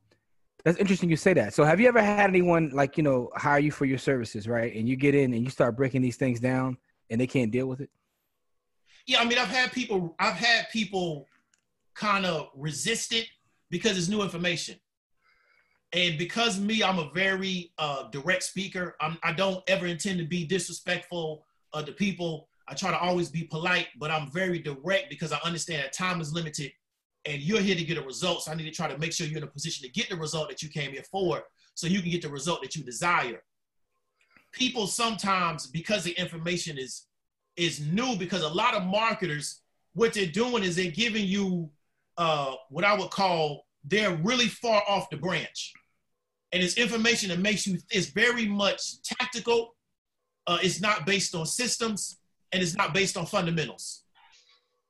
that's 0.62 0.78
interesting 0.78 1.08
you 1.08 1.16
say 1.16 1.32
that. 1.34 1.54
So 1.54 1.64
have 1.64 1.80
you 1.80 1.88
ever 1.88 2.02
had 2.02 2.28
anyone 2.28 2.70
like 2.72 2.96
you 2.96 3.02
know 3.02 3.30
hire 3.34 3.58
you 3.58 3.70
for 3.70 3.86
your 3.86 3.98
services, 3.98 4.46
right? 4.46 4.74
And 4.74 4.88
you 4.88 4.96
get 4.96 5.14
in 5.14 5.32
and 5.32 5.42
you 5.42 5.50
start 5.50 5.76
breaking 5.76 6.02
these 6.02 6.16
things 6.16 6.38
down, 6.38 6.76
and 7.10 7.20
they 7.20 7.26
can't 7.26 7.50
deal 7.50 7.66
with 7.66 7.80
it. 7.80 7.90
Yeah, 9.06 9.20
I 9.20 9.24
mean, 9.24 9.38
I've 9.38 9.48
had 9.48 9.72
people. 9.72 10.14
I've 10.18 10.36
had 10.36 10.68
people 10.70 11.26
kind 11.94 12.26
of 12.26 12.48
resist 12.54 13.12
it 13.12 13.26
because 13.70 13.96
it's 13.96 14.08
new 14.08 14.22
information, 14.22 14.76
and 15.92 16.18
because 16.18 16.58
me, 16.58 16.82
I'm 16.82 16.98
a 16.98 17.10
very 17.14 17.72
uh, 17.78 18.04
direct 18.10 18.42
speaker. 18.42 18.96
I'm, 19.00 19.18
I 19.22 19.32
do 19.32 19.50
not 19.50 19.64
ever 19.68 19.86
intend 19.86 20.18
to 20.18 20.24
be 20.24 20.46
disrespectful 20.46 21.44
uh, 21.72 21.82
to 21.82 21.92
people 21.92 22.48
I 22.66 22.74
try 22.74 22.90
to 22.90 22.98
always 22.98 23.28
be 23.28 23.44
polite, 23.44 23.88
but 23.98 24.10
I'm 24.10 24.30
very 24.30 24.58
direct 24.58 25.10
because 25.10 25.32
I 25.32 25.38
understand 25.44 25.82
that 25.82 25.92
time 25.92 26.20
is 26.20 26.32
limited 26.32 26.72
and 27.26 27.40
you're 27.40 27.60
here 27.60 27.74
to 27.74 27.84
get 27.84 27.98
a 27.98 28.02
result. 28.02 28.42
So 28.42 28.52
I 28.52 28.54
need 28.54 28.64
to 28.64 28.70
try 28.70 28.88
to 28.88 28.98
make 28.98 29.12
sure 29.12 29.26
you're 29.26 29.38
in 29.38 29.44
a 29.44 29.48
position 29.48 29.86
to 29.86 29.92
get 29.92 30.08
the 30.08 30.16
result 30.16 30.48
that 30.48 30.62
you 30.62 30.68
came 30.68 30.92
here 30.92 31.04
for 31.10 31.42
so 31.74 31.86
you 31.86 32.00
can 32.00 32.10
get 32.10 32.22
the 32.22 32.28
result 32.28 32.62
that 32.62 32.74
you 32.74 32.82
desire. 32.82 33.42
People 34.52 34.86
sometimes, 34.86 35.66
because 35.66 36.04
the 36.04 36.12
information 36.12 36.78
is 36.78 37.06
is 37.56 37.80
new, 37.80 38.16
because 38.16 38.42
a 38.42 38.48
lot 38.48 38.74
of 38.74 38.82
marketers, 38.82 39.60
what 39.92 40.12
they're 40.12 40.26
doing 40.26 40.64
is 40.64 40.74
they're 40.74 40.90
giving 40.90 41.24
you 41.24 41.70
uh, 42.18 42.54
what 42.68 42.84
I 42.84 42.98
would 42.98 43.10
call 43.10 43.64
they're 43.84 44.16
really 44.16 44.48
far 44.48 44.82
off 44.88 45.10
the 45.10 45.16
branch. 45.16 45.72
And 46.52 46.62
it's 46.62 46.76
information 46.76 47.28
that 47.30 47.38
makes 47.38 47.66
you, 47.66 47.78
it's 47.90 48.06
very 48.06 48.46
much 48.46 49.02
tactical. 49.02 49.74
Uh, 50.46 50.58
it's 50.62 50.80
not 50.80 51.04
based 51.04 51.34
on 51.34 51.46
systems 51.46 52.18
and 52.54 52.62
it's 52.62 52.76
not 52.76 52.94
based 52.94 53.16
on 53.16 53.26
fundamentals. 53.26 54.04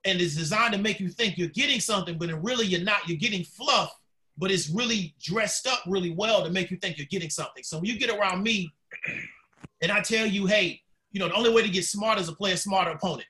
And 0.05 0.21
it's 0.21 0.37
designed 0.37 0.75
to 0.75 0.79
make 0.79 1.01
you 1.01 1.09
think 1.09 1.39
you're 1.39 1.49
getting 1.49 1.81
something, 1.81 2.19
but 2.19 2.31
really 2.43 2.67
you're 2.67 2.83
not. 2.83 3.09
You're 3.09 3.17
getting 3.17 3.43
fluff, 3.43 3.99
but 4.37 4.51
it's 4.51 4.69
really 4.69 5.15
dressed 5.19 5.67
up 5.67 5.81
really 5.87 6.11
well 6.11 6.45
to 6.45 6.51
make 6.51 6.71
you 6.71 6.77
think 6.77 6.99
you're 6.99 7.07
getting 7.07 7.31
something. 7.31 7.65
So 7.65 7.79
when 7.79 7.87
you 7.87 7.99
get 7.99 8.11
around 8.11 8.43
me 8.43 8.71
and 9.81 9.91
I 9.91 10.03
tell 10.03 10.27
you, 10.27 10.45
hey, 10.45 10.83
you 11.13 11.21
know, 11.21 11.29
the 11.29 11.35
only 11.35 11.55
way 11.55 11.63
to 11.63 11.71
get 11.71 11.87
smart 11.87 12.19
is 12.19 12.29
to 12.29 12.35
play 12.35 12.53
a 12.53 12.57
smarter 12.59 12.91
opponent. 12.91 13.27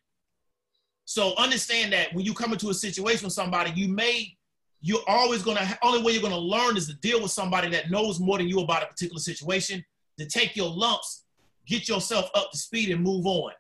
So 1.05 1.37
understand 1.37 1.93
that 1.93 2.13
when 2.13 2.25
you 2.25 2.35
come 2.35 2.53
into 2.53 2.71
a 2.71 2.75
situation 2.75 3.27
with 3.27 3.35
somebody, 3.35 3.71
you 3.77 3.87
may, 3.87 4.37
you're 4.81 5.05
always 5.07 5.45
gonna, 5.45 5.79
only 5.85 6.03
way 6.03 6.13
you're 6.13 6.23
gonna 6.23 6.37
learn 6.37 6.77
is 6.77 6.89
to 6.89 6.95
deal 6.95 7.23
with 7.23 7.31
somebody 7.31 7.69
that 7.69 7.89
knows 7.89 8.19
more 8.19 8.39
than 8.39 8.49
you 8.49 8.59
about 8.59 8.83
a 8.83 8.87
particular 8.87 9.21
situation, 9.21 9.85
to 10.19 10.27
take 10.27 10.57
your 10.57 10.71
lumps, 10.71 11.23
get 11.69 11.89
yourself 11.89 12.31
up 12.35 12.51
to 12.51 12.59
speed 12.59 12.91
and 12.91 13.01
move 13.01 13.27
on 13.27 13.53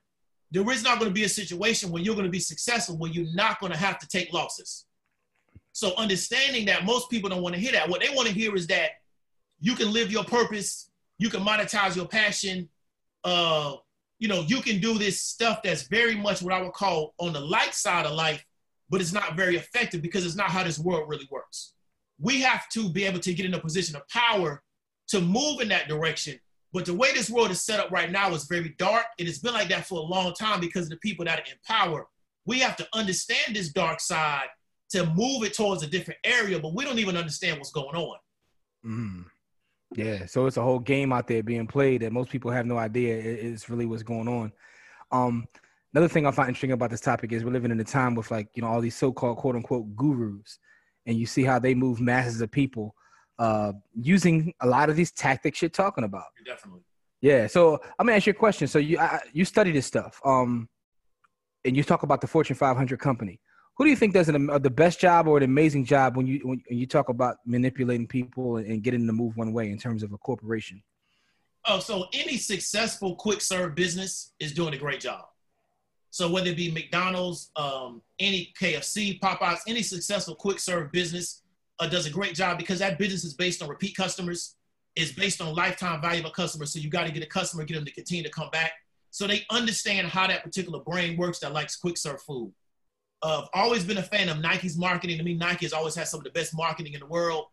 there 0.54 0.70
is 0.70 0.84
not 0.84 1.00
going 1.00 1.10
to 1.10 1.14
be 1.14 1.24
a 1.24 1.28
situation 1.28 1.90
where 1.90 2.00
you're 2.00 2.14
going 2.14 2.26
to 2.26 2.30
be 2.30 2.38
successful 2.38 2.96
where 2.96 3.10
you're 3.10 3.34
not 3.34 3.58
going 3.58 3.72
to 3.72 3.78
have 3.78 3.98
to 3.98 4.06
take 4.06 4.32
losses. 4.32 4.86
So 5.72 5.92
understanding 5.96 6.66
that 6.66 6.84
most 6.84 7.10
people 7.10 7.28
don't 7.28 7.42
want 7.42 7.56
to 7.56 7.60
hear 7.60 7.72
that. 7.72 7.88
What 7.88 8.00
they 8.00 8.14
want 8.14 8.28
to 8.28 8.34
hear 8.34 8.54
is 8.54 8.68
that 8.68 8.90
you 9.58 9.74
can 9.74 9.92
live 9.92 10.12
your 10.12 10.22
purpose, 10.22 10.90
you 11.18 11.28
can 11.28 11.40
monetize 11.40 11.96
your 11.96 12.06
passion, 12.06 12.68
uh, 13.24 13.74
you 14.20 14.28
know, 14.28 14.42
you 14.42 14.60
can 14.60 14.78
do 14.78 14.96
this 14.96 15.20
stuff 15.20 15.60
that's 15.64 15.88
very 15.88 16.14
much 16.14 16.40
what 16.40 16.54
I 16.54 16.62
would 16.62 16.72
call 16.72 17.14
on 17.18 17.32
the 17.32 17.40
light 17.40 17.74
side 17.74 18.06
of 18.06 18.12
life, 18.12 18.44
but 18.88 19.00
it's 19.00 19.12
not 19.12 19.36
very 19.36 19.56
effective 19.56 20.02
because 20.02 20.24
it's 20.24 20.36
not 20.36 20.50
how 20.50 20.62
this 20.62 20.78
world 20.78 21.08
really 21.08 21.26
works. 21.32 21.72
We 22.20 22.42
have 22.42 22.68
to 22.70 22.88
be 22.88 23.04
able 23.06 23.18
to 23.18 23.34
get 23.34 23.44
in 23.44 23.54
a 23.54 23.60
position 23.60 23.96
of 23.96 24.08
power 24.08 24.62
to 25.08 25.20
move 25.20 25.60
in 25.60 25.68
that 25.70 25.88
direction 25.88 26.38
but 26.74 26.84
the 26.84 26.92
way 26.92 27.12
this 27.12 27.30
world 27.30 27.52
is 27.52 27.62
set 27.62 27.78
up 27.78 27.92
right 27.92 28.10
now 28.10 28.34
is 28.34 28.44
very 28.44 28.74
dark. 28.78 29.06
and 29.18 29.28
It 29.28 29.30
has 29.30 29.38
been 29.38 29.54
like 29.54 29.68
that 29.68 29.86
for 29.86 30.00
a 30.00 30.02
long 30.02 30.34
time 30.34 30.60
because 30.60 30.86
of 30.86 30.90
the 30.90 30.96
people 30.96 31.24
that 31.24 31.38
are 31.38 31.44
in 31.44 31.56
power. 31.64 32.08
We 32.46 32.58
have 32.58 32.76
to 32.76 32.88
understand 32.92 33.54
this 33.54 33.72
dark 33.72 34.00
side 34.00 34.48
to 34.90 35.06
move 35.14 35.44
it 35.44 35.54
towards 35.54 35.84
a 35.84 35.86
different 35.86 36.18
area, 36.24 36.58
but 36.58 36.74
we 36.74 36.84
don't 36.84 36.98
even 36.98 37.16
understand 37.16 37.58
what's 37.58 37.70
going 37.70 37.94
on. 37.94 38.16
Mm. 38.84 39.24
Yeah, 39.94 40.26
so 40.26 40.46
it's 40.46 40.56
a 40.56 40.62
whole 40.62 40.80
game 40.80 41.12
out 41.12 41.28
there 41.28 41.44
being 41.44 41.68
played 41.68 42.02
that 42.02 42.12
most 42.12 42.28
people 42.28 42.50
have 42.50 42.66
no 42.66 42.76
idea 42.76 43.16
is 43.16 43.70
really 43.70 43.86
what's 43.86 44.02
going 44.02 44.26
on. 44.26 44.52
Um, 45.12 45.46
another 45.92 46.08
thing 46.08 46.26
I 46.26 46.32
find 46.32 46.48
interesting 46.48 46.72
about 46.72 46.90
this 46.90 47.00
topic 47.00 47.30
is 47.30 47.44
we're 47.44 47.52
living 47.52 47.70
in 47.70 47.78
a 47.78 47.84
time 47.84 48.16
with 48.16 48.32
like 48.32 48.48
you 48.54 48.62
know 48.62 48.68
all 48.68 48.80
these 48.80 48.96
so-called 48.96 49.36
quote 49.38 49.54
unquote 49.54 49.94
gurus, 49.94 50.58
and 51.06 51.16
you 51.16 51.26
see 51.26 51.44
how 51.44 51.60
they 51.60 51.74
move 51.76 52.00
masses 52.00 52.40
of 52.40 52.50
people 52.50 52.96
uh, 53.38 53.72
using 53.94 54.54
a 54.60 54.66
lot 54.66 54.90
of 54.90 54.96
these 54.96 55.10
tactics 55.12 55.60
you're 55.62 55.68
talking 55.68 56.04
about. 56.04 56.24
Definitely. 56.44 56.82
Yeah. 57.20 57.46
So 57.46 57.80
I'm 57.98 58.06
gonna 58.06 58.16
ask 58.16 58.26
you 58.26 58.32
a 58.32 58.34
question. 58.34 58.68
So 58.68 58.78
you 58.78 58.98
I, 58.98 59.20
you 59.32 59.44
study 59.44 59.72
this 59.72 59.86
stuff, 59.86 60.20
um, 60.24 60.68
and 61.64 61.76
you 61.76 61.82
talk 61.82 62.02
about 62.02 62.20
the 62.20 62.26
Fortune 62.26 62.56
500 62.56 62.98
company. 62.98 63.40
Who 63.76 63.84
do 63.84 63.90
you 63.90 63.96
think 63.96 64.14
does 64.14 64.28
an, 64.28 64.50
uh, 64.50 64.58
the 64.58 64.70
best 64.70 65.00
job 65.00 65.26
or 65.26 65.38
an 65.38 65.42
amazing 65.42 65.84
job 65.84 66.16
when 66.16 66.26
you 66.26 66.40
when 66.44 66.62
you 66.68 66.86
talk 66.86 67.08
about 67.08 67.38
manipulating 67.46 68.06
people 68.06 68.58
and, 68.58 68.66
and 68.66 68.82
getting 68.82 69.06
them 69.06 69.16
to 69.16 69.22
move 69.22 69.36
one 69.36 69.52
way 69.52 69.70
in 69.70 69.78
terms 69.78 70.02
of 70.02 70.12
a 70.12 70.18
corporation? 70.18 70.82
Oh, 71.66 71.80
so 71.80 72.06
any 72.12 72.36
successful 72.36 73.16
quick 73.16 73.40
serve 73.40 73.74
business 73.74 74.32
is 74.38 74.52
doing 74.52 74.74
a 74.74 74.78
great 74.78 75.00
job. 75.00 75.24
So 76.10 76.30
whether 76.30 76.50
it 76.50 76.56
be 76.56 76.70
McDonald's, 76.70 77.50
um, 77.56 78.02
any 78.20 78.52
KFC, 78.60 79.18
Popeyes, 79.18 79.60
any 79.66 79.82
successful 79.82 80.34
quick 80.34 80.60
serve 80.60 80.92
business 80.92 81.42
uh, 81.84 81.88
does 81.88 82.06
a 82.06 82.10
great 82.10 82.34
job 82.34 82.58
because 82.58 82.78
that 82.78 82.98
business 82.98 83.24
is 83.24 83.34
based 83.34 83.62
on 83.62 83.68
repeat 83.68 83.96
customers, 83.96 84.56
is 84.96 85.12
based 85.12 85.40
on 85.40 85.54
lifetime 85.54 86.00
value 86.00 86.20
of 86.20 86.26
a 86.26 86.30
customer. 86.30 86.66
So 86.66 86.78
you 86.78 86.88
got 86.88 87.06
to 87.06 87.12
get 87.12 87.22
a 87.22 87.26
customer, 87.26 87.64
get 87.64 87.74
them 87.74 87.84
to 87.84 87.92
continue 87.92 88.22
to 88.24 88.30
come 88.30 88.48
back. 88.50 88.72
So 89.10 89.26
they 89.26 89.44
understand 89.50 90.08
how 90.08 90.26
that 90.26 90.42
particular 90.42 90.80
brain 90.80 91.16
works 91.16 91.38
that 91.40 91.52
likes 91.52 91.76
quick 91.76 91.98
serve 91.98 92.20
food. 92.22 92.52
Uh, 93.22 93.42
I've 93.42 93.48
always 93.54 93.84
been 93.84 93.98
a 93.98 94.02
fan 94.02 94.28
of 94.28 94.40
Nike's 94.40 94.76
marketing. 94.76 95.18
To 95.18 95.24
me, 95.24 95.34
Nike 95.34 95.66
has 95.66 95.72
always 95.72 95.94
had 95.94 96.08
some 96.08 96.20
of 96.20 96.24
the 96.24 96.30
best 96.30 96.56
marketing 96.56 96.94
in 96.94 97.00
the 97.00 97.06
world. 97.06 97.46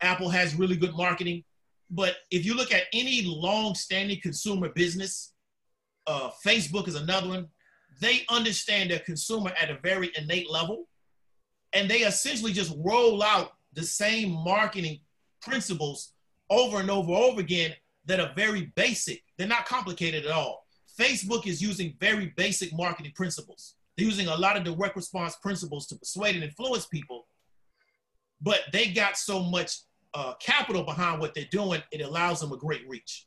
Apple 0.00 0.28
has 0.28 0.54
really 0.54 0.76
good 0.76 0.94
marketing. 0.94 1.44
But 1.90 2.16
if 2.30 2.44
you 2.44 2.54
look 2.54 2.72
at 2.72 2.84
any 2.92 3.22
long-standing 3.22 4.20
consumer 4.20 4.68
business, 4.68 5.32
uh, 6.06 6.30
Facebook 6.44 6.86
is 6.86 6.94
another 6.94 7.28
one. 7.28 7.48
They 8.00 8.24
understand 8.30 8.90
their 8.90 9.00
consumer 9.00 9.52
at 9.60 9.70
a 9.70 9.78
very 9.82 10.10
innate 10.16 10.50
level 10.50 10.86
and 11.72 11.90
they 11.90 11.98
essentially 11.98 12.52
just 12.52 12.74
roll 12.78 13.22
out 13.22 13.52
the 13.72 13.82
same 13.82 14.30
marketing 14.32 15.00
principles 15.40 16.12
over 16.48 16.80
and 16.80 16.90
over 16.90 17.08
and 17.08 17.16
over 17.16 17.40
again 17.40 17.72
that 18.06 18.20
are 18.20 18.32
very 18.34 18.72
basic. 18.74 19.22
They're 19.38 19.46
not 19.46 19.66
complicated 19.66 20.26
at 20.26 20.32
all. 20.32 20.66
Facebook 20.98 21.46
is 21.46 21.62
using 21.62 21.94
very 22.00 22.32
basic 22.36 22.72
marketing 22.72 23.12
principles. 23.14 23.74
They're 23.96 24.06
using 24.06 24.28
a 24.28 24.36
lot 24.36 24.56
of 24.56 24.64
direct 24.64 24.96
response 24.96 25.36
principles 25.36 25.86
to 25.88 25.96
persuade 25.96 26.34
and 26.34 26.44
influence 26.44 26.86
people, 26.86 27.26
but 28.40 28.60
they 28.72 28.88
got 28.88 29.16
so 29.16 29.42
much 29.42 29.78
uh, 30.14 30.34
capital 30.40 30.82
behind 30.82 31.20
what 31.20 31.34
they're 31.34 31.44
doing, 31.50 31.82
it 31.92 32.00
allows 32.00 32.40
them 32.40 32.52
a 32.52 32.56
great 32.56 32.88
reach. 32.88 33.26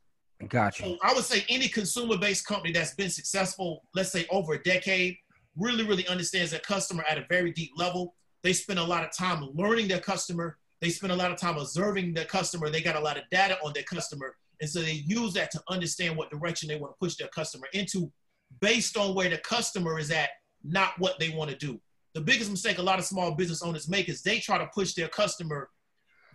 Gotcha. 0.50 0.84
So 0.84 0.98
I 1.02 1.14
would 1.14 1.24
say 1.24 1.46
any 1.48 1.70
consumer-based 1.70 2.46
company 2.46 2.74
that's 2.74 2.94
been 2.96 3.10
successful, 3.10 3.84
let's 3.96 4.12
say 4.12 4.26
over 4.30 4.54
a 4.54 4.64
decade, 4.64 5.16
really, 5.56 5.86
really 5.86 6.06
understands 6.08 6.52
their 6.52 6.60
customer 6.60 7.04
at 7.10 7.18
a 7.18 7.26
very 7.30 7.52
deep 7.52 7.72
level. 7.78 8.16
They 8.44 8.54
spend 8.54 8.80
a 8.80 8.84
lot 8.84 9.04
of 9.04 9.16
time 9.16 9.50
learning 9.54 9.88
their 9.88 10.00
customer. 10.00 10.58
They 10.82 10.90
spend 10.90 11.14
a 11.14 11.16
lot 11.16 11.32
of 11.32 11.38
time 11.38 11.58
observing 11.58 12.14
their 12.14 12.26
customer. 12.26 12.70
They 12.70 12.82
got 12.82 12.96
a 12.96 13.00
lot 13.00 13.18
of 13.18 13.24
data 13.32 13.58
on 13.64 13.72
their 13.74 13.84
customer. 13.84 14.36
And 14.62 14.70
so 14.70 14.82
they 14.82 15.04
use 15.06 15.34
that 15.34 15.52
to 15.52 15.62
understand 15.70 16.16
what 16.18 16.30
direction 16.30 16.68
they 16.68 16.76
want 16.76 16.94
to 16.94 16.98
push 17.00 17.16
their 17.16 17.30
customer 17.30 17.68
into 17.74 18.12
based 18.60 18.98
on 18.98 19.16
where 19.16 19.30
the 19.30 19.38
customer 19.40 19.98
is 19.98 20.12
at, 20.12 20.30
not 20.64 20.94
what 21.00 21.20
they 21.20 21.30
want 21.30 21.50
to 21.50 21.56
do. 21.56 21.80
The 22.14 22.22
biggest 22.22 22.52
mistake 22.52 22.78
a 22.78 22.82
lot 22.82 23.00
of 23.00 23.06
small 23.06 23.34
business 23.34 23.64
owners 23.64 23.90
make 23.90 24.08
is 24.08 24.22
they 24.22 24.40
try 24.40 24.58
to 24.58 24.68
push 24.74 24.94
their 24.94 25.08
customer, 25.08 25.70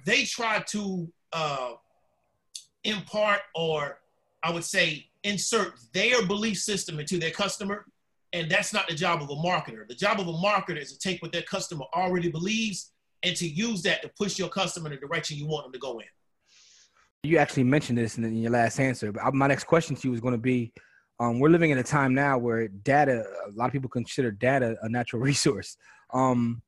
they 0.05 0.25
try 0.25 0.63
to 0.69 1.09
uh, 1.33 1.73
impart 2.85 3.41
or 3.55 4.01
I 4.43 4.51
would 4.51 4.65
say 4.65 5.07
insert 5.25 5.75
their 5.93 6.27
belief 6.27 6.59
system 6.59 7.01
into 7.01 7.19
their 7.19 7.31
customer. 7.31 7.87
And 8.33 8.51
that's 8.51 8.73
not 8.73 8.89
the 8.89 8.95
job 8.95 9.23
of 9.23 9.31
a 9.31 9.35
marketer. 9.35 9.89
The 9.89 9.95
job 9.95 10.21
of 10.21 10.29
a 10.29 10.33
marketer 10.33 10.81
is 10.81 10.93
to 10.93 10.99
take 10.99 11.23
what 11.23 11.33
their 11.33 11.43
customer 11.43 11.87
already 11.95 12.31
believes 12.31 12.93
and 13.23 13.35
to 13.37 13.49
use 13.49 13.83
that 13.83 14.03
to 14.03 14.11
push 14.19 14.39
your 14.39 14.49
customer 14.49 14.89
in 14.89 14.95
the 14.95 15.01
direction 15.01 15.39
you 15.39 15.47
want 15.47 15.65
them 15.65 15.73
to 15.73 15.79
go 15.79 15.99
in. 15.99 16.07
You 17.25 17.39
actually 17.39 17.65
mentioned 17.65 17.99
this 17.99 18.17
in 18.19 18.37
your 18.37 18.53
last 18.53 18.79
answer, 18.79 19.11
but 19.11 19.35
my 19.35 19.47
next 19.49 19.65
question 19.65 19.97
to 19.97 20.07
you 20.07 20.13
was 20.13 20.21
going 20.21 20.35
to 20.35 20.39
be 20.39 20.73
um, 21.21 21.41
we're 21.41 21.49
living 21.49 21.71
in 21.71 21.79
a 21.79 21.83
time 21.83 22.15
now 22.15 22.39
where 22.39 22.69
data, 22.69 23.25
a 23.47 23.51
lot 23.57 23.67
of 23.67 23.73
people 23.73 23.91
consider 23.91 24.31
data 24.31 24.77
a 24.83 24.89
natural 24.89 25.21
resource. 25.31 25.77
Um, 26.13 26.63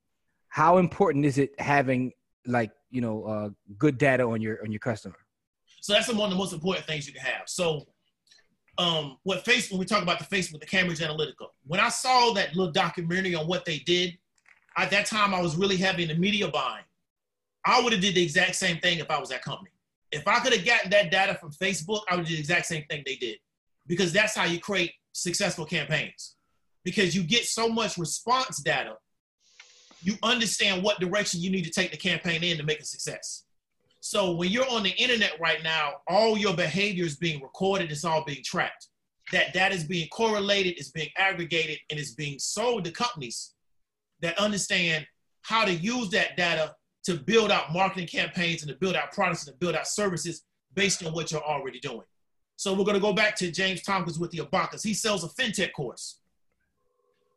how 0.49 0.79
important 0.79 1.25
is 1.25 1.39
it 1.39 1.53
having 1.61 2.13
like, 2.47 2.73
you 2.91 3.01
know, 3.01 3.25
uh, 3.25 3.49
good 3.79 3.97
data 3.97 4.25
on 4.25 4.41
your, 4.41 4.61
on 4.65 4.73
your 4.73 4.81
customer? 4.81 5.17
So 5.81 5.93
that's 5.93 6.09
one 6.09 6.25
of 6.25 6.31
the 6.31 6.37
most 6.37 6.53
important 6.53 6.87
things 6.87 7.07
you 7.07 7.13
can 7.13 7.23
have. 7.23 7.43
So 7.47 7.87
um, 8.81 9.19
what 9.25 9.45
Facebook, 9.45 9.79
we 9.79 9.85
talk 9.85 10.03
about 10.03 10.19
the 10.19 10.25
Facebook, 10.25 10.61
the 10.61 10.67
Cambridge 10.67 11.01
Analytica, 11.01 11.49
when 11.67 11.81
I 11.81 11.91
saw 11.91 12.33
that 12.33 12.57
little 12.57 12.73
documentary 12.73 13.35
on 13.35 13.47
what 13.47 13.67
they 13.67 13.79
did, 13.81 14.17
at 14.77 14.91
that 14.91 15.05
time 15.05 15.35
I 15.35 15.43
was 15.43 15.55
really 15.55 15.77
heavy 15.77 16.05
in 16.05 16.09
the 16.09 16.15
media 16.15 16.49
buying. 16.49 16.85
I 17.67 17.83
would 17.83 17.93
have 17.93 18.01
did 18.01 18.15
the 18.15 18.23
exact 18.23 18.57
same 18.57 18.79
thing 18.79 18.99
if 18.99 19.11
I 19.11 19.21
was 19.21 19.29
that 19.29 19.43
company. 19.43 19.71
If 20.11 20.27
I 20.27 20.41
could 20.41 20.55
have 20.55 20.65
gotten 20.65 20.91
that 20.91 21.11
data 21.11 21.35
from 21.35 21.51
Facebook, 21.53 22.01
I 22.09 22.17
would 22.17 22.25
do 22.25 22.33
the 22.33 22.41
exact 22.41 22.67
same 22.67 22.85
thing 22.89 23.03
they 23.05 23.17
did. 23.17 23.37
Because 23.87 24.15
that's 24.15 24.35
how 24.35 24.45
you 24.45 24.59
create 24.59 24.93
successful 25.13 25.67
campaigns. 25.67 26.37
Because 26.83 27.15
you 27.15 27.23
get 27.23 27.45
so 27.45 27.69
much 27.69 27.99
response 27.99 28.63
data, 28.63 28.97
you 30.03 30.15
understand 30.23 30.83
what 30.83 31.01
direction 31.01 31.43
you 31.43 31.51
need 31.51 31.65
to 31.65 31.71
take 31.71 31.91
the 31.91 31.99
campaign 31.99 32.43
in 32.43 32.57
to 32.57 32.63
make 32.63 32.81
a 32.81 32.85
success. 32.87 33.45
So 34.01 34.33
when 34.33 34.51
you're 34.51 34.69
on 34.69 34.83
the 34.83 34.91
internet 34.91 35.39
right 35.41 35.63
now, 35.63 35.93
all 36.09 36.37
your 36.37 36.55
behavior 36.55 37.05
is 37.05 37.17
being 37.17 37.43
recorded, 37.43 37.91
it's 37.91 38.05
all 38.05 38.25
being 38.25 38.43
tracked. 38.43 38.89
That 39.31 39.53
data 39.53 39.75
is 39.75 39.85
being 39.85 40.09
correlated, 40.09 40.75
it's 40.79 40.91
being 40.91 41.11
aggregated, 41.17 41.79
and 41.91 42.01
it's 42.01 42.15
being 42.15 42.39
sold 42.39 42.85
to 42.85 42.91
companies 42.91 43.55
that 44.21 44.39
understand 44.39 45.07
how 45.43 45.65
to 45.65 45.73
use 45.73 46.09
that 46.11 46.37
data 46.37 46.75
to 47.05 47.15
build 47.15 47.51
out 47.51 47.73
marketing 47.73 48.07
campaigns 48.07 48.63
and 48.63 48.71
to 48.71 48.77
build 48.77 48.95
out 48.95 49.13
products 49.13 49.47
and 49.47 49.55
to 49.55 49.59
build 49.59 49.75
out 49.75 49.87
services 49.87 50.45
based 50.75 51.05
on 51.05 51.13
what 51.13 51.31
you're 51.31 51.43
already 51.43 51.81
doing. 51.81 52.05
So 52.57 52.75
we're 52.75 52.85
to 52.95 53.01
go 53.01 53.13
back 53.13 53.37
to 53.37 53.51
James 53.51 53.83
Tompkins 53.83 54.19
with 54.19 54.31
the 54.31 54.41
Abacus. 54.41 54.83
He 54.83 54.93
sells 54.93 55.25
a 55.25 55.29
fintech 55.29 55.73
course. 55.73 56.21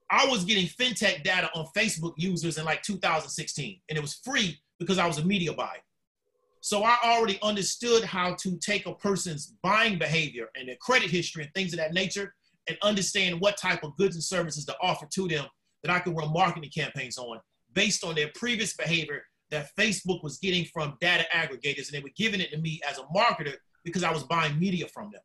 I 0.09 0.27
was 0.27 0.43
getting 0.43 0.67
fintech 0.67 1.23
data 1.23 1.49
on 1.55 1.65
Facebook 1.75 2.13
users 2.17 2.57
in 2.57 2.65
like 2.65 2.81
2016, 2.83 3.79
and 3.89 3.97
it 3.97 4.01
was 4.01 4.15
free 4.15 4.59
because 4.79 4.97
I 4.97 5.07
was 5.07 5.17
a 5.17 5.25
media 5.25 5.53
buyer. 5.53 5.79
So 6.65 6.85
I 6.85 6.95
already 7.03 7.37
understood 7.41 8.05
how 8.05 8.35
to 8.35 8.57
take 8.59 8.85
a 8.85 8.93
person's 8.93 9.53
buying 9.61 9.99
behavior 9.99 10.47
and 10.55 10.69
their 10.69 10.77
credit 10.77 11.09
history 11.09 11.43
and 11.43 11.53
things 11.53 11.73
of 11.73 11.79
that 11.79 11.91
nature 11.91 12.33
and 12.69 12.77
understand 12.81 13.41
what 13.41 13.57
type 13.57 13.83
of 13.83 13.97
goods 13.97 14.15
and 14.15 14.23
services 14.23 14.63
to 14.67 14.75
offer 14.81 15.05
to 15.13 15.27
them 15.27 15.45
that 15.83 15.91
I 15.91 15.99
could 15.99 16.15
run 16.15 16.31
marketing 16.31 16.71
campaigns 16.73 17.17
on 17.17 17.41
based 17.73 18.05
on 18.05 18.15
their 18.15 18.29
previous 18.35 18.77
behavior 18.77 19.23
that 19.51 19.71
Facebook 19.77 20.23
was 20.23 20.37
getting 20.37 20.63
from 20.63 20.95
data 21.01 21.25
aggregators 21.35 21.87
and 21.87 21.97
they 21.97 21.99
were 21.99 22.11
giving 22.15 22.39
it 22.39 22.51
to 22.51 22.57
me 22.57 22.79
as 22.89 22.97
a 22.97 23.03
marketer 23.13 23.55
because 23.83 24.05
I 24.05 24.13
was 24.13 24.23
buying 24.23 24.57
media 24.57 24.87
from 24.87 25.11
them. 25.11 25.21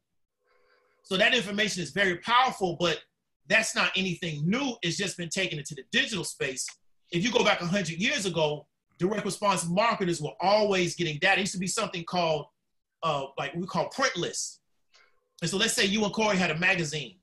So 1.05 1.16
that 1.18 1.36
information 1.36 1.84
is 1.84 1.93
very 1.93 2.16
powerful, 2.16 2.76
but 2.80 2.99
that's 3.47 3.76
not 3.76 3.93
anything 3.95 4.43
new. 4.45 4.72
It's 4.82 4.97
just 4.97 5.16
been 5.16 5.28
taken 5.28 5.61
into 5.61 5.76
the 5.76 5.84
digital 5.93 6.24
space. 6.24 6.66
If 7.12 7.22
you 7.22 7.30
go 7.30 7.45
back 7.45 7.61
100 7.61 7.91
years 7.91 8.26
ago, 8.26 8.66
direct 8.99 9.24
response 9.24 9.66
marketers 9.68 10.20
were 10.20 10.32
always 10.40 10.94
getting 10.94 11.18
data. 11.18 11.38
It 11.38 11.42
used 11.42 11.53
to 11.53 11.59
be 11.59 11.66
something 11.66 12.05
called, 12.05 12.46
uh, 13.03 13.26
like 13.36 13.55
we 13.55 13.66
call 13.66 13.88
print 13.88 14.16
lists. 14.16 14.61
And 15.40 15.51
so 15.51 15.57
let's 15.57 15.74
say 15.74 15.84
you 15.84 16.05
and 16.05 16.12
Corey 16.12 16.36
had 16.36 16.51
a 16.51 16.59
magazine. 16.59 17.16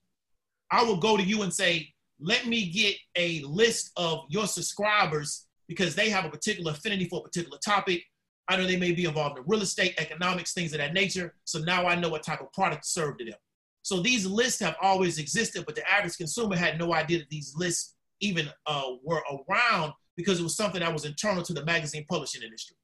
I 0.72 0.84
will 0.84 0.98
go 0.98 1.18
to 1.18 1.24
you 1.24 1.44
and 1.44 1.54
say, 1.54 1.94
let 2.20 2.48
me 2.48 2.70
get 2.70 2.96
a 3.16 3.42
list 3.42 3.92
of 3.98 4.26
your 4.30 4.48
subscribers 4.48 5.48
because 5.68 5.96
they 5.96 6.10
have 6.10 6.26
a 6.26 6.30
particular 6.30 6.72
affinity 6.72 7.06
for 7.06 7.20
a 7.20 7.24
particular 7.24 7.58
topic. 7.64 8.04
I 8.48 8.56
know 8.56 8.66
they 8.66 8.78
may 8.78 8.92
be 8.92 9.06
involved 9.06 9.38
in 9.38 9.44
real 9.48 9.62
estate, 9.62 9.96
economics, 9.98 10.54
things 10.54 10.72
of 10.74 10.78
that 10.78 10.94
nature. 10.94 11.34
So 11.44 11.60
now 11.60 11.88
I 11.88 11.96
know 11.96 12.10
what 12.10 12.24
type 12.24 12.42
of 12.42 12.54
product 12.54 12.84
to 12.84 12.90
serve 12.90 13.18
to 13.18 13.26
them. 13.26 13.34
So 13.82 14.02
these 14.02 14.26
lists 14.26 14.60
have 14.62 14.76
always 14.82 15.20
existed, 15.20 15.66
but 15.66 15.76
the 15.76 15.88
average 15.90 16.18
consumer 16.18 16.56
had 16.56 16.80
no 16.80 16.94
idea 16.94 17.20
that 17.20 17.30
these 17.30 17.54
lists 17.56 17.96
even 18.22 18.50
uh, 18.66 18.92
were 19.04 19.22
around 19.30 19.94
because 20.16 20.40
it 20.40 20.44
was 20.44 20.56
something 20.56 20.82
that 20.82 20.94
was 20.94 21.06
internal 21.06 21.44
to 21.44 21.54
the 21.54 21.66
magazine 21.66 22.06
publishing 22.10 22.42
industry. 22.42 22.76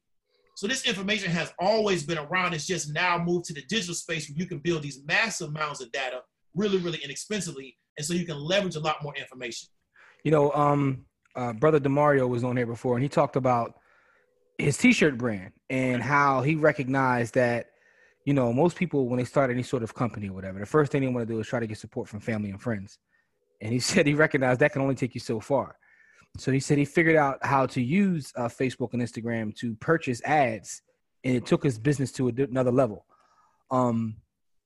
So 0.54 0.66
this 0.66 0.86
information 0.86 1.30
has 1.30 1.52
always 1.58 2.04
been 2.04 2.18
around. 2.18 2.52
It's 2.54 2.66
just 2.66 2.92
now 2.92 3.18
moved 3.18 3.46
to 3.46 3.54
the 3.54 3.62
digital 3.62 3.94
space 3.94 4.28
where 4.28 4.38
you 4.38 4.46
can 4.46 4.58
build 4.58 4.82
these 4.82 5.00
massive 5.06 5.48
amounts 5.48 5.80
of 5.80 5.90
data 5.92 6.20
really, 6.54 6.78
really 6.78 6.98
inexpensively. 7.02 7.76
And 7.96 8.06
so 8.06 8.14
you 8.14 8.26
can 8.26 8.38
leverage 8.38 8.76
a 8.76 8.80
lot 8.80 9.02
more 9.02 9.14
information. 9.16 9.68
You 10.24 10.30
know, 10.30 10.52
um, 10.52 11.06
uh, 11.34 11.52
brother 11.54 11.80
Demario 11.80 12.28
was 12.28 12.44
on 12.44 12.56
here 12.56 12.66
before 12.66 12.96
and 12.96 13.02
he 13.02 13.08
talked 13.08 13.36
about 13.36 13.74
his 14.58 14.76
t-shirt 14.76 15.16
brand 15.16 15.52
and 15.70 16.02
how 16.02 16.42
he 16.42 16.54
recognized 16.54 17.34
that, 17.34 17.70
you 18.24 18.34
know, 18.34 18.52
most 18.52 18.76
people, 18.76 19.08
when 19.08 19.18
they 19.18 19.24
start 19.24 19.50
any 19.50 19.62
sort 19.62 19.82
of 19.82 19.94
company 19.94 20.28
or 20.28 20.34
whatever, 20.34 20.58
the 20.60 20.66
first 20.66 20.92
thing 20.92 21.00
they 21.00 21.08
want 21.08 21.26
to 21.26 21.32
do 21.32 21.40
is 21.40 21.46
try 21.46 21.58
to 21.60 21.66
get 21.66 21.78
support 21.78 22.08
from 22.08 22.20
family 22.20 22.50
and 22.50 22.60
friends. 22.60 22.98
And 23.60 23.72
he 23.72 23.78
said 23.80 24.06
he 24.06 24.14
recognized 24.14 24.60
that 24.60 24.72
can 24.72 24.82
only 24.82 24.94
take 24.94 25.14
you 25.14 25.20
so 25.20 25.40
far. 25.40 25.76
So 26.38 26.50
he 26.50 26.60
said 26.60 26.78
he 26.78 26.84
figured 26.84 27.16
out 27.16 27.44
how 27.44 27.66
to 27.66 27.82
use 27.82 28.32
uh, 28.36 28.48
Facebook 28.48 28.94
and 28.94 29.02
Instagram 29.02 29.54
to 29.56 29.74
purchase 29.76 30.22
ads, 30.24 30.82
and 31.24 31.36
it 31.36 31.44
took 31.44 31.62
his 31.62 31.78
business 31.78 32.10
to 32.12 32.28
another 32.28 32.72
level. 32.72 33.04
Um, 33.70 34.16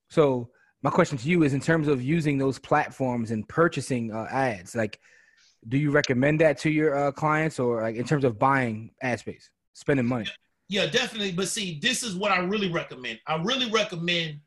so 0.09 0.51
my 0.83 0.91
question 0.91 1.19
to 1.19 1.29
you 1.29 1.43
is, 1.43 1.55
in 1.55 1.61
terms 1.61 1.89
of 1.89 2.01
using 2.03 2.39
those 2.39 2.59
platforms 2.59 3.33
and 3.33 3.49
purchasing 3.49 4.13
uh, 4.13 4.29
ads, 4.31 4.77
like, 4.77 5.01
do 5.69 5.77
you 5.77 5.91
recommend 5.91 6.41
that 6.41 6.59
to 6.59 6.71
your 6.71 6.97
uh, 6.97 7.13
clients, 7.13 7.59
or 7.59 7.83
like 7.83 7.97
in 7.97 8.05
terms 8.05 8.25
of 8.25 8.39
buying 8.39 8.93
ad 9.03 9.19
space, 9.19 9.51
spending 9.73 10.07
money? 10.07 10.27
Yeah, 10.69 10.87
definitely. 10.87 11.33
But 11.33 11.49
see, 11.49 11.81
this 11.81 12.03
is 12.05 12.15
what 12.15 12.31
I 12.31 12.39
really 12.39 12.71
recommend. 12.71 13.19
I 13.27 13.43
really 13.43 13.71
recommend 13.71 14.41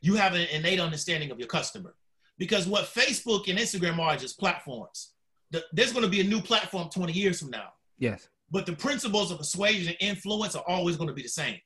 you 0.00 0.14
have 0.14 0.34
an 0.34 0.46
innate 0.52 0.80
understanding 0.80 1.30
of 1.30 1.38
your 1.38 1.48
customer, 1.48 1.94
because 2.38 2.66
what 2.66 2.84
Facebook 2.84 3.48
and 3.48 3.58
Instagram 3.58 3.98
are 3.98 4.16
just 4.16 4.38
platforms 4.38 5.12
the, 5.50 5.64
there's 5.72 5.92
going 5.92 6.04
to 6.04 6.10
be 6.10 6.20
a 6.20 6.24
new 6.24 6.40
platform 6.40 6.88
20 6.88 7.12
years 7.12 7.40
from 7.40 7.50
now. 7.50 7.68
Yes. 7.98 8.28
But 8.50 8.66
the 8.66 8.74
principles 8.74 9.30
of 9.30 9.38
persuasion 9.38 9.88
and 9.88 10.10
influence 10.10 10.54
are 10.54 10.64
always 10.66 10.96
going 10.96 11.08
to 11.08 11.14
be 11.14 11.22
the 11.22 11.28
same. 11.28 11.58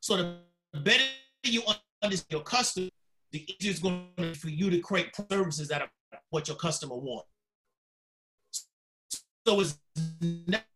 So 0.00 0.16
the 0.16 0.80
better 0.80 1.04
you 1.44 1.62
understand 2.02 2.26
your 2.30 2.42
customer, 2.42 2.88
the 3.32 3.44
easier 3.60 3.70
it's 3.70 3.80
going 3.80 4.06
to 4.16 4.22
be 4.22 4.34
for 4.34 4.48
you 4.48 4.70
to 4.70 4.78
create 4.80 5.10
services 5.30 5.68
that 5.68 5.82
are 5.82 5.90
what 6.30 6.48
your 6.48 6.56
customer 6.56 6.96
wants. 6.96 7.28
So 9.46 9.60
it's 9.60 9.78
never 10.20 10.66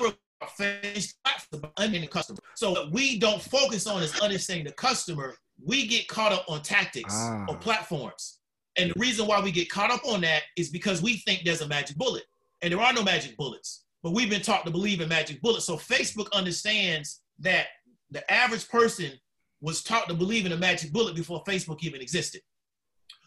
a 0.00 0.46
face 0.56 1.14
about 1.52 1.72
understanding 1.76 2.08
customer. 2.08 2.38
So 2.54 2.72
what 2.72 2.90
we 2.90 3.18
don't 3.18 3.40
focus 3.40 3.86
on 3.86 4.02
is 4.02 4.18
understanding 4.20 4.66
the 4.66 4.72
customer. 4.72 5.34
We 5.64 5.86
get 5.86 6.08
caught 6.08 6.32
up 6.32 6.44
on 6.48 6.62
tactics 6.62 7.14
ah. 7.16 7.46
or 7.48 7.56
platforms. 7.56 8.40
And 8.76 8.90
the 8.90 8.98
reason 8.98 9.26
why 9.26 9.40
we 9.40 9.52
get 9.52 9.70
caught 9.70 9.90
up 9.90 10.04
on 10.06 10.20
that 10.22 10.42
is 10.56 10.70
because 10.70 11.02
we 11.02 11.18
think 11.18 11.42
there's 11.44 11.60
a 11.60 11.68
magic 11.68 11.96
bullet. 11.96 12.24
And 12.62 12.72
there 12.72 12.80
are 12.80 12.92
no 12.92 13.02
magic 13.02 13.36
bullets. 13.36 13.84
But 14.02 14.12
we've 14.12 14.30
been 14.30 14.42
taught 14.42 14.64
to 14.64 14.70
believe 14.70 15.00
in 15.00 15.08
magic 15.08 15.40
bullets. 15.40 15.64
So 15.64 15.76
Facebook 15.76 16.30
understands 16.32 17.20
that 17.40 17.66
the 18.10 18.28
average 18.32 18.68
person 18.68 19.12
was 19.60 19.82
taught 19.82 20.08
to 20.08 20.14
believe 20.14 20.44
in 20.46 20.52
a 20.52 20.56
magic 20.56 20.92
bullet 20.92 21.14
before 21.14 21.42
Facebook 21.44 21.82
even 21.82 22.00
existed. 22.00 22.42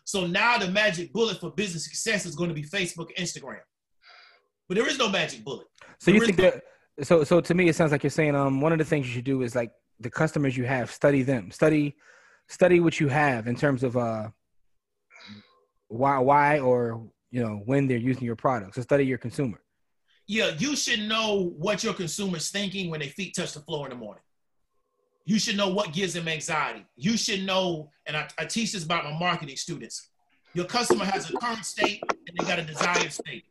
So 0.04 0.26
now 0.26 0.58
the 0.58 0.70
magic 0.70 1.12
bullet 1.12 1.40
for 1.40 1.52
business 1.52 1.84
success 1.84 2.26
is 2.26 2.36
going 2.36 2.50
to 2.50 2.54
be 2.54 2.64
Facebook 2.64 3.10
and 3.18 3.26
Instagram. 3.26 3.60
But 4.68 4.78
there 4.78 4.88
is 4.88 4.98
no 4.98 5.10
magic 5.10 5.44
bullet. 5.44 5.68
So 6.00 6.12
you 6.12 6.26
think 6.26 6.38
no- 6.38 6.52
that 6.52 6.64
so 7.04 7.24
so 7.24 7.42
to 7.42 7.54
me 7.54 7.68
it 7.70 7.76
sounds 7.76 7.92
like 7.92 8.04
you're 8.04 8.10
saying 8.10 8.36
um 8.36 8.62
one 8.62 8.72
of 8.72 8.78
the 8.80 8.86
things 8.86 9.08
you 9.08 9.14
should 9.14 9.24
do 9.24 9.42
is 9.42 9.56
like 9.56 9.72
the 10.00 10.10
customers 10.10 10.56
you 10.56 10.66
have, 10.66 10.92
study 10.92 11.24
them. 11.24 11.52
Study 11.52 11.96
study 12.48 12.80
what 12.80 13.00
you 13.00 13.08
have 13.08 13.48
in 13.48 13.56
terms 13.56 13.84
of 13.84 13.98
uh 13.98 14.30
why 15.90 16.20
why 16.20 16.60
or 16.60 17.08
you 17.32 17.44
know 17.44 17.62
when 17.66 17.88
they're 17.88 17.98
using 17.98 18.24
your 18.24 18.36
product. 18.36 18.76
So 18.76 18.82
study 18.82 19.06
your 19.06 19.18
consumer. 19.18 19.62
Yeah, 20.28 20.52
you 20.58 20.76
should 20.76 21.02
know 21.02 21.54
what 21.58 21.84
your 21.84 21.94
consumer's 21.94 22.50
thinking 22.50 22.90
when 22.90 23.00
their 23.00 23.10
feet 23.10 23.34
touch 23.36 23.54
the 23.54 23.62
floor 23.62 23.86
in 23.86 23.92
the 23.92 23.98
morning. 23.98 24.24
You 25.26 25.40
should 25.40 25.56
know 25.56 25.70
what 25.70 25.94
gives 25.94 26.14
them 26.14 26.28
anxiety. 26.28 26.86
You 26.96 27.18
should 27.18 27.46
know, 27.46 27.92
and 28.06 28.16
I, 28.16 28.28
I 28.38 28.46
teach 28.46 28.74
this 28.74 28.84
about 28.84 29.06
my 29.06 29.18
marketing 29.18 29.56
students. 29.56 30.10
Your 30.54 30.66
customer 30.66 31.06
has 31.06 31.30
a 31.30 31.34
current 31.34 31.66
state 31.66 32.02
and 32.28 32.38
they 32.38 32.46
got 32.46 32.60
a 32.60 32.64
desired 32.64 33.12
state. 33.12 33.44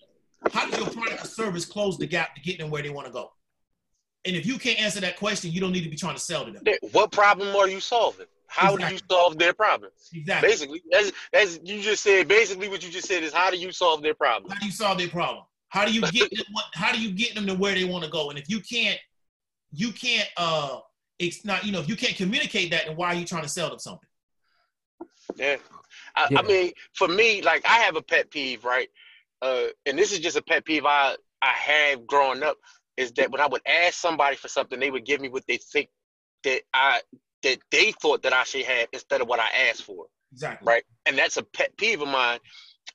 How 0.52 0.68
does 0.68 0.78
your 0.78 0.88
product 0.88 1.24
or 1.24 1.26
service 1.26 1.64
close 1.64 1.98
the 1.98 2.06
gap 2.06 2.34
to 2.34 2.40
get 2.40 2.58
them 2.58 2.70
where 2.70 2.82
they 2.82 2.90
want 2.90 3.06
to 3.06 3.12
go? 3.12 3.32
And 4.24 4.34
if 4.34 4.44
you 4.44 4.58
can't 4.58 4.80
answer 4.80 5.00
that 5.00 5.16
question, 5.16 5.52
you 5.52 5.60
don't 5.60 5.72
need 5.72 5.84
to 5.84 5.90
be 5.90 5.96
trying 5.96 6.14
to 6.14 6.20
sell 6.20 6.44
to 6.44 6.50
them. 6.50 6.62
What 6.92 7.12
problem 7.12 7.54
are 7.54 7.68
you 7.68 7.80
solving? 7.80 8.26
How 8.48 8.74
exactly. 8.74 8.86
do 8.86 8.94
you 8.94 9.00
solve 9.10 9.38
their 9.38 9.52
problems? 9.52 10.10
Exactly. 10.12 10.48
Basically, 10.48 10.82
as, 10.94 11.12
as 11.32 11.60
you 11.62 11.80
just 11.80 12.02
said, 12.02 12.28
basically 12.28 12.68
what 12.68 12.84
you 12.84 12.90
just 12.90 13.08
said 13.08 13.22
is 13.22 13.32
how 13.32 13.50
do 13.50 13.56
you 13.56 13.72
solve 13.72 14.02
their 14.02 14.14
problem? 14.14 14.50
How 14.50 14.58
do 14.58 14.66
you 14.66 14.72
solve 14.72 14.98
their 14.98 15.08
problem? 15.08 15.44
How 15.68 15.84
do 15.84 15.92
you 15.92 16.00
get 16.12 16.30
them? 16.30 16.44
What, 16.52 16.64
how 16.74 16.92
do 16.92 17.00
you 17.00 17.12
get 17.12 17.34
them 17.34 17.46
to 17.46 17.54
where 17.54 17.74
they 17.74 17.84
want 17.84 18.04
to 18.04 18.10
go? 18.10 18.30
And 18.30 18.38
if 18.38 18.48
you 18.48 18.60
can't, 18.60 18.98
you 19.72 19.92
can't. 19.92 20.28
Uh, 20.36 20.80
it's 21.18 21.44
not. 21.44 21.64
You 21.64 21.72
know, 21.72 21.80
if 21.80 21.88
you 21.88 21.96
can't 21.96 22.16
communicate 22.16 22.70
that, 22.70 22.86
then 22.86 22.96
why 22.96 23.08
are 23.08 23.14
you 23.14 23.26
trying 23.26 23.42
to 23.42 23.48
sell 23.48 23.68
them 23.68 23.78
something? 23.78 24.08
Yeah. 25.36 25.56
I, 26.14 26.28
yeah. 26.30 26.38
I 26.38 26.42
mean, 26.42 26.72
for 26.94 27.08
me, 27.08 27.42
like 27.42 27.64
I 27.66 27.78
have 27.78 27.96
a 27.96 28.02
pet 28.02 28.30
peeve, 28.30 28.64
right? 28.64 28.88
Uh, 29.42 29.66
and 29.84 29.98
this 29.98 30.12
is 30.12 30.20
just 30.20 30.36
a 30.36 30.42
pet 30.42 30.64
peeve 30.64 30.86
I 30.86 31.16
I 31.42 31.52
have 31.52 32.06
growing 32.06 32.42
up 32.42 32.56
is 32.96 33.12
that 33.12 33.30
when 33.30 33.40
I 33.40 33.46
would 33.46 33.60
ask 33.66 33.94
somebody 33.94 34.36
for 34.36 34.48
something, 34.48 34.80
they 34.80 34.90
would 34.90 35.04
give 35.04 35.20
me 35.20 35.28
what 35.28 35.44
they 35.46 35.58
think 35.58 35.90
that 36.44 36.62
I 36.72 37.00
that 37.46 37.58
they 37.70 37.92
thought 37.92 38.22
that 38.24 38.32
I 38.32 38.42
should 38.42 38.64
have 38.64 38.88
instead 38.92 39.20
of 39.20 39.28
what 39.28 39.38
I 39.38 39.68
asked 39.68 39.84
for. 39.84 40.06
Exactly. 40.32 40.66
Right. 40.66 40.84
And 41.06 41.16
that's 41.16 41.36
a 41.36 41.42
pet 41.42 41.76
peeve 41.76 42.02
of 42.02 42.08
mine. 42.08 42.40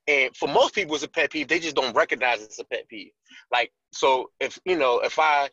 And 0.07 0.35
for 0.35 0.47
most 0.47 0.75
people, 0.75 0.95
it's 0.95 1.03
a 1.03 1.07
pet 1.07 1.31
peeve. 1.31 1.47
They 1.47 1.59
just 1.59 1.75
don't 1.75 1.95
recognize 1.95 2.41
it's 2.41 2.59
a 2.59 2.65
pet 2.65 2.87
peeve. 2.89 3.11
Like, 3.51 3.71
so 3.93 4.31
if 4.39 4.59
you 4.65 4.77
know, 4.77 4.99
if 4.99 5.19
I 5.19 5.49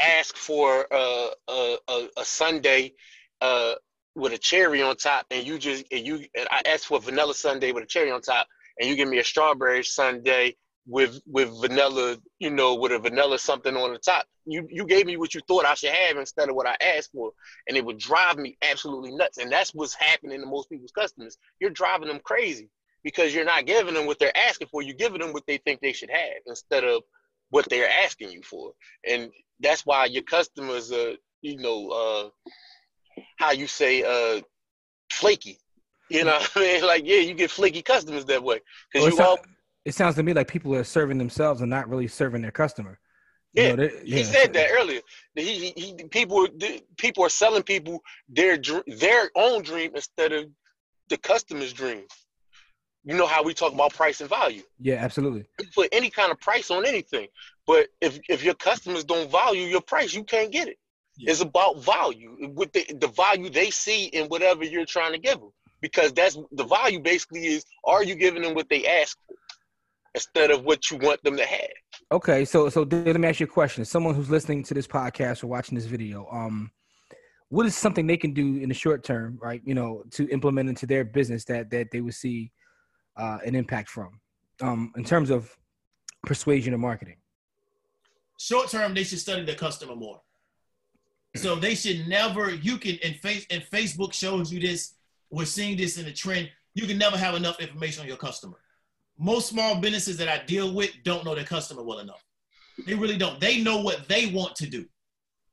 ask 0.00 0.36
for 0.36 0.86
a 0.90 1.28
a, 1.48 1.76
a, 1.88 2.08
a 2.18 2.24
sundae 2.24 2.92
uh, 3.40 3.74
with 4.14 4.32
a 4.32 4.38
cherry 4.38 4.82
on 4.82 4.96
top, 4.96 5.26
and 5.30 5.46
you 5.46 5.58
just 5.58 5.84
and 5.90 6.06
you 6.06 6.24
and 6.36 6.48
I 6.50 6.62
ask 6.66 6.84
for 6.84 6.98
a 6.98 7.00
vanilla 7.00 7.34
sundae 7.34 7.72
with 7.72 7.84
a 7.84 7.86
cherry 7.86 8.10
on 8.10 8.20
top, 8.20 8.46
and 8.78 8.88
you 8.88 8.96
give 8.96 9.08
me 9.08 9.18
a 9.18 9.24
strawberry 9.24 9.82
sundae 9.82 10.52
with 10.86 11.20
with 11.26 11.48
vanilla, 11.60 12.16
you 12.38 12.50
know, 12.50 12.74
with 12.74 12.92
a 12.92 12.98
vanilla 12.98 13.38
something 13.38 13.76
on 13.76 13.92
the 13.92 13.98
top. 13.98 14.26
You 14.44 14.66
you 14.70 14.84
gave 14.86 15.06
me 15.06 15.16
what 15.16 15.34
you 15.34 15.40
thought 15.46 15.64
I 15.64 15.74
should 15.74 15.90
have 15.90 16.16
instead 16.16 16.48
of 16.48 16.54
what 16.54 16.66
I 16.66 16.76
asked 16.80 17.12
for, 17.12 17.32
and 17.66 17.76
it 17.76 17.84
would 17.84 17.98
drive 17.98 18.36
me 18.36 18.58
absolutely 18.62 19.14
nuts. 19.14 19.38
And 19.38 19.50
that's 19.50 19.74
what's 19.74 19.94
happening 19.94 20.40
to 20.40 20.46
most 20.46 20.68
people's 20.68 20.92
customers. 20.92 21.36
You're 21.60 21.70
driving 21.70 22.08
them 22.08 22.20
crazy 22.22 22.68
because 23.02 23.34
you're 23.34 23.44
not 23.44 23.66
giving 23.66 23.94
them 23.94 24.06
what 24.06 24.18
they're 24.18 24.36
asking 24.36 24.68
for. 24.68 24.82
You're 24.82 24.96
giving 24.96 25.20
them 25.20 25.32
what 25.32 25.46
they 25.46 25.58
think 25.58 25.80
they 25.80 25.92
should 25.92 26.10
have 26.10 26.42
instead 26.46 26.84
of 26.84 27.02
what 27.50 27.68
they're 27.68 27.90
asking 28.04 28.30
you 28.30 28.42
for. 28.42 28.72
And 29.08 29.30
that's 29.60 29.86
why 29.86 30.06
your 30.06 30.22
customers 30.24 30.92
are, 30.92 31.12
you 31.40 31.58
know, 31.58 31.88
uh, 31.88 33.22
how 33.38 33.52
you 33.52 33.66
say, 33.66 34.02
uh, 34.02 34.42
flaky. 35.10 35.58
You 36.10 36.24
know, 36.24 36.38
I 36.54 36.60
mean, 36.60 36.82
like 36.86 37.02
yeah, 37.06 37.20
you 37.20 37.32
get 37.32 37.50
flaky 37.50 37.80
customers 37.80 38.26
that 38.26 38.42
way 38.42 38.60
because 38.92 39.16
well, 39.16 39.16
you 39.16 39.30
all 39.30 39.53
it 39.84 39.94
sounds 39.94 40.16
to 40.16 40.22
me 40.22 40.32
like 40.32 40.48
people 40.48 40.74
are 40.74 40.84
serving 40.84 41.18
themselves 41.18 41.60
and 41.60 41.70
not 41.70 41.88
really 41.88 42.08
serving 42.08 42.42
their 42.42 42.50
customer. 42.50 42.98
You 43.52 43.62
yeah, 43.62 43.74
know, 43.76 43.90
yeah, 44.04 44.16
he 44.16 44.24
said 44.24 44.52
that 44.54 44.70
earlier. 44.72 45.00
He, 45.36 45.70
he, 45.70 45.72
he, 45.76 46.04
people, 46.10 46.48
people 46.96 47.24
are 47.24 47.28
selling 47.28 47.62
people 47.62 48.02
their 48.28 48.58
their 48.86 49.30
own 49.36 49.62
dream 49.62 49.92
instead 49.94 50.32
of 50.32 50.46
the 51.08 51.16
customer's 51.18 51.72
dream. 51.72 52.02
You 53.04 53.14
know 53.14 53.26
how 53.26 53.44
we 53.44 53.54
talk 53.54 53.72
about 53.72 53.92
price 53.92 54.20
and 54.20 54.30
value. 54.30 54.62
Yeah, 54.80 54.94
absolutely. 54.94 55.44
You 55.60 55.66
put 55.74 55.88
any 55.92 56.10
kind 56.10 56.32
of 56.32 56.40
price 56.40 56.70
on 56.70 56.84
anything, 56.84 57.28
but 57.66 57.88
if 58.00 58.18
if 58.28 58.42
your 58.42 58.54
customers 58.54 59.04
don't 59.04 59.30
value 59.30 59.66
your 59.66 59.82
price, 59.82 60.14
you 60.14 60.24
can't 60.24 60.50
get 60.50 60.66
it. 60.66 60.78
Yeah. 61.16 61.30
It's 61.30 61.40
about 61.40 61.84
value 61.84 62.50
with 62.54 62.72
the 62.72 62.84
the 62.98 63.08
value 63.08 63.50
they 63.50 63.70
see 63.70 64.06
in 64.06 64.26
whatever 64.26 64.64
you're 64.64 64.86
trying 64.86 65.12
to 65.12 65.18
give 65.18 65.38
them, 65.38 65.52
because 65.80 66.12
that's 66.12 66.36
the 66.50 66.64
value. 66.64 66.98
Basically, 66.98 67.46
is 67.46 67.64
are 67.84 68.02
you 68.02 68.16
giving 68.16 68.42
them 68.42 68.54
what 68.54 68.68
they 68.68 68.84
ask 68.84 69.16
for? 69.28 69.36
Instead 70.14 70.50
of 70.50 70.64
what 70.64 70.90
you 70.90 70.96
want 70.98 71.22
them 71.22 71.36
to 71.36 71.44
have. 71.44 71.68
Okay, 72.12 72.44
so 72.44 72.68
so 72.68 72.82
let 72.82 73.20
me 73.20 73.28
ask 73.28 73.40
you 73.40 73.46
a 73.46 73.48
question. 73.48 73.84
Someone 73.84 74.14
who's 74.14 74.30
listening 74.30 74.62
to 74.64 74.74
this 74.74 74.86
podcast 74.86 75.42
or 75.42 75.48
watching 75.48 75.74
this 75.74 75.86
video, 75.86 76.28
um, 76.30 76.70
what 77.48 77.66
is 77.66 77.76
something 77.76 78.06
they 78.06 78.16
can 78.16 78.32
do 78.32 78.58
in 78.58 78.68
the 78.68 78.74
short 78.74 79.04
term, 79.04 79.38
right? 79.42 79.60
You 79.64 79.74
know, 79.74 80.04
to 80.12 80.28
implement 80.28 80.68
into 80.68 80.86
their 80.86 81.04
business 81.04 81.44
that 81.46 81.70
that 81.70 81.90
they 81.90 82.00
would 82.00 82.14
see 82.14 82.52
uh, 83.16 83.38
an 83.44 83.54
impact 83.54 83.88
from, 83.88 84.20
um, 84.60 84.92
in 84.96 85.04
terms 85.04 85.30
of 85.30 85.56
persuasion 86.24 86.72
and 86.72 86.82
marketing. 86.82 87.16
Short 88.38 88.68
term, 88.68 88.94
they 88.94 89.04
should 89.04 89.20
study 89.20 89.44
the 89.44 89.54
customer 89.54 89.96
more. 89.96 90.20
So 91.36 91.56
they 91.56 91.74
should 91.74 92.06
never. 92.06 92.54
You 92.54 92.78
can 92.78 92.98
and 93.02 93.16
face 93.16 93.46
and 93.50 93.62
Facebook 93.62 94.12
shows 94.12 94.52
you 94.52 94.60
this. 94.60 94.94
We're 95.30 95.46
seeing 95.46 95.76
this 95.76 95.98
in 95.98 96.04
the 96.04 96.12
trend. 96.12 96.50
You 96.74 96.86
can 96.86 96.98
never 96.98 97.16
have 97.16 97.34
enough 97.34 97.60
information 97.60 98.02
on 98.02 98.08
your 98.08 98.16
customer 98.16 98.56
most 99.18 99.48
small 99.48 99.80
businesses 99.80 100.16
that 100.18 100.28
I 100.28 100.44
deal 100.44 100.74
with 100.74 100.90
don't 101.04 101.24
know 101.24 101.34
their 101.34 101.44
customer 101.44 101.82
well 101.82 102.00
enough. 102.00 102.24
They 102.86 102.94
really 102.94 103.16
don't. 103.16 103.40
They 103.40 103.62
know 103.62 103.80
what 103.80 104.08
they 104.08 104.26
want 104.26 104.56
to 104.56 104.66
do. 104.66 104.84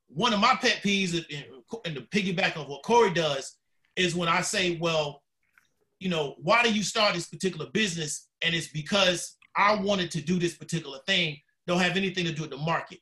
One 0.07 0.33
of 0.33 0.39
my 0.39 0.55
pet 0.59 0.81
peeves, 0.83 1.13
and 1.85 1.95
the 1.95 2.01
piggyback 2.01 2.57
of 2.57 2.67
what 2.67 2.83
Corey 2.83 3.13
does, 3.13 3.57
is 3.95 4.15
when 4.15 4.27
I 4.27 4.41
say, 4.41 4.77
well, 4.81 5.21
you 5.99 6.09
know, 6.09 6.35
why 6.39 6.63
do 6.63 6.73
you 6.73 6.83
start 6.83 7.13
this 7.13 7.27
particular 7.27 7.67
business? 7.71 8.27
And 8.41 8.55
it's 8.55 8.69
because 8.69 9.37
I 9.55 9.75
wanted 9.75 10.09
to 10.11 10.21
do 10.21 10.39
this 10.39 10.57
particular 10.57 10.99
thing. 11.05 11.37
Don't 11.67 11.79
have 11.79 11.95
anything 11.95 12.25
to 12.25 12.33
do 12.33 12.41
with 12.41 12.51
the 12.51 12.57
market. 12.57 12.99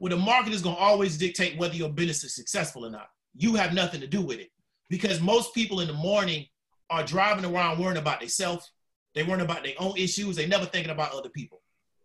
Well, 0.00 0.10
the 0.10 0.16
market 0.16 0.52
is 0.52 0.62
going 0.62 0.76
to 0.76 0.82
always 0.82 1.16
dictate 1.16 1.58
whether 1.58 1.74
your 1.74 1.88
business 1.88 2.24
is 2.24 2.34
successful 2.34 2.84
or 2.84 2.90
not. 2.90 3.08
You 3.34 3.54
have 3.54 3.72
nothing 3.72 4.00
to 4.00 4.06
do 4.06 4.20
with 4.20 4.40
it 4.40 4.50
because 4.90 5.20
most 5.20 5.54
people 5.54 5.80
in 5.80 5.86
the 5.86 5.94
morning 5.94 6.46
are 6.90 7.04
driving 7.04 7.44
around 7.44 7.78
worrying 7.78 7.98
about 7.98 8.20
themselves 8.20 8.70
they 9.16 9.22
worrying 9.22 9.40
about 9.40 9.64
their 9.64 9.72
own 9.78 9.96
issues. 9.96 10.36
They 10.36 10.46
never 10.46 10.66
thinking 10.66 10.92
about 10.92 11.12
other 11.12 11.30
people. 11.30 11.62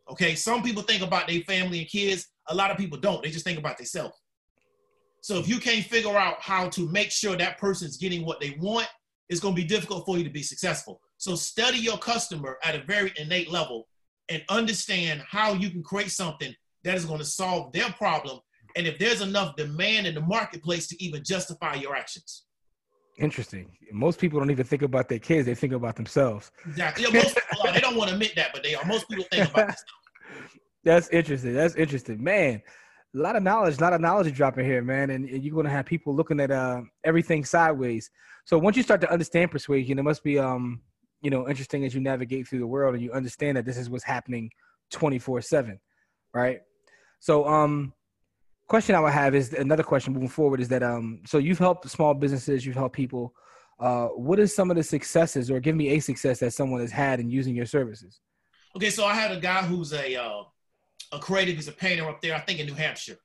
Okay, 0.10 0.34
some 0.34 0.64
people 0.64 0.82
think 0.82 1.04
about 1.04 1.28
their 1.28 1.42
family 1.42 1.80
and 1.80 1.88
kids. 1.90 2.30
A 2.48 2.56
lot 2.56 2.72
of 2.72 2.78
people 2.78 2.98
don't. 2.98 3.22
They 3.22 3.30
just 3.30 3.46
think 3.46 3.60
about 3.60 3.78
themselves. 3.78 4.16
So 5.22 5.38
if 5.38 5.48
you 5.48 5.60
can't 5.60 5.86
figure 5.86 6.18
out 6.18 6.42
how 6.42 6.70
to 6.70 6.90
make 6.90 7.12
sure 7.12 7.36
that 7.36 7.60
person's 7.60 7.98
getting 7.98 8.26
what 8.26 8.40
they 8.40 8.58
want, 8.62 8.88
it's 9.30 9.42
going 9.42 9.54
to 9.56 9.62
be 9.62 9.68
difficult 9.68 10.06
for 10.06 10.18
you 10.18 10.24
to 10.24 10.30
be 10.30 10.42
successful. 10.42 11.02
So 11.18 11.36
study 11.36 11.78
your 11.78 11.98
customer 11.98 12.58
at 12.64 12.76
a 12.76 12.84
very 12.86 13.14
innate 13.18 13.52
level 13.52 13.88
and 14.30 14.42
understand 14.50 15.22
how 15.30 15.54
you 15.54 15.70
can 15.70 15.84
create 15.84 16.12
something 16.12 16.56
that 16.84 16.96
is 16.96 17.06
going 17.06 17.20
to 17.20 17.26
solve 17.26 17.74
their 17.74 17.90
problem. 17.92 18.40
And 18.78 18.88
if 18.88 18.98
there's 18.98 19.22
enough 19.22 19.58
demand 19.58 20.08
in 20.08 20.16
the 20.16 20.22
marketplace 20.22 20.88
to 20.88 21.04
even 21.04 21.24
justify 21.26 21.76
your 21.76 21.94
actions. 21.94 22.46
Interesting. 23.18 23.78
Most 23.92 24.20
people 24.20 24.40
don't 24.40 24.52
even 24.52 24.66
think 24.66 24.82
about 24.82 25.10
their 25.10 25.20
kids; 25.20 25.46
they 25.46 25.56
think 25.56 25.74
about 25.74 25.96
themselves. 25.96 26.52
Exactly. 26.66 27.04
Yeah, 27.04 27.22
most 27.22 27.36
people, 27.36 27.74
they 27.74 27.80
don't 27.80 27.96
want 27.96 28.10
to 28.10 28.16
admit 28.16 28.34
that, 28.36 28.52
but 28.54 28.64
they 28.64 28.76
are. 28.76 28.86
Most 28.86 29.08
people 29.10 29.26
think 29.32 29.50
about 29.50 29.68
themselves. 29.68 29.86
That's 30.84 31.10
interesting. 31.10 31.54
That's 31.54 31.76
interesting, 31.76 32.24
man. 32.24 32.62
A 33.14 33.18
lot 33.18 33.36
of 33.36 33.44
knowledge, 33.44 33.78
a 33.78 33.82
lot 33.82 33.94
of 33.94 34.02
knowledge 34.02 34.34
dropping 34.34 34.66
here, 34.66 34.82
man. 34.82 35.10
And, 35.10 35.30
and 35.30 35.44
you're 35.44 35.56
gonna 35.56 35.70
have 35.70 35.86
people 35.86 36.16
looking 36.16 36.40
at 36.40 36.50
uh, 36.50 36.82
everything 37.04 37.46
sideways. 37.46 38.10
So 38.46 38.58
once 38.58 38.78
you 38.78 38.84
start 38.84 39.02
to 39.02 39.12
understand 39.12 39.52
persuasion, 39.52 40.00
it 40.00 40.04
must 40.04 40.24
be 40.24 40.40
um, 40.40 40.82
you 41.22 41.30
know, 41.30 41.48
interesting 41.48 41.86
as 41.86 41.94
you 41.94 42.02
navigate 42.02 42.48
through 42.48 42.60
the 42.60 42.68
world 42.68 42.96
and 42.96 43.04
you 43.04 43.12
understand 43.12 43.58
that 43.58 43.66
this 43.66 43.78
is 43.78 43.90
what's 43.90 44.04
happening 44.04 44.50
24 44.92 45.42
seven, 45.42 45.80
right? 46.34 46.62
So 47.20 47.48
um, 47.48 47.94
question 48.72 48.96
I 48.96 49.02
would 49.02 49.12
have 49.12 49.36
is 49.36 49.52
another 49.52 49.84
question 49.84 50.14
moving 50.14 50.30
forward 50.30 50.62
is 50.62 50.70
that 50.70 50.82
um 50.82 51.20
so 51.26 51.40
you've 51.40 51.60
helped 51.60 51.90
small 51.90 52.14
businesses, 52.14 52.66
you've 52.66 52.78
helped 52.84 52.96
people. 52.96 53.36
Uh, 53.78 54.08
what 54.28 54.40
is 54.40 54.56
some 54.56 54.72
of 54.72 54.78
the 54.78 54.84
successes, 54.84 55.52
or 55.52 55.60
give 55.60 55.76
me 55.76 55.90
a 55.90 56.00
success 56.00 56.40
that 56.40 56.54
someone 56.54 56.80
has 56.80 56.92
had 56.92 57.20
in 57.20 57.30
using 57.30 57.54
your 57.54 57.66
services? 57.66 58.22
Okay, 58.78 58.90
so 58.90 59.04
I 59.04 59.14
had 59.14 59.32
a 59.32 59.42
guy 59.42 59.62
who's 59.64 59.92
a 59.92 60.16
uh, 60.16 60.44
a 61.12 61.20
creative, 61.20 61.56
he's 61.58 61.68
a 61.68 61.74
painter 61.74 62.08
up 62.08 62.22
there, 62.22 62.34
I 62.34 62.40
think 62.40 62.62
in 62.62 62.66
New 62.66 62.80
Hampshire, 62.86 63.18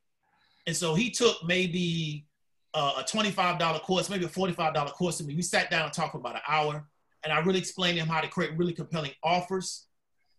and 0.66 0.74
so 0.74 0.96
he 0.96 1.10
took 1.10 1.36
maybe 1.44 2.26
uh, 2.74 2.94
a 3.02 3.04
twenty 3.04 3.30
five 3.30 3.56
dollar 3.60 3.78
course, 3.78 4.10
maybe 4.10 4.24
a 4.24 4.28
forty 4.40 4.52
five 4.52 4.74
dollar 4.74 4.90
course 4.90 5.18
with 5.18 5.28
me. 5.28 5.36
We 5.36 5.42
sat 5.42 5.70
down 5.70 5.84
and 5.84 5.92
talked 5.92 6.10
for 6.10 6.18
about 6.18 6.34
an 6.34 6.46
hour, 6.48 6.88
and 7.22 7.32
I 7.32 7.38
really 7.38 7.60
explained 7.60 7.98
to 7.98 8.02
him 8.02 8.08
how 8.08 8.20
to 8.20 8.28
create 8.28 8.58
really 8.58 8.72
compelling 8.72 9.12
offers, 9.22 9.86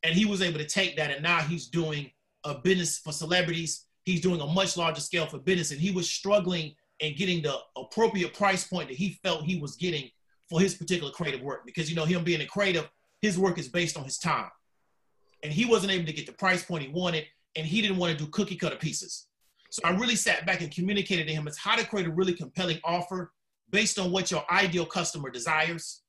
and 0.04 0.14
he 0.14 0.26
was 0.26 0.42
able 0.42 0.60
to 0.60 0.68
take 0.68 0.98
that, 0.98 1.12
and 1.12 1.24
now 1.24 1.40
he's 1.40 1.68
doing 1.68 2.12
a 2.44 2.56
business 2.56 3.00
for 3.00 3.14
celebrities 3.14 3.87
he's 4.08 4.22
doing 4.22 4.40
a 4.40 4.48
much 4.48 4.78
larger 4.78 5.02
scale 5.02 5.26
for 5.26 5.38
business 5.38 5.72
and 5.72 5.82
he 5.82 5.92
was 5.92 6.10
struggling 6.10 6.74
and 7.02 7.18
getting 7.18 7.42
the 7.42 7.54
appropriate 7.76 8.34
price 8.34 8.66
point 8.66 8.88
that 8.88 8.96
he 8.96 9.20
felt 9.22 9.44
he 9.44 9.60
was 9.60 9.76
getting 9.76 10.10
for 10.50 10.62
his 10.62 10.74
particular 10.76 11.12
creative 11.12 11.42
work. 11.42 11.66
Because 11.66 11.90
you 11.90 11.96
know 11.96 12.06
him 12.06 12.24
being 12.24 12.40
a 12.40 12.46
creative 12.46 12.90
his 13.22 13.38
work 13.38 13.58
is 13.58 13.68
based 13.68 13.98
on 13.98 14.06
his 14.06 14.18
time. 14.18 14.50
And 15.44 15.52
he 15.52 15.66
wasn't 15.66 15.92
able 15.92 16.06
to 16.06 16.14
get 16.14 16.26
the 16.26 16.32
price 16.32 16.64
point 16.64 16.84
he 16.84 16.90
wanted 16.90 17.26
and 17.58 17.66
he 17.66 17.82
didn't 17.82 17.98
want 17.98 18.18
to 18.18 18.24
do 18.24 18.30
cookie 18.32 18.56
cutter 18.56 18.78
pieces. 18.78 19.28
So 19.72 19.82
i 19.84 19.90
really 19.90 20.16
sat 20.16 20.46
back 20.46 20.62
and 20.62 20.72
communicated 20.72 21.28
to 21.28 21.34
him 21.34 21.46
as 21.46 21.58
how 21.58 21.76
to 21.76 21.86
create 21.86 22.08
a 22.08 22.12
really 22.12 22.34
compelling 22.34 22.80
offer 22.86 23.34
based 23.70 24.00
on 24.00 24.14
what 24.14 24.32
your 24.32 24.46
ideal 24.50 24.86
customer 24.86 25.30
desires 25.30 26.04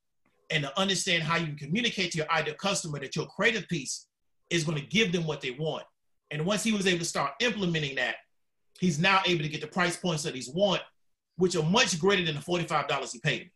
and 0.51 0.63
to 0.63 0.79
understand 0.79 1.25
how 1.25 1.37
you 1.37 1.47
can 1.47 1.57
communicate 1.57 2.13
to 2.13 2.19
your 2.19 2.31
ideal 2.31 2.55
customer 2.55 3.01
that 3.01 3.17
your 3.17 3.27
creative 3.27 3.67
piece 3.69 4.07
is 4.51 4.63
going 4.63 4.79
to 4.79 4.87
give 4.87 5.11
them 5.11 5.27
what 5.27 5.41
they 5.41 5.51
want 5.51 5.83
and 6.31 6.45
once 6.45 6.63
he 6.63 6.73
was 6.73 6.87
able 6.87 7.01
to 7.01 7.05
start 7.05 7.33
implementing 7.41 7.97
that, 7.97 8.17
he's 8.79 8.99
now 8.99 9.21
able 9.27 9.43
to 9.43 9.49
get 9.49 9.61
the 9.61 9.67
price 9.67 9.97
points 9.97 10.23
that 10.23 10.35
he's 10.35 10.49
want, 10.49 10.83
which 11.37 11.57
are 11.57 11.63
much 11.63 11.99
greater 11.99 12.25
than 12.25 12.35
the 12.35 12.41
$45 12.41 13.13
he 13.13 13.21
paid. 13.21 13.51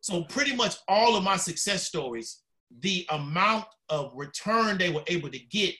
So 0.00 0.24
pretty 0.24 0.54
much 0.54 0.76
all 0.88 1.16
of 1.16 1.24
my 1.24 1.36
success 1.36 1.84
stories, 1.84 2.42
the 2.80 3.06
amount 3.10 3.66
of 3.88 4.12
return 4.14 4.78
they 4.78 4.90
were 4.90 5.04
able 5.06 5.30
to 5.30 5.38
get 5.38 5.74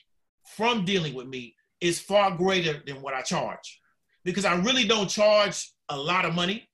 from 0.55 0.85
dealing 0.85 1.13
with 1.13 1.27
me 1.27 1.55
is 1.81 1.99
far 1.99 2.31
greater 2.31 2.81
than 2.85 3.01
what 3.01 3.13
I 3.13 3.21
charge. 3.21 3.81
Because 4.23 4.45
I 4.45 4.55
really 4.55 4.87
don't 4.87 5.09
charge 5.09 5.71
a 5.89 5.97
lot 5.97 6.25
of 6.25 6.33
money. 6.33 6.67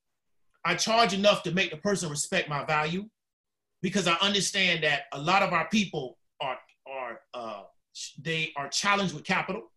I 0.64 0.76
charge 0.76 1.14
enough 1.14 1.44
to 1.44 1.52
make 1.52 1.72
the 1.72 1.78
person 1.78 2.10
respect 2.10 2.50
my 2.50 2.66
value 2.66 3.06
because 3.82 4.08
I 4.08 4.16
understand 4.22 4.84
that 4.84 5.04
a 5.14 5.20
lot 5.20 5.42
of 5.42 5.54
our 5.54 5.68
people 5.70 6.18
are 6.42 6.58
are 6.88 7.20
uh, 7.34 7.64
they 8.22 8.54
are 8.56 8.70
challenged 8.70 9.14
with 9.14 9.24
capital, 9.24 9.72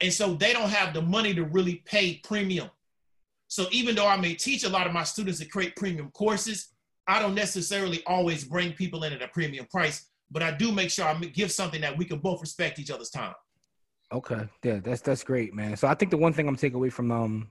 and 0.00 0.12
so 0.12 0.34
they 0.34 0.52
don't 0.52 0.70
have 0.70 0.94
the 0.94 1.02
money 1.02 1.34
to 1.34 1.44
really 1.44 1.82
pay 1.84 2.20
premium. 2.24 2.70
So 3.48 3.66
even 3.70 3.94
though 3.94 4.08
I 4.08 4.16
may 4.16 4.34
teach 4.34 4.64
a 4.64 4.68
lot 4.68 4.86
of 4.86 4.92
my 4.92 5.04
students 5.04 5.38
to 5.38 5.46
create 5.46 5.76
premium 5.76 6.10
courses, 6.10 6.74
I 7.06 7.20
don't 7.20 7.34
necessarily 7.34 8.02
always 8.06 8.44
bring 8.44 8.72
people 8.72 9.04
in 9.04 9.12
at 9.12 9.22
a 9.22 9.28
premium 9.28 9.66
price, 9.66 10.06
but 10.30 10.42
I 10.42 10.50
do 10.50 10.72
make 10.72 10.90
sure 10.90 11.04
I 11.04 11.14
give 11.14 11.52
something 11.52 11.80
that 11.82 11.96
we 11.96 12.04
can 12.04 12.18
both 12.18 12.40
respect 12.40 12.78
each 12.78 12.90
other's 12.90 13.10
time. 13.10 13.34
Okay, 14.12 14.48
yeah, 14.62 14.80
that's 14.82 15.00
that's 15.00 15.24
great, 15.24 15.54
man. 15.54 15.76
So 15.76 15.88
I 15.88 15.94
think 15.94 16.10
the 16.10 16.16
one 16.16 16.32
thing 16.32 16.46
I'm 16.48 16.56
taking 16.56 16.76
away 16.76 16.90
from 16.90 17.10
um 17.10 17.50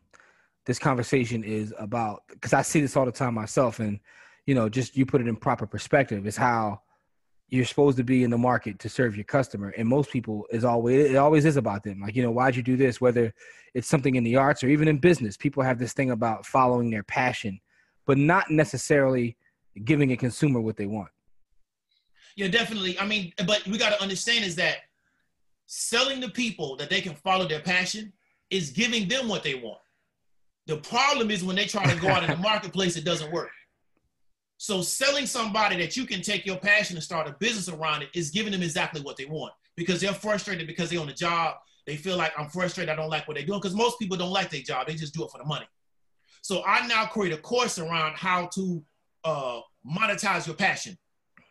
this 0.65 0.79
conversation 0.79 1.43
is 1.43 1.73
about 1.77 2.23
because 2.29 2.53
I 2.53 2.61
see 2.61 2.79
this 2.79 2.95
all 2.95 3.05
the 3.05 3.11
time 3.11 3.33
myself, 3.33 3.79
and 3.79 3.99
you 4.45 4.55
know, 4.55 4.69
just 4.69 4.95
you 4.95 5.05
put 5.05 5.21
it 5.21 5.27
in 5.27 5.35
proper 5.35 5.65
perspective 5.65 6.25
is 6.25 6.37
how 6.37 6.81
you're 7.53 7.65
supposed 7.65 7.97
to 7.97 8.03
be 8.03 8.23
in 8.23 8.31
the 8.31 8.37
market 8.37 8.79
to 8.79 8.89
serve 8.89 9.15
your 9.15 9.25
customer. 9.25 9.69
And 9.77 9.87
most 9.87 10.09
people 10.09 10.47
is 10.49 10.63
always 10.63 11.11
it 11.11 11.17
always 11.17 11.45
is 11.45 11.55
about 11.55 11.83
them. 11.83 12.01
Like, 12.01 12.15
you 12.15 12.23
know, 12.23 12.31
why'd 12.31 12.55
you 12.55 12.63
do 12.63 12.75
this? 12.75 12.99
Whether 12.99 13.31
it's 13.75 13.87
something 13.87 14.15
in 14.15 14.23
the 14.23 14.35
arts 14.35 14.63
or 14.63 14.69
even 14.69 14.87
in 14.87 14.97
business, 14.97 15.37
people 15.37 15.61
have 15.61 15.77
this 15.77 15.93
thing 15.93 16.09
about 16.09 16.47
following 16.47 16.89
their 16.89 17.03
passion, 17.03 17.61
but 18.07 18.17
not 18.17 18.49
necessarily 18.49 19.37
giving 19.85 20.13
a 20.13 20.17
consumer 20.17 20.61
what 20.61 20.77
they 20.77 20.87
want. 20.87 21.09
Yeah, 22.35 22.47
definitely. 22.47 22.97
I 22.97 23.05
mean, 23.05 23.31
but 23.45 23.63
we 23.67 23.77
got 23.77 23.95
to 23.95 24.01
understand 24.01 24.45
is 24.45 24.55
that 24.55 24.77
selling 25.67 26.21
to 26.21 26.29
people 26.29 26.75
that 26.77 26.89
they 26.89 27.01
can 27.01 27.13
follow 27.13 27.47
their 27.47 27.61
passion 27.61 28.11
is 28.49 28.71
giving 28.71 29.07
them 29.07 29.27
what 29.27 29.43
they 29.43 29.53
want. 29.53 29.79
The 30.65 30.77
problem 30.77 31.29
is 31.29 31.43
when 31.43 31.55
they 31.55 31.65
try 31.65 31.85
to 31.85 32.01
go 32.01 32.07
out 32.07 32.23
in 32.23 32.31
the 32.31 32.37
marketplace, 32.49 32.97
it 32.97 33.05
doesn't 33.05 33.31
work. 33.31 33.51
So 34.63 34.81
selling 34.81 35.25
somebody 35.25 35.75
that 35.75 35.97
you 35.97 36.05
can 36.05 36.21
take 36.21 36.45
your 36.45 36.55
passion 36.55 36.95
and 36.95 37.03
start 37.03 37.27
a 37.27 37.33
business 37.33 37.67
around 37.67 38.01
it 38.01 38.07
is 38.15 38.29
giving 38.29 38.53
them 38.53 38.63
exactly 38.63 39.01
what 39.01 39.17
they 39.17 39.25
want 39.25 39.51
because 39.75 39.99
they're 39.99 40.13
frustrated 40.13 40.67
because 40.67 40.89
they're 40.89 41.01
on 41.01 41.09
a 41.09 41.13
job. 41.13 41.55
They 41.85 41.97
feel 41.97 42.15
like 42.15 42.31
I'm 42.37 42.47
frustrated. 42.47 42.89
I 42.89 42.95
don't 42.95 43.09
like 43.09 43.27
what 43.27 43.35
they're 43.35 43.45
doing 43.45 43.59
because 43.59 43.75
most 43.75 43.99
people 43.99 44.15
don't 44.15 44.31
like 44.31 44.49
their 44.49 44.61
job. 44.61 44.87
They 44.87 44.95
just 44.95 45.13
do 45.13 45.25
it 45.25 45.31
for 45.31 45.37
the 45.37 45.43
money. 45.43 45.65
So 46.43 46.63
I 46.65 46.87
now 46.87 47.07
create 47.07 47.33
a 47.33 47.39
course 47.39 47.77
around 47.77 48.15
how 48.15 48.45
to 48.53 48.81
uh, 49.25 49.59
monetize 49.85 50.47
your 50.47 50.55
passion. 50.55 50.97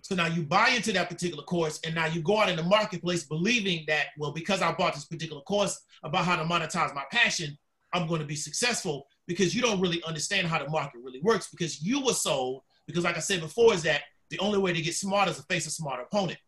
So 0.01 0.15
now 0.15 0.29
you 0.29 0.43
buy 0.43 0.71
into 0.71 0.91
that 0.93 1.11
particular 1.11 1.45
course 1.45 1.81
and 1.85 1.95
now 1.95 2.07
you 2.07 2.23
go 2.23 2.39
out 2.39 2.49
in 2.49 2.57
the 2.57 2.63
marketplace 2.63 3.25
believing 3.25 3.85
that, 3.89 4.07
well, 4.17 4.33
because 4.33 4.63
I 4.63 4.73
bought 4.73 4.95
this 4.95 5.05
particular 5.05 5.43
course 5.43 5.79
about 6.03 6.25
how 6.25 6.37
to 6.37 6.45
monetize 6.45 6.95
my 6.95 7.05
passion, 7.13 7.59
I'm 7.93 8.09
going 8.09 8.23
to 8.23 8.27
be 8.27 8.37
successful 8.37 9.07
because 9.27 9.55
you 9.55 9.61
don't 9.61 9.83
really 9.83 10.03
understand 10.05 10.47
how 10.47 10.65
the 10.65 10.71
market 10.71 11.03
really 11.05 11.21
works 11.21 11.51
because 11.51 11.83
you 11.83 12.03
were 12.03 12.15
sold 12.15 12.63
because, 12.93 13.05
like 13.05 13.17
I 13.17 13.21
said 13.21 13.41
before, 13.41 13.75
is 13.75 13.83
that 13.83 14.03
the 14.31 14.39
only 14.39 14.59
way 14.59 14.73
to 14.73 14.83
get 14.83 14.95
smart 14.95 15.29
is 15.29 15.37
to 15.37 15.43
face 15.45 15.67
a 15.67 15.71
smart 15.71 16.01
opponent. 16.01 16.39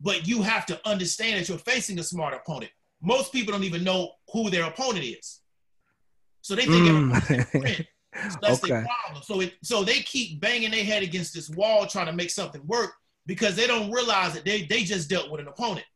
But 0.00 0.26
you 0.26 0.42
have 0.42 0.66
to 0.66 0.80
understand 0.86 1.40
that 1.40 1.48
you're 1.48 1.58
facing 1.58 1.98
a 1.98 2.02
smart 2.02 2.34
opponent. 2.34 2.72
Most 3.00 3.32
people 3.32 3.52
don't 3.52 3.64
even 3.64 3.84
know 3.84 4.12
who 4.32 4.50
their 4.50 4.64
opponent 4.64 5.04
is. 5.04 5.40
So 6.42 6.54
they 6.54 6.66
think 6.66 6.86
mm. 6.86 7.86
so 8.30 8.38
that's 8.42 8.62
okay. 8.62 8.72
their 8.72 8.86
problem. 8.86 9.22
So 9.22 9.40
it, 9.40 9.54
so 9.62 9.82
they 9.82 10.00
keep 10.00 10.40
banging 10.40 10.70
their 10.70 10.84
head 10.84 11.02
against 11.02 11.34
this 11.34 11.50
wall 11.50 11.86
trying 11.86 12.06
to 12.06 12.12
make 12.12 12.30
something 12.30 12.60
work 12.66 12.92
because 13.26 13.56
they 13.56 13.66
don't 13.66 13.90
realize 13.90 14.34
that 14.34 14.44
they, 14.44 14.62
they 14.62 14.84
just 14.84 15.08
dealt 15.08 15.30
with 15.30 15.40
an 15.40 15.48
opponent. 15.48 15.86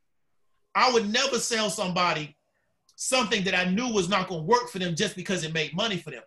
I 0.74 0.92
would 0.92 1.10
never 1.10 1.38
sell 1.38 1.70
somebody 1.70 2.36
something 2.96 3.44
that 3.44 3.54
I 3.54 3.64
knew 3.64 3.92
was 3.92 4.08
not 4.08 4.28
going 4.28 4.40
to 4.40 4.46
work 4.46 4.68
for 4.68 4.78
them 4.78 4.96
just 4.96 5.16
because 5.16 5.44
it 5.44 5.52
made 5.52 5.74
money 5.74 5.98
for 5.98 6.10
them. 6.10 6.22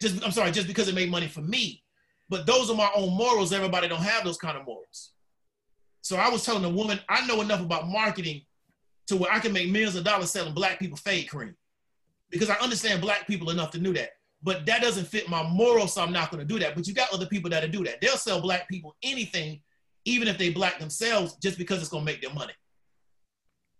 Just 0.00 0.24
I'm 0.24 0.32
sorry, 0.32 0.50
just 0.50 0.66
because 0.66 0.88
it 0.88 0.94
made 0.94 1.10
money 1.10 1.28
for 1.28 1.42
me. 1.42 1.82
But 2.30 2.46
those 2.46 2.70
are 2.70 2.76
my 2.76 2.88
own 2.94 3.12
morals. 3.14 3.52
Everybody 3.52 3.88
don't 3.88 4.02
have 4.02 4.24
those 4.24 4.38
kind 4.38 4.56
of 4.56 4.64
morals. 4.64 5.10
So 6.00 6.16
I 6.16 6.30
was 6.30 6.44
telling 6.44 6.62
the 6.62 6.70
woman, 6.70 6.98
I 7.08 7.26
know 7.26 7.42
enough 7.42 7.60
about 7.60 7.88
marketing 7.88 8.42
to 9.08 9.16
where 9.16 9.30
I 9.30 9.40
can 9.40 9.52
make 9.52 9.68
millions 9.68 9.96
of 9.96 10.04
dollars 10.04 10.30
selling 10.30 10.54
black 10.54 10.78
people 10.78 10.96
fade 10.96 11.28
cream 11.28 11.54
because 12.30 12.48
I 12.48 12.54
understand 12.54 13.02
black 13.02 13.26
people 13.26 13.50
enough 13.50 13.72
to 13.72 13.80
know 13.80 13.92
that. 13.92 14.10
But 14.42 14.64
that 14.66 14.80
doesn't 14.80 15.06
fit 15.06 15.28
my 15.28 15.42
morals, 15.42 15.94
so 15.94 16.02
I'm 16.02 16.12
not 16.12 16.30
going 16.30 16.40
to 16.40 16.46
do 16.46 16.58
that. 16.60 16.74
But 16.74 16.86
you 16.86 16.94
got 16.94 17.12
other 17.12 17.26
people 17.26 17.50
that'll 17.50 17.68
do 17.68 17.84
that. 17.84 18.00
They'll 18.00 18.16
sell 18.16 18.40
black 18.40 18.68
people 18.68 18.96
anything, 19.02 19.60
even 20.06 20.28
if 20.28 20.38
they 20.38 20.50
black 20.50 20.78
themselves, 20.78 21.36
just 21.42 21.58
because 21.58 21.80
it's 21.80 21.90
going 21.90 22.06
to 22.06 22.12
make 22.12 22.22
them 22.22 22.34
money. 22.34 22.54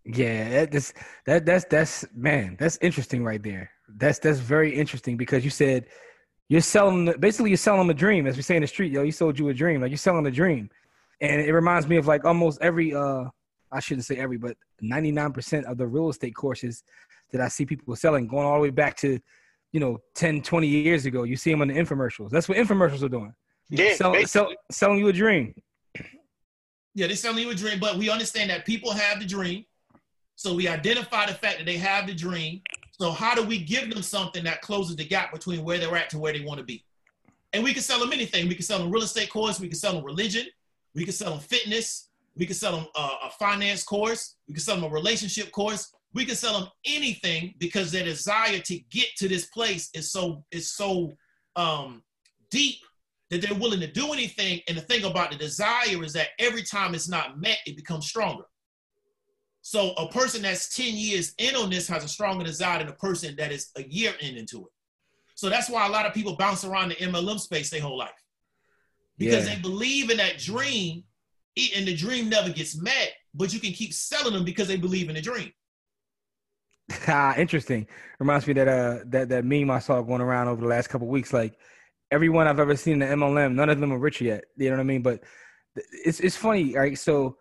Yeah, 0.04 0.66
that's 0.66 0.92
that 1.26 1.46
that's 1.46 1.66
that's 1.70 2.04
man, 2.14 2.56
that's 2.58 2.78
interesting 2.80 3.22
right 3.22 3.42
there. 3.42 3.70
That's 3.96 4.18
that's 4.18 4.38
very 4.38 4.74
interesting 4.74 5.16
because 5.16 5.44
you 5.44 5.50
said 5.50 5.86
you're 6.50 6.60
selling 6.60 7.14
basically 7.20 7.48
you're 7.48 7.56
selling 7.56 7.78
them 7.78 7.90
a 7.90 7.94
dream, 7.94 8.26
as 8.26 8.36
we 8.36 8.42
say 8.42 8.56
in 8.56 8.62
the 8.62 8.66
street, 8.66 8.92
yo. 8.92 9.02
You 9.02 9.12
sold 9.12 9.38
you 9.38 9.48
a 9.48 9.54
dream, 9.54 9.80
like 9.80 9.90
you're 9.90 9.98
selling 9.98 10.26
a 10.26 10.32
dream, 10.32 10.68
and 11.20 11.40
it 11.40 11.52
reminds 11.52 11.86
me 11.86 11.96
of 11.96 12.08
like 12.08 12.24
almost 12.24 12.60
every 12.60 12.92
uh 12.92 13.24
I 13.72 13.78
shouldn't 13.78 14.04
say 14.04 14.16
every, 14.16 14.36
but 14.36 14.56
99% 14.82 15.64
of 15.64 15.78
the 15.78 15.86
real 15.86 16.10
estate 16.10 16.34
courses 16.34 16.82
that 17.30 17.40
I 17.40 17.46
see 17.46 17.64
people 17.64 17.94
selling 17.94 18.26
going 18.26 18.44
all 18.44 18.54
the 18.54 18.62
way 18.62 18.70
back 18.70 18.96
to, 18.96 19.20
you 19.70 19.78
know, 19.78 19.98
10, 20.16 20.42
20 20.42 20.66
years 20.66 21.06
ago. 21.06 21.22
You 21.22 21.36
see 21.36 21.52
them 21.52 21.62
on 21.62 21.68
the 21.68 21.74
infomercials. 21.74 22.30
That's 22.30 22.48
what 22.48 22.58
infomercials 22.58 23.04
are 23.04 23.08
doing. 23.08 23.32
Yeah, 23.68 23.94
sell, 23.94 24.26
sell, 24.26 24.52
selling 24.72 24.98
you 24.98 25.06
a 25.06 25.12
dream. 25.12 25.54
Yeah, 26.96 27.06
they're 27.06 27.14
selling 27.14 27.44
you 27.44 27.50
a 27.50 27.54
dream, 27.54 27.78
but 27.78 27.96
we 27.96 28.10
understand 28.10 28.50
that 28.50 28.66
people 28.66 28.90
have 28.90 29.20
the 29.20 29.26
dream. 29.26 29.64
So 30.34 30.52
we 30.52 30.66
identify 30.66 31.26
the 31.26 31.34
fact 31.34 31.58
that 31.58 31.66
they 31.66 31.76
have 31.76 32.08
the 32.08 32.14
dream. 32.14 32.62
So 33.00 33.12
how 33.12 33.34
do 33.34 33.42
we 33.42 33.58
give 33.58 33.88
them 33.88 34.02
something 34.02 34.44
that 34.44 34.60
closes 34.60 34.94
the 34.94 35.06
gap 35.06 35.32
between 35.32 35.64
where 35.64 35.78
they're 35.78 35.96
at 35.96 36.10
to 36.10 36.18
where 36.18 36.34
they 36.34 36.44
want 36.44 36.58
to 36.58 36.64
be? 36.64 36.84
And 37.54 37.64
we 37.64 37.72
can 37.72 37.82
sell 37.82 37.98
them 37.98 38.12
anything. 38.12 38.46
We 38.46 38.54
can 38.54 38.62
sell 38.62 38.78
them 38.78 38.90
real 38.90 39.02
estate 39.02 39.30
course. 39.30 39.58
We 39.58 39.68
can 39.68 39.78
sell 39.78 39.94
them 39.94 40.04
religion. 40.04 40.46
We 40.94 41.04
can 41.04 41.14
sell 41.14 41.30
them 41.30 41.40
fitness. 41.40 42.10
We 42.36 42.44
can 42.44 42.54
sell 42.54 42.76
them 42.76 42.86
a, 42.94 43.00
a 43.00 43.30
finance 43.38 43.84
course. 43.84 44.36
We 44.46 44.52
can 44.52 44.62
sell 44.62 44.74
them 44.74 44.84
a 44.84 44.88
relationship 44.88 45.50
course. 45.50 45.94
We 46.12 46.26
can 46.26 46.36
sell 46.36 46.60
them 46.60 46.68
anything 46.84 47.54
because 47.56 47.90
their 47.90 48.04
desire 48.04 48.58
to 48.58 48.78
get 48.90 49.08
to 49.16 49.28
this 49.28 49.46
place 49.46 49.88
is 49.94 50.12
so 50.12 50.44
is 50.50 50.70
so 50.70 51.16
um, 51.56 52.02
deep 52.50 52.80
that 53.30 53.40
they're 53.40 53.58
willing 53.58 53.80
to 53.80 53.90
do 53.90 54.12
anything. 54.12 54.60
And 54.68 54.76
the 54.76 54.82
thing 54.82 55.04
about 55.04 55.30
the 55.30 55.38
desire 55.38 56.04
is 56.04 56.12
that 56.12 56.28
every 56.38 56.64
time 56.64 56.94
it's 56.94 57.08
not 57.08 57.40
met, 57.40 57.58
it 57.64 57.76
becomes 57.76 58.06
stronger. 58.06 58.44
So 59.70 59.92
a 59.92 60.08
person 60.08 60.42
that's 60.42 60.74
10 60.74 60.94
years 60.94 61.32
in 61.38 61.54
on 61.54 61.70
this 61.70 61.86
has 61.86 62.02
a 62.02 62.08
stronger 62.08 62.44
desire 62.44 62.80
than 62.80 62.88
a 62.88 62.92
person 62.94 63.36
that 63.36 63.52
is 63.52 63.70
a 63.76 63.84
year 63.84 64.12
in 64.20 64.36
into 64.36 64.62
it. 64.62 64.72
So 65.36 65.48
that's 65.48 65.70
why 65.70 65.86
a 65.86 65.88
lot 65.88 66.06
of 66.06 66.12
people 66.12 66.34
bounce 66.34 66.64
around 66.64 66.88
the 66.88 66.96
MLM 66.96 67.38
space 67.38 67.70
their 67.70 67.80
whole 67.80 67.96
life. 67.96 68.10
Because 69.16 69.46
yeah. 69.46 69.54
they 69.54 69.60
believe 69.60 70.10
in 70.10 70.16
that 70.16 70.38
dream, 70.38 71.04
and 71.76 71.86
the 71.86 71.94
dream 71.94 72.28
never 72.28 72.50
gets 72.50 72.82
met, 72.82 73.12
but 73.32 73.54
you 73.54 73.60
can 73.60 73.72
keep 73.72 73.94
selling 73.94 74.34
them 74.34 74.44
because 74.44 74.66
they 74.66 74.76
believe 74.76 75.08
in 75.08 75.14
the 75.14 75.20
dream. 75.20 75.52
ah, 77.06 77.36
interesting. 77.36 77.86
Reminds 78.18 78.48
me 78.48 78.54
that 78.54 78.66
uh 78.66 79.04
that 79.06 79.28
that 79.28 79.44
meme 79.44 79.70
I 79.70 79.78
saw 79.78 80.02
going 80.02 80.20
around 80.20 80.48
over 80.48 80.62
the 80.62 80.66
last 80.66 80.88
couple 80.88 81.06
weeks. 81.06 81.32
Like 81.32 81.56
everyone 82.10 82.48
I've 82.48 82.58
ever 82.58 82.74
seen 82.74 83.00
in 83.00 83.08
the 83.08 83.14
MLM, 83.14 83.54
none 83.54 83.70
of 83.70 83.78
them 83.78 83.92
are 83.92 83.98
rich 83.98 84.20
yet. 84.20 84.46
You 84.56 84.70
know 84.70 84.78
what 84.78 84.80
I 84.80 84.84
mean? 84.84 85.02
But 85.02 85.22
it's 85.76 86.18
it's 86.18 86.34
funny, 86.34 86.74
right? 86.74 86.98
So, 86.98 87.36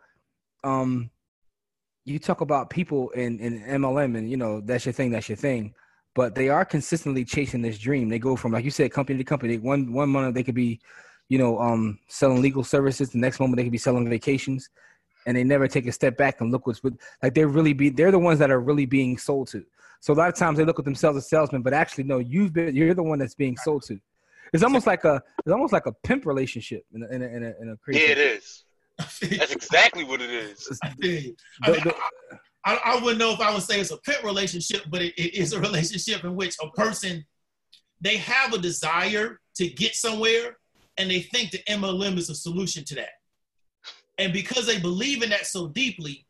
um, 0.63 1.09
you 2.05 2.19
talk 2.19 2.41
about 2.41 2.69
people 2.69 3.09
in, 3.11 3.39
in 3.39 3.61
MLM 3.61 4.17
and 4.17 4.29
you 4.29 4.37
know 4.37 4.61
that's 4.61 4.85
your 4.85 4.93
thing, 4.93 5.11
that's 5.11 5.29
your 5.29 5.35
thing. 5.35 5.73
But 6.15 6.35
they 6.35 6.49
are 6.49 6.65
consistently 6.65 7.23
chasing 7.23 7.61
this 7.61 7.77
dream. 7.77 8.09
They 8.09 8.19
go 8.19 8.35
from 8.35 8.51
like 8.51 8.65
you 8.65 8.71
said, 8.71 8.91
company 8.91 9.17
to 9.19 9.23
company. 9.23 9.57
One 9.57 9.93
one 9.93 10.09
month 10.09 10.35
they 10.35 10.43
could 10.43 10.55
be, 10.55 10.79
you 11.27 11.37
know, 11.37 11.59
um, 11.59 11.99
selling 12.07 12.41
legal 12.41 12.63
services. 12.63 13.11
The 13.11 13.19
next 13.19 13.39
moment 13.39 13.57
they 13.57 13.63
could 13.63 13.71
be 13.71 13.77
selling 13.77 14.09
vacations, 14.09 14.69
and 15.27 15.37
they 15.37 15.43
never 15.43 15.67
take 15.67 15.85
a 15.85 15.91
step 15.91 16.17
back 16.17 16.41
and 16.41 16.51
look 16.51 16.65
what's 16.65 16.83
with 16.83 16.97
like 17.21 17.35
they're 17.35 17.47
really 17.47 17.73
be 17.73 17.89
they're 17.89 18.11
the 18.11 18.19
ones 18.19 18.39
that 18.39 18.51
are 18.51 18.59
really 18.59 18.85
being 18.85 19.17
sold 19.17 19.47
to. 19.49 19.63
So 20.01 20.13
a 20.13 20.15
lot 20.15 20.29
of 20.29 20.35
times 20.35 20.57
they 20.57 20.65
look 20.65 20.79
at 20.79 20.85
themselves 20.85 21.17
as 21.17 21.29
salesmen, 21.29 21.61
but 21.61 21.73
actually 21.73 22.05
no, 22.05 22.19
you've 22.19 22.53
been 22.53 22.75
you're 22.75 22.93
the 22.93 23.03
one 23.03 23.19
that's 23.19 23.35
being 23.35 23.57
sold 23.57 23.83
to. 23.83 23.99
It's 24.53 24.63
almost 24.63 24.87
like 24.87 25.03
a 25.05 25.21
it's 25.45 25.51
almost 25.51 25.73
like 25.73 25.85
a 25.85 25.91
pimp 25.91 26.25
relationship 26.25 26.83
in 26.93 27.03
a 27.03 27.07
in 27.07 27.21
a, 27.21 27.27
in 27.27 27.43
a, 27.43 27.53
in 27.61 27.69
a 27.69 27.77
crazy. 27.77 28.01
Yeah, 28.01 28.11
it 28.11 28.17
is. 28.17 28.63
That's 29.21 29.53
exactly 29.53 30.03
what 30.03 30.21
it 30.21 30.29
is. 30.29 30.79
I, 30.83 30.93
mean, 30.97 31.35
I, 32.65 32.79
I, 32.85 32.95
wouldn't 33.01 33.17
know 33.17 33.31
if 33.31 33.39
I 33.39 33.53
would 33.53 33.63
say 33.63 33.79
it's 33.79 33.91
a 33.91 33.97
pet 33.97 34.23
relationship, 34.23 34.83
but 34.89 35.01
it, 35.01 35.13
it 35.17 35.35
is 35.35 35.53
a 35.53 35.59
relationship 35.59 36.25
in 36.25 36.35
which 36.35 36.55
a 36.61 36.69
person 36.71 37.25
they 38.01 38.17
have 38.17 38.53
a 38.53 38.57
desire 38.57 39.39
to 39.55 39.69
get 39.69 39.95
somewhere, 39.95 40.57
and 40.97 41.09
they 41.09 41.21
think 41.21 41.51
the 41.51 41.59
MLM 41.69 42.17
is 42.17 42.29
a 42.29 42.35
solution 42.35 42.83
to 42.85 42.95
that. 42.95 43.09
And 44.17 44.33
because 44.33 44.65
they 44.67 44.79
believe 44.79 45.23
in 45.23 45.29
that 45.29 45.45
so 45.45 45.67
deeply, 45.67 46.25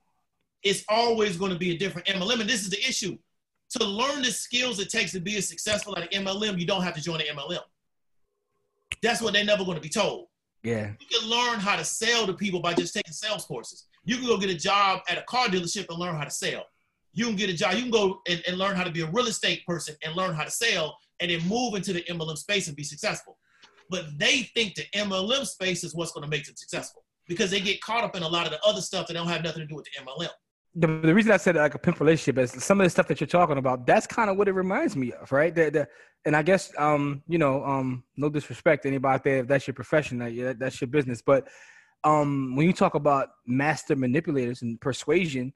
it's 0.64 0.84
always 0.90 1.38
going 1.38 1.52
to 1.52 1.58
be 1.58 1.72
a 1.72 1.78
different 1.78 2.08
MLM. 2.08 2.42
And 2.42 2.50
this 2.50 2.62
is 2.62 2.70
the 2.70 2.80
issue. 2.80 3.18
to 3.72 3.84
learn 3.84 4.22
the 4.22 4.32
skills 4.32 4.80
it 4.80 4.90
takes 4.90 5.12
to 5.14 5.20
be 5.20 5.38
as 5.38 5.48
successful 5.48 5.98
at 5.98 6.14
an 6.14 6.26
MLM, 6.26 6.60
you 6.60 6.66
don't 6.66 6.84
have 6.84 6.96
to 6.96 7.02
join 7.02 7.22
an 7.22 7.28
MLM. 7.36 7.62
That's 9.02 9.22
what 9.22 9.34
they're 9.34 9.46
never 9.46 9.64
going 9.64 9.78
to 9.78 9.82
be 9.82 9.90
told. 9.90 10.28
Yeah. 10.64 10.92
You 11.00 11.20
can 11.20 11.30
learn 11.30 11.60
how 11.60 11.76
to 11.76 11.86
sell 11.86 12.28
to 12.28 12.34
people 12.34 12.60
by 12.60 12.74
just 12.74 12.94
taking 12.94 13.14
sales 13.14 13.46
courses. 13.46 13.86
You 14.04 14.18
can 14.18 14.26
go 14.26 14.38
get 14.38 14.50
a 14.50 14.56
job 14.56 15.02
at 15.10 15.18
a 15.18 15.24
car 15.24 15.48
dealership 15.48 15.86
and 15.90 15.98
learn 15.98 16.16
how 16.16 16.24
to 16.24 16.32
sell. 16.32 16.66
You 17.14 17.26
can 17.26 17.36
get 17.36 17.50
a 17.50 17.54
job. 17.54 17.74
You 17.74 17.82
can 17.82 17.92
go 17.92 18.22
and, 18.28 18.44
and 18.48 18.58
learn 18.58 18.76
how 18.76 18.84
to 18.84 18.92
be 18.92 19.02
a 19.02 19.08
real 19.08 19.28
estate 19.28 19.66
person 19.66 19.96
and 20.04 20.16
learn 20.16 20.34
how 20.34 20.44
to 20.44 20.52
sell 20.52 20.98
and 21.20 21.32
then 21.32 21.46
move 21.48 21.76
into 21.76 21.94
the 21.94 22.04
MLM 22.04 22.38
space 22.38 22.68
and 22.68 22.76
be 22.76 22.84
successful. 22.84 23.38
But 23.90 24.06
they 24.18 24.44
think 24.54 24.76
the 24.76 24.86
MLM 24.96 25.46
space 25.46 25.84
is 25.84 25.96
what's 25.96 26.12
going 26.12 26.24
to 26.24 26.30
make 26.30 26.46
them 26.46 26.56
successful 26.56 27.04
because 27.28 27.52
they 27.52 27.60
get 27.60 27.82
caught 27.82 28.04
up 28.04 28.16
in 28.16 28.24
a 28.24 28.28
lot 28.28 28.46
of 28.46 28.52
the 28.52 28.62
other 28.64 28.82
stuff 28.82 29.08
that 29.08 29.14
don't 29.14 29.28
have 29.28 29.44
nothing 29.44 29.62
to 29.62 29.68
do 29.68 29.76
with 29.76 29.86
the 29.86 30.04
MLM. 30.04 30.30
The, 30.76 30.88
the 30.88 31.14
reason 31.14 31.32
I 31.32 31.38
said 31.38 31.56
like 31.56 31.74
a 31.74 31.80
pimp 31.80 32.00
relationship 32.00 32.38
is 32.38 32.64
some 32.64 32.80
of 32.80 32.86
the 32.86 32.90
stuff 32.90 33.08
that 33.08 33.20
you're 33.20 33.28
talking 33.28 33.58
about. 33.58 33.88
That's 33.88 34.06
kind 34.06 34.30
of 34.30 34.38
what 34.38 34.48
it 34.48 34.54
reminds 34.54 34.96
me 34.96 35.12
of, 35.14 35.32
right? 35.32 35.54
The, 35.54 35.70
the, 35.72 35.88
and 36.26 36.36
I 36.36 36.44
guess, 36.44 36.72
um, 36.78 37.24
you 37.28 37.38
know, 37.38 37.64
um, 37.66 38.04
no 38.18 38.30
disrespect 38.30 38.84
to 38.84 38.90
anybody 38.90 39.16
out 39.16 39.24
there 39.24 39.38
if 39.40 39.48
that's 39.48 39.68
your 39.68 39.74
profession, 39.74 40.20
that, 40.20 40.58
that's 40.60 40.80
your 40.80 40.88
business. 40.88 41.22
But 41.26 41.48
um, 42.04 42.56
when 42.56 42.68
you 42.68 42.74
talk 42.74 42.96
about 42.96 43.30
master 43.48 43.96
manipulators 43.96 44.62
and 44.62 44.80
persuasion, 44.80 45.54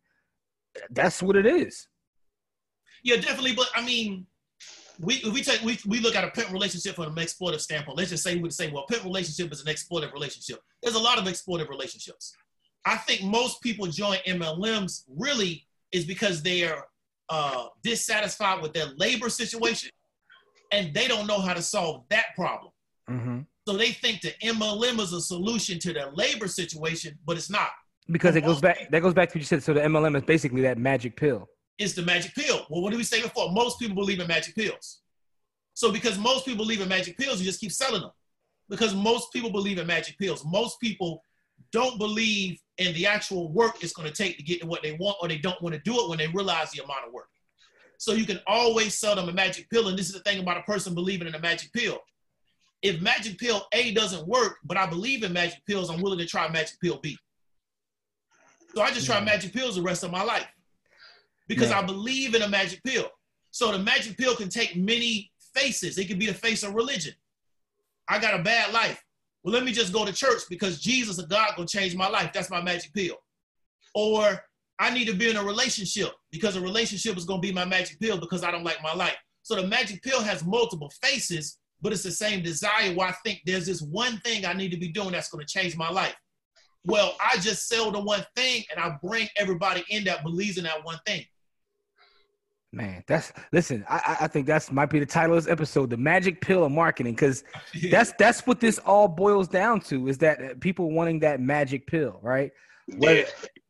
that's 0.89 1.21
what 1.21 1.35
it 1.35 1.45
is. 1.45 1.87
Yeah, 3.03 3.17
definitely. 3.17 3.53
But 3.53 3.69
I 3.75 3.85
mean, 3.85 4.25
we 4.99 5.21
we 5.31 5.43
take 5.43 5.61
we, 5.61 5.77
we 5.85 5.99
look 5.99 6.15
at 6.15 6.23
a 6.23 6.31
pimp 6.31 6.51
relationship 6.51 6.95
from 6.95 7.05
an 7.05 7.15
exploitive 7.15 7.59
standpoint. 7.59 7.97
Let's 7.97 8.09
just 8.09 8.23
say 8.23 8.35
we 8.35 8.41
would 8.43 8.53
say, 8.53 8.71
well, 8.71 8.85
pimp 8.87 9.03
relationship 9.03 9.51
is 9.51 9.65
an 9.65 9.73
exploitive 9.73 10.13
relationship. 10.13 10.59
There's 10.81 10.95
a 10.95 10.99
lot 10.99 11.17
of 11.17 11.25
exploitive 11.25 11.69
relationships. 11.69 12.33
I 12.85 12.97
think 12.97 13.23
most 13.23 13.61
people 13.61 13.87
join 13.87 14.17
MLMs 14.27 15.03
really 15.07 15.65
is 15.91 16.05
because 16.05 16.41
they 16.41 16.63
are 16.67 16.85
uh, 17.29 17.67
dissatisfied 17.83 18.61
with 18.61 18.73
their 18.73 18.87
labor 18.97 19.29
situation, 19.29 19.89
and 20.71 20.93
they 20.93 21.07
don't 21.07 21.27
know 21.27 21.39
how 21.39 21.53
to 21.53 21.61
solve 21.61 22.03
that 22.09 22.25
problem. 22.35 22.71
Mm-hmm. 23.09 23.39
So 23.67 23.77
they 23.77 23.91
think 23.91 24.21
the 24.21 24.33
MLM 24.43 24.99
is 24.99 25.13
a 25.13 25.21
solution 25.21 25.79
to 25.79 25.93
their 25.93 26.11
labor 26.11 26.47
situation, 26.47 27.17
but 27.25 27.37
it's 27.37 27.49
not. 27.49 27.69
Because 28.11 28.35
it 28.35 28.41
goes 28.41 28.59
back. 28.59 28.91
That 28.91 29.01
goes 29.01 29.13
back 29.13 29.29
to 29.29 29.37
what 29.37 29.41
you 29.41 29.45
said. 29.45 29.63
So 29.63 29.73
the 29.73 29.79
MLM 29.79 30.17
is 30.17 30.23
basically 30.23 30.61
that 30.63 30.77
magic 30.77 31.15
pill 31.15 31.47
is 31.77 31.95
the 31.95 32.01
magic 32.01 32.35
pill. 32.35 32.65
Well, 32.69 32.81
what 32.81 32.91
did 32.91 32.97
we 32.97 33.03
say 33.03 33.21
before? 33.21 33.51
Most 33.51 33.79
people 33.79 33.95
believe 33.95 34.19
in 34.19 34.27
magic 34.27 34.55
pills. 34.55 35.01
So 35.73 35.91
because 35.91 36.17
most 36.17 36.45
people 36.45 36.63
believe 36.63 36.81
in 36.81 36.87
magic 36.87 37.17
pills, 37.17 37.39
you 37.39 37.45
just 37.45 37.59
keep 37.59 37.71
selling 37.71 38.01
them. 38.01 38.11
Because 38.69 38.93
most 38.93 39.33
people 39.33 39.51
believe 39.51 39.77
in 39.77 39.87
magic 39.87 40.17
pills. 40.17 40.43
Most 40.45 40.79
people 40.79 41.23
don't 41.73 41.97
believe 41.97 42.59
in 42.77 42.93
the 42.93 43.05
actual 43.05 43.51
work 43.51 43.83
it's 43.83 43.93
going 43.93 44.07
to 44.07 44.13
take 44.13 44.37
to 44.37 44.43
get 44.43 44.61
to 44.61 44.67
what 44.67 44.81
they 44.83 44.93
want, 44.93 45.17
or 45.21 45.27
they 45.27 45.37
don't 45.37 45.61
want 45.61 45.75
to 45.75 45.81
do 45.81 45.95
it 45.95 46.09
when 46.09 46.17
they 46.17 46.27
realize 46.27 46.71
the 46.71 46.83
amount 46.83 47.05
of 47.05 47.13
work. 47.13 47.27
So 47.97 48.13
you 48.13 48.25
can 48.25 48.39
always 48.47 48.95
sell 48.95 49.15
them 49.15 49.29
a 49.29 49.33
magic 49.33 49.69
pill. 49.69 49.87
And 49.87 49.97
this 49.97 50.07
is 50.07 50.13
the 50.13 50.19
thing 50.19 50.39
about 50.39 50.57
a 50.57 50.63
person 50.63 50.93
believing 50.93 51.27
in 51.27 51.35
a 51.35 51.39
magic 51.39 51.71
pill. 51.73 51.99
If 52.81 53.01
magic 53.01 53.37
pill 53.37 53.65
A 53.73 53.93
doesn't 53.93 54.27
work, 54.27 54.57
but 54.65 54.77
I 54.77 54.85
believe 54.85 55.23
in 55.23 55.31
magic 55.31 55.65
pills, 55.65 55.89
I'm 55.89 56.01
willing 56.01 56.19
to 56.19 56.25
try 56.25 56.49
magic 56.49 56.79
pill 56.81 56.99
B. 57.01 57.17
So 58.75 58.81
I 58.81 58.91
just 58.91 59.05
try 59.05 59.19
magic 59.21 59.53
pills 59.53 59.75
the 59.75 59.81
rest 59.81 60.03
of 60.03 60.11
my 60.11 60.23
life 60.23 60.47
because 61.47 61.69
yeah. 61.69 61.79
I 61.79 61.83
believe 61.83 62.35
in 62.35 62.41
a 62.41 62.47
magic 62.47 62.83
pill. 62.83 63.09
So 63.51 63.71
the 63.71 63.79
magic 63.79 64.17
pill 64.17 64.35
can 64.35 64.49
take 64.49 64.75
many 64.75 65.31
faces. 65.53 65.97
It 65.97 66.07
could 66.07 66.19
be 66.19 66.25
the 66.25 66.33
face 66.33 66.63
of 66.63 66.73
religion. 66.73 67.13
I 68.07 68.19
got 68.19 68.37
a 68.37 68.43
bad 68.43 68.73
life. 68.73 69.03
Well, 69.43 69.53
let 69.53 69.65
me 69.65 69.71
just 69.71 69.91
go 69.91 70.05
to 70.05 70.13
church 70.13 70.43
because 70.49 70.79
Jesus 70.79 71.19
or 71.19 71.27
God 71.27 71.53
gonna 71.55 71.67
change 71.67 71.95
my 71.95 72.07
life. 72.07 72.31
That's 72.33 72.49
my 72.49 72.61
magic 72.61 72.93
pill. 72.93 73.17
Or 73.93 74.41
I 74.79 74.93
need 74.93 75.05
to 75.07 75.13
be 75.13 75.29
in 75.29 75.35
a 75.35 75.43
relationship 75.43 76.11
because 76.31 76.55
a 76.55 76.61
relationship 76.61 77.17
is 77.17 77.25
gonna 77.25 77.41
be 77.41 77.51
my 77.51 77.65
magic 77.65 77.99
pill 77.99 78.17
because 78.17 78.43
I 78.43 78.51
don't 78.51 78.63
like 78.63 78.81
my 78.81 78.93
life. 78.93 79.17
So 79.41 79.55
the 79.55 79.67
magic 79.67 80.01
pill 80.01 80.21
has 80.21 80.45
multiple 80.45 80.91
faces, 81.01 81.59
but 81.81 81.91
it's 81.91 82.03
the 82.03 82.11
same 82.11 82.41
desire 82.41 82.93
where 82.93 83.09
I 83.09 83.15
think 83.25 83.41
there's 83.45 83.65
this 83.65 83.81
one 83.81 84.17
thing 84.19 84.45
I 84.45 84.53
need 84.53 84.71
to 84.71 84.77
be 84.77 84.89
doing 84.89 85.11
that's 85.11 85.29
gonna 85.29 85.45
change 85.45 85.75
my 85.75 85.89
life. 85.89 86.15
Well, 86.85 87.15
I 87.19 87.37
just 87.37 87.67
sell 87.67 87.91
the 87.91 87.99
one 87.99 88.25
thing 88.35 88.63
and 88.71 88.79
I 88.79 88.97
bring 89.03 89.27
everybody 89.37 89.83
in 89.89 90.05
that 90.05 90.23
believes 90.23 90.57
in 90.57 90.63
that 90.63 90.83
one 90.83 90.99
thing. 91.05 91.25
Man, 92.73 93.03
that's 93.05 93.31
listen. 93.51 93.85
I, 93.87 94.17
I 94.21 94.27
think 94.27 94.47
that's 94.47 94.71
might 94.71 94.89
be 94.89 94.97
the 94.97 95.05
title 95.05 95.37
of 95.37 95.43
this 95.43 95.51
episode, 95.51 95.91
"The 95.91 95.97
Magic 95.97 96.41
Pill 96.41 96.65
of 96.65 96.71
Marketing," 96.71 97.13
because 97.13 97.43
yeah. 97.75 97.91
that's 97.91 98.13
that's 98.17 98.47
what 98.47 98.59
this 98.59 98.79
all 98.79 99.07
boils 99.07 99.47
down 99.47 99.79
to 99.81 100.07
is 100.07 100.17
that 100.17 100.41
uh, 100.41 100.53
people 100.59 100.91
wanting 100.91 101.19
that 101.19 101.39
magic 101.39 101.85
pill, 101.85 102.19
right? 102.23 102.51
Whether, 102.97 103.19
yeah. 103.19 103.25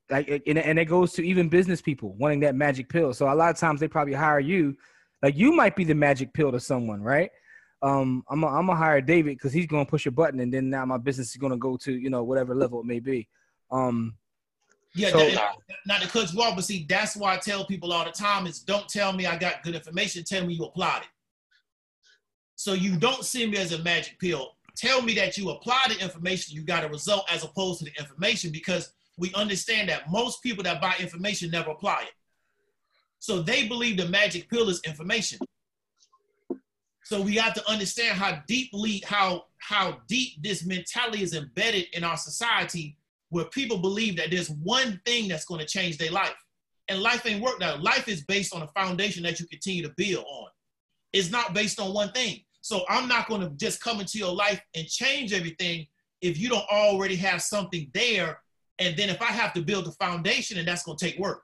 Like, 0.09 0.43
and, 0.47 0.57
and 0.57 0.79
it 0.79 0.85
goes 0.85 1.11
to 1.13 1.21
even 1.21 1.49
business 1.49 1.81
people 1.81 2.13
wanting 2.13 2.39
that 2.41 2.55
magic 2.55 2.87
pill. 2.87 3.13
So 3.13 3.31
a 3.31 3.35
lot 3.35 3.49
of 3.49 3.57
times 3.57 3.81
they 3.81 3.89
probably 3.89 4.13
hire 4.13 4.39
you, 4.39 4.77
like 5.21 5.35
you 5.35 5.51
might 5.51 5.75
be 5.75 5.83
the 5.83 5.95
magic 5.95 6.33
pill 6.33 6.53
to 6.53 6.59
someone, 6.61 7.01
right? 7.01 7.29
Um, 7.81 8.23
I'm 8.29 8.39
gonna 8.39 8.57
I'm 8.57 8.67
gonna 8.67 8.79
hire 8.79 9.01
David 9.01 9.35
because 9.37 9.51
he's 9.51 9.67
gonna 9.67 9.85
push 9.85 10.05
a 10.05 10.11
button, 10.11 10.39
and 10.39 10.53
then 10.53 10.69
now 10.69 10.85
my 10.85 10.97
business 10.97 11.31
is 11.31 11.35
gonna 11.35 11.57
go 11.57 11.75
to 11.75 11.91
you 11.91 12.09
know 12.09 12.23
whatever 12.23 12.55
level 12.55 12.79
it 12.79 12.85
may 12.85 13.01
be. 13.01 13.27
Um, 13.69 14.15
yeah, 14.95 15.09
so, 15.09 15.17
that, 15.17 15.55
not 15.87 16.01
to 16.01 16.07
cut 16.07 16.31
you 16.31 16.41
off, 16.41 16.55
but 16.55 16.65
see, 16.65 16.85
that's 16.87 17.15
why 17.15 17.33
I 17.33 17.37
tell 17.37 17.65
people 17.65 17.91
all 17.91 18.05
the 18.05 18.11
time 18.11 18.45
is 18.45 18.59
don't 18.59 18.87
tell 18.87 19.11
me 19.11 19.25
I 19.25 19.37
got 19.37 19.63
good 19.63 19.75
information, 19.75 20.23
tell 20.23 20.45
me 20.45 20.53
you 20.53 20.65
applied 20.65 21.01
it. 21.01 21.07
So 22.55 22.73
you 22.73 22.97
don't 22.97 23.25
see 23.25 23.47
me 23.47 23.57
as 23.57 23.73
a 23.73 23.79
magic 23.79 24.19
pill. 24.19 24.55
Tell 24.75 25.01
me 25.01 25.13
that 25.15 25.37
you 25.37 25.49
apply 25.49 25.85
the 25.89 25.99
information, 26.01 26.55
you 26.55 26.63
got 26.63 26.83
a 26.83 26.87
result 26.87 27.25
as 27.31 27.43
opposed 27.43 27.79
to 27.79 27.85
the 27.85 27.91
information 27.99 28.51
because 28.51 28.93
we 29.17 29.33
understand 29.33 29.89
that 29.89 30.11
most 30.11 30.41
people 30.43 30.63
that 30.63 30.81
buy 30.81 30.95
information 30.99 31.49
never 31.51 31.71
apply 31.71 32.03
it. 32.03 32.13
So 33.19 33.41
they 33.41 33.67
believe 33.67 33.97
the 33.97 34.07
magic 34.09 34.49
pill 34.49 34.69
is 34.69 34.81
information. 34.85 35.39
So 37.03 37.21
we 37.21 37.35
have 37.35 37.53
to 37.55 37.69
understand 37.69 38.17
how 38.17 38.41
deeply, 38.47 39.03
how 39.05 39.45
how 39.57 39.97
deep 40.07 40.41
this 40.41 40.65
mentality 40.65 41.23
is 41.23 41.33
embedded 41.33 41.87
in 41.93 42.03
our 42.03 42.17
society 42.17 42.97
where 43.33 43.45
people 43.45 43.79
believe 43.79 44.15
that 44.15 44.29
there's 44.29 44.49
one 44.49 45.01
thing 45.07 45.27
that's 45.27 45.45
going 45.45 45.59
to 45.59 45.65
change 45.65 45.97
their 45.97 46.11
life. 46.11 46.35
And 46.87 47.01
life 47.01 47.25
ain't 47.25 47.41
worked 47.41 47.63
out. 47.63 47.81
Life 47.81 48.07
is 48.07 48.23
based 48.25 48.53
on 48.53 48.61
a 48.61 48.67
foundation 48.67 49.23
that 49.23 49.39
you 49.39 49.47
continue 49.47 49.81
to 49.81 49.93
build 49.97 50.23
on. 50.23 50.49
It's 51.13 51.31
not 51.31 51.53
based 51.53 51.79
on 51.79 51.93
one 51.95 52.11
thing. 52.11 52.41
So 52.61 52.85
I'm 52.87 53.07
not 53.07 53.27
going 53.27 53.41
to 53.41 53.49
just 53.55 53.81
come 53.81 53.99
into 53.99 54.19
your 54.19 54.33
life 54.33 54.61
and 54.75 54.85
change 54.87 55.33
everything 55.33 55.87
if 56.21 56.37
you 56.37 56.47
don't 56.47 56.65
already 56.71 57.15
have 57.15 57.41
something 57.41 57.89
there. 57.95 58.39
And 58.77 58.95
then 58.95 59.09
if 59.09 59.19
I 59.19 59.31
have 59.31 59.51
to 59.53 59.61
build 59.63 59.87
a 59.87 59.91
foundation, 59.93 60.59
and 60.59 60.67
that's 60.67 60.83
going 60.83 60.97
to 60.97 61.05
take 61.05 61.17
work. 61.17 61.41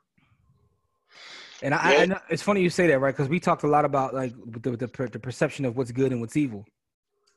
And 1.62 1.74
I, 1.74 2.04
yeah. 2.04 2.14
I, 2.14 2.20
it's 2.30 2.42
funny 2.42 2.62
you 2.62 2.70
say 2.70 2.86
that, 2.86 3.00
right? 3.00 3.14
Because 3.14 3.28
we 3.28 3.40
talked 3.40 3.64
a 3.64 3.68
lot 3.68 3.84
about 3.84 4.14
like 4.14 4.32
the, 4.46 4.76
the, 4.76 4.86
the 4.86 5.18
perception 5.18 5.64
of 5.64 5.76
what's 5.76 5.90
good 5.90 6.12
and 6.12 6.20
what's 6.20 6.36
evil, 6.36 6.64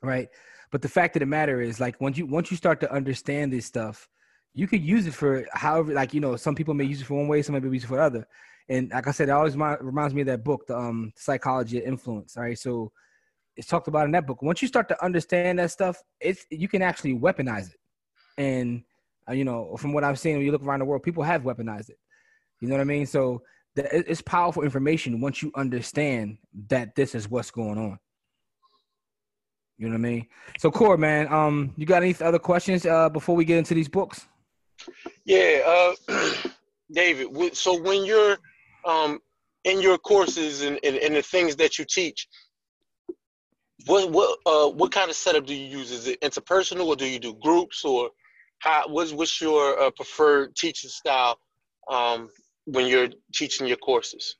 right? 0.01 0.29
But 0.71 0.81
the 0.81 0.89
fact 0.89 1.15
of 1.15 1.21
the 1.21 1.25
matter 1.25 1.61
is, 1.61 1.79
like 1.79 1.99
once 2.01 2.17
you 2.17 2.25
once 2.25 2.49
you 2.49 2.57
start 2.57 2.79
to 2.79 2.91
understand 2.91 3.53
this 3.53 3.65
stuff, 3.65 4.09
you 4.53 4.67
could 4.67 4.83
use 4.83 5.07
it 5.07 5.13
for 5.13 5.45
however, 5.53 5.93
like 5.93 6.13
you 6.13 6.19
know, 6.19 6.35
some 6.35 6.55
people 6.55 6.73
may 6.73 6.83
use 6.83 7.01
it 7.01 7.05
for 7.05 7.15
one 7.15 7.27
way, 7.27 7.41
some 7.41 7.53
may 7.53 7.69
use 7.69 7.83
it 7.83 7.87
for 7.87 7.99
other. 7.99 8.27
And 8.69 8.91
like 8.91 9.07
I 9.07 9.11
said, 9.11 9.29
it 9.29 9.33
always 9.33 9.55
reminds 9.55 10.13
me 10.13 10.21
of 10.21 10.27
that 10.27 10.43
book, 10.43 10.67
the 10.67 10.77
um, 10.77 11.11
Psychology 11.17 11.79
of 11.79 11.83
Influence. 11.83 12.37
All 12.37 12.43
right, 12.43 12.57
so 12.57 12.91
it's 13.57 13.67
talked 13.67 13.87
about 13.87 14.05
in 14.05 14.11
that 14.11 14.25
book. 14.25 14.41
Once 14.41 14.61
you 14.61 14.67
start 14.67 14.87
to 14.89 15.03
understand 15.03 15.59
that 15.59 15.71
stuff, 15.71 16.01
it's 16.19 16.45
you 16.49 16.67
can 16.67 16.81
actually 16.81 17.13
weaponize 17.13 17.69
it. 17.69 17.79
And 18.37 18.83
uh, 19.27 19.33
you 19.33 19.43
know, 19.43 19.75
from 19.77 19.93
what 19.93 20.03
I've 20.03 20.19
seen, 20.19 20.37
when 20.37 20.45
you 20.45 20.51
look 20.51 20.63
around 20.63 20.79
the 20.79 20.85
world, 20.85 21.03
people 21.03 21.23
have 21.23 21.43
weaponized 21.43 21.89
it. 21.89 21.97
You 22.61 22.67
know 22.67 22.75
what 22.75 22.81
I 22.81 22.85
mean? 22.85 23.05
So 23.05 23.41
it's 23.75 24.21
powerful 24.21 24.63
information 24.63 25.19
once 25.19 25.41
you 25.41 25.51
understand 25.55 26.37
that 26.67 26.95
this 26.95 27.15
is 27.15 27.29
what's 27.29 27.51
going 27.51 27.77
on. 27.77 27.99
You 29.77 29.87
know 29.87 29.93
what 29.93 30.07
I 30.07 30.11
mean? 30.11 30.27
So, 30.59 30.69
Core, 30.69 30.97
man, 30.97 31.31
um, 31.33 31.73
you 31.75 31.85
got 31.85 32.03
any 32.03 32.15
other 32.21 32.37
questions 32.37 32.85
uh, 32.85 33.09
before 33.09 33.35
we 33.35 33.43
get 33.43 33.57
into 33.57 33.73
these 33.73 33.89
books? 33.89 34.27
Yeah, 35.25 35.93
uh, 36.09 36.33
David. 36.91 37.55
So 37.55 37.81
when 37.81 38.05
you're 38.05 38.37
um, 38.85 39.19
in 39.63 39.81
your 39.81 39.97
courses 39.97 40.61
and, 40.61 40.79
and, 40.83 40.97
and, 40.97 41.15
the 41.15 41.21
things 41.21 41.55
that 41.55 41.79
you 41.79 41.85
teach, 41.85 42.27
what 43.85 44.11
what 44.11 44.39
uh, 44.45 44.69
what 44.69 44.91
kind 44.91 45.09
of 45.09 45.15
setup 45.15 45.45
do 45.45 45.53
you 45.53 45.79
use? 45.79 45.91
Is 45.91 46.07
it 46.07 46.21
interpersonal, 46.21 46.87
or 46.87 46.95
do 46.95 47.07
you 47.07 47.19
do 47.19 47.33
groups, 47.41 47.83
or 47.83 48.09
how? 48.59 48.87
What's 48.87 49.11
what's 49.11 49.41
your 49.41 49.79
uh, 49.79 49.91
preferred 49.91 50.55
teaching 50.55 50.89
style 50.89 51.37
um, 51.91 52.29
when 52.65 52.87
you're 52.87 53.09
teaching 53.33 53.67
your 53.67 53.77
courses? 53.77 54.35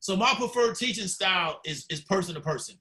So 0.00 0.16
my 0.16 0.34
preferred 0.34 0.76
teaching 0.76 1.08
style 1.08 1.60
is 1.64 1.86
is 1.90 2.00
person 2.02 2.34
to 2.34 2.40
person. 2.40 2.76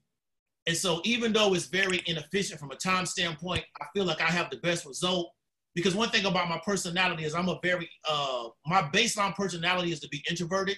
And 0.65 0.77
so 0.77 1.01
even 1.03 1.33
though 1.33 1.53
it's 1.53 1.67
very 1.67 2.01
inefficient 2.05 2.59
from 2.59 2.71
a 2.71 2.75
time 2.75 3.05
standpoint, 3.05 3.65
I 3.81 3.85
feel 3.93 4.05
like 4.05 4.21
I 4.21 4.31
have 4.31 4.49
the 4.49 4.57
best 4.57 4.85
result 4.85 5.31
because 5.75 5.95
one 5.95 6.09
thing 6.09 6.25
about 6.25 6.49
my 6.49 6.61
personality 6.63 7.23
is 7.23 7.33
I'm 7.33 7.49
a 7.49 7.59
very 7.63 7.89
uh, 8.07 8.49
my 8.65 8.83
baseline 8.93 9.35
personality 9.35 9.91
is 9.91 9.99
to 10.01 10.09
be 10.09 10.23
introverted, 10.29 10.77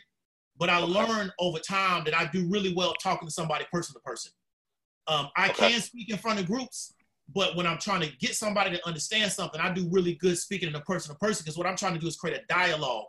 but 0.58 0.70
I 0.70 0.78
learned 0.78 1.32
over 1.40 1.60
time 1.60 2.04
that 2.06 2.16
I 2.16 2.26
do 2.26 2.48
really 2.50 2.74
well 2.74 2.94
talking 3.02 3.28
to 3.28 3.34
somebody 3.34 3.66
person 3.72 3.94
to 3.94 4.00
person. 4.02 4.32
Um, 5.08 5.30
I 5.36 5.50
okay. 5.50 5.72
can 5.72 5.82
speak 5.82 6.10
in 6.10 6.18
front 6.18 6.40
of 6.40 6.48
groups, 6.48 6.94
but 7.34 7.56
when 7.56 7.68
I'm 7.68 7.78
trying 7.78 8.02
to 8.02 8.18
get 8.18 8.36
somebody 8.36 8.76
to 8.76 8.88
understand 8.88 9.32
something, 9.32 9.60
I 9.60 9.74
do 9.74 9.88
really 9.92 10.16
good 10.16 10.38
speaking 10.38 10.70
in 10.70 10.76
a 10.76 10.82
person 10.82 11.14
to 11.14 11.20
person 11.20 11.44
because 11.44 11.58
what 11.58 11.68
I'm 11.68 11.76
trying 11.76 11.94
to 11.94 12.00
do 12.00 12.08
is 12.08 12.16
create 12.16 12.38
a 12.38 12.46
dialogue. 12.54 13.06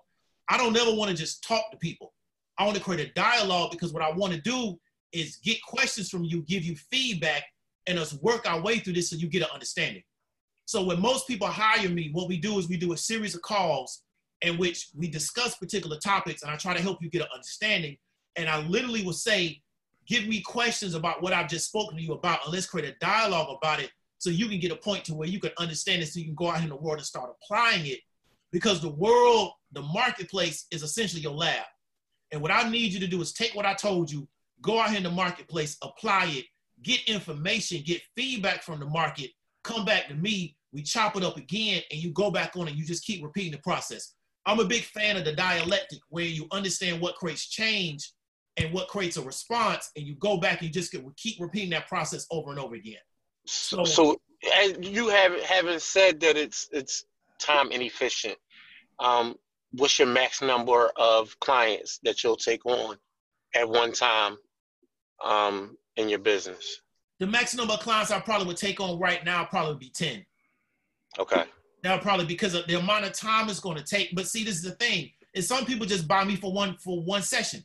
I 0.48 0.56
don't 0.56 0.76
ever 0.76 0.94
want 0.94 1.10
to 1.10 1.16
just 1.16 1.42
talk 1.42 1.70
to 1.70 1.76
people. 1.78 2.12
I 2.58 2.64
want 2.64 2.76
to 2.76 2.82
create 2.82 3.08
a 3.08 3.12
dialogue 3.12 3.70
because 3.70 3.92
what 3.92 4.02
I 4.02 4.12
want 4.12 4.32
to 4.32 4.40
do 4.40 4.78
is 5.12 5.36
get 5.36 5.62
questions 5.62 6.10
from 6.10 6.24
you, 6.24 6.42
give 6.42 6.64
you 6.64 6.76
feedback, 6.90 7.44
and 7.86 7.98
us 7.98 8.14
work 8.14 8.48
our 8.50 8.60
way 8.60 8.78
through 8.78 8.94
this 8.94 9.10
so 9.10 9.16
you 9.16 9.28
get 9.28 9.42
an 9.42 9.48
understanding. 9.52 10.02
So 10.66 10.82
when 10.82 11.00
most 11.00 11.28
people 11.28 11.46
hire 11.46 11.88
me, 11.88 12.10
what 12.12 12.28
we 12.28 12.36
do 12.36 12.58
is 12.58 12.68
we 12.68 12.76
do 12.76 12.92
a 12.92 12.96
series 12.96 13.34
of 13.34 13.42
calls 13.42 14.02
in 14.42 14.58
which 14.58 14.88
we 14.94 15.08
discuss 15.08 15.56
particular 15.56 15.96
topics 15.98 16.42
and 16.42 16.50
I 16.50 16.56
try 16.56 16.74
to 16.74 16.82
help 16.82 17.00
you 17.00 17.08
get 17.08 17.22
an 17.22 17.28
understanding. 17.32 17.96
And 18.34 18.48
I 18.48 18.58
literally 18.66 19.04
will 19.04 19.12
say, 19.12 19.62
give 20.06 20.26
me 20.26 20.40
questions 20.40 20.94
about 20.94 21.22
what 21.22 21.32
I've 21.32 21.48
just 21.48 21.68
spoken 21.68 21.96
to 21.96 22.02
you 22.02 22.12
about, 22.12 22.44
and 22.44 22.52
let's 22.52 22.66
create 22.66 22.88
a 22.88 22.96
dialogue 23.00 23.56
about 23.56 23.80
it 23.80 23.90
so 24.18 24.30
you 24.30 24.48
can 24.48 24.58
get 24.58 24.72
a 24.72 24.76
point 24.76 25.04
to 25.04 25.14
where 25.14 25.28
you 25.28 25.40
can 25.40 25.52
understand 25.58 26.02
it 26.02 26.06
so 26.06 26.18
you 26.18 26.26
can 26.26 26.34
go 26.34 26.50
out 26.50 26.62
in 26.62 26.68
the 26.68 26.76
world 26.76 26.98
and 26.98 27.06
start 27.06 27.30
applying 27.30 27.86
it. 27.86 28.00
Because 28.52 28.80
the 28.80 28.90
world, 28.90 29.52
the 29.72 29.82
marketplace 29.82 30.66
is 30.70 30.82
essentially 30.82 31.22
your 31.22 31.32
lab. 31.32 31.64
And 32.32 32.42
what 32.42 32.50
I 32.50 32.68
need 32.68 32.92
you 32.92 33.00
to 33.00 33.06
do 33.06 33.20
is 33.20 33.32
take 33.32 33.54
what 33.54 33.66
I 33.66 33.74
told 33.74 34.10
you, 34.10 34.28
go 34.62 34.80
out 34.80 34.94
in 34.94 35.02
the 35.02 35.10
marketplace, 35.10 35.76
apply 35.82 36.26
it, 36.30 36.44
get 36.82 37.00
information, 37.08 37.82
get 37.84 38.02
feedback 38.16 38.62
from 38.62 38.80
the 38.80 38.86
market, 38.86 39.30
come 39.66 39.84
back 39.84 40.08
to 40.08 40.14
me, 40.14 40.56
we 40.72 40.82
chop 40.82 41.16
it 41.16 41.24
up 41.24 41.36
again, 41.36 41.82
and 41.90 42.00
you 42.00 42.10
go 42.10 42.30
back 42.30 42.56
on 42.56 42.68
it. 42.68 42.74
You 42.74 42.84
just 42.84 43.04
keep 43.04 43.22
repeating 43.22 43.52
the 43.52 43.58
process. 43.58 44.14
I'm 44.46 44.60
a 44.60 44.64
big 44.64 44.82
fan 44.82 45.16
of 45.16 45.24
the 45.24 45.32
dialectic 45.32 45.98
where 46.08 46.24
you 46.24 46.46
understand 46.52 47.00
what 47.00 47.16
creates 47.16 47.48
change 47.48 48.12
and 48.56 48.72
what 48.72 48.88
creates 48.88 49.16
a 49.16 49.22
response, 49.22 49.90
and 49.96 50.06
you 50.06 50.14
go 50.14 50.38
back 50.38 50.60
and 50.60 50.68
you 50.68 50.72
just 50.72 50.94
keep 51.16 51.40
repeating 51.40 51.70
that 51.70 51.88
process 51.88 52.26
over 52.30 52.50
and 52.50 52.60
over 52.60 52.74
again. 52.74 52.96
So, 53.46 53.84
so 53.84 54.16
you 54.80 55.08
have 55.08 55.40
haven't 55.42 55.82
said 55.82 56.20
that 56.20 56.36
it's 56.36 56.68
it's 56.72 57.04
time 57.38 57.70
inefficient. 57.70 58.36
Um, 58.98 59.36
what's 59.72 59.98
your 59.98 60.08
max 60.08 60.40
number 60.40 60.90
of 60.96 61.38
clients 61.40 61.98
that 62.02 62.22
you'll 62.22 62.36
take 62.36 62.64
on 62.64 62.96
at 63.54 63.68
one 63.68 63.92
time 63.92 64.36
um, 65.24 65.76
in 65.96 66.08
your 66.08 66.18
business? 66.18 66.80
The 67.18 67.26
max 67.26 67.54
number 67.54 67.74
of 67.74 67.80
clients 67.80 68.10
I 68.10 68.20
probably 68.20 68.46
would 68.48 68.56
take 68.56 68.80
on 68.80 68.98
right 68.98 69.24
now 69.24 69.44
probably 69.44 69.76
be 69.76 69.90
ten. 69.90 70.24
Okay. 71.18 71.44
That'll 71.82 71.98
probably 71.98 72.26
because 72.26 72.54
of 72.54 72.66
the 72.66 72.78
amount 72.78 73.04
of 73.04 73.12
time 73.12 73.48
it's 73.48 73.60
going 73.60 73.76
to 73.76 73.84
take. 73.84 74.14
But 74.14 74.26
see, 74.26 74.44
this 74.44 74.56
is 74.56 74.62
the 74.62 74.72
thing: 74.72 75.10
is 75.34 75.48
some 75.48 75.64
people 75.64 75.86
just 75.86 76.06
buy 76.06 76.24
me 76.24 76.36
for 76.36 76.52
one 76.52 76.76
for 76.78 77.00
one 77.00 77.22
session. 77.22 77.64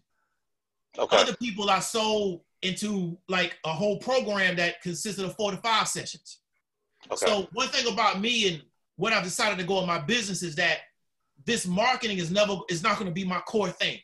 Okay. 0.97 1.17
Other 1.17 1.35
people 1.35 1.69
I 1.69 1.79
sold 1.79 2.41
into 2.61 3.17
like 3.27 3.57
a 3.65 3.69
whole 3.69 3.97
program 3.97 4.55
that 4.57 4.81
consisted 4.81 5.25
of 5.25 5.35
four 5.35 5.51
to 5.51 5.57
five 5.57 5.87
sessions. 5.87 6.39
Okay. 7.11 7.25
So 7.25 7.47
one 7.53 7.67
thing 7.69 7.91
about 7.91 8.21
me 8.21 8.47
and 8.47 8.61
what 8.97 9.13
I've 9.13 9.23
decided 9.23 9.57
to 9.57 9.65
go 9.65 9.79
in 9.79 9.87
my 9.87 9.99
business 9.99 10.43
is 10.43 10.55
that 10.55 10.79
this 11.45 11.65
marketing 11.65 12.19
is 12.19 12.29
never 12.29 12.57
is 12.69 12.83
not 12.83 12.97
going 12.97 13.07
to 13.07 13.13
be 13.13 13.25
my 13.25 13.39
core 13.39 13.69
thing. 13.69 13.99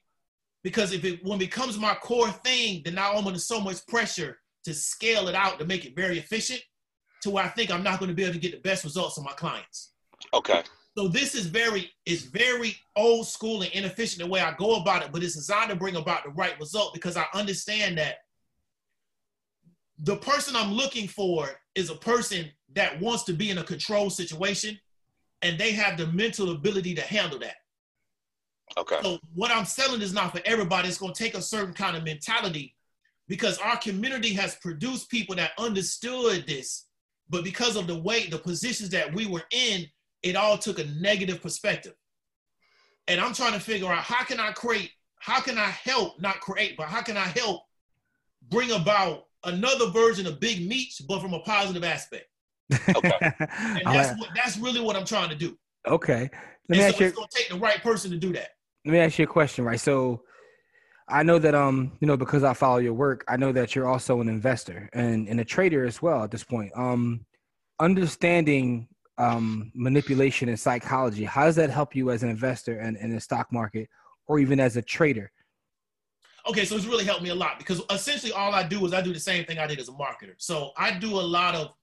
Because 0.64 0.92
if 0.92 1.06
it 1.06 1.24
when 1.24 1.38
it 1.38 1.46
becomes 1.46 1.78
my 1.78 1.94
core 1.96 2.32
thing, 2.32 2.82
then 2.84 2.96
now 2.96 3.14
I'm 3.14 3.28
under 3.28 3.40
so 3.40 3.62
much 3.62 3.86
pressure 3.88 4.40
to 4.68 4.74
scale 4.74 5.30
it 5.30 5.36
out 5.36 5.58
to 5.60 5.66
make 5.66 5.86
it 5.86 5.96
very 5.96 6.20
efficient 6.20 6.62
to 7.22 7.30
where 7.30 7.46
I 7.46 7.48
think 7.48 7.72
I'm 7.72 7.84
not 7.84 8.00
going 8.00 8.10
to 8.10 8.16
be 8.16 8.24
able 8.24 8.34
to 8.34 8.40
get 8.40 8.52
the 8.52 8.70
best 8.70 8.84
results 8.84 9.18
on 9.18 9.24
my 9.24 9.32
clients. 9.32 9.94
Okay. 10.34 10.62
So 10.98 11.08
this 11.08 11.36
is 11.36 11.46
very 11.46 11.90
is 12.06 12.24
very 12.24 12.76
old 12.98 13.28
school 13.28 13.62
and 13.62 13.72
inefficient 13.72 14.22
the 14.22 14.30
way 14.30 14.42
I 14.42 14.54
go 14.58 14.76
about 14.76 15.04
it, 15.04 15.14
but 15.14 15.24
it's 15.24 15.36
designed 15.36 15.70
to 15.70 15.76
bring 15.78 15.96
about 15.96 16.26
the 16.26 16.32
right 16.32 16.60
result 16.60 16.94
because 16.94 17.16
I 17.16 17.24
understand 17.34 17.98
that 17.98 18.16
the 20.00 20.18
person 20.18 20.54
I'm 20.54 20.74
looking 20.74 21.08
for 21.08 21.50
is 21.76 21.90
a 21.90 21.96
person 21.96 22.52
that 22.74 23.00
wants 23.00 23.24
to 23.24 23.34
be 23.34 23.50
in 23.50 23.60
a 23.60 23.64
control 23.64 24.10
situation 24.10 24.78
and 25.44 25.58
they 25.58 25.72
have 25.72 25.98
the 25.98 26.08
mental 26.08 26.52
ability 26.52 26.94
to 26.96 27.02
handle 27.02 27.40
that. 27.40 27.56
Okay. 28.78 29.00
So 29.02 29.18
what 29.34 29.50
I'm 29.50 29.66
selling 29.66 30.02
is 30.02 30.14
not 30.14 30.34
for 30.34 30.42
everybody. 30.44 30.90
It's 30.90 30.98
going 30.98 31.14
to 31.14 31.24
take 31.24 31.36
a 31.36 31.42
certain 31.42 31.74
kind 31.74 31.96
of 31.96 32.04
mentality 32.04 32.76
because 33.28 33.58
our 33.60 33.78
community 33.78 34.34
has 34.34 34.56
produced 34.56 35.10
people 35.10 35.36
that 35.36 35.52
understood 35.58 36.46
this, 36.48 36.88
but 37.30 37.44
because 37.44 37.76
of 37.76 37.88
the 37.88 38.00
way 38.00 38.28
the 38.28 38.38
positions 38.38 38.90
that 38.92 39.14
we 39.14 39.26
were 39.26 39.44
in, 39.52 39.86
it 40.24 40.36
all 40.36 40.58
took 40.58 40.80
a 40.80 40.86
negative 40.86 41.42
perspective. 41.42 41.94
And 43.08 43.20
I'm 43.22 43.34
trying 43.34 43.54
to 43.54 43.60
figure 43.60 43.88
out 43.88 44.00
how 44.00 44.24
can 44.24 44.40
I 44.40 44.52
create, 44.52 44.92
how 45.20 45.42
can 45.42 45.58
I 45.58 45.70
help, 45.70 46.20
not 46.22 46.40
create, 46.40 46.78
but 46.78 46.88
how 46.88 47.02
can 47.02 47.18
I 47.18 47.26
help 47.26 47.64
bring 48.50 48.72
about 48.72 49.26
another 49.44 49.90
version 49.90 50.28
of 50.28 50.40
Big 50.40 50.68
Meech, 50.68 51.02
but 51.08 51.22
from 51.22 51.34
a 51.34 51.40
positive 51.40 51.84
aspect. 51.84 52.26
Okay. 52.96 53.18
and 53.22 53.82
that's 53.86 54.20
what, 54.20 54.30
that's 54.36 54.58
really 54.58 54.82
what 54.82 54.96
I'm 54.96 55.06
trying 55.06 55.30
to 55.30 55.36
do. 55.36 55.58
Okay. 55.88 56.30
Let 56.70 56.78
me 56.78 56.84
ask 56.84 56.98
so 56.98 57.02
you, 57.02 57.08
it's 57.08 57.16
gonna 57.16 57.28
take 57.32 57.50
the 57.50 57.58
right 57.58 57.82
person 57.82 58.12
to 58.12 58.18
do 58.18 58.34
that. 58.34 58.50
Let 58.86 58.92
me 58.92 59.00
ask 59.00 59.18
you 59.20 59.24
a 59.24 59.28
question, 59.28 59.64
right? 59.64 59.80
So 59.80 60.24
I 61.10 61.24
know 61.24 61.40
that 61.40 61.56
um, 61.56 61.94
you 62.00 62.08
know, 62.08 62.18
because 62.18 62.44
I 62.44 62.54
follow 62.54 62.78
your 62.78 62.94
work, 62.94 63.24
I 63.28 63.38
know 63.38 63.52
that 63.54 63.76
you're 63.76 63.88
also 63.88 64.20
an 64.20 64.28
investor 64.28 64.90
and, 64.94 65.28
and 65.28 65.40
a 65.40 65.46
trader 65.46 65.86
as 65.86 66.02
well 66.02 66.24
at 66.24 66.32
this 66.32 66.44
point. 66.44 66.72
Um 66.76 67.26
understanding 67.80 68.88
um 69.18 69.72
manipulation 69.76 70.50
and 70.50 70.60
psychology, 70.60 71.24
how 71.24 71.46
does 71.46 71.56
that 71.56 71.70
help 71.70 71.96
you 71.96 72.12
as 72.12 72.24
an 72.24 72.30
investor 72.30 72.80
and 72.80 72.98
in 72.98 73.14
the 73.14 73.22
stock 73.22 73.52
market 73.52 73.90
or 74.28 74.40
even 74.40 74.60
as 74.60 74.78
a 74.78 74.82
trader? 74.82 75.32
okay, 76.48 76.66
so 76.66 76.76
it's 76.76 76.86
really 76.86 77.04
helped 77.04 77.22
me 77.22 77.30
a 77.30 77.36
lot 77.36 77.58
because 77.58 77.82
essentially 77.92 78.32
all 78.32 78.54
I 78.54 78.64
do 78.64 78.86
is 78.86 78.94
I 78.94 79.02
do 79.02 79.14
the 79.14 79.20
same 79.20 79.46
thing 79.46 79.60
I 79.60 79.68
did 79.68 79.80
as 79.80 79.90
a 79.90 79.92
marketer. 79.92 80.34
So 80.38 80.72
I 80.78 80.98
do 80.98 81.12
a 81.12 81.22
lot 81.22 81.56
of 81.56 81.74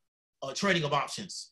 uh, 0.42 0.52
trading 0.54 0.84
of 0.84 0.92
options. 0.92 1.50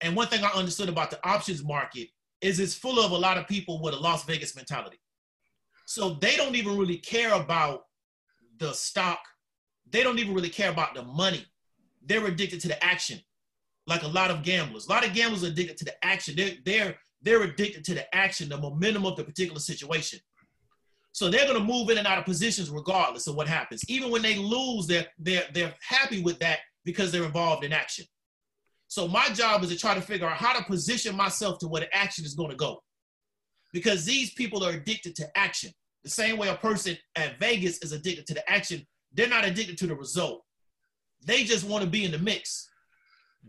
And 0.00 0.16
one 0.16 0.28
thing 0.28 0.44
I 0.44 0.48
understood 0.48 0.88
about 0.88 1.10
the 1.10 1.24
options 1.26 1.62
market 1.62 2.08
is 2.40 2.58
it's 2.60 2.74
full 2.74 3.04
of 3.04 3.12
a 3.12 3.16
lot 3.16 3.38
of 3.38 3.46
people 3.46 3.80
with 3.80 3.94
a 3.94 3.98
Las 3.98 4.24
Vegas 4.24 4.56
mentality. 4.56 4.98
So 5.92 6.14
they 6.22 6.36
don't 6.36 6.56
even 6.56 6.78
really 6.78 6.96
care 6.96 7.34
about 7.34 7.82
the 8.56 8.72
stock. 8.72 9.18
They 9.90 10.02
don't 10.02 10.18
even 10.18 10.32
really 10.32 10.48
care 10.48 10.70
about 10.70 10.94
the 10.94 11.02
money. 11.02 11.44
They're 12.02 12.24
addicted 12.24 12.60
to 12.60 12.68
the 12.68 12.82
action, 12.82 13.20
like 13.86 14.02
a 14.02 14.08
lot 14.08 14.30
of 14.30 14.42
gamblers. 14.42 14.86
A 14.86 14.88
lot 14.88 15.06
of 15.06 15.12
gamblers 15.12 15.44
are 15.44 15.48
addicted 15.48 15.76
to 15.76 15.84
the 15.84 16.02
action. 16.02 16.34
They're, 16.34 16.54
they're, 16.64 16.96
they're 17.20 17.42
addicted 17.42 17.84
to 17.84 17.94
the 17.94 18.14
action, 18.16 18.48
the 18.48 18.56
momentum 18.56 19.04
of 19.04 19.18
the 19.18 19.24
particular 19.24 19.60
situation. 19.60 20.18
So 21.12 21.28
they're 21.28 21.46
going 21.46 21.60
to 21.60 21.72
move 21.72 21.90
in 21.90 21.98
and 21.98 22.06
out 22.06 22.16
of 22.16 22.24
positions 22.24 22.70
regardless 22.70 23.26
of 23.26 23.34
what 23.34 23.46
happens. 23.46 23.82
Even 23.86 24.10
when 24.10 24.22
they 24.22 24.36
lose, 24.36 24.86
they're, 24.86 25.08
they're, 25.18 25.44
they're 25.52 25.74
happy 25.86 26.22
with 26.22 26.38
that 26.38 26.60
because 26.86 27.12
they're 27.12 27.24
involved 27.24 27.64
in 27.64 27.72
action. 27.74 28.06
So 28.88 29.06
my 29.06 29.28
job 29.28 29.62
is 29.62 29.68
to 29.68 29.76
try 29.76 29.94
to 29.94 30.00
figure 30.00 30.26
out 30.26 30.38
how 30.38 30.58
to 30.58 30.64
position 30.64 31.14
myself 31.14 31.58
to 31.58 31.68
where 31.68 31.82
the 31.82 31.94
action 31.94 32.24
is 32.24 32.32
going 32.32 32.50
to 32.50 32.56
go. 32.56 32.82
Because 33.74 34.06
these 34.06 34.32
people 34.32 34.64
are 34.64 34.72
addicted 34.72 35.14
to 35.16 35.38
action. 35.38 35.70
The 36.04 36.10
same 36.10 36.36
way 36.36 36.48
a 36.48 36.56
person 36.56 36.96
at 37.16 37.38
Vegas 37.38 37.78
is 37.78 37.92
addicted 37.92 38.26
to 38.26 38.34
the 38.34 38.50
action, 38.50 38.86
they're 39.12 39.28
not 39.28 39.44
addicted 39.44 39.78
to 39.78 39.86
the 39.86 39.94
result. 39.94 40.42
They 41.24 41.44
just 41.44 41.66
want 41.66 41.84
to 41.84 41.90
be 41.90 42.04
in 42.04 42.10
the 42.10 42.18
mix. 42.18 42.68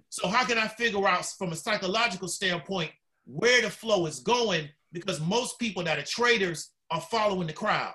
So 0.09 0.27
how 0.27 0.45
can 0.45 0.57
I 0.57 0.67
figure 0.67 1.07
out 1.07 1.25
from 1.25 1.51
a 1.51 1.55
psychological 1.55 2.27
standpoint 2.27 2.91
where 3.25 3.61
the 3.61 3.69
flow 3.69 4.05
is 4.05 4.19
going? 4.19 4.69
Because 4.91 5.19
most 5.19 5.57
people 5.57 5.83
that 5.83 5.97
are 5.97 6.03
traders 6.03 6.71
are 6.91 7.01
following 7.01 7.47
the 7.47 7.53
crowd. 7.53 7.93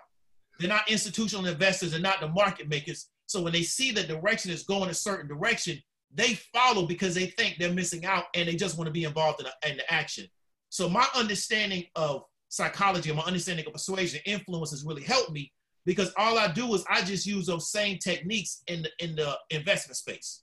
They're 0.59 0.69
not 0.69 0.91
institutional 0.91 1.47
investors 1.47 1.95
and 1.95 2.03
not 2.03 2.21
the 2.21 2.29
market 2.29 2.69
makers. 2.69 3.09
So 3.27 3.43
when 3.43 3.53
they 3.53 3.63
see 3.63 3.93
the 3.93 4.03
direction 4.03 4.51
is 4.51 4.65
going 4.65 4.91
a 4.91 4.95
certain 4.95 5.29
direction, 5.29 5.79
they 6.13 6.35
follow 6.55 6.87
because 6.87 7.15
they 7.15 7.27
think 7.27 7.57
they're 7.59 7.73
missing 7.73 8.05
out 8.05 8.25
and 8.35 8.49
they 8.49 8.57
just 8.57 8.77
want 8.77 8.87
to 8.87 8.93
be 8.93 9.05
involved 9.05 9.41
in, 9.41 9.47
a, 9.47 9.71
in 9.71 9.77
the 9.77 9.93
action. 9.93 10.27
So 10.71 10.89
my 10.89 11.07
understanding 11.15 11.85
of 11.95 12.25
psychology 12.49 13.11
and 13.11 13.19
my 13.19 13.25
understanding 13.25 13.67
of 13.67 13.73
persuasion 13.73 14.21
influence 14.25 14.71
has 14.71 14.85
really 14.85 15.03
helped 15.03 15.33
me 15.33 15.53
because 15.85 16.13
all 16.17 16.39
I 16.39 16.49
do 16.49 16.75
is 16.75 16.85
I 16.89 17.03
just 17.03 17.27
use 17.27 17.47
those 17.47 17.71
same 17.71 17.99
techniques 17.99 18.63
in 18.67 18.83
the 18.83 18.91
in 18.99 19.17
the 19.17 19.39
investment 19.51 19.97
space. 19.97 20.43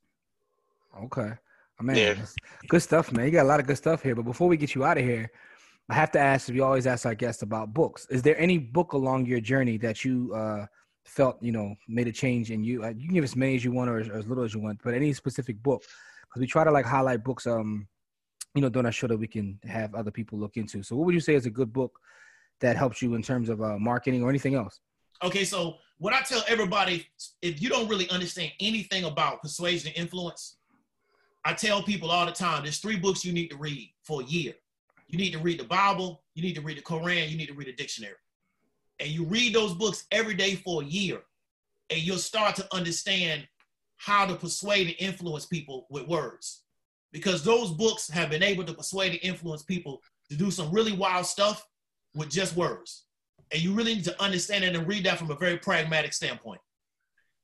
Okay. 1.03 1.33
I 1.79 1.83
mean, 1.83 1.97
yeah. 1.97 2.15
good 2.69 2.81
stuff, 2.81 3.11
man. 3.11 3.25
You 3.25 3.31
got 3.31 3.43
a 3.43 3.47
lot 3.49 3.59
of 3.59 3.67
good 3.67 3.77
stuff 3.77 4.01
here. 4.01 4.15
But 4.15 4.23
before 4.23 4.47
we 4.47 4.55
get 4.55 4.75
you 4.75 4.85
out 4.85 4.97
of 4.97 5.03
here, 5.03 5.29
I 5.89 5.93
have 5.93 6.11
to 6.11 6.19
ask. 6.19 6.47
We 6.47 6.61
always 6.61 6.87
ask 6.87 7.05
our 7.05 7.15
guests 7.15 7.41
about 7.41 7.73
books. 7.73 8.07
Is 8.09 8.21
there 8.21 8.39
any 8.39 8.57
book 8.57 8.93
along 8.93 9.25
your 9.25 9.41
journey 9.41 9.77
that 9.77 10.05
you 10.05 10.33
uh, 10.33 10.65
felt 11.05 11.37
you 11.41 11.51
know 11.51 11.75
made 11.87 12.07
a 12.07 12.11
change 12.11 12.49
in 12.49 12.63
you? 12.63 12.83
Uh, 12.83 12.93
you 12.95 13.07
can 13.07 13.15
give 13.15 13.23
as 13.23 13.35
many 13.35 13.55
as 13.55 13.63
you 13.63 13.71
want 13.71 13.89
or 13.89 13.99
as, 13.99 14.07
or 14.07 14.17
as 14.17 14.27
little 14.27 14.43
as 14.43 14.53
you 14.53 14.61
want, 14.61 14.79
but 14.83 14.93
any 14.93 15.11
specific 15.13 15.61
book 15.61 15.83
because 16.23 16.39
we 16.39 16.47
try 16.47 16.63
to 16.63 16.71
like 16.71 16.85
highlight 16.85 17.23
books. 17.23 17.45
Um, 17.45 17.87
you 18.55 18.61
know, 18.61 18.69
during 18.69 18.85
our 18.85 18.91
show 18.91 19.07
that 19.07 19.17
we 19.17 19.27
can 19.27 19.59
have 19.65 19.93
other 19.93 20.11
people 20.11 20.39
look 20.39 20.57
into. 20.57 20.81
So, 20.81 20.95
what 20.95 21.05
would 21.05 21.13
you 21.13 21.19
say 21.19 21.35
is 21.35 21.45
a 21.45 21.51
good 21.51 21.71
book 21.71 21.99
that 22.61 22.77
helps 22.77 23.01
you 23.01 23.13
in 23.15 23.21
terms 23.21 23.49
of 23.49 23.61
uh, 23.61 23.77
marketing 23.77 24.23
or 24.23 24.29
anything 24.29 24.55
else? 24.55 24.79
Okay, 25.23 25.43
so 25.43 25.75
what 25.97 26.13
I 26.13 26.21
tell 26.21 26.43
everybody, 26.47 27.05
if 27.41 27.61
you 27.61 27.69
don't 27.69 27.87
really 27.87 28.09
understand 28.09 28.51
anything 28.59 29.03
about 29.03 29.41
persuasion 29.41 29.89
and 29.89 29.97
influence, 29.97 30.57
I 31.43 31.53
tell 31.53 31.83
people 31.83 32.09
all 32.09 32.25
the 32.25 32.31
time, 32.31 32.63
there's 32.63 32.79
three 32.79 32.97
books 32.97 33.23
you 33.23 33.33
need 33.33 33.49
to 33.49 33.57
read 33.57 33.91
for 34.03 34.21
a 34.21 34.25
year. 34.25 34.53
You 35.07 35.17
need 35.17 35.31
to 35.31 35.39
read 35.39 35.59
the 35.59 35.65
Bible, 35.65 36.23
you 36.33 36.41
need 36.41 36.55
to 36.55 36.61
read 36.61 36.77
the 36.77 36.81
Quran, 36.81 37.29
you 37.29 37.37
need 37.37 37.47
to 37.47 37.53
read 37.53 37.67
a 37.67 37.73
dictionary. 37.73 38.15
And 38.99 39.09
you 39.09 39.25
read 39.25 39.53
those 39.53 39.73
books 39.73 40.05
every 40.11 40.33
day 40.33 40.55
for 40.55 40.81
a 40.81 40.85
year, 40.85 41.21
and 41.89 41.99
you'll 41.99 42.17
start 42.17 42.55
to 42.55 42.67
understand 42.73 43.47
how 43.97 44.25
to 44.25 44.35
persuade 44.35 44.87
and 44.87 44.95
influence 44.99 45.45
people 45.45 45.87
with 45.89 46.07
words. 46.07 46.64
Because 47.15 47.45
those 47.45 47.71
books 47.71 48.09
have 48.09 48.29
been 48.29 48.43
able 48.43 48.65
to 48.65 48.73
persuade 48.73 49.13
and 49.13 49.23
influence 49.23 49.63
people 49.63 50.01
to 50.29 50.35
do 50.35 50.51
some 50.51 50.69
really 50.69 50.91
wild 50.91 51.25
stuff 51.25 51.65
with 52.13 52.29
just 52.29 52.57
words. 52.57 53.05
and 53.53 53.61
you 53.61 53.73
really 53.73 53.95
need 53.95 54.03
to 54.03 54.21
understand 54.21 54.65
it 54.65 54.75
and 54.75 54.85
read 54.85 55.05
that 55.05 55.17
from 55.17 55.31
a 55.31 55.35
very 55.35 55.57
pragmatic 55.57 56.11
standpoint. 56.11 56.59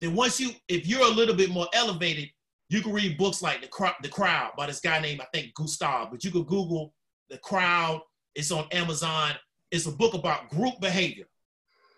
Then 0.02 0.14
once 0.14 0.42
you, 0.42 0.50
if 0.68 0.86
you're 0.88 1.06
a 1.06 1.16
little 1.16 1.36
bit 1.36 1.52
more 1.52 1.68
elevated, 1.74 2.30
you 2.68 2.82
can 2.82 2.92
read 2.92 3.18
books 3.18 3.42
like 3.42 3.62
the, 3.62 3.94
the 4.02 4.10
Crowd 4.10 4.52
by 4.58 4.68
this 4.68 4.82
guy 4.82 5.00
named 5.00 5.22
I 5.22 5.28
think 5.34 5.54
Gustav. 5.54 6.12
But 6.12 6.26
you 6.26 6.32
could 6.32 6.48
Google 6.48 6.94
the 7.30 7.38
Crowd. 7.38 8.02
It's 8.36 8.52
on 8.52 8.66
Amazon. 8.74 9.32
It's 9.72 9.86
a 9.86 9.92
book 9.92 10.16
about 10.16 10.50
group 10.50 10.82
behavior 10.82 11.28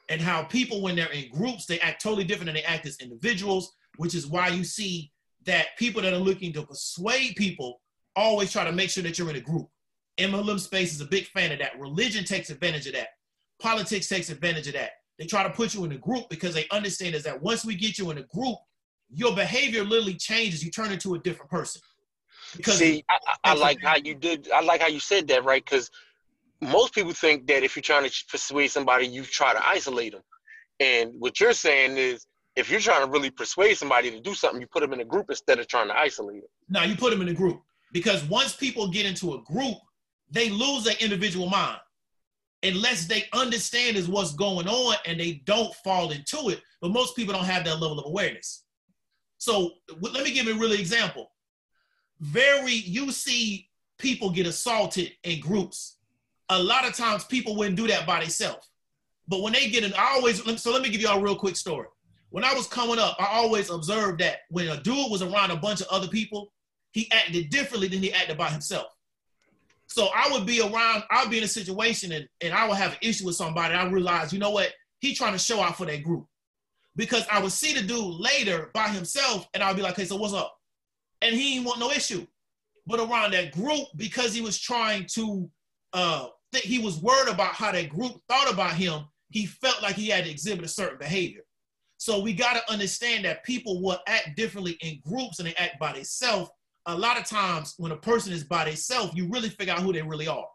and 0.09 0.21
how 0.21 0.43
people, 0.43 0.81
when 0.83 0.95
they're 0.95 1.11
in 1.11 1.31
groups, 1.31 1.65
they 1.65 1.79
act 1.79 2.03
totally 2.03 2.23
different 2.23 2.47
than 2.47 2.55
they 2.55 2.63
act 2.63 2.85
as 2.85 2.97
individuals. 2.97 3.73
Which 3.97 4.15
is 4.15 4.27
why 4.27 4.49
you 4.49 4.63
see 4.63 5.11
that 5.45 5.77
people 5.77 6.01
that 6.01 6.13
are 6.13 6.17
looking 6.17 6.53
to 6.53 6.63
persuade 6.63 7.35
people 7.35 7.81
always 8.15 8.51
try 8.51 8.63
to 8.63 8.71
make 8.71 8.89
sure 8.89 9.03
that 9.03 9.17
you're 9.17 9.29
in 9.29 9.35
a 9.35 9.41
group. 9.41 9.67
MLM 10.19 10.59
space 10.59 10.93
is 10.93 11.01
a 11.01 11.05
big 11.05 11.25
fan 11.27 11.51
of 11.51 11.59
that. 11.59 11.79
Religion 11.79 12.23
takes 12.23 12.49
advantage 12.49 12.85
of 12.87 12.93
that. 12.93 13.09
Politics 13.59 14.07
takes 14.07 14.29
advantage 14.29 14.67
of 14.67 14.73
that. 14.73 14.91
They 15.17 15.25
try 15.25 15.43
to 15.43 15.49
put 15.49 15.73
you 15.73 15.85
in 15.85 15.91
a 15.91 15.97
group 15.97 16.29
because 16.29 16.53
they 16.53 16.67
understand 16.71 17.15
is 17.15 17.23
that 17.23 17.41
once 17.41 17.65
we 17.65 17.75
get 17.75 17.97
you 17.97 18.11
in 18.11 18.17
a 18.17 18.23
group, 18.23 18.57
your 19.09 19.35
behavior 19.35 19.83
literally 19.83 20.15
changes. 20.15 20.63
You 20.63 20.71
turn 20.71 20.91
into 20.91 21.15
a 21.15 21.19
different 21.19 21.51
person. 21.51 21.81
Because 22.55 22.77
See, 22.77 23.03
I, 23.09 23.17
I 23.43 23.53
like 23.55 23.81
how 23.81 23.95
you 23.95 24.15
did. 24.15 24.49
I 24.51 24.61
like 24.61 24.81
how 24.81 24.87
you 24.87 24.99
said 24.99 25.27
that, 25.29 25.43
right? 25.43 25.63
Because 25.63 25.89
most 26.61 26.93
people 26.93 27.13
think 27.13 27.47
that 27.47 27.63
if 27.63 27.75
you're 27.75 27.83
trying 27.83 28.07
to 28.09 28.25
persuade 28.29 28.67
somebody, 28.67 29.07
you 29.07 29.23
try 29.23 29.53
to 29.53 29.67
isolate 29.67 30.13
them. 30.13 30.21
And 30.79 31.11
what 31.17 31.39
you're 31.39 31.53
saying 31.53 31.97
is, 31.97 32.25
if 32.55 32.69
you're 32.69 32.79
trying 32.79 33.05
to 33.05 33.11
really 33.11 33.31
persuade 33.31 33.75
somebody 33.75 34.11
to 34.11 34.19
do 34.19 34.33
something, 34.33 34.61
you 34.61 34.67
put 34.67 34.81
them 34.81 34.93
in 34.93 34.99
a 34.99 35.05
group 35.05 35.27
instead 35.29 35.59
of 35.59 35.67
trying 35.67 35.87
to 35.87 35.97
isolate 35.97 36.41
them. 36.41 36.49
No, 36.69 36.83
you 36.83 36.95
put 36.95 37.11
them 37.11 37.21
in 37.21 37.29
a 37.29 37.33
group 37.33 37.61
because 37.91 38.23
once 38.25 38.55
people 38.55 38.87
get 38.87 39.05
into 39.05 39.33
a 39.33 39.41
group, 39.41 39.77
they 40.29 40.49
lose 40.49 40.83
their 40.83 40.95
individual 40.99 41.47
mind 41.49 41.79
unless 42.63 43.05
they 43.05 43.25
understand 43.33 43.97
is 43.97 44.07
what's 44.07 44.33
going 44.33 44.67
on 44.67 44.95
and 45.05 45.19
they 45.19 45.43
don't 45.45 45.73
fall 45.75 46.11
into 46.11 46.49
it. 46.49 46.61
But 46.81 46.91
most 46.91 47.15
people 47.15 47.33
don't 47.33 47.45
have 47.45 47.65
that 47.65 47.79
level 47.79 47.99
of 47.99 48.05
awareness. 48.05 48.63
So 49.37 49.71
let 49.99 50.23
me 50.23 50.33
give 50.33 50.45
you 50.45 50.55
a 50.55 50.59
really 50.59 50.79
example. 50.79 51.31
Very, 52.19 52.73
you 52.73 53.11
see 53.11 53.69
people 53.97 54.29
get 54.29 54.47
assaulted 54.47 55.11
in 55.23 55.41
groups. 55.41 55.97
A 56.49 56.61
lot 56.61 56.87
of 56.87 56.95
times 56.95 57.25
people 57.25 57.55
wouldn't 57.55 57.75
do 57.75 57.87
that 57.87 58.07
by 58.07 58.21
themselves. 58.21 58.69
But 59.27 59.41
when 59.41 59.53
they 59.53 59.69
get 59.69 59.83
in, 59.83 59.93
I 59.93 60.13
always, 60.15 60.41
so 60.61 60.71
let 60.71 60.81
me 60.81 60.89
give 60.89 61.01
you 61.01 61.09
all 61.09 61.19
a 61.19 61.21
real 61.21 61.35
quick 61.35 61.55
story. 61.55 61.87
When 62.33 62.43
I 62.43 62.55
was 62.55 62.65
coming 62.65 62.97
up, 62.97 63.15
I 63.19 63.27
always 63.27 63.69
observed 63.69 64.19
that 64.21 64.39
when 64.49 64.67
a 64.67 64.81
dude 64.81 65.11
was 65.11 65.21
around 65.21 65.51
a 65.51 65.55
bunch 65.55 65.81
of 65.81 65.87
other 65.91 66.07
people, 66.07 66.51
he 66.91 67.07
acted 67.11 67.51
differently 67.51 67.87
than 67.87 68.01
he 68.01 68.11
acted 68.11 68.39
by 68.39 68.49
himself. 68.49 68.87
So 69.85 70.07
I 70.15 70.31
would 70.31 70.43
be 70.47 70.59
around, 70.59 71.03
I'd 71.11 71.29
be 71.29 71.37
in 71.37 71.43
a 71.43 71.47
situation 71.47 72.11
and, 72.11 72.27
and 72.41 72.51
I 72.51 72.67
would 72.67 72.77
have 72.77 72.93
an 72.93 72.97
issue 73.03 73.27
with 73.27 73.35
somebody. 73.35 73.75
I 73.75 73.87
realized, 73.87 74.33
you 74.33 74.39
know 74.39 74.49
what? 74.49 74.73
He 74.99 75.13
trying 75.13 75.33
to 75.33 75.37
show 75.37 75.61
out 75.61 75.77
for 75.77 75.85
that 75.85 76.03
group. 76.03 76.25
Because 76.95 77.23
I 77.31 77.39
would 77.39 77.51
see 77.51 77.71
the 77.71 77.83
dude 77.85 78.19
later 78.19 78.71
by 78.73 78.87
himself 78.87 79.47
and 79.53 79.61
I'd 79.61 79.75
be 79.75 79.83
like, 79.83 79.95
hey, 79.95 80.05
so 80.05 80.15
what's 80.15 80.33
up? 80.33 80.55
And 81.21 81.35
he 81.35 81.53
didn't 81.53 81.67
want 81.67 81.81
no 81.81 81.91
issue. 81.91 82.25
But 82.87 82.99
around 82.99 83.33
that 83.33 83.51
group, 83.51 83.85
because 83.95 84.33
he 84.33 84.41
was 84.41 84.57
trying 84.59 85.05
to, 85.13 85.47
uh, 85.93 86.29
th- 86.51 86.65
he 86.65 86.79
was 86.79 86.99
worried 86.99 87.31
about 87.31 87.53
how 87.53 87.71
that 87.71 87.89
group 87.89 88.13
thought 88.27 88.51
about 88.51 88.73
him, 88.73 89.03
he 89.29 89.45
felt 89.45 89.83
like 89.83 89.97
he 89.97 90.07
had 90.07 90.23
to 90.23 90.31
exhibit 90.31 90.65
a 90.65 90.67
certain 90.67 90.97
behavior. 90.97 91.43
So 92.03 92.19
we 92.19 92.33
got 92.33 92.55
to 92.55 92.69
understand 92.69 93.23
that 93.23 93.45
people 93.45 93.81
will 93.81 93.97
act 94.07 94.35
differently 94.35 94.77
in 94.81 94.99
groups 95.09 95.39
and 95.39 95.47
they 95.47 95.53
act 95.55 95.79
by 95.79 95.93
themselves 95.93 96.49
a 96.85 96.93
lot 96.93 97.17
of 97.17 97.23
times 97.23 97.75
when 97.77 97.93
a 97.93 97.95
person 97.95 98.33
is 98.33 98.43
by 98.43 98.65
themselves, 98.65 99.13
you 99.15 99.29
really 99.29 99.47
figure 99.47 99.73
out 99.73 99.79
who 99.79 99.93
they 99.93 100.01
really 100.01 100.27
are. 100.27 100.45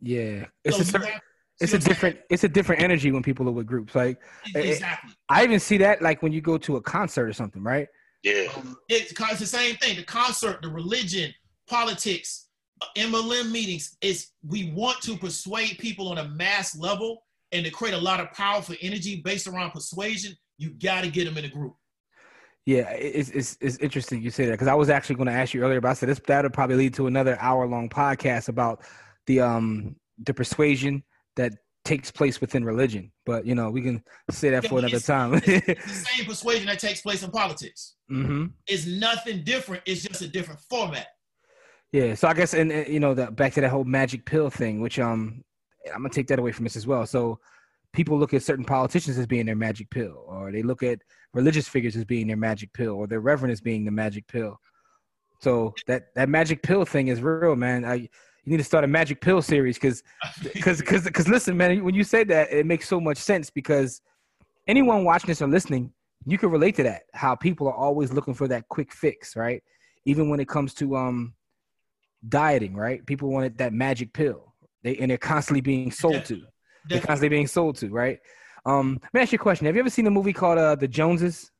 Yeah, 0.00 0.46
it's 0.64 0.74
so 0.74 0.82
a 0.82 0.84
certain, 0.84 1.06
have, 1.06 1.20
it's 1.60 1.74
a 1.74 1.78
different 1.78 2.18
it's 2.28 2.42
a 2.42 2.48
different 2.48 2.82
energy 2.82 3.12
when 3.12 3.22
people 3.22 3.48
are 3.48 3.52
with 3.52 3.66
groups. 3.66 3.94
Like 3.94 4.18
exactly, 4.52 5.12
I 5.28 5.44
even 5.44 5.60
see 5.60 5.78
that 5.78 6.02
like 6.02 6.24
when 6.24 6.32
you 6.32 6.40
go 6.40 6.58
to 6.58 6.74
a 6.74 6.82
concert 6.82 7.28
or 7.28 7.32
something, 7.34 7.62
right? 7.62 7.86
Yeah, 8.24 8.48
um, 8.56 8.76
it's, 8.88 9.12
it's 9.12 9.38
the 9.38 9.46
same 9.46 9.76
thing. 9.76 9.94
The 9.94 10.02
concert, 10.02 10.60
the 10.60 10.70
religion, 10.70 11.32
politics, 11.68 12.48
uh, 12.82 12.86
MLM 12.96 13.52
meetings. 13.52 13.96
Is 14.00 14.30
we 14.44 14.72
want 14.72 15.00
to 15.02 15.16
persuade 15.16 15.78
people 15.78 16.08
on 16.08 16.18
a 16.18 16.26
mass 16.30 16.76
level 16.76 17.22
and 17.52 17.64
to 17.64 17.70
create 17.70 17.94
a 17.94 17.98
lot 17.98 18.18
of 18.18 18.32
powerful 18.32 18.74
energy 18.82 19.22
based 19.24 19.46
around 19.46 19.70
persuasion. 19.70 20.36
You 20.60 20.70
got 20.70 21.04
to 21.04 21.10
get 21.10 21.24
them 21.24 21.38
in 21.38 21.46
a 21.46 21.48
group. 21.48 21.74
Yeah, 22.66 22.90
it's 22.90 23.30
it's, 23.30 23.56
it's 23.62 23.78
interesting 23.78 24.20
you 24.20 24.30
say 24.30 24.44
that 24.44 24.52
because 24.52 24.68
I 24.68 24.74
was 24.74 24.90
actually 24.90 25.16
going 25.16 25.28
to 25.28 25.32
ask 25.32 25.54
you 25.54 25.62
earlier, 25.62 25.80
but 25.80 25.88
I 25.88 25.94
said 25.94 26.10
this 26.10 26.20
that'll 26.26 26.50
probably 26.50 26.76
lead 26.76 26.94
to 26.94 27.06
another 27.06 27.38
hour 27.40 27.66
long 27.66 27.88
podcast 27.88 28.50
about 28.50 28.82
the 29.26 29.40
um 29.40 29.96
the 30.18 30.34
persuasion 30.34 31.02
that 31.36 31.54
takes 31.86 32.10
place 32.10 32.42
within 32.42 32.62
religion. 32.62 33.10
But 33.24 33.46
you 33.46 33.54
know, 33.54 33.70
we 33.70 33.80
can 33.80 34.04
say 34.30 34.50
that 34.50 34.66
for 34.66 34.78
another 34.78 35.00
time. 35.00 35.34
it's 35.34 35.44
the 35.46 35.76
same 36.16 36.26
persuasion 36.26 36.66
that 36.66 36.78
takes 36.78 37.00
place 37.00 37.22
in 37.22 37.30
politics. 37.30 37.94
Mm-hmm. 38.10 38.46
It's 38.66 38.86
nothing 38.86 39.42
different. 39.42 39.82
It's 39.86 40.02
just 40.02 40.20
a 40.20 40.28
different 40.28 40.60
format. 40.68 41.06
Yeah. 41.92 42.14
So 42.14 42.28
I 42.28 42.34
guess, 42.34 42.52
and, 42.52 42.70
and 42.70 42.86
you 42.86 43.00
know, 43.00 43.14
the, 43.14 43.30
back 43.30 43.54
to 43.54 43.62
that 43.62 43.70
whole 43.70 43.84
magic 43.84 44.26
pill 44.26 44.50
thing, 44.50 44.82
which 44.82 44.98
um, 44.98 45.42
I'm 45.86 46.02
gonna 46.02 46.10
take 46.10 46.28
that 46.28 46.38
away 46.38 46.52
from 46.52 46.66
us 46.66 46.76
as 46.76 46.86
well. 46.86 47.06
So 47.06 47.40
people 47.92 48.18
look 48.18 48.34
at 48.34 48.42
certain 48.42 48.64
politicians 48.64 49.18
as 49.18 49.26
being 49.26 49.46
their 49.46 49.56
magic 49.56 49.90
pill, 49.90 50.24
or 50.26 50.52
they 50.52 50.62
look 50.62 50.82
at 50.82 51.00
religious 51.34 51.68
figures 51.68 51.96
as 51.96 52.04
being 52.04 52.26
their 52.26 52.36
magic 52.36 52.72
pill, 52.72 52.92
or 52.92 53.06
their 53.06 53.20
reverend 53.20 53.52
as 53.52 53.60
being 53.60 53.84
the 53.84 53.90
magic 53.90 54.26
pill. 54.28 54.58
So 55.40 55.74
that 55.86 56.14
that 56.14 56.28
magic 56.28 56.62
pill 56.62 56.84
thing 56.84 57.08
is 57.08 57.20
real, 57.20 57.56
man. 57.56 57.84
I, 57.84 57.94
you 57.94 58.08
need 58.44 58.58
to 58.58 58.64
start 58.64 58.84
a 58.84 58.88
magic 58.88 59.20
pill 59.20 59.42
series 59.42 59.76
because 59.76 60.02
because 60.42 60.78
because 60.80 61.04
because 61.04 61.28
listen, 61.28 61.56
man, 61.56 61.82
when 61.82 61.94
you 61.94 62.04
say 62.04 62.24
that, 62.24 62.52
it 62.52 62.66
makes 62.66 62.88
so 62.88 63.00
much 63.00 63.18
sense 63.18 63.50
because 63.50 64.00
anyone 64.66 65.04
watching 65.04 65.28
this 65.28 65.42
or 65.42 65.48
listening, 65.48 65.92
you 66.26 66.38
can 66.38 66.50
relate 66.50 66.76
to 66.76 66.82
that. 66.84 67.02
How 67.14 67.34
people 67.34 67.66
are 67.68 67.74
always 67.74 68.12
looking 68.12 68.34
for 68.34 68.48
that 68.48 68.68
quick 68.68 68.92
fix, 68.92 69.34
right? 69.34 69.62
Even 70.04 70.28
when 70.28 70.40
it 70.40 70.48
comes 70.48 70.74
to 70.74 70.96
um 70.96 71.34
dieting, 72.28 72.74
right? 72.74 73.04
People 73.06 73.30
want 73.30 73.56
that 73.58 73.72
magic 73.72 74.12
pill. 74.12 74.54
They 74.82 74.96
and 74.96 75.10
they're 75.10 75.18
constantly 75.18 75.60
being 75.60 75.90
sold 75.90 76.24
to. 76.26 76.42
Definitely. 76.88 77.00
because 77.00 77.20
they're 77.20 77.30
being 77.30 77.46
sold 77.46 77.76
to, 77.76 77.88
right? 77.88 78.18
Um, 78.64 78.98
let 79.02 79.14
me 79.14 79.20
ask 79.20 79.32
you 79.32 79.36
a 79.36 79.42
question. 79.42 79.66
Have 79.66 79.74
you 79.74 79.80
ever 79.80 79.90
seen 79.90 80.06
a 80.06 80.10
movie 80.10 80.32
called 80.32 80.58
uh, 80.58 80.74
The 80.74 80.88
Joneses? 80.88 81.50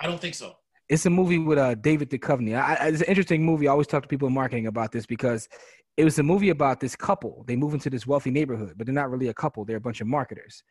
I 0.00 0.06
don't 0.06 0.20
think 0.20 0.34
so. 0.34 0.56
It's 0.88 1.04
a 1.06 1.10
movie 1.10 1.38
with 1.38 1.58
uh, 1.58 1.74
David 1.74 2.10
Duchovny. 2.10 2.58
I, 2.58 2.74
I, 2.74 2.86
it's 2.88 3.02
an 3.02 3.08
interesting 3.08 3.44
movie. 3.44 3.68
I 3.68 3.72
always 3.72 3.86
talk 3.86 4.02
to 4.02 4.08
people 4.08 4.28
in 4.28 4.34
marketing 4.34 4.66
about 4.66 4.92
this 4.92 5.04
because 5.06 5.48
it 5.96 6.04
was 6.04 6.18
a 6.18 6.22
movie 6.22 6.50
about 6.50 6.80
this 6.80 6.96
couple. 6.96 7.44
They 7.46 7.56
move 7.56 7.74
into 7.74 7.90
this 7.90 8.06
wealthy 8.06 8.30
neighborhood, 8.30 8.74
but 8.76 8.86
they're 8.86 8.94
not 8.94 9.10
really 9.10 9.28
a 9.28 9.34
couple. 9.34 9.64
They're 9.64 9.76
a 9.76 9.80
bunch 9.80 10.00
of 10.00 10.06
marketers. 10.06 10.62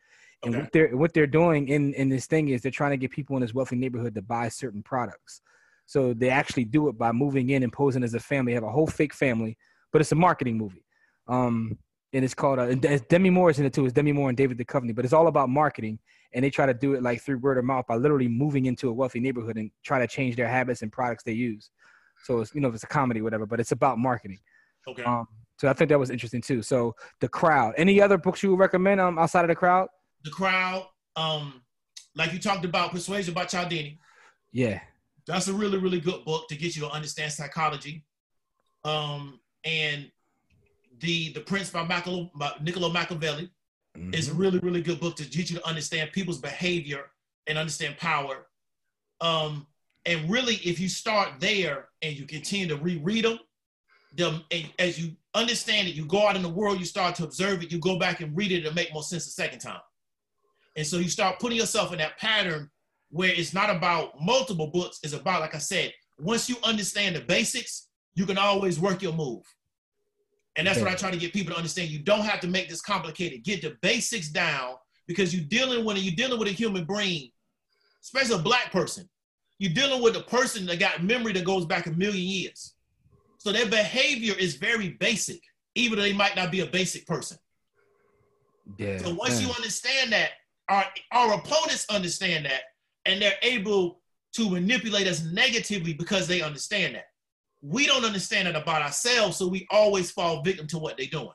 And 0.44 0.56
what 0.56 0.72
they're 0.72 0.96
what 0.96 1.12
they're 1.14 1.26
doing 1.26 1.68
in 1.68 1.94
in 1.94 2.08
this 2.08 2.26
thing 2.26 2.48
is 2.48 2.62
they're 2.62 2.70
trying 2.70 2.92
to 2.92 2.96
get 2.96 3.10
people 3.10 3.36
in 3.36 3.42
this 3.42 3.52
wealthy 3.52 3.76
neighborhood 3.76 4.14
to 4.14 4.22
buy 4.22 4.48
certain 4.48 4.82
products. 4.82 5.42
So 5.86 6.14
they 6.14 6.30
actually 6.30 6.64
do 6.64 6.88
it 6.88 6.96
by 6.96 7.12
moving 7.12 7.50
in 7.50 7.62
and 7.62 7.72
posing 7.72 8.04
as 8.04 8.14
a 8.14 8.20
family. 8.20 8.52
They 8.52 8.54
have 8.54 8.62
a 8.62 8.70
whole 8.70 8.86
fake 8.86 9.14
family, 9.14 9.56
but 9.92 10.00
it's 10.00 10.12
a 10.12 10.16
marketing 10.16 10.56
movie. 10.56 10.84
Um, 11.26 11.78
and 12.12 12.24
it's 12.24 12.34
called 12.34 12.58
uh, 12.58 12.62
and 12.62 13.08
Demi 13.08 13.30
Moore 13.30 13.50
is 13.50 13.58
in 13.58 13.66
it 13.66 13.72
too. 13.72 13.84
It's 13.84 13.92
Demi 13.92 14.12
Moore 14.12 14.28
and 14.28 14.36
David 14.36 14.58
Duchovny, 14.58 14.94
but 14.94 15.04
it's 15.04 15.14
all 15.14 15.26
about 15.26 15.48
marketing, 15.48 15.98
and 16.32 16.44
they 16.44 16.50
try 16.50 16.66
to 16.66 16.74
do 16.74 16.94
it 16.94 17.02
like 17.02 17.20
through 17.20 17.38
word 17.38 17.58
of 17.58 17.64
mouth 17.64 17.86
by 17.86 17.96
literally 17.96 18.28
moving 18.28 18.66
into 18.66 18.88
a 18.88 18.92
wealthy 18.92 19.20
neighborhood 19.20 19.56
and 19.56 19.70
try 19.84 19.98
to 19.98 20.06
change 20.06 20.36
their 20.36 20.48
habits 20.48 20.82
and 20.82 20.90
products 20.90 21.22
they 21.22 21.32
use. 21.32 21.70
So 22.24 22.40
it's 22.40 22.54
you 22.54 22.60
know 22.60 22.68
if 22.68 22.74
it's 22.74 22.84
a 22.84 22.88
comedy, 22.88 23.20
whatever, 23.20 23.46
but 23.46 23.60
it's 23.60 23.72
about 23.72 23.98
marketing. 23.98 24.38
Okay. 24.86 25.02
Um, 25.02 25.26
so 25.58 25.68
I 25.68 25.72
think 25.72 25.90
that 25.90 25.98
was 25.98 26.10
interesting 26.10 26.40
too. 26.40 26.62
So 26.62 26.94
the 27.20 27.28
crowd. 27.28 27.74
Any 27.76 28.00
other 28.00 28.16
books 28.16 28.42
you 28.42 28.50
would 28.50 28.60
recommend 28.60 29.00
um 29.00 29.18
outside 29.18 29.42
of 29.42 29.48
the 29.48 29.54
crowd? 29.54 29.88
The 30.24 30.30
crowd. 30.30 30.86
Um, 31.16 31.62
like 32.14 32.32
you 32.32 32.38
talked 32.38 32.64
about 32.64 32.92
Persuasion 32.92 33.34
by 33.34 33.44
Cialdini. 33.44 33.98
Yeah. 34.52 34.80
That's 35.26 35.48
a 35.48 35.52
really 35.52 35.78
really 35.78 36.00
good 36.00 36.24
book 36.24 36.48
to 36.48 36.56
get 36.56 36.74
you 36.74 36.82
to 36.82 36.90
understand 36.90 37.32
psychology. 37.32 38.04
Um, 38.84 39.40
and 39.64 40.10
the 41.00 41.32
the 41.32 41.40
Prince 41.40 41.70
by, 41.70 41.84
by 41.84 42.52
Niccolo 42.60 42.90
Machiavelli 42.90 43.50
mm-hmm. 43.96 44.14
is 44.14 44.28
a 44.28 44.34
really 44.34 44.58
really 44.58 44.82
good 44.82 45.00
book 45.00 45.16
to 45.16 45.28
teach 45.28 45.50
you 45.50 45.58
to 45.58 45.66
understand 45.66 46.12
people's 46.12 46.38
behavior 46.38 47.10
and 47.46 47.58
understand 47.58 47.96
power. 47.98 48.46
Um, 49.20 49.66
and 50.06 50.30
really, 50.30 50.54
if 50.56 50.78
you 50.80 50.88
start 50.88 51.40
there 51.40 51.88
and 52.02 52.16
you 52.16 52.24
continue 52.24 52.68
to 52.68 52.76
reread 52.76 53.24
them, 53.24 53.38
them 54.14 54.44
and 54.50 54.70
as 54.78 54.98
you 54.98 55.16
understand 55.34 55.88
it, 55.88 55.94
you 55.94 56.04
go 56.04 56.26
out 56.26 56.36
in 56.36 56.42
the 56.42 56.48
world, 56.48 56.78
you 56.78 56.84
start 56.84 57.14
to 57.16 57.24
observe 57.24 57.62
it, 57.62 57.72
you 57.72 57.78
go 57.78 57.98
back 57.98 58.20
and 58.20 58.36
read 58.36 58.52
it 58.52 58.62
to 58.62 58.72
make 58.72 58.92
more 58.92 59.02
sense 59.02 59.24
the 59.24 59.30
second 59.30 59.58
time. 59.58 59.80
And 60.76 60.86
so 60.86 60.98
you 60.98 61.08
start 61.08 61.40
putting 61.40 61.58
yourself 61.58 61.92
in 61.92 61.98
that 61.98 62.18
pattern 62.18 62.70
where 63.10 63.30
it's 63.30 63.52
not 63.52 63.70
about 63.70 64.20
multiple 64.20 64.68
books, 64.68 65.00
it's 65.02 65.12
about, 65.12 65.40
like 65.40 65.54
I 65.54 65.58
said, 65.58 65.92
once 66.18 66.48
you 66.48 66.56
understand 66.62 67.16
the 67.16 67.20
basics, 67.20 67.88
you 68.14 68.26
can 68.26 68.38
always 68.38 68.78
work 68.78 69.02
your 69.02 69.12
move. 69.12 69.42
And 70.58 70.66
that's 70.66 70.80
what 70.80 70.88
I 70.88 70.96
try 70.96 71.12
to 71.12 71.16
get 71.16 71.32
people 71.32 71.52
to 71.52 71.56
understand. 71.56 71.88
You 71.88 72.00
don't 72.00 72.24
have 72.24 72.40
to 72.40 72.48
make 72.48 72.68
this 72.68 72.80
complicated. 72.80 73.44
Get 73.44 73.62
the 73.62 73.76
basics 73.80 74.28
down 74.28 74.74
because 75.06 75.32
you're 75.32 75.46
dealing 75.46 75.84
with 75.84 75.98
you're 75.98 76.16
dealing 76.16 76.36
with 76.36 76.48
a 76.48 76.52
human 76.52 76.84
brain, 76.84 77.30
especially 78.02 78.34
a 78.34 78.42
black 78.42 78.72
person. 78.72 79.08
You're 79.60 79.72
dealing 79.72 80.02
with 80.02 80.16
a 80.16 80.22
person 80.22 80.66
that 80.66 80.80
got 80.80 81.04
memory 81.04 81.32
that 81.34 81.44
goes 81.44 81.64
back 81.64 81.86
a 81.86 81.92
million 81.92 82.26
years. 82.26 82.74
So 83.38 83.52
their 83.52 83.68
behavior 83.68 84.34
is 84.36 84.56
very 84.56 84.90
basic, 84.90 85.40
even 85.76 85.96
though 85.96 86.04
they 86.04 86.12
might 86.12 86.34
not 86.34 86.50
be 86.50 86.60
a 86.60 86.66
basic 86.66 87.06
person. 87.06 87.38
Yeah. 88.76 88.98
So 88.98 89.14
once 89.14 89.40
you 89.40 89.48
understand 89.50 90.12
that, 90.12 90.30
our 90.68 90.84
our 91.12 91.34
opponents 91.34 91.86
understand 91.88 92.46
that, 92.46 92.62
and 93.06 93.22
they're 93.22 93.38
able 93.42 94.00
to 94.32 94.50
manipulate 94.50 95.06
us 95.06 95.22
negatively 95.22 95.94
because 95.94 96.26
they 96.26 96.42
understand 96.42 96.96
that. 96.96 97.06
We 97.60 97.86
don't 97.86 98.04
understand 98.04 98.48
it 98.48 98.56
about 98.56 98.82
ourselves, 98.82 99.36
so 99.36 99.48
we 99.48 99.66
always 99.70 100.10
fall 100.10 100.42
victim 100.42 100.66
to 100.68 100.78
what 100.78 100.96
they're 100.96 101.06
doing. 101.06 101.30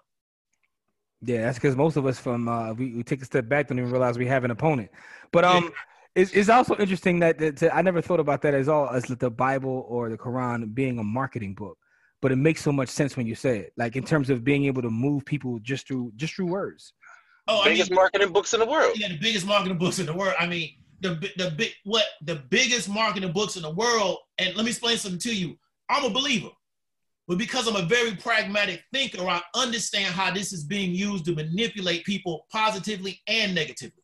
Yeah, 1.25 1.41
that's 1.41 1.57
because 1.57 1.75
most 1.75 1.95
of 1.95 2.05
us 2.05 2.19
from 2.19 2.47
uh, 2.47 2.73
we, 2.73 2.95
we 2.95 3.03
take 3.03 3.21
a 3.21 3.25
step 3.25 3.47
back, 3.47 3.67
don't 3.67 3.79
even 3.79 3.91
realize 3.91 4.17
we 4.17 4.27
have 4.27 4.43
an 4.43 4.51
opponent. 4.51 4.89
But 5.31 5.45
um, 5.45 5.71
it's, 6.15 6.31
it's 6.31 6.49
also 6.49 6.75
interesting 6.77 7.19
that, 7.19 7.37
that 7.37 7.75
I 7.75 7.81
never 7.81 8.01
thought 8.01 8.19
about 8.19 8.41
that 8.41 8.53
as 8.53 8.67
all 8.67 8.89
as 8.89 9.03
the 9.03 9.31
Bible 9.31 9.85
or 9.87 10.09
the 10.09 10.17
Quran 10.17 10.73
being 10.73 10.99
a 10.99 11.03
marketing 11.03 11.55
book, 11.55 11.77
but 12.21 12.31
it 12.31 12.35
makes 12.35 12.61
so 12.61 12.71
much 12.71 12.89
sense 12.89 13.15
when 13.17 13.25
you 13.25 13.35
say 13.35 13.59
it, 13.59 13.73
like 13.77 13.95
in 13.95 14.03
terms 14.03 14.29
of 14.29 14.43
being 14.43 14.65
able 14.65 14.81
to 14.81 14.89
move 14.89 15.25
people 15.25 15.59
just 15.59 15.87
through 15.87 16.11
just 16.15 16.35
through 16.35 16.47
words. 16.47 16.93
Oh, 17.47 17.63
biggest 17.63 17.89
I 17.89 17.93
mean, 17.93 17.95
marketing 17.95 18.31
books 18.31 18.53
in 18.53 18.59
the 18.59 18.65
world. 18.65 18.93
Yeah, 18.95 19.09
the 19.09 19.17
biggest 19.17 19.45
marketing 19.45 19.77
books 19.77 19.99
in 19.99 20.05
the 20.05 20.13
world. 20.13 20.35
I 20.39 20.45
mean, 20.45 20.71
the 21.01 21.15
the 21.37 21.51
big 21.57 21.71
what 21.83 22.05
the 22.21 22.35
biggest 22.35 22.89
marketing 22.89 23.31
books 23.31 23.55
in 23.55 23.63
the 23.63 23.71
world. 23.71 24.17
And 24.37 24.55
let 24.55 24.65
me 24.65 24.71
explain 24.71 24.97
something 24.97 25.19
to 25.21 25.35
you. 25.35 25.57
I'm 25.93 26.05
a 26.05 26.09
believer. 26.09 26.49
But 27.27 27.37
because 27.37 27.67
I'm 27.67 27.75
a 27.77 27.85
very 27.85 28.15
pragmatic 28.15 28.83
thinker, 28.91 29.25
I 29.27 29.41
understand 29.55 30.13
how 30.13 30.31
this 30.31 30.51
is 30.51 30.63
being 30.63 30.91
used 30.91 31.25
to 31.25 31.35
manipulate 31.35 32.03
people 32.03 32.45
positively 32.51 33.21
and 33.27 33.55
negatively. 33.55 34.03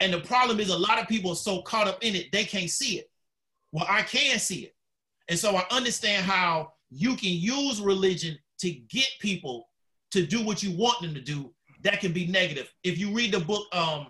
And 0.00 0.12
the 0.12 0.20
problem 0.20 0.60
is 0.60 0.68
a 0.68 0.78
lot 0.78 0.98
of 0.98 1.08
people 1.08 1.32
are 1.32 1.36
so 1.36 1.62
caught 1.62 1.88
up 1.88 1.98
in 2.02 2.14
it, 2.14 2.30
they 2.32 2.44
can't 2.44 2.70
see 2.70 2.98
it. 2.98 3.10
Well, 3.72 3.86
I 3.88 4.02
can 4.02 4.38
see 4.38 4.64
it. 4.64 4.74
And 5.28 5.38
so 5.38 5.56
I 5.56 5.64
understand 5.70 6.24
how 6.24 6.72
you 6.90 7.16
can 7.16 7.30
use 7.30 7.80
religion 7.80 8.38
to 8.60 8.70
get 8.70 9.08
people 9.20 9.68
to 10.10 10.26
do 10.26 10.44
what 10.44 10.62
you 10.62 10.76
want 10.76 11.00
them 11.00 11.14
to 11.14 11.20
do. 11.20 11.52
That 11.82 12.00
can 12.00 12.12
be 12.12 12.26
negative. 12.26 12.72
If 12.82 12.98
you 12.98 13.12
read 13.12 13.32
the 13.32 13.40
book, 13.40 13.66
um, 13.74 14.08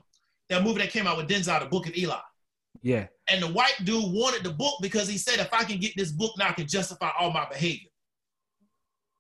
that 0.48 0.64
movie 0.64 0.80
that 0.80 0.90
came 0.90 1.06
out 1.06 1.16
with 1.16 1.28
Denzel, 1.28 1.60
the 1.60 1.66
Book 1.66 1.86
of 1.86 1.96
Eli. 1.96 2.16
Yeah. 2.82 3.06
And 3.30 3.42
the 3.42 3.48
white 3.48 3.76
dude 3.84 4.12
wanted 4.12 4.42
the 4.42 4.50
book 4.50 4.74
because 4.80 5.08
he 5.08 5.18
said, 5.18 5.38
if 5.38 5.52
I 5.52 5.64
can 5.64 5.78
get 5.78 5.92
this 5.96 6.12
book 6.12 6.32
now, 6.38 6.48
I 6.48 6.52
can 6.52 6.66
justify 6.66 7.10
all 7.18 7.30
my 7.30 7.46
behavior. 7.48 7.90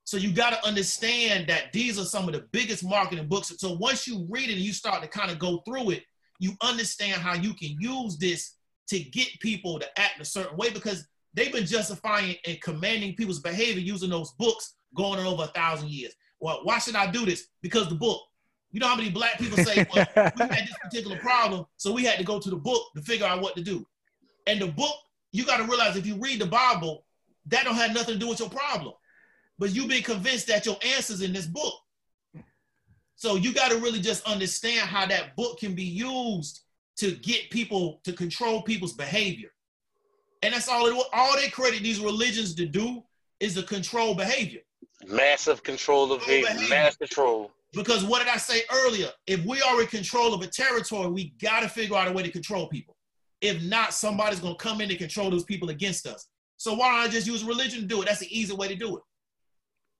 So 0.04 0.16
you 0.16 0.32
got 0.32 0.50
to 0.50 0.66
understand 0.66 1.48
that 1.48 1.72
these 1.74 1.98
are 1.98 2.04
some 2.04 2.26
of 2.26 2.34
the 2.34 2.46
biggest 2.50 2.82
marketing 2.82 3.28
books. 3.28 3.52
So 3.58 3.74
once 3.74 4.06
you 4.06 4.26
read 4.30 4.48
it 4.48 4.54
and 4.54 4.62
you 4.62 4.72
start 4.72 5.02
to 5.02 5.08
kind 5.08 5.30
of 5.30 5.38
go 5.38 5.58
through 5.66 5.90
it, 5.90 6.04
you 6.38 6.52
understand 6.62 7.20
how 7.20 7.34
you 7.34 7.52
can 7.52 7.76
use 7.78 8.16
this 8.16 8.54
to 8.88 8.98
get 8.98 9.28
people 9.40 9.78
to 9.78 10.00
act 10.00 10.20
a 10.20 10.24
certain 10.24 10.56
way 10.56 10.70
because 10.70 11.06
they've 11.34 11.52
been 11.52 11.66
justifying 11.66 12.36
and 12.46 12.58
commanding 12.62 13.14
people's 13.16 13.40
behavior 13.40 13.82
using 13.82 14.08
those 14.08 14.32
books 14.38 14.76
going 14.96 15.20
on 15.20 15.26
over 15.26 15.42
a 15.42 15.48
thousand 15.48 15.90
years. 15.90 16.14
Well, 16.40 16.60
why 16.62 16.78
should 16.78 16.96
I 16.96 17.10
do 17.10 17.26
this? 17.26 17.48
Because 17.60 17.88
the 17.88 17.94
book. 17.94 18.22
You 18.70 18.80
know 18.80 18.88
how 18.88 18.96
many 18.96 19.10
black 19.10 19.38
people 19.38 19.56
say, 19.64 19.86
well, 19.94 20.06
we 20.14 20.42
had 20.42 20.66
this 20.66 20.76
particular 20.82 21.16
problem, 21.18 21.64
so 21.78 21.92
we 21.92 22.04
had 22.04 22.18
to 22.18 22.24
go 22.24 22.38
to 22.38 22.50
the 22.50 22.56
book 22.56 22.82
to 22.96 23.02
figure 23.02 23.26
out 23.26 23.40
what 23.40 23.56
to 23.56 23.62
do. 23.62 23.86
And 24.48 24.60
the 24.60 24.66
book, 24.66 24.96
you 25.30 25.44
got 25.44 25.58
to 25.58 25.64
realize 25.64 25.96
if 25.96 26.06
you 26.06 26.16
read 26.16 26.40
the 26.40 26.46
Bible, 26.46 27.04
that 27.46 27.64
don't 27.64 27.76
have 27.76 27.94
nothing 27.94 28.14
to 28.14 28.20
do 28.20 28.28
with 28.28 28.40
your 28.40 28.50
problem 28.50 28.94
but 29.58 29.74
you've 29.74 29.88
been 29.88 30.02
convinced 30.02 30.46
that 30.46 30.64
your 30.64 30.76
answer's 30.84 31.20
in 31.20 31.32
this 31.32 31.46
book. 31.46 31.74
So 33.16 33.34
you 33.34 33.52
got 33.52 33.72
to 33.72 33.78
really 33.78 34.00
just 34.00 34.24
understand 34.24 34.88
how 34.88 35.06
that 35.06 35.34
book 35.34 35.58
can 35.58 35.74
be 35.74 35.82
used 35.82 36.60
to 36.98 37.12
get 37.16 37.50
people 37.50 38.00
to 38.04 38.12
control 38.12 38.62
people's 38.62 38.92
behavior. 38.92 39.50
And 40.42 40.54
that's 40.54 40.68
all 40.68 40.86
it 40.86 41.06
all 41.12 41.36
they 41.36 41.48
credit 41.48 41.82
these 41.82 41.98
religions 41.98 42.54
to 42.54 42.66
do 42.66 43.02
is 43.40 43.54
to 43.54 43.64
control 43.64 44.14
behavior. 44.14 44.60
Massive 45.04 45.64
control 45.64 46.12
of 46.12 46.20
behavior, 46.20 46.46
behavior. 46.52 46.68
mass 46.68 46.96
control. 46.96 47.50
Because 47.72 48.04
what 48.04 48.20
did 48.20 48.28
I 48.28 48.36
say 48.36 48.62
earlier? 48.72 49.10
If 49.26 49.44
we 49.44 49.60
are 49.62 49.80
in 49.80 49.88
control 49.88 50.32
of 50.32 50.42
a 50.42 50.46
territory, 50.46 51.08
we 51.08 51.34
got 51.42 51.60
to 51.60 51.68
figure 51.68 51.96
out 51.96 52.08
a 52.08 52.12
way 52.12 52.22
to 52.22 52.30
control 52.30 52.68
people. 52.68 52.96
If 53.40 53.62
not, 53.62 53.94
somebody's 53.94 54.40
to 54.40 54.54
come 54.56 54.80
in 54.80 54.90
and 54.90 54.98
control 54.98 55.30
those 55.30 55.44
people 55.44 55.70
against 55.70 56.06
us. 56.06 56.28
So 56.56 56.74
why 56.74 56.90
don't 56.90 57.08
I 57.08 57.12
just 57.12 57.26
use 57.26 57.44
religion 57.44 57.80
to 57.82 57.86
do 57.86 58.02
it? 58.02 58.06
That's 58.06 58.20
the 58.20 58.38
easy 58.38 58.54
way 58.54 58.68
to 58.68 58.74
do 58.74 58.96
it. 58.96 59.02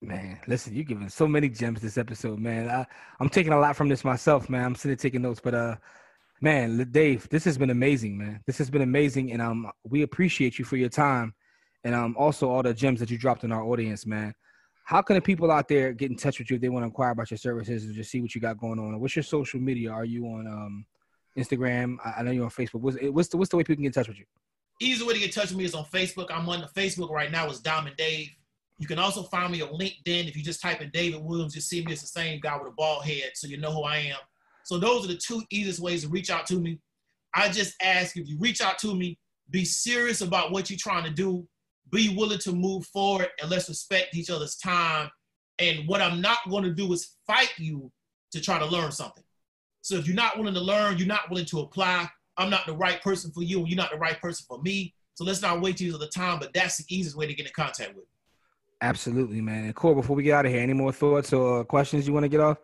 Man, 0.00 0.38
listen, 0.46 0.74
you're 0.74 0.84
giving 0.84 1.08
so 1.08 1.26
many 1.26 1.48
gems 1.48 1.80
this 1.80 1.98
episode, 1.98 2.38
man. 2.38 2.68
I, 2.68 2.86
I'm 3.18 3.28
taking 3.28 3.52
a 3.52 3.58
lot 3.58 3.76
from 3.76 3.88
this 3.88 4.04
myself, 4.04 4.48
man. 4.48 4.64
I'm 4.64 4.74
sitting 4.74 4.96
taking 4.96 5.22
notes, 5.22 5.40
but 5.42 5.54
uh, 5.54 5.76
man, 6.40 6.88
Dave, 6.90 7.28
this 7.30 7.44
has 7.44 7.58
been 7.58 7.70
amazing, 7.70 8.16
man. 8.16 8.40
This 8.46 8.58
has 8.58 8.70
been 8.70 8.82
amazing, 8.82 9.32
and 9.32 9.42
um, 9.42 9.70
we 9.84 10.02
appreciate 10.02 10.58
you 10.58 10.64
for 10.64 10.76
your 10.76 10.88
time, 10.88 11.34
and 11.82 11.94
um, 11.94 12.14
also 12.16 12.48
all 12.48 12.62
the 12.62 12.74
gems 12.74 13.00
that 13.00 13.10
you 13.10 13.18
dropped 13.18 13.42
in 13.42 13.50
our 13.50 13.64
audience, 13.64 14.06
man. 14.06 14.34
How 14.84 15.02
can 15.02 15.16
the 15.16 15.20
people 15.20 15.50
out 15.50 15.68
there 15.68 15.92
get 15.92 16.10
in 16.10 16.16
touch 16.16 16.38
with 16.38 16.48
you 16.48 16.56
if 16.56 16.62
they 16.62 16.68
want 16.68 16.84
to 16.84 16.86
inquire 16.86 17.10
about 17.10 17.30
your 17.30 17.38
services 17.38 17.84
and 17.84 17.94
just 17.94 18.10
see 18.10 18.20
what 18.20 18.34
you 18.34 18.40
got 18.40 18.56
going 18.56 18.78
on? 18.78 18.98
What's 19.00 19.16
your 19.16 19.22
social 19.24 19.60
media? 19.60 19.90
Are 19.90 20.04
you 20.04 20.24
on 20.26 20.46
um, 20.46 20.86
Instagram? 21.38 21.96
I, 22.04 22.14
I 22.18 22.22
know 22.22 22.30
you're 22.30 22.44
on 22.44 22.50
Facebook. 22.50 22.80
What's, 22.80 22.96
what's 23.00 23.28
the 23.28 23.36
what's 23.36 23.50
the 23.50 23.56
way 23.56 23.62
people 23.62 23.76
can 23.76 23.82
get 23.82 23.88
in 23.88 23.92
touch 23.94 24.08
with 24.08 24.18
you? 24.18 24.24
Easy 24.80 25.04
way 25.04 25.14
to 25.14 25.18
get 25.18 25.28
in 25.28 25.32
touch 25.34 25.50
with 25.50 25.58
me 25.58 25.64
is 25.64 25.74
on 25.74 25.84
Facebook. 25.86 26.28
I'm 26.30 26.48
on 26.48 26.60
the 26.60 26.80
Facebook 26.80 27.10
right 27.10 27.30
now. 27.30 27.48
Is 27.48 27.60
Diamond 27.60 27.96
Dave. 27.96 28.30
You 28.78 28.86
can 28.86 28.98
also 28.98 29.24
find 29.24 29.52
me 29.52 29.60
on 29.60 29.70
LinkedIn. 29.70 30.28
If 30.28 30.36
you 30.36 30.42
just 30.42 30.62
type 30.62 30.80
in 30.80 30.90
David 30.90 31.22
Williams, 31.22 31.54
you'll 31.54 31.62
see 31.62 31.84
me 31.84 31.92
as 31.92 32.00
the 32.00 32.06
same 32.06 32.38
guy 32.40 32.56
with 32.56 32.68
a 32.68 32.74
bald 32.76 33.04
head, 33.04 33.32
so 33.34 33.48
you 33.48 33.58
know 33.58 33.72
who 33.72 33.82
I 33.82 33.96
am. 33.96 34.18
So 34.64 34.78
those 34.78 35.04
are 35.04 35.08
the 35.08 35.16
two 35.16 35.42
easiest 35.50 35.80
ways 35.80 36.02
to 36.02 36.08
reach 36.08 36.30
out 36.30 36.46
to 36.46 36.60
me. 36.60 36.78
I 37.34 37.48
just 37.48 37.74
ask 37.82 38.16
if 38.16 38.28
you 38.28 38.38
reach 38.38 38.60
out 38.60 38.78
to 38.78 38.94
me, 38.94 39.18
be 39.50 39.64
serious 39.64 40.20
about 40.20 40.52
what 40.52 40.70
you're 40.70 40.78
trying 40.78 41.04
to 41.04 41.10
do, 41.10 41.46
be 41.90 42.14
willing 42.14 42.38
to 42.40 42.52
move 42.52 42.86
forward, 42.86 43.28
and 43.40 43.50
let's 43.50 43.68
respect 43.68 44.14
each 44.14 44.30
other's 44.30 44.56
time. 44.56 45.10
And 45.58 45.88
what 45.88 46.00
I'm 46.00 46.20
not 46.20 46.38
going 46.48 46.64
to 46.64 46.72
do 46.72 46.92
is 46.92 47.16
fight 47.26 47.52
you 47.58 47.90
to 48.32 48.40
try 48.40 48.58
to 48.58 48.66
learn 48.66 48.92
something. 48.92 49.24
So 49.82 49.96
if 49.96 50.06
you're 50.06 50.16
not 50.16 50.38
willing 50.38 50.54
to 50.54 50.60
learn, 50.60 50.98
you're 50.98 51.06
not 51.06 51.30
willing 51.30 51.46
to 51.46 51.60
apply. 51.60 52.08
I'm 52.36 52.50
not 52.50 52.66
the 52.66 52.76
right 52.76 53.02
person 53.02 53.30
for 53.32 53.42
you, 53.42 53.60
and 53.60 53.68
you're 53.68 53.76
not 53.76 53.90
the 53.90 53.98
right 53.98 54.20
person 54.20 54.44
for 54.48 54.60
me. 54.62 54.94
So 55.14 55.24
let's 55.24 55.42
not 55.42 55.60
wait 55.60 55.76
till 55.76 55.98
the 55.98 56.08
time. 56.08 56.38
But 56.38 56.52
that's 56.52 56.78
the 56.78 56.84
easiest 56.94 57.16
way 57.16 57.26
to 57.26 57.34
get 57.34 57.46
in 57.46 57.52
contact 57.52 57.94
with. 57.96 58.04
Absolutely, 58.80 59.40
man. 59.40 59.64
And 59.64 59.74
Core, 59.74 59.94
before 59.94 60.14
we 60.14 60.22
get 60.22 60.34
out 60.34 60.46
of 60.46 60.52
here, 60.52 60.60
any 60.60 60.72
more 60.72 60.92
thoughts 60.92 61.32
or 61.32 61.64
questions 61.64 62.06
you 62.06 62.12
want 62.12 62.24
to 62.24 62.28
get 62.28 62.40
off? 62.40 62.58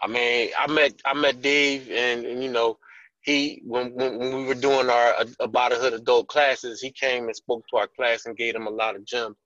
I 0.00 0.06
mean, 0.06 0.50
I 0.56 0.70
met 0.70 1.00
I 1.04 1.14
met 1.14 1.42
Dave, 1.42 1.90
and, 1.90 2.24
and 2.24 2.42
you 2.42 2.50
know, 2.50 2.78
he 3.22 3.60
when, 3.64 3.92
when, 3.94 4.18
when 4.18 4.36
we 4.36 4.44
were 4.44 4.54
doing 4.54 4.88
our 4.88 5.14
uh, 5.40 5.46
Buy 5.48 5.70
The 5.70 5.76
Hood 5.76 5.92
adult 5.92 6.28
classes, 6.28 6.80
he 6.80 6.92
came 6.92 7.24
and 7.24 7.34
spoke 7.34 7.64
to 7.70 7.78
our 7.78 7.88
class 7.88 8.26
and 8.26 8.36
gave 8.36 8.54
them 8.54 8.66
a 8.66 8.70
lot 8.70 8.94
of 8.94 9.04
gems. 9.04 9.36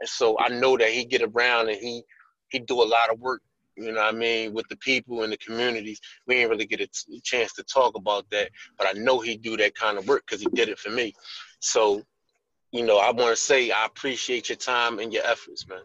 And 0.00 0.08
so 0.08 0.36
I 0.38 0.48
know 0.48 0.76
that 0.76 0.90
he 0.90 1.04
get 1.04 1.22
around 1.22 1.70
and 1.70 1.78
he 1.78 2.02
he 2.50 2.58
do 2.58 2.82
a 2.82 2.84
lot 2.84 3.10
of 3.10 3.18
work. 3.18 3.40
You 3.76 3.92
know 3.92 4.00
what 4.00 4.14
I 4.14 4.16
mean 4.16 4.52
with 4.52 4.68
the 4.68 4.76
people 4.76 5.22
in 5.22 5.30
the 5.30 5.36
communities. 5.38 6.00
We 6.26 6.36
ain't 6.36 6.50
really 6.50 6.66
get 6.66 6.80
a 6.80 6.86
t- 6.86 7.20
chance 7.20 7.52
to 7.54 7.62
talk 7.62 7.96
about 7.96 8.28
that, 8.30 8.50
but 8.78 8.86
I 8.86 8.92
know 8.92 9.20
he 9.20 9.36
do 9.36 9.56
that 9.56 9.74
kind 9.74 9.98
of 9.98 10.06
work 10.06 10.24
because 10.26 10.40
he 10.40 10.48
did 10.52 10.68
it 10.68 10.78
for 10.78 10.90
me. 10.90 11.14
So 11.60 12.02
you 12.72 12.84
know, 12.84 12.98
I 12.98 13.10
want 13.10 13.36
to 13.36 13.36
say 13.36 13.70
I 13.70 13.84
appreciate 13.84 14.48
your 14.48 14.56
time 14.56 14.98
and 14.98 15.12
your 15.12 15.24
efforts, 15.26 15.68
man. 15.68 15.82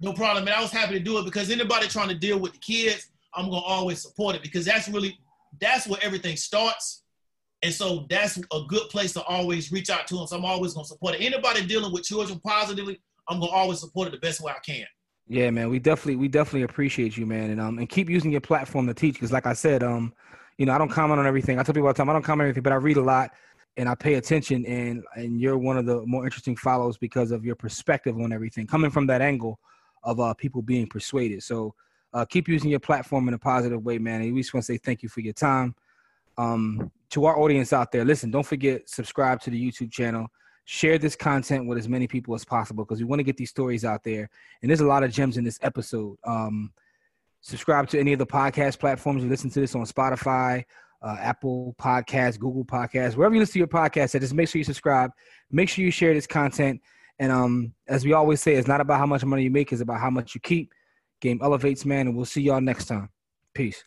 No 0.00 0.12
problem, 0.12 0.44
man. 0.44 0.54
I 0.56 0.62
was 0.62 0.70
happy 0.70 0.94
to 0.94 1.00
do 1.00 1.18
it 1.18 1.24
because 1.24 1.50
anybody 1.50 1.88
trying 1.88 2.08
to 2.08 2.14
deal 2.14 2.38
with 2.38 2.52
the 2.52 2.58
kids, 2.58 3.10
I'm 3.34 3.46
gonna 3.46 3.58
always 3.58 4.00
support 4.00 4.36
it 4.36 4.42
because 4.42 4.64
that's 4.64 4.88
really 4.88 5.18
that's 5.60 5.86
where 5.86 6.00
everything 6.02 6.36
starts. 6.36 7.02
And 7.62 7.72
so 7.72 8.06
that's 8.08 8.38
a 8.38 8.60
good 8.68 8.88
place 8.88 9.12
to 9.12 9.22
always 9.22 9.70
reach 9.70 9.90
out 9.90 10.06
to 10.08 10.16
them. 10.16 10.26
So 10.26 10.36
I'm 10.36 10.44
always 10.44 10.74
gonna 10.74 10.86
support 10.86 11.14
it. 11.14 11.20
Anybody 11.20 11.64
dealing 11.66 11.92
with 11.92 12.04
children 12.04 12.40
positively, 12.40 13.00
I'm 13.28 13.38
gonna 13.38 13.52
always 13.52 13.80
support 13.80 14.08
it 14.08 14.12
the 14.12 14.18
best 14.18 14.40
way 14.40 14.52
I 14.52 14.58
can. 14.60 14.86
Yeah, 15.32 15.50
man. 15.50 15.70
We 15.70 15.78
definitely 15.78 16.16
we 16.16 16.28
definitely 16.28 16.64
appreciate 16.64 17.16
you, 17.16 17.24
man. 17.24 17.48
And 17.48 17.58
um 17.58 17.78
and 17.78 17.88
keep 17.88 18.10
using 18.10 18.30
your 18.30 18.42
platform 18.42 18.86
to 18.86 18.92
teach 18.92 19.14
because 19.14 19.32
like 19.32 19.46
I 19.46 19.54
said, 19.54 19.82
um, 19.82 20.12
you 20.58 20.66
know, 20.66 20.74
I 20.74 20.78
don't 20.78 20.90
comment 20.90 21.20
on 21.20 21.26
everything. 21.26 21.58
I 21.58 21.62
tell 21.62 21.72
people 21.72 21.86
all 21.86 21.94
the 21.94 21.96
time 21.96 22.10
I 22.10 22.12
don't 22.12 22.22
comment 22.22 22.42
on 22.42 22.48
everything, 22.48 22.64
but 22.64 22.74
I 22.74 22.76
read 22.76 22.98
a 22.98 23.02
lot 23.02 23.30
and 23.78 23.88
I 23.88 23.94
pay 23.94 24.14
attention 24.14 24.66
and 24.66 25.02
and 25.16 25.40
you're 25.40 25.56
one 25.56 25.78
of 25.78 25.86
the 25.86 26.04
more 26.04 26.26
interesting 26.26 26.54
follows 26.54 26.98
because 26.98 27.30
of 27.30 27.46
your 27.46 27.54
perspective 27.54 28.14
on 28.20 28.30
everything 28.30 28.66
coming 28.66 28.90
from 28.90 29.06
that 29.06 29.22
angle 29.22 29.58
of 30.02 30.20
uh, 30.20 30.34
people 30.34 30.60
being 30.60 30.86
persuaded. 30.86 31.42
So 31.42 31.74
uh, 32.12 32.26
keep 32.26 32.46
using 32.46 32.68
your 32.68 32.80
platform 32.80 33.26
in 33.26 33.32
a 33.32 33.38
positive 33.38 33.82
way, 33.82 33.96
man. 33.96 34.20
And 34.20 34.34
we 34.34 34.42
just 34.42 34.52
want 34.52 34.66
to 34.66 34.70
say 34.74 34.76
thank 34.76 35.02
you 35.02 35.08
for 35.08 35.20
your 35.20 35.32
time. 35.32 35.74
Um, 36.36 36.90
to 37.08 37.24
our 37.24 37.38
audience 37.38 37.72
out 37.72 37.90
there, 37.90 38.04
listen, 38.04 38.30
don't 38.30 38.44
forget 38.44 38.86
subscribe 38.86 39.40
to 39.42 39.50
the 39.50 39.58
YouTube 39.58 39.92
channel. 39.92 40.26
Share 40.64 40.98
this 40.98 41.16
content 41.16 41.66
with 41.66 41.78
as 41.78 41.88
many 41.88 42.06
people 42.06 42.34
as 42.34 42.44
possible 42.44 42.84
because 42.84 43.00
we 43.00 43.04
want 43.04 43.18
to 43.20 43.24
get 43.24 43.36
these 43.36 43.50
stories 43.50 43.84
out 43.84 44.04
there. 44.04 44.30
And 44.60 44.70
there's 44.70 44.80
a 44.80 44.86
lot 44.86 45.02
of 45.02 45.12
gems 45.12 45.36
in 45.36 45.44
this 45.44 45.58
episode. 45.62 46.16
Um, 46.24 46.72
subscribe 47.40 47.88
to 47.88 47.98
any 47.98 48.12
of 48.12 48.18
the 48.18 48.26
podcast 48.26 48.78
platforms. 48.78 49.22
You 49.22 49.28
listen 49.28 49.50
to 49.50 49.60
this 49.60 49.74
on 49.74 49.84
Spotify, 49.84 50.64
uh, 51.02 51.16
Apple 51.18 51.74
Podcasts, 51.78 52.38
Google 52.38 52.64
Podcasts, 52.64 53.16
wherever 53.16 53.34
you 53.34 53.40
listen 53.40 53.54
to 53.54 53.58
your 53.58 53.68
podcast, 53.68 54.18
just 54.18 54.34
make 54.34 54.48
sure 54.48 54.58
you 54.58 54.64
subscribe. 54.64 55.10
Make 55.50 55.68
sure 55.68 55.84
you 55.84 55.90
share 55.90 56.14
this 56.14 56.26
content. 56.26 56.80
And 57.18 57.30
um, 57.30 57.74
as 57.88 58.04
we 58.04 58.12
always 58.12 58.40
say, 58.40 58.54
it's 58.54 58.68
not 58.68 58.80
about 58.80 58.98
how 58.98 59.06
much 59.06 59.24
money 59.24 59.42
you 59.42 59.50
make, 59.50 59.72
it's 59.72 59.82
about 59.82 60.00
how 60.00 60.10
much 60.10 60.34
you 60.34 60.40
keep. 60.40 60.72
Game 61.20 61.40
elevates, 61.42 61.84
man, 61.84 62.08
and 62.08 62.16
we'll 62.16 62.24
see 62.24 62.42
y'all 62.42 62.60
next 62.60 62.86
time. 62.86 63.08
Peace. 63.54 63.84